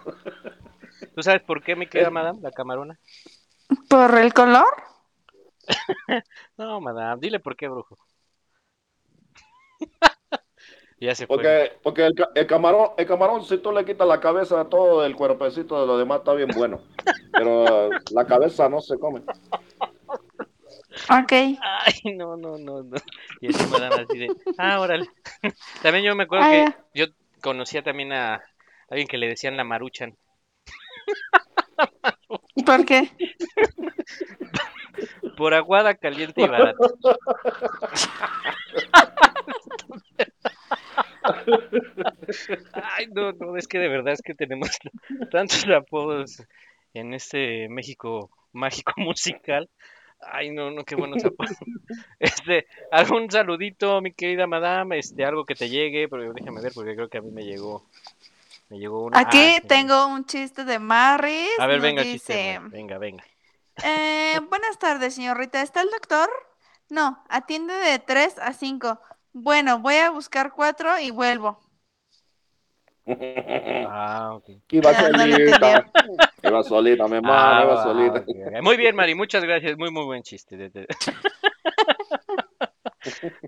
¿Tú 1.16 1.24
sabes 1.24 1.42
por 1.42 1.64
qué, 1.64 1.76
mi 1.76 1.88
querida 1.88 2.10
madame, 2.12 2.42
la 2.42 2.52
camarona? 2.52 3.00
¿Por 3.90 4.18
el 4.18 4.34
color? 4.34 4.68
No, 6.58 6.80
madame, 6.80 7.20
dile 7.20 7.40
por 7.40 7.56
qué, 7.56 7.68
brujo. 7.68 7.98
Ya 11.00 11.16
se 11.16 11.28
fue. 11.28 11.36
Porque, 11.36 11.72
porque 11.84 12.06
el, 12.08 12.14
el 12.36 12.48
camarón, 12.48 12.90
el 12.98 13.06
camarón, 13.06 13.44
si 13.44 13.58
tú 13.60 13.72
le 13.72 13.86
quitas 13.86 14.08
la 14.08 14.20
cabeza, 14.20 14.66
todo 14.66 15.06
el 15.06 15.16
cuerpecito 15.16 15.80
de 15.80 15.88
lo 15.88 15.98
demás 15.98 16.20
está 16.20 16.34
bien 16.34 16.50
bueno. 16.56 16.82
Pero 17.32 17.90
la 18.14 18.26
cabeza 18.26 18.68
no 18.70 18.82
se 18.82 18.98
come. 18.98 19.22
Ok. 21.10 21.32
Ay, 21.32 22.14
no, 22.16 22.36
no, 22.38 22.58
no, 22.58 22.84
no. 22.84 22.98
Y 23.42 23.50
así 23.50 23.66
madame 23.72 23.96
así 24.04 24.18
de, 24.18 24.28
ah, 24.58 24.80
órale. 24.80 25.08
También 25.84 26.06
yo 26.06 26.16
me 26.16 26.24
acuerdo 26.24 26.46
Ah, 26.46 26.52
que 26.52 26.66
ya. 27.00 27.06
yo 27.06 27.14
conocía 27.42 27.84
también 27.84 28.12
a 28.14 28.42
alguien 28.90 29.08
que 29.08 29.18
le 29.18 29.28
decían 29.28 29.58
la 29.58 29.64
maruchan. 29.64 30.18
¿Por 32.66 32.86
qué? 32.86 33.12
Por 35.38 35.54
aguada, 35.54 35.94
caliente 35.94 36.42
y 36.42 36.48
barata. 36.48 36.78
Ay, 42.74 43.08
no, 43.08 43.32
no, 43.34 43.58
es 43.58 43.68
que 43.68 43.80
de 43.80 43.88
verdad 43.88 44.14
es 44.14 44.22
que 44.22 44.34
tenemos 44.34 44.70
tantos 45.32 45.66
apodos 45.68 46.44
en 46.94 47.14
este 47.14 47.68
México 47.70 48.30
mágico 48.54 48.94
musical. 48.98 49.70
Ay, 50.20 50.50
no, 50.50 50.72
no, 50.72 50.84
qué 50.84 50.96
buenos 50.96 51.24
apodos. 51.24 51.56
Este, 52.20 52.68
algún 52.92 53.30
saludito, 53.30 54.02
mi 54.02 54.12
querida 54.12 54.48
madame, 54.48 54.98
este, 54.98 55.24
algo 55.24 55.46
que 55.46 55.56
te 55.56 55.70
llegue, 55.70 56.10
pero 56.10 56.34
déjame 56.34 56.62
ver 56.62 56.74
porque 56.74 56.96
creo 56.96 57.08
que 57.08 57.20
a 57.20 57.22
mí 57.22 57.32
me 57.32 57.46
llegó, 57.46 57.86
me 58.70 58.80
llegó 58.80 59.04
una. 59.04 59.20
Aquí 59.20 59.38
ah, 59.38 59.62
tengo 59.68 60.08
un 60.08 60.26
chiste 60.26 60.66
de 60.66 60.80
Maris. 60.80 61.60
A 61.60 61.68
ver, 61.68 61.80
venga, 61.80 62.02
dice, 62.02 62.18
chiste, 62.18 62.60
venga, 62.70 62.98
venga. 62.98 63.24
eh, 63.84 64.40
buenas 64.50 64.80
tardes, 64.80 65.14
señorita. 65.14 65.62
¿Está 65.62 65.82
el 65.82 65.90
doctor? 65.92 66.30
No, 66.90 67.24
atiende 67.30 67.74
de 67.74 68.00
3 68.00 68.40
a 68.40 68.54
5. 68.54 69.00
Bueno, 69.40 69.78
voy 69.80 69.96
a 69.96 70.10
buscar 70.10 70.52
4 70.52 71.00
y 71.00 71.12
vuelvo. 71.12 71.60
Ah, 73.90 74.34
ok. 74.34 74.50
Iba 74.72 74.90
Ah, 74.90 75.10
no 75.12 75.20
solita. 75.20 75.86
Iba 76.44 76.64
solita, 76.64 77.08
mi 77.08 77.16
hermano, 77.18 77.34
Ah, 77.40 77.64
iba 77.64 77.84
solita. 77.84 78.62
Muy 78.62 78.76
bien, 78.78 78.96
Mari, 78.96 79.16
muchas 79.16 79.44
gracias. 79.44 79.78
Muy, 79.78 79.92
muy 79.92 80.06
buen 80.06 80.24
chiste. 80.24 80.72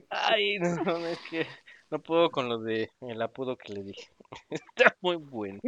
Ay, 0.09 0.59
no, 0.59 0.75
no, 0.83 1.05
es 1.07 1.19
que 1.29 1.45
no 1.89 1.99
puedo 1.99 2.29
con 2.31 2.47
lo 2.47 2.59
de 2.59 2.91
el 3.01 3.21
apodo 3.21 3.57
que 3.57 3.73
le 3.73 3.83
dije. 3.83 4.09
Está 4.49 4.95
muy 5.01 5.17
bueno. 5.17 5.59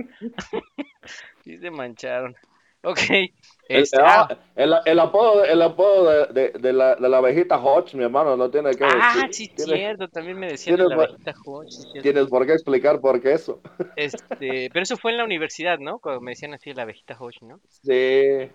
Sí 1.43 1.57
se 1.57 1.69
mancharon. 1.71 2.35
Ok. 2.83 2.97
El, 3.09 3.83
Este, 3.83 4.01
ah, 4.01 4.27
ah, 4.29 4.37
el, 4.55 4.73
el 4.85 4.99
apodo, 4.99 5.45
el 5.45 5.61
apodo 5.61 6.09
de, 6.09 6.49
de, 6.51 6.59
de 6.59 6.73
la, 6.73 6.95
de 6.95 7.07
la 7.07 7.17
abejita 7.19 7.57
Hodge, 7.57 7.95
mi 7.95 8.03
hermano, 8.03 8.35
no 8.35 8.49
tiene 8.49 8.71
que 8.75 8.83
ah, 8.83 9.13
decir. 9.27 9.33
sí, 9.33 9.47
tiene- 9.55 9.77
cierto. 9.77 10.07
También 10.09 10.37
me 10.39 10.47
decían 10.47 10.75
tienes 10.75 10.89
la 10.89 10.95
abejita 11.03 11.33
Hodge, 11.45 11.69
sí. 11.71 11.99
Tienes 12.01 12.27
por 12.27 12.45
qué 12.45 12.53
explicar 12.53 12.99
por 12.99 13.21
qué 13.21 13.33
eso. 13.33 13.61
Este, 13.95 14.69
pero 14.73 14.83
eso 14.83 14.97
fue 14.97 15.11
en 15.11 15.17
la 15.17 15.23
universidad, 15.23 15.79
¿no? 15.79 15.99
Cuando 15.99 16.21
me 16.21 16.31
decían 16.31 16.53
así 16.53 16.73
la 16.73 16.81
abejita 16.83 17.15
Hodge, 17.17 17.41
¿no? 17.43 17.59
Sí. 17.69 18.49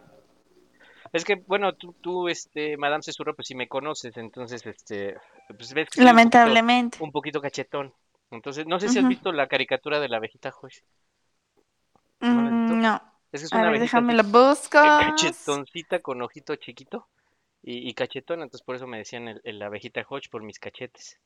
Es 1.12 1.24
que, 1.24 1.36
bueno, 1.46 1.72
tú, 1.74 1.94
tú, 2.00 2.28
este, 2.28 2.76
Madame 2.76 3.02
Cesurro, 3.02 3.34
pues 3.34 3.46
si 3.48 3.54
me 3.54 3.68
conoces, 3.68 4.16
entonces, 4.16 4.66
este, 4.66 5.16
pues 5.56 5.72
ves 5.72 5.88
que 5.88 6.00
soy 6.02 6.04
un 6.04 6.10
poquito, 6.10 6.38
Lamentablemente. 6.38 6.98
un 7.00 7.12
poquito 7.12 7.40
cachetón. 7.40 7.94
Entonces, 8.30 8.66
no 8.66 8.80
sé 8.80 8.88
si 8.88 8.98
has 8.98 9.08
visto 9.08 9.30
la 9.32 9.46
caricatura 9.46 10.00
de 10.00 10.08
la 10.08 10.16
abejita. 10.16 10.52
Mm, 12.20 12.80
no. 12.82 13.00
Es 13.32 13.40
que 13.40 13.46
es 13.46 13.52
A 13.52 13.56
una 13.56 13.70
ver, 13.70 13.80
déjame 13.80 14.14
lo 14.14 14.22
busco. 14.24 14.78
cachetoncita 14.78 16.00
con 16.00 16.22
ojito 16.22 16.56
chiquito 16.56 17.06
y, 17.62 17.88
y 17.88 17.94
cachetona, 17.94 18.44
entonces 18.44 18.64
por 18.64 18.76
eso 18.76 18.86
me 18.86 18.98
decían 18.98 19.28
el, 19.28 19.40
el 19.44 19.62
abejita 19.62 20.04
Hodge 20.08 20.28
por 20.30 20.42
mis 20.42 20.58
cachetes. 20.58 21.18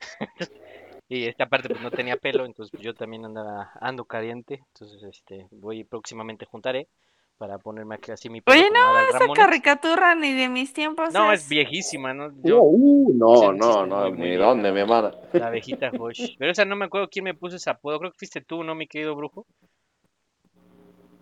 Y 1.08 1.26
esta 1.26 1.46
parte 1.48 1.68
pues 1.68 1.82
no 1.82 1.90
tenía 1.90 2.16
pelo, 2.16 2.46
entonces 2.46 2.70
pues, 2.70 2.82
yo 2.84 2.94
también 2.94 3.24
andaba, 3.24 3.72
ando 3.80 4.04
caliente, 4.04 4.62
entonces 4.74 5.02
este 5.02 5.46
voy 5.50 5.82
próximamente 5.84 6.46
juntaré 6.46 6.88
para 7.36 7.58
ponerme 7.58 7.96
aquí 7.96 8.12
así 8.12 8.30
mi 8.30 8.40
pelo 8.40 8.60
Oye, 8.60 8.70
no, 8.70 8.98
esa 9.08 9.18
Ramones. 9.18 9.34
caricatura 9.34 10.14
ni 10.14 10.32
de 10.34 10.48
mis 10.48 10.72
tiempos 10.72 11.12
No, 11.12 11.32
es. 11.32 11.42
es 11.42 11.48
viejísima, 11.48 12.14
¿no? 12.14 12.28
Uh, 12.42 12.48
Yo, 12.48 12.60
uh, 12.62 13.12
no, 13.14 13.52
sí, 13.52 13.52
no, 13.52 13.86
no, 13.86 14.10
muy 14.10 14.12
ni 14.12 14.36
bien. 14.36 14.36
dónde, 14.36 14.72
mi 14.72 14.80
hermana. 14.80 15.12
La 15.32 15.48
abejita 15.48 15.92
Hodge. 15.96 16.36
Pero 16.38 16.52
esa 16.52 16.64
no 16.64 16.76
me 16.76 16.86
acuerdo 16.86 17.08
quién 17.10 17.24
me 17.24 17.34
puso 17.34 17.56
ese 17.56 17.70
apodo, 17.70 17.98
creo 17.98 18.12
que 18.12 18.18
fuiste 18.18 18.40
tú, 18.42 18.64
¿no, 18.64 18.74
mi 18.74 18.86
querido 18.88 19.16
brujo? 19.16 19.46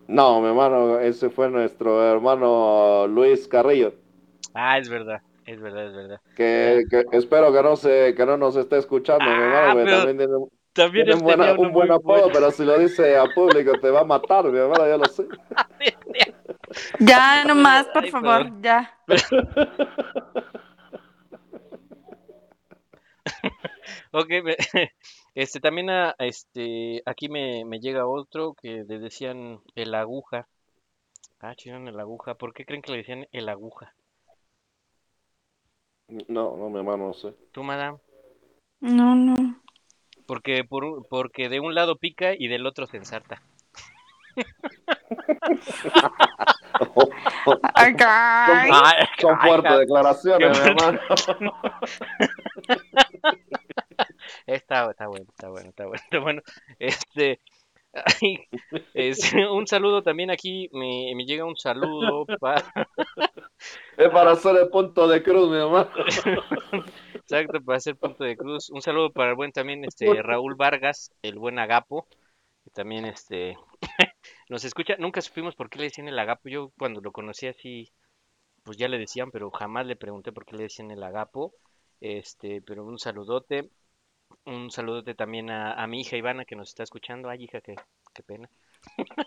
No, 0.09 0.41
mi 0.41 0.47
hermano, 0.47 0.99
ese 0.99 1.29
fue 1.29 1.49
nuestro 1.49 2.03
hermano 2.03 3.05
Luis 3.07 3.47
Carrillo, 3.47 3.93
Ah, 4.55 4.77
es 4.79 4.89
verdad, 4.89 5.21
es 5.45 5.61
verdad, 5.61 5.85
es 5.85 5.93
verdad. 5.93 6.21
que, 6.35 6.83
que 6.89 7.05
espero 7.15 7.53
que 7.53 7.61
no 7.61 7.75
se, 7.75 8.15
que 8.15 8.25
no 8.25 8.35
nos 8.37 8.55
esté 8.55 8.77
escuchando, 8.79 9.23
mi 9.25 9.29
hermano, 9.43 9.67
Ah, 9.69 9.73
pero 9.83 9.97
también 9.97 10.17
tiene, 10.17 10.33
también 10.73 11.05
tiene 11.05 11.11
él 11.11 11.17
un, 11.17 11.23
buena- 11.23 11.53
buen 11.73 11.91
apodo, 11.91 12.21
bueno. 12.21 12.33
pero 12.33 12.51
si 12.51 12.65
lo 12.65 12.79
dice 12.79 13.17
a 13.17 13.25
público 13.27 13.77
te 13.79 13.91
va 13.91 13.99
a 14.01 14.03
matar, 14.03 14.45
mi 14.45 14.57
hermano, 14.57 14.87
ya 14.87 14.97
lo 14.97 15.07
sé. 15.07 15.25
Ya, 16.99 17.43
nomás, 17.45 17.87
por 17.87 18.03
Ay, 18.03 18.11
favor, 18.11 18.43
perdón. 18.43 18.61
ya. 18.61 18.93
Ok, 24.11 24.29
me- 24.43 24.57
este 25.41 25.61
también 25.61 25.89
a- 25.89 26.15
este 26.19 27.01
aquí 27.05 27.29
me, 27.29 27.63
me 27.63 27.79
llega 27.79 28.05
otro 28.05 28.55
que 28.61 28.83
le 28.85 28.99
decían 28.99 29.61
el 29.75 29.95
aguja. 29.95 30.47
Ah, 31.39 31.55
chingan 31.55 31.87
el 31.87 31.97
aguja. 31.97 32.35
¿Por 32.35 32.53
qué 32.53 32.65
creen 32.65 32.81
que 32.81 32.91
le 32.91 32.97
decían 32.97 33.25
el 33.31 33.47
aguja? 33.47 33.93
No, 36.27 36.57
no, 36.57 36.69
mi 36.69 36.79
hermano, 36.79 37.07
no 37.07 37.13
sé. 37.13 37.33
¿Tú, 37.53 37.63
madame? 37.63 37.99
No, 38.81 39.15
no. 39.15 39.35
Porque 40.25 40.65
por 40.65 41.07
porque 41.07 41.47
de 41.47 41.61
un 41.61 41.73
lado 41.73 41.95
pica 41.95 42.33
y 42.37 42.49
del 42.49 42.65
otro 42.65 42.85
se 42.87 42.97
ensarta. 42.97 43.41
Acá. 47.75 48.45
Ay, 48.45 49.07
Son 49.19 49.37
ay, 49.39 49.49
fuertes 49.49 49.79
declaraciones, 49.79 50.59
mi 50.59 50.67
hermano. 50.69 50.99
Está, 54.45 54.89
está 54.89 55.07
bueno, 55.07 55.25
está 55.29 55.49
bueno, 55.49 55.69
está 55.69 55.85
bueno, 55.85 56.03
está 56.03 56.19
bueno. 56.19 56.41
Este, 56.79 57.39
ay, 57.93 58.47
este, 58.93 59.47
un 59.49 59.67
saludo 59.67 60.03
también 60.03 60.31
aquí, 60.31 60.69
me, 60.71 61.13
me 61.15 61.25
llega 61.25 61.45
un 61.45 61.57
saludo 61.57 62.25
para... 62.39 62.63
Es 63.97 64.09
para 64.09 64.31
hacer 64.31 64.55
el 64.55 64.69
punto 64.69 65.07
de 65.07 65.21
cruz, 65.21 65.49
mi 65.49 65.57
hermano. 65.57 65.89
Exacto, 67.13 67.61
para 67.61 67.77
hacer 67.77 67.97
punto 67.97 68.23
de 68.23 68.37
cruz. 68.37 68.69
Un 68.69 68.81
saludo 68.81 69.11
para 69.11 69.31
el 69.31 69.35
buen 69.35 69.51
también 69.51 69.83
este 69.83 70.21
Raúl 70.23 70.55
Vargas, 70.55 71.11
el 71.21 71.37
buen 71.37 71.59
Agapo, 71.59 72.07
que 72.63 72.69
también 72.71 73.05
este 73.05 73.57
nos 74.49 74.63
escucha. 74.63 74.95
Nunca 74.97 75.21
supimos 75.21 75.55
por 75.55 75.69
qué 75.69 75.79
le 75.79 75.85
decían 75.85 76.07
el 76.07 76.17
Agapo. 76.17 76.49
Yo 76.49 76.71
cuando 76.77 77.01
lo 77.01 77.11
conocí 77.11 77.47
así, 77.47 77.91
pues 78.63 78.77
ya 78.77 78.87
le 78.87 78.97
decían, 78.97 79.31
pero 79.31 79.51
jamás 79.51 79.85
le 79.85 79.95
pregunté 79.95 80.31
por 80.31 80.45
qué 80.45 80.55
le 80.55 80.63
decían 80.63 80.91
el 80.91 81.03
Agapo. 81.03 81.53
Este, 82.01 82.61
pero 82.61 82.85
un 82.85 82.97
saludote. 82.97 83.69
Un 84.45 84.71
saludote 84.71 85.15
también 85.15 85.49
a, 85.49 85.73
a 85.73 85.87
mi 85.87 86.01
hija 86.01 86.17
Ivana 86.17 86.45
que 86.45 86.55
nos 86.55 86.69
está 86.69 86.83
escuchando. 86.83 87.29
Ay, 87.29 87.43
hija, 87.43 87.61
qué, 87.61 87.75
qué 88.13 88.23
pena. 88.23 88.49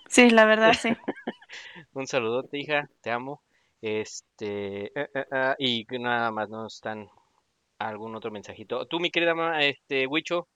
Sí, 0.08 0.30
la 0.30 0.44
verdad, 0.44 0.74
sí. 0.74 0.90
Un 1.94 2.06
saludote, 2.06 2.58
hija, 2.58 2.88
te 3.00 3.10
amo. 3.10 3.42
Este, 3.80 4.86
eh, 4.98 5.10
eh, 5.14 5.24
ah, 5.32 5.56
y 5.58 5.84
nada 5.98 6.30
más 6.30 6.48
nos 6.48 6.74
están 6.74 7.08
algún 7.78 8.14
otro 8.14 8.30
mensajito. 8.30 8.86
Tú, 8.86 9.00
mi 9.00 9.10
querida 9.10 9.34
mamá, 9.34 9.62
este, 9.62 10.06
Huicho. 10.06 10.48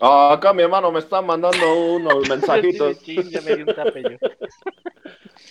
Ah, 0.00 0.32
acá 0.32 0.52
mi 0.52 0.62
hermano 0.62 0.90
me 0.90 0.98
está 1.00 1.22
mandando 1.22 1.94
unos 1.94 2.28
mensajitos. 2.28 2.98
Sí, 2.98 3.16
ya 3.30 3.40
me 3.42 3.56
di 3.56 3.62
un 3.62 3.74
tape 3.74 4.02
yo. 4.02 4.16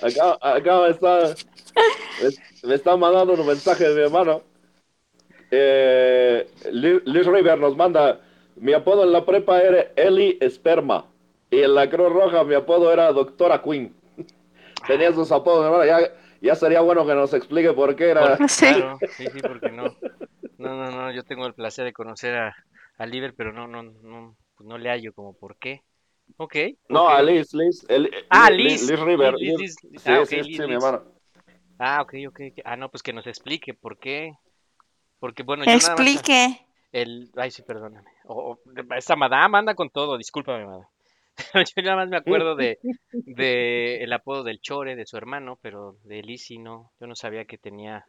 Acá, 0.02 0.38
acá 0.42 0.82
me 0.82 0.90
está, 0.90 1.36
me, 2.22 2.68
me 2.70 2.76
está 2.76 2.98
mandando 2.98 3.34
unos 3.34 3.46
mensajes 3.46 3.96
mi 3.96 4.02
hermano. 4.02 4.42
Eh, 5.56 6.48
Li- 6.72 7.02
Liz 7.06 7.28
River 7.28 7.60
nos 7.60 7.76
manda, 7.76 8.20
mi 8.56 8.74
apodo 8.74 9.04
en 9.04 9.12
la 9.12 9.24
prepa 9.24 9.62
era 9.62 9.92
Eli 9.96 10.38
Esperma. 10.42 11.06
Y 11.52 11.62
en 11.62 11.76
la 11.76 11.88
Cruz 11.90 12.12
Roja 12.12 12.44
mi 12.44 12.56
apodo 12.56 12.92
era 12.92 13.12
Doctora 13.12 13.62
Queen. 13.62 13.94
Tenía 14.88 15.10
esos 15.10 15.32
apodos, 15.32 15.64
hermano. 15.66 15.86
Ya, 15.86 16.00
ya 16.42 16.56
sería 16.56 16.82
bueno 16.82 17.06
que 17.06 17.14
nos 17.14 17.34
explique 17.36 17.72
por 17.74 17.96
qué 17.96 18.10
era. 18.10 18.36
Claro, 18.58 19.00
sí, 19.16 19.30
sí, 19.30 19.42
porque 19.42 19.72
no. 19.72 19.96
No, 20.58 20.76
no, 20.76 20.92
no, 20.92 21.12
yo 21.12 21.24
tengo 21.24 21.46
el 21.46 21.54
placer 21.54 21.86
de 21.86 21.94
conocer 21.94 22.36
a, 22.36 22.56
a 22.98 23.06
Liber, 23.06 23.36
pero 23.36 23.54
no, 23.54 23.68
no, 23.68 23.84
no, 23.84 24.36
pues 24.58 24.68
no 24.68 24.78
le 24.80 24.90
hallo 24.90 25.14
como 25.14 25.34
por 25.36 25.58
qué. 25.58 25.82
Ok. 26.38 26.56
No, 26.90 27.08
ok. 27.08 27.14
a 27.14 27.22
Liz, 27.22 27.54
Liz. 27.54 27.86
el- 27.90 28.10
Ah, 28.30 28.50
Liz, 28.50 28.82
Liz. 28.82 28.90
Liz 28.90 29.00
River. 29.00 29.34
Liz, 29.36 29.60
Liz- 29.60 29.60
Liz, 29.60 29.92
Liz. 29.92 30.02
Sí, 30.04 30.12
Ah, 30.12 30.22
ok, 30.22 30.28
sí, 30.30 30.36
Liz, 30.42 30.58
sí, 30.58 30.62
mi 30.64 30.74
hermano. 30.74 31.04
Ah, 31.78 32.02
ok. 32.02 32.14
ok. 32.28 32.40
Ah, 32.66 32.76
no, 32.76 32.90
pues 32.90 33.04
que 33.04 33.14
nos 33.14 33.28
explique 33.28 33.74
por 33.74 34.00
qué. 34.00 34.32
Porque, 35.24 35.44
bueno, 35.44 35.66
yo 35.66 35.80
nada 35.80 35.96
más. 35.98 36.10
Explique. 36.10 36.68
El, 36.92 37.32
ay, 37.38 37.52
sí, 37.52 37.64
perdóname. 37.64 38.12
O- 38.26 38.52
o- 38.54 38.60
esta 38.98 39.16
madame 39.16 39.58
anda 39.60 39.76
con 39.76 39.90
todo, 39.90 40.18
discúlpame, 40.18 40.66
madame. 40.66 40.88
Yo 41.76 41.84
nada 41.84 41.98
más 41.98 42.10
me 42.10 42.18
acuerdo 42.18 42.56
de, 42.56 42.80
de 43.26 44.04
el 44.04 44.14
apodo 44.14 44.44
del 44.44 44.62
Chore, 44.62 44.96
de 44.98 45.06
su 45.08 45.18
hermano, 45.18 45.60
pero 45.62 45.98
de 46.04 46.24
Lizzy 46.24 46.58
no. 46.60 46.92
Yo 47.00 47.08
no 47.08 47.16
sabía 47.16 47.46
que 47.46 47.58
tenía, 47.58 48.06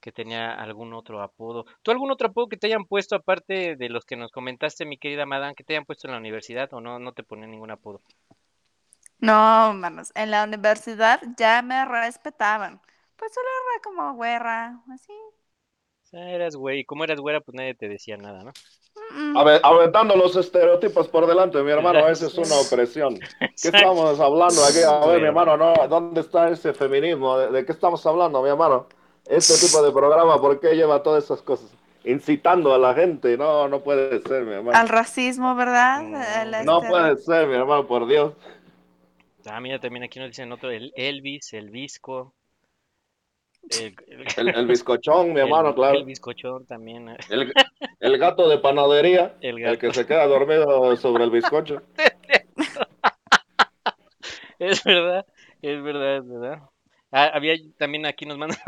que 0.00 0.12
tenía 0.12 0.54
algún 0.54 0.94
otro 0.94 1.22
apodo. 1.22 1.66
¿Tú 1.82 1.90
algún 1.92 2.10
otro 2.12 2.28
apodo 2.28 2.48
que 2.48 2.58
te 2.58 2.68
hayan 2.68 2.86
puesto, 2.86 3.16
aparte 3.16 3.76
de 3.76 3.88
los 3.90 4.04
que 4.06 4.16
nos 4.16 4.32
comentaste, 4.32 4.86
mi 4.86 4.98
querida 4.98 5.26
madame, 5.26 5.54
que 5.56 5.64
te 5.64 5.74
hayan 5.74 5.86
puesto 5.86 6.08
en 6.08 6.12
la 6.14 6.18
universidad 6.20 6.72
o 6.74 6.80
no, 6.80 6.98
no 7.00 7.12
te 7.14 7.24
ponían 7.24 7.52
ningún 7.52 7.70
apodo? 7.72 8.02
No, 9.18 9.72
manos, 9.74 10.12
en 10.14 10.30
la 10.30 10.44
universidad 10.44 11.20
ya 11.36 11.62
me 11.62 11.84
respetaban. 11.84 12.80
Pues 13.16 13.32
solo 13.34 13.46
era 13.72 13.82
como 13.82 14.14
güera, 14.14 14.82
así. 14.92 15.12
Sea, 16.14 16.30
eras 16.30 16.54
güey. 16.56 16.84
Como 16.84 17.04
eras 17.04 17.18
güera, 17.20 17.40
pues 17.40 17.54
nadie 17.54 17.74
te 17.74 17.88
decía 17.88 18.16
nada, 18.16 18.44
¿no? 18.44 18.52
Mm, 19.10 19.36
A 19.36 19.44
ver, 19.44 19.60
aventando 19.64 20.14
los 20.16 20.36
estereotipos 20.36 21.08
por 21.08 21.26
delante, 21.26 21.60
mi 21.62 21.70
hermano, 21.72 22.06
esa 22.08 22.26
es 22.26 22.38
una 22.38 22.54
opresión. 22.60 23.18
¿Qué 23.40 23.68
estamos 23.68 24.20
hablando 24.20 24.64
aquí? 24.64 24.78
A 24.86 25.04
ver, 25.06 25.20
mi 25.20 25.26
hermano, 25.26 25.56
no, 25.56 25.74
¿dónde 25.88 26.20
está 26.20 26.48
ese 26.48 26.72
feminismo? 26.72 27.36
¿De, 27.38 27.50
de 27.50 27.66
qué 27.66 27.72
estamos 27.72 28.04
hablando, 28.06 28.42
mi 28.42 28.48
hermano? 28.48 28.86
Este 29.26 29.54
tipo 29.66 29.82
de 29.82 29.90
programa, 29.90 30.40
¿por 30.40 30.60
qué 30.60 30.74
lleva 30.76 31.02
todas 31.02 31.24
esas 31.24 31.42
cosas? 31.42 31.70
Incitando 32.04 32.74
a 32.74 32.78
la 32.78 32.94
gente, 32.94 33.36
no, 33.36 33.66
no 33.68 33.80
puede 33.80 34.20
ser, 34.22 34.44
mi 34.44 34.52
hermano. 34.52 34.78
Al 34.78 34.88
racismo, 34.88 35.54
¿verdad? 35.54 36.02
El 36.42 36.64
No 36.66 36.78
este- 36.78 36.88
puede 36.90 37.16
ser, 37.16 37.48
mi 37.48 37.54
hermano, 37.54 37.86
por 37.86 38.06
Dios. 38.06 38.34
Ah, 39.46 39.60
mira, 39.60 39.78
también 39.80 40.04
aquí 40.04 40.18
nos 40.20 40.28
dicen 40.28 40.52
otro, 40.52 40.70
el 40.70 40.92
Elvis, 40.96 41.52
el 41.54 41.70
Visco. 41.70 42.34
El, 43.70 43.94
El, 44.36 44.48
el 44.54 44.66
bizcochón, 44.66 45.32
mi 45.32 45.40
hermano, 45.40 45.74
claro. 45.74 45.98
El 45.98 46.04
bizcochón 46.04 46.66
también. 46.66 47.08
eh. 47.08 47.16
El, 47.30 47.52
el 48.00 48.18
gato 48.18 48.48
de 48.48 48.58
panadería, 48.58 49.36
El 49.40 49.56
el, 49.58 49.62
gato. 49.64 49.78
que 49.78 49.92
se 49.94 50.06
queda 50.06 50.26
dormido 50.26 50.96
sobre 50.96 51.24
el 51.24 51.30
bizcocho. 51.30 51.82
Es 54.58 54.84
verdad, 54.84 55.26
es 55.62 55.82
verdad, 55.82 56.16
es 56.18 56.28
verdad. 56.28 56.58
Ah, 57.10 57.30
había 57.34 57.54
también 57.76 58.06
aquí 58.06 58.24
nos 58.24 58.38
mandan 58.38 58.58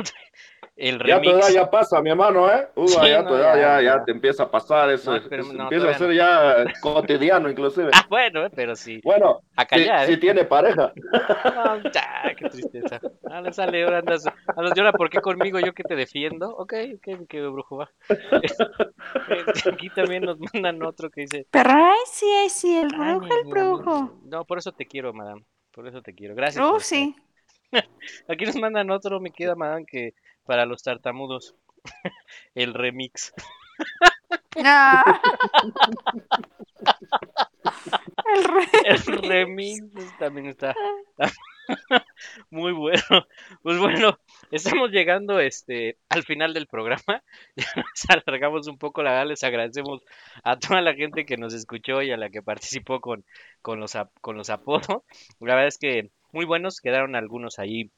el 0.76 0.98
Ya 1.04 1.22
tu 1.22 1.30
edad 1.30 1.48
remix. 1.48 1.52
ya 1.52 1.70
pasa, 1.70 2.00
mi 2.02 2.10
hermano, 2.10 2.50
¿eh? 2.50 2.68
Uva, 2.74 2.88
Sí, 3.02 3.08
ya 3.08 3.22
no, 3.22 3.24
tu 3.24 3.34
edad 3.34 3.56
ya, 3.56 3.80
ya, 3.80 3.82
ya 3.82 3.98
ya. 3.98 4.04
te 4.04 4.12
empieza 4.12 4.44
a 4.44 4.50
pasar 4.50 4.90
eso. 4.90 5.12
No, 5.52 5.64
empieza 5.64 5.90
a 5.90 5.94
ser 5.94 6.12
ya 6.14 6.68
cotidiano, 6.80 7.48
inclusive. 7.50 7.94
Ah, 7.94 8.06
bueno, 8.08 8.44
eh, 8.46 8.50
pero 8.54 8.76
sí. 8.76 9.00
Bueno, 9.02 9.42
A 9.56 9.66
si, 9.72 9.86
callar, 9.86 10.06
si 10.06 10.12
¿eh? 10.14 10.16
tiene 10.18 10.44
pareja. 10.44 10.92
No, 11.44 11.82
ya, 11.90 12.34
qué 12.36 12.46
tristeza. 12.50 13.00
Ah, 13.30 13.40
le 13.40 13.52
sale, 13.52 13.84
ahora 13.84 13.98
andas, 14.00 14.24
andas, 14.56 14.72
¿y 14.76 14.80
ahora 14.80 14.92
por 14.92 15.10
qué 15.10 15.20
conmigo? 15.20 15.60
Yo 15.60 15.72
que 15.72 15.84
te 15.84 15.96
defiendo. 15.96 16.50
Ok, 16.56 16.74
ok, 16.96 17.26
querido 17.28 17.52
brujo, 17.52 17.78
va. 17.78 17.90
Aquí 19.72 19.90
también 19.90 20.24
nos 20.24 20.38
mandan 20.52 20.82
otro 20.82 21.10
que 21.10 21.22
dice, 21.22 21.46
Pero 21.50 21.70
ay, 21.70 21.98
sí, 22.06 22.26
ay, 22.42 22.48
sí, 22.50 22.76
el 22.76 22.88
brujo, 22.88 23.26
el 23.34 23.44
brujo. 23.50 24.20
no, 24.24 24.44
por 24.44 24.58
eso 24.58 24.72
te 24.72 24.86
quiero, 24.86 25.12
madame. 25.12 25.44
Por 25.72 25.86
eso 25.86 26.02
te 26.02 26.14
quiero. 26.14 26.34
Gracias. 26.34 26.62
Uh, 26.64 26.76
estar. 26.76 26.80
sí. 26.82 27.16
Aquí 28.28 28.44
nos 28.46 28.56
mandan 28.56 28.90
otro, 28.90 29.20
me 29.20 29.30
queda, 29.30 29.54
madame, 29.54 29.84
que 29.86 30.14
para 30.46 30.66
los 30.66 30.82
tartamudos. 30.82 31.54
El 32.54 32.74
remix. 32.74 33.32
Ah. 34.64 35.20
El 38.34 38.44
re- 38.44 38.68
El 38.84 39.28
remix 39.28 40.18
también 40.18 40.46
está 40.46 40.74
muy 42.50 42.72
bueno. 42.72 43.00
Pues 43.62 43.78
estamos 44.50 44.90
llegando 44.90 45.40
este 45.40 45.98
al 46.08 46.22
final 46.24 46.54
del 46.54 46.66
programa. 46.66 47.22
Ya 47.56 47.66
nos 47.76 48.10
alargamos 48.26 48.66
un 48.68 48.78
poco, 48.78 49.02
la 49.02 49.10
verdad 49.10 49.26
les 49.28 49.44
agradecemos 49.44 50.02
a 50.44 50.58
toda 50.58 50.80
la 50.80 50.94
gente 50.94 51.24
que 51.24 51.36
nos 51.36 51.54
escuchó 51.54 52.02
y 52.02 52.10
a 52.12 52.16
la 52.16 52.30
que 52.30 52.42
participó 52.42 53.00
con, 53.00 53.24
con 53.62 53.80
los 53.80 53.92
con 54.20 54.36
los 54.36 54.50
apodos. 54.50 54.86
La 55.40 55.54
verdad 55.54 55.68
es 55.68 55.78
que 55.78 56.10
muy 56.32 56.44
buenos, 56.44 56.80
quedaron 56.80 57.14
algunos 57.16 57.58
ahí 57.58 57.90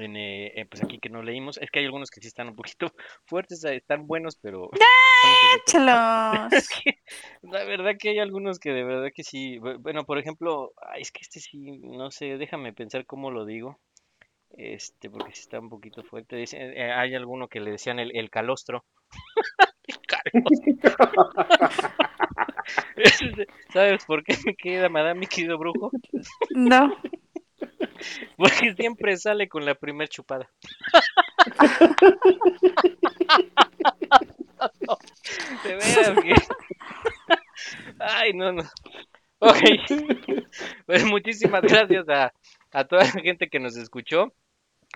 en, 0.00 0.16
eh, 0.16 0.52
eh, 0.60 0.66
pues 0.66 0.82
aquí 0.82 0.98
que 0.98 1.08
no 1.10 1.22
leímos. 1.22 1.58
Es 1.58 1.70
que 1.70 1.80
hay 1.80 1.84
algunos 1.86 2.10
que 2.10 2.20
sí 2.20 2.28
están 2.28 2.48
un 2.48 2.56
poquito 2.56 2.92
fuertes, 3.26 3.64
eh, 3.64 3.76
están 3.76 4.06
buenos, 4.06 4.36
pero 4.40 4.70
Échalos. 5.66 6.52
es 6.52 6.68
que 6.68 6.98
la 7.42 7.64
verdad 7.64 7.92
que 7.98 8.10
hay 8.10 8.18
algunos 8.18 8.58
que 8.58 8.70
de 8.72 8.84
verdad 8.84 9.08
que 9.14 9.24
sí. 9.24 9.58
Bu- 9.58 9.78
Bueno, 9.80 10.04
por 10.04 10.18
ejemplo, 10.18 10.72
ay, 10.92 11.02
es 11.02 11.10
que 11.12 11.20
este 11.22 11.40
sí, 11.40 11.78
no 11.78 12.10
sé, 12.10 12.36
déjame 12.38 12.72
pensar 12.72 13.06
cómo 13.06 13.30
lo 13.30 13.44
digo. 13.44 13.78
Este, 14.56 15.10
porque 15.10 15.34
sí 15.34 15.42
está 15.42 15.60
un 15.60 15.68
poquito 15.68 16.02
fuerte. 16.02 16.36
Dice, 16.36 16.56
eh, 16.58 16.92
hay 16.92 17.14
alguno 17.14 17.48
que 17.48 17.60
le 17.60 17.72
decían 17.72 17.98
el, 17.98 18.16
el 18.16 18.30
calostro. 18.30 18.84
El 19.88 19.96
calostro. 20.06 20.98
¿Sabes 23.72 24.04
por 24.04 24.22
qué 24.24 24.36
me 24.44 24.54
queda, 24.54 24.88
madame, 24.88 25.20
mi 25.20 25.26
querido 25.26 25.58
brujo? 25.58 25.90
No. 26.50 26.94
Porque 28.36 28.74
siempre 28.74 29.16
sale 29.16 29.48
con 29.48 29.64
la 29.64 29.74
primer 29.74 30.08
chupada. 30.08 30.50
De 35.64 35.74
veras 35.74 36.20
que... 36.22 36.34
Ay, 37.98 38.32
no, 38.32 38.52
no. 38.52 38.62
Ok. 39.40 39.58
Pues 40.86 41.04
muchísimas 41.04 41.62
gracias 41.62 42.08
a, 42.08 42.32
a 42.72 42.84
toda 42.84 43.04
la 43.04 43.22
gente 43.22 43.48
que 43.48 43.60
nos 43.60 43.76
escuchó. 43.76 44.32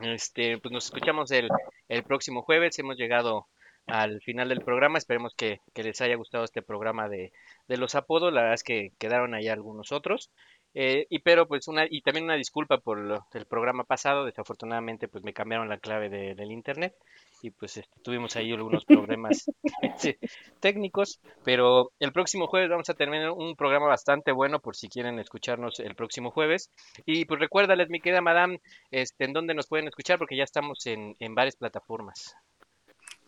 Este, 0.02 0.58
pues 0.58 0.72
nos 0.72 0.86
escuchamos 0.86 1.30
el, 1.30 1.48
el 1.88 2.02
próximo 2.02 2.42
jueves. 2.42 2.78
Hemos 2.78 2.96
llegado 2.96 3.46
al 3.86 4.20
final 4.22 4.48
del 4.48 4.62
programa. 4.62 4.98
Esperemos 4.98 5.34
que, 5.34 5.60
que 5.74 5.82
les 5.82 6.00
haya 6.00 6.16
gustado 6.16 6.44
este 6.44 6.62
programa 6.62 7.08
de, 7.08 7.32
de 7.68 7.76
los 7.76 7.94
apodos. 7.94 8.32
La 8.32 8.42
verdad 8.42 8.54
es 8.54 8.64
que 8.64 8.92
quedaron 8.98 9.34
ahí 9.34 9.48
algunos 9.48 9.92
otros. 9.92 10.30
Eh, 10.74 11.06
y 11.10 11.18
pero 11.20 11.46
pues 11.46 11.68
una 11.68 11.86
y 11.88 12.00
también 12.00 12.24
una 12.24 12.34
disculpa 12.36 12.78
por 12.78 12.98
lo- 12.98 13.26
el 13.34 13.46
programa 13.46 13.84
pasado. 13.84 14.24
Desafortunadamente 14.24 15.08
pues 15.08 15.22
me 15.24 15.32
cambiaron 15.34 15.68
la 15.68 15.78
clave 15.78 16.08
de- 16.08 16.34
del 16.34 16.50
internet 16.52 16.94
y 17.42 17.50
pues 17.50 17.76
este, 17.76 18.00
tuvimos 18.02 18.36
ahí 18.36 18.52
algunos 18.52 18.84
problemas 18.84 19.50
este, 19.82 20.18
técnicos. 20.60 21.20
Pero 21.44 21.92
el 21.98 22.12
próximo 22.12 22.46
jueves 22.46 22.70
vamos 22.70 22.88
a 22.88 22.94
tener 22.94 23.30
un 23.30 23.56
programa 23.56 23.86
bastante 23.86 24.32
bueno 24.32 24.60
por 24.60 24.76
si 24.76 24.88
quieren 24.88 25.18
escucharnos 25.18 25.80
el 25.80 25.94
próximo 25.94 26.30
jueves. 26.30 26.70
Y 27.04 27.24
pues 27.26 27.40
recuérdales, 27.40 27.88
mi 27.90 28.00
querida 28.00 28.20
Madame, 28.20 28.60
este, 28.90 29.24
en 29.24 29.32
dónde 29.32 29.54
nos 29.54 29.66
pueden 29.66 29.88
escuchar 29.88 30.18
porque 30.18 30.36
ya 30.36 30.44
estamos 30.44 30.86
en, 30.86 31.14
en 31.18 31.34
varias 31.34 31.56
plataformas. 31.56 32.34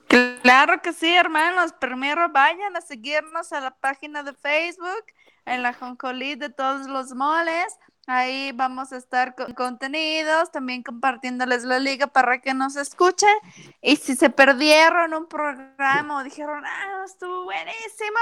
Claro 0.09 0.81
que 0.83 0.93
sí, 0.93 1.15
hermanos. 1.15 1.73
Primero 1.73 2.29
vayan 2.29 2.77
a 2.77 2.81
seguirnos 2.81 3.53
a 3.53 3.61
la 3.61 3.71
página 3.73 4.23
de 4.23 4.35
Facebook, 4.35 5.05
en 5.47 5.63
la 5.63 5.73
Joncolí 5.73 6.35
de 6.35 6.51
todos 6.51 6.87
los 6.87 7.13
moles. 7.15 7.79
Ahí 8.07 8.53
vamos 8.53 8.93
a 8.93 8.99
estar 8.99 9.35
con 9.35 9.55
contenidos, 9.55 10.53
también 10.53 10.83
compartiéndoles 10.83 11.65
la 11.65 11.79
liga 11.79 12.07
para 12.07 12.39
que 12.41 12.53
nos 12.53 12.77
escuchen. 12.77 13.35
Y 13.81 13.97
si 13.97 14.15
se 14.15 14.29
perdieron 14.29 15.15
un 15.15 15.27
programa 15.27 16.19
o 16.19 16.23
dijeron, 16.23 16.65
ah, 16.67 17.03
estuvo 17.07 17.45
buenísimo, 17.45 18.19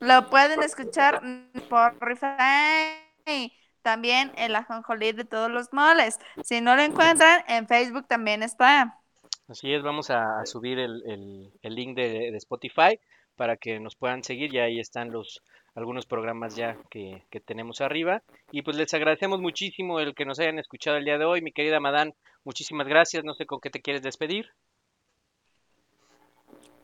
lo 0.00 0.28
pueden 0.28 0.62
escuchar 0.62 1.22
por 1.70 1.96
Spotify. 2.12 3.52
También 3.80 4.32
en 4.36 4.52
la 4.52 4.64
Joncolí 4.64 5.12
de 5.12 5.24
todos 5.24 5.50
los 5.50 5.72
moles. 5.72 6.18
Si 6.42 6.60
no 6.60 6.76
lo 6.76 6.82
encuentran, 6.82 7.44
en 7.48 7.66
Facebook 7.66 8.06
también 8.06 8.42
está. 8.42 9.00
Así 9.48 9.72
es, 9.72 9.82
vamos 9.82 10.10
a, 10.10 10.40
a 10.40 10.46
subir 10.46 10.78
el, 10.78 11.02
el- 11.06 11.52
el 11.62 11.74
link 11.74 11.96
de, 11.96 12.30
de 12.30 12.36
Spotify 12.38 12.98
para 13.36 13.56
que 13.56 13.80
nos 13.80 13.96
puedan 13.96 14.22
seguir. 14.24 14.52
Ya 14.52 14.64
ahí 14.64 14.80
están 14.80 15.10
los 15.12 15.42
algunos 15.74 16.06
programas 16.06 16.54
ya 16.56 16.78
que, 16.90 17.26
que 17.30 17.40
tenemos 17.40 17.80
arriba. 17.80 18.22
Y 18.52 18.62
pues 18.62 18.76
les 18.76 18.94
agradecemos 18.94 19.40
muchísimo 19.40 20.00
el 20.00 20.14
que 20.14 20.24
nos 20.24 20.38
hayan 20.38 20.58
escuchado 20.58 20.96
el 20.96 21.04
día 21.04 21.18
de 21.18 21.24
hoy. 21.24 21.42
Mi 21.42 21.52
querida 21.52 21.80
Madán, 21.80 22.14
muchísimas 22.44 22.86
gracias. 22.88 23.24
No 23.24 23.34
sé 23.34 23.46
con 23.46 23.60
qué 23.60 23.70
te 23.70 23.82
quieres 23.82 24.02
despedir. 24.02 24.46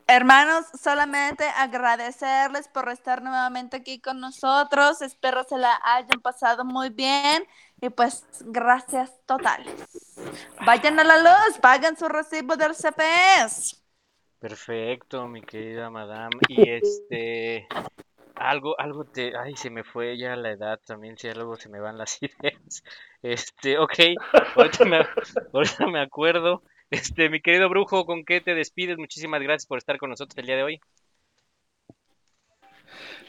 Hermanos, 0.07 0.65
solamente 0.81 1.45
agradecerles 1.55 2.67
por 2.67 2.89
estar 2.89 3.21
nuevamente 3.21 3.77
aquí 3.77 4.01
con 4.01 4.19
nosotros. 4.19 5.01
Espero 5.01 5.45
se 5.45 5.57
la 5.57 5.79
hayan 5.85 6.19
pasado 6.21 6.65
muy 6.65 6.89
bien 6.89 7.45
y 7.81 7.89
pues 7.89 8.25
gracias 8.41 9.11
totales. 9.25 9.73
Vayan 10.63 10.99
a 10.99 11.03
la 11.03 11.17
luz, 11.17 11.57
paguen 11.59 11.97
su 11.97 12.07
recibo 12.07 12.55
del 12.55 12.75
CPS. 12.75 13.81
Perfecto, 14.39 15.27
mi 15.27 15.41
querida 15.41 15.89
Madame. 15.89 16.37
Y 16.47 16.69
este, 16.69 17.67
algo, 18.35 18.79
algo 18.79 19.03
te, 19.05 19.35
ay, 19.35 19.55
se 19.55 19.71
me 19.71 19.83
fue 19.83 20.15
ya 20.15 20.35
la 20.35 20.51
edad 20.51 20.79
también, 20.85 21.17
si 21.17 21.27
algo 21.27 21.55
se 21.57 21.69
me 21.69 21.79
van 21.79 21.97
las 21.97 22.19
ideas. 22.21 22.83
Este, 23.23 23.79
ok, 23.79 23.93
ahorita 24.55 24.85
me, 24.85 25.01
ahorita 25.51 25.87
me 25.87 26.01
acuerdo. 26.01 26.61
Este, 26.91 27.29
mi 27.29 27.41
querido 27.41 27.67
brujo, 27.69 28.05
¿con 28.05 28.25
qué 28.25 28.41
te 28.41 28.53
despides? 28.53 28.97
Muchísimas 28.97 29.41
gracias 29.41 29.65
por 29.65 29.79
estar 29.79 29.97
con 29.97 30.11
nosotros 30.11 30.37
el 30.37 30.45
día 30.45 30.57
de 30.57 30.63
hoy. 30.63 30.81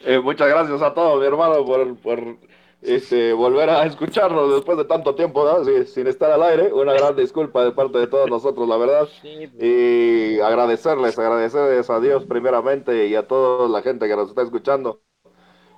Eh, 0.05 0.19
muchas 0.19 0.49
gracias 0.49 0.81
a 0.81 0.93
todos, 0.93 1.19
mi 1.19 1.25
hermano, 1.25 1.65
por, 1.65 1.97
por 1.97 2.37
este, 2.83 3.33
volver 3.33 3.69
a 3.69 3.85
escucharnos 3.85 4.53
después 4.53 4.77
de 4.77 4.85
tanto 4.85 5.15
tiempo, 5.15 5.47
sin 5.85 6.07
estar 6.07 6.31
al 6.31 6.43
aire. 6.43 6.73
Una 6.73 6.93
gran 6.93 7.15
disculpa 7.15 7.63
de 7.63 7.71
parte 7.71 7.97
de 7.97 8.07
todos 8.07 8.29
nosotros, 8.29 8.67
la 8.67 8.77
verdad. 8.77 9.09
Y 9.57 10.39
agradecerles, 10.39 11.17
agradecerles 11.17 11.89
a 11.89 11.99
Dios 11.99 12.25
primeramente 12.25 13.07
y 13.07 13.15
a 13.15 13.27
toda 13.27 13.69
la 13.69 13.81
gente 13.81 14.07
que 14.07 14.15
nos 14.15 14.29
está 14.29 14.41
escuchando. 14.43 15.01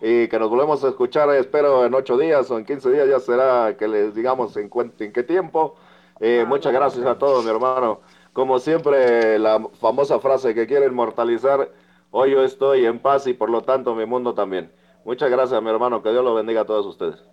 Y 0.02 0.28
que 0.28 0.40
nos 0.40 0.50
volvemos 0.50 0.84
a 0.84 0.90
escuchar, 0.90 1.30
espero, 1.36 1.86
en 1.86 1.94
ocho 1.94 2.18
días 2.18 2.50
o 2.52 2.58
en 2.58 2.66
15 2.66 2.92
días, 2.92 3.08
ya 3.10 3.20
será 3.20 3.78
que 3.78 3.88
les 3.88 4.14
digamos 4.14 4.56
en, 4.58 4.70
en 5.00 5.14
qué 5.14 5.24
tiempo. 5.24 5.76
Eh, 6.20 6.46
muchas 6.48 6.74
gracias 6.74 7.06
a 7.06 7.18
todos, 7.18 7.44
mi 7.44 7.52
hermano. 7.52 8.02
Como 8.34 8.60
siempre, 8.60 9.40
la 9.40 9.66
famosa 9.80 10.20
frase 10.20 10.54
que 10.54 10.68
quiere 10.68 10.88
inmortalizar, 10.88 11.72
hoy 12.12 12.32
yo 12.32 12.44
estoy 12.44 12.86
en 12.86 13.00
paz 13.00 13.28
y 13.28 13.34
por 13.34 13.50
lo 13.50 13.62
tanto 13.64 13.96
mi 13.96 14.06
mundo 14.06 14.34
también. 14.34 14.72
Muchas 15.06 15.30
gracias, 15.30 15.62
mi 15.62 15.70
hermano. 15.70 16.02
Que 16.02 16.10
Dios 16.10 16.24
lo 16.24 16.34
bendiga 16.34 16.62
a 16.62 16.66
todos 16.66 16.86
ustedes. 16.88 17.24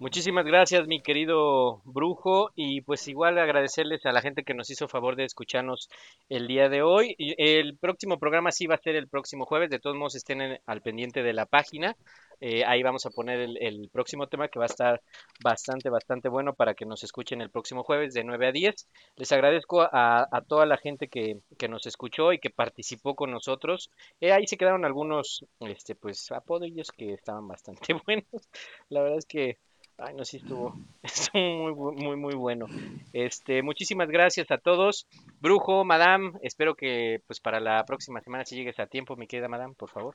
Muchísimas 0.00 0.44
gracias, 0.44 0.86
mi 0.86 1.00
querido 1.00 1.80
brujo, 1.84 2.50
y 2.54 2.82
pues 2.82 3.08
igual 3.08 3.36
agradecerles 3.36 4.06
a 4.06 4.12
la 4.12 4.20
gente 4.20 4.44
que 4.44 4.54
nos 4.54 4.70
hizo 4.70 4.86
favor 4.86 5.16
de 5.16 5.24
escucharnos 5.24 5.88
el 6.28 6.46
día 6.46 6.68
de 6.68 6.82
hoy. 6.82 7.16
El 7.18 7.76
próximo 7.76 8.18
programa 8.18 8.52
sí 8.52 8.68
va 8.68 8.76
a 8.76 8.82
ser 8.82 8.94
el 8.94 9.08
próximo 9.08 9.44
jueves, 9.44 9.70
de 9.70 9.80
todos 9.80 9.96
modos 9.96 10.14
estén 10.14 10.60
al 10.64 10.82
pendiente 10.82 11.24
de 11.24 11.32
la 11.32 11.46
página. 11.46 11.96
Eh, 12.40 12.64
ahí 12.64 12.82
vamos 12.82 13.04
a 13.06 13.10
poner 13.10 13.40
el, 13.40 13.88
próximo 13.92 14.26
tema 14.28 14.48
que 14.48 14.58
va 14.58 14.66
a 14.66 14.66
estar 14.66 15.02
bastante, 15.42 15.90
bastante 15.90 16.28
bueno 16.28 16.54
para 16.54 16.74
que 16.74 16.86
nos 16.86 17.02
escuchen 17.02 17.40
el 17.40 17.50
próximo 17.50 17.82
jueves 17.82 18.14
de 18.14 18.24
9 18.24 18.48
a 18.48 18.52
10. 18.52 18.88
Les 19.16 19.32
agradezco 19.32 19.82
a, 19.82 20.26
toda 20.46 20.66
la 20.66 20.76
gente 20.76 21.08
que, 21.08 21.40
que 21.58 21.68
nos 21.68 21.86
escuchó 21.86 22.32
y 22.32 22.38
que 22.38 22.50
participó 22.50 23.14
con 23.14 23.30
nosotros. 23.30 23.90
Eh, 24.20 24.32
ahí 24.32 24.46
se 24.46 24.56
quedaron 24.56 24.84
algunos, 24.84 25.44
este, 25.60 25.94
pues, 25.94 26.30
apodillos 26.32 26.90
que 26.92 27.12
estaban 27.12 27.48
bastante 27.48 27.94
buenos. 28.06 28.48
La 28.88 29.02
verdad 29.02 29.18
es 29.18 29.26
que 29.26 29.58
Ay, 30.00 30.14
no, 30.14 30.24
sí 30.24 30.36
estuvo, 30.36 30.74
estuvo 31.02 31.42
muy, 31.42 31.74
muy, 31.74 32.16
muy 32.16 32.34
bueno. 32.34 32.66
Este, 33.12 33.62
muchísimas 33.64 34.08
gracias 34.08 34.48
a 34.52 34.58
todos. 34.58 35.08
Brujo, 35.40 35.84
Madame, 35.84 36.32
espero 36.42 36.76
que 36.76 37.20
pues 37.26 37.40
para 37.40 37.58
la 37.58 37.84
próxima 37.84 38.20
semana 38.20 38.44
si 38.44 38.54
llegues 38.54 38.78
a 38.78 38.86
tiempo, 38.86 39.16
mi 39.16 39.26
querida 39.26 39.48
Madame, 39.48 39.74
por 39.74 39.90
favor. 39.90 40.14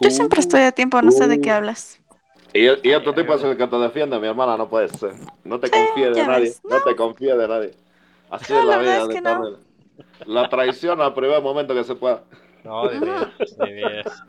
Yo 0.00 0.10
siempre 0.10 0.40
estoy 0.40 0.62
a 0.62 0.72
tiempo, 0.72 1.00
no 1.02 1.10
sé 1.10 1.26
de 1.28 1.40
qué 1.40 1.50
hablas. 1.50 2.00
Y, 2.54 2.66
y 2.88 2.94
otro 2.94 3.14
tipo 3.14 3.34
es 3.34 3.42
el 3.42 3.56
que 3.56 3.66
te 3.66 3.76
defiende, 3.76 4.18
mi 4.18 4.28
hermana, 4.28 4.56
no 4.56 4.68
puedes 4.68 4.92
ser. 4.92 5.14
No 5.44 5.58
te 5.58 5.70
confíes 5.70 6.14
de 6.14 6.26
nadie, 6.26 6.44
ves, 6.44 6.60
no. 6.64 6.82
te 6.82 6.96
confíes 6.96 7.38
de 7.38 7.48
nadie. 7.48 7.70
Así 8.30 8.52
No, 8.52 8.60
es 8.60 8.66
la, 8.66 8.78
vida 8.78 9.02
es 9.02 9.08
de 9.08 9.14
que 9.14 9.20
no. 9.20 9.30
Carmen. 9.30 9.54
La 10.26 10.48
traición 10.48 11.00
al 11.00 11.14
primer 11.14 11.42
momento 11.42 11.74
que 11.74 11.84
se 11.84 11.94
pueda. 11.94 12.24
No, 12.64 12.88
de 12.88 12.98
veras, 13.00 13.28
de 13.58 13.72
veras. 13.72 14.22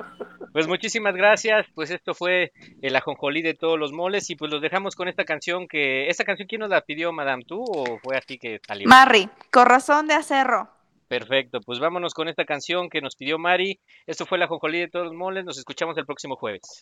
Pues 0.54 0.68
muchísimas 0.68 1.16
gracias. 1.16 1.66
Pues 1.74 1.91
esto 1.91 2.14
fue 2.14 2.52
el 2.82 2.95
ajonjolí 2.95 3.41
de 3.41 3.54
todos 3.54 3.78
los 3.78 3.91
moles 3.91 4.30
y 4.30 4.36
pues 4.36 4.52
los 4.52 4.62
dejamos 4.62 4.95
con 4.95 5.08
esta 5.08 5.26
canción 5.26 5.68
que 5.68 6.08
esta 6.10 6.24
canción 6.24 6.48
quién 6.48 6.62
nos 6.62 6.70
la 6.70 6.82
pidió, 6.82 7.12
Madame, 7.12 7.44
tú 7.44 7.64
o 7.64 8.00
fue 8.00 8.18
a 8.18 8.22
ti 8.22 8.38
que 8.38 8.60
salió? 8.66 8.88
Marry, 8.88 9.30
corazón 9.52 10.08
de 10.08 10.14
acerro. 10.14 10.70
Perfecto, 11.14 11.60
pues 11.61 11.77
vámonos 11.77 12.15
con 12.15 12.27
esta 12.27 12.44
canción 12.44 12.90
que 12.90 12.99
nos 12.99 13.15
pidió 13.15 13.38
Mari. 13.38 13.80
Esto 14.07 14.26
fue 14.26 14.40
el 14.40 14.45
ajonjolí 14.45 14.80
de 14.80 14.88
todos 14.88 15.06
los 15.06 15.14
moles. 15.14 15.45
Nos 15.45 15.60
escuchamos 15.60 15.95
el 15.99 16.07
próximo 16.07 16.35
jueves. 16.35 16.81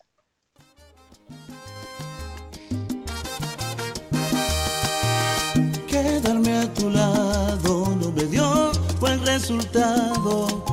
Quedarme 5.85 6.59
a 6.59 6.73
tu 6.73 6.89
lado 6.89 7.93
no 7.99 8.09
me 8.13 8.23
dio 8.23 8.71
buen 9.01 9.25
resultado. 9.25 10.63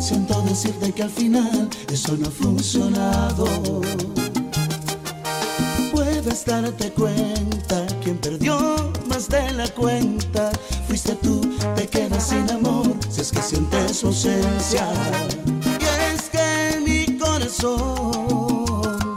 Siento 0.00 0.42
decirte 0.42 0.92
que 0.92 1.04
al 1.04 1.10
final 1.10 1.70
eso 1.88 2.16
no 2.16 2.26
ha 2.26 2.30
funcionado. 2.32 3.46
Puedes 5.92 6.44
darte 6.44 6.90
cuenta, 6.90 7.86
quien 8.02 8.18
perdió 8.18 8.56
de 9.16 9.50
la 9.54 9.66
cuenta, 9.68 10.52
fuiste 10.86 11.14
tú, 11.16 11.40
te 11.74 11.88
quedas 11.88 12.28
sin 12.28 12.50
amor, 12.50 12.94
si 13.08 13.22
es 13.22 13.32
que 13.32 13.40
sientes 13.40 13.96
su 13.96 14.08
ausencia. 14.08 14.86
Y 15.80 16.14
es 16.14 16.28
que 16.28 16.80
mi 16.84 17.18
corazón, 17.18 19.16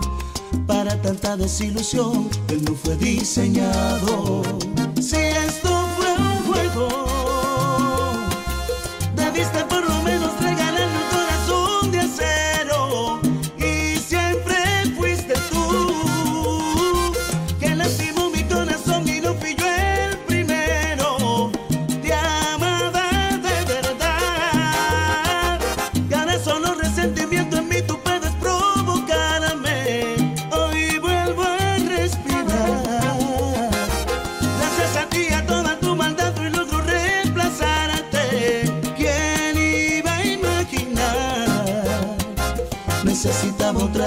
para 0.65 0.95
tanta 1.01 1.35
desilusión, 1.35 2.29
él 2.47 2.63
no 2.63 2.75
fue 2.75 2.95
diseñado. 2.95 4.68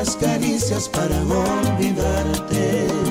Otras 0.02 0.16
caricias 0.16 0.88
para 0.88 1.16
olvidarte. 1.22 3.01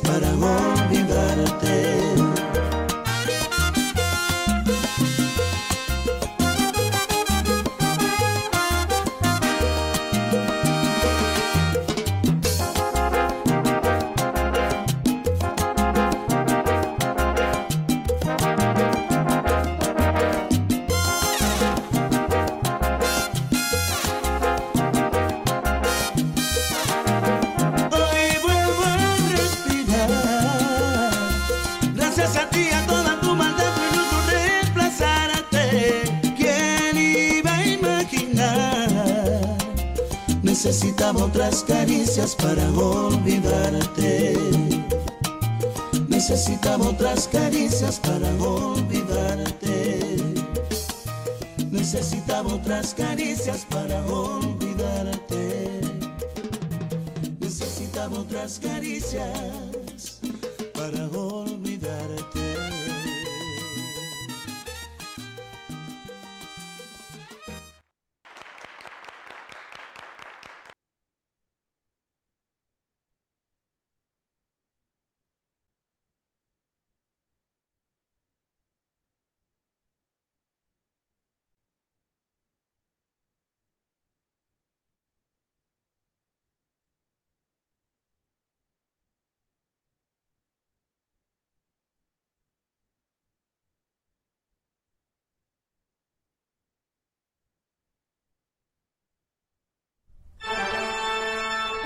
Para 0.00 0.28
olvidarte. 0.32 1.01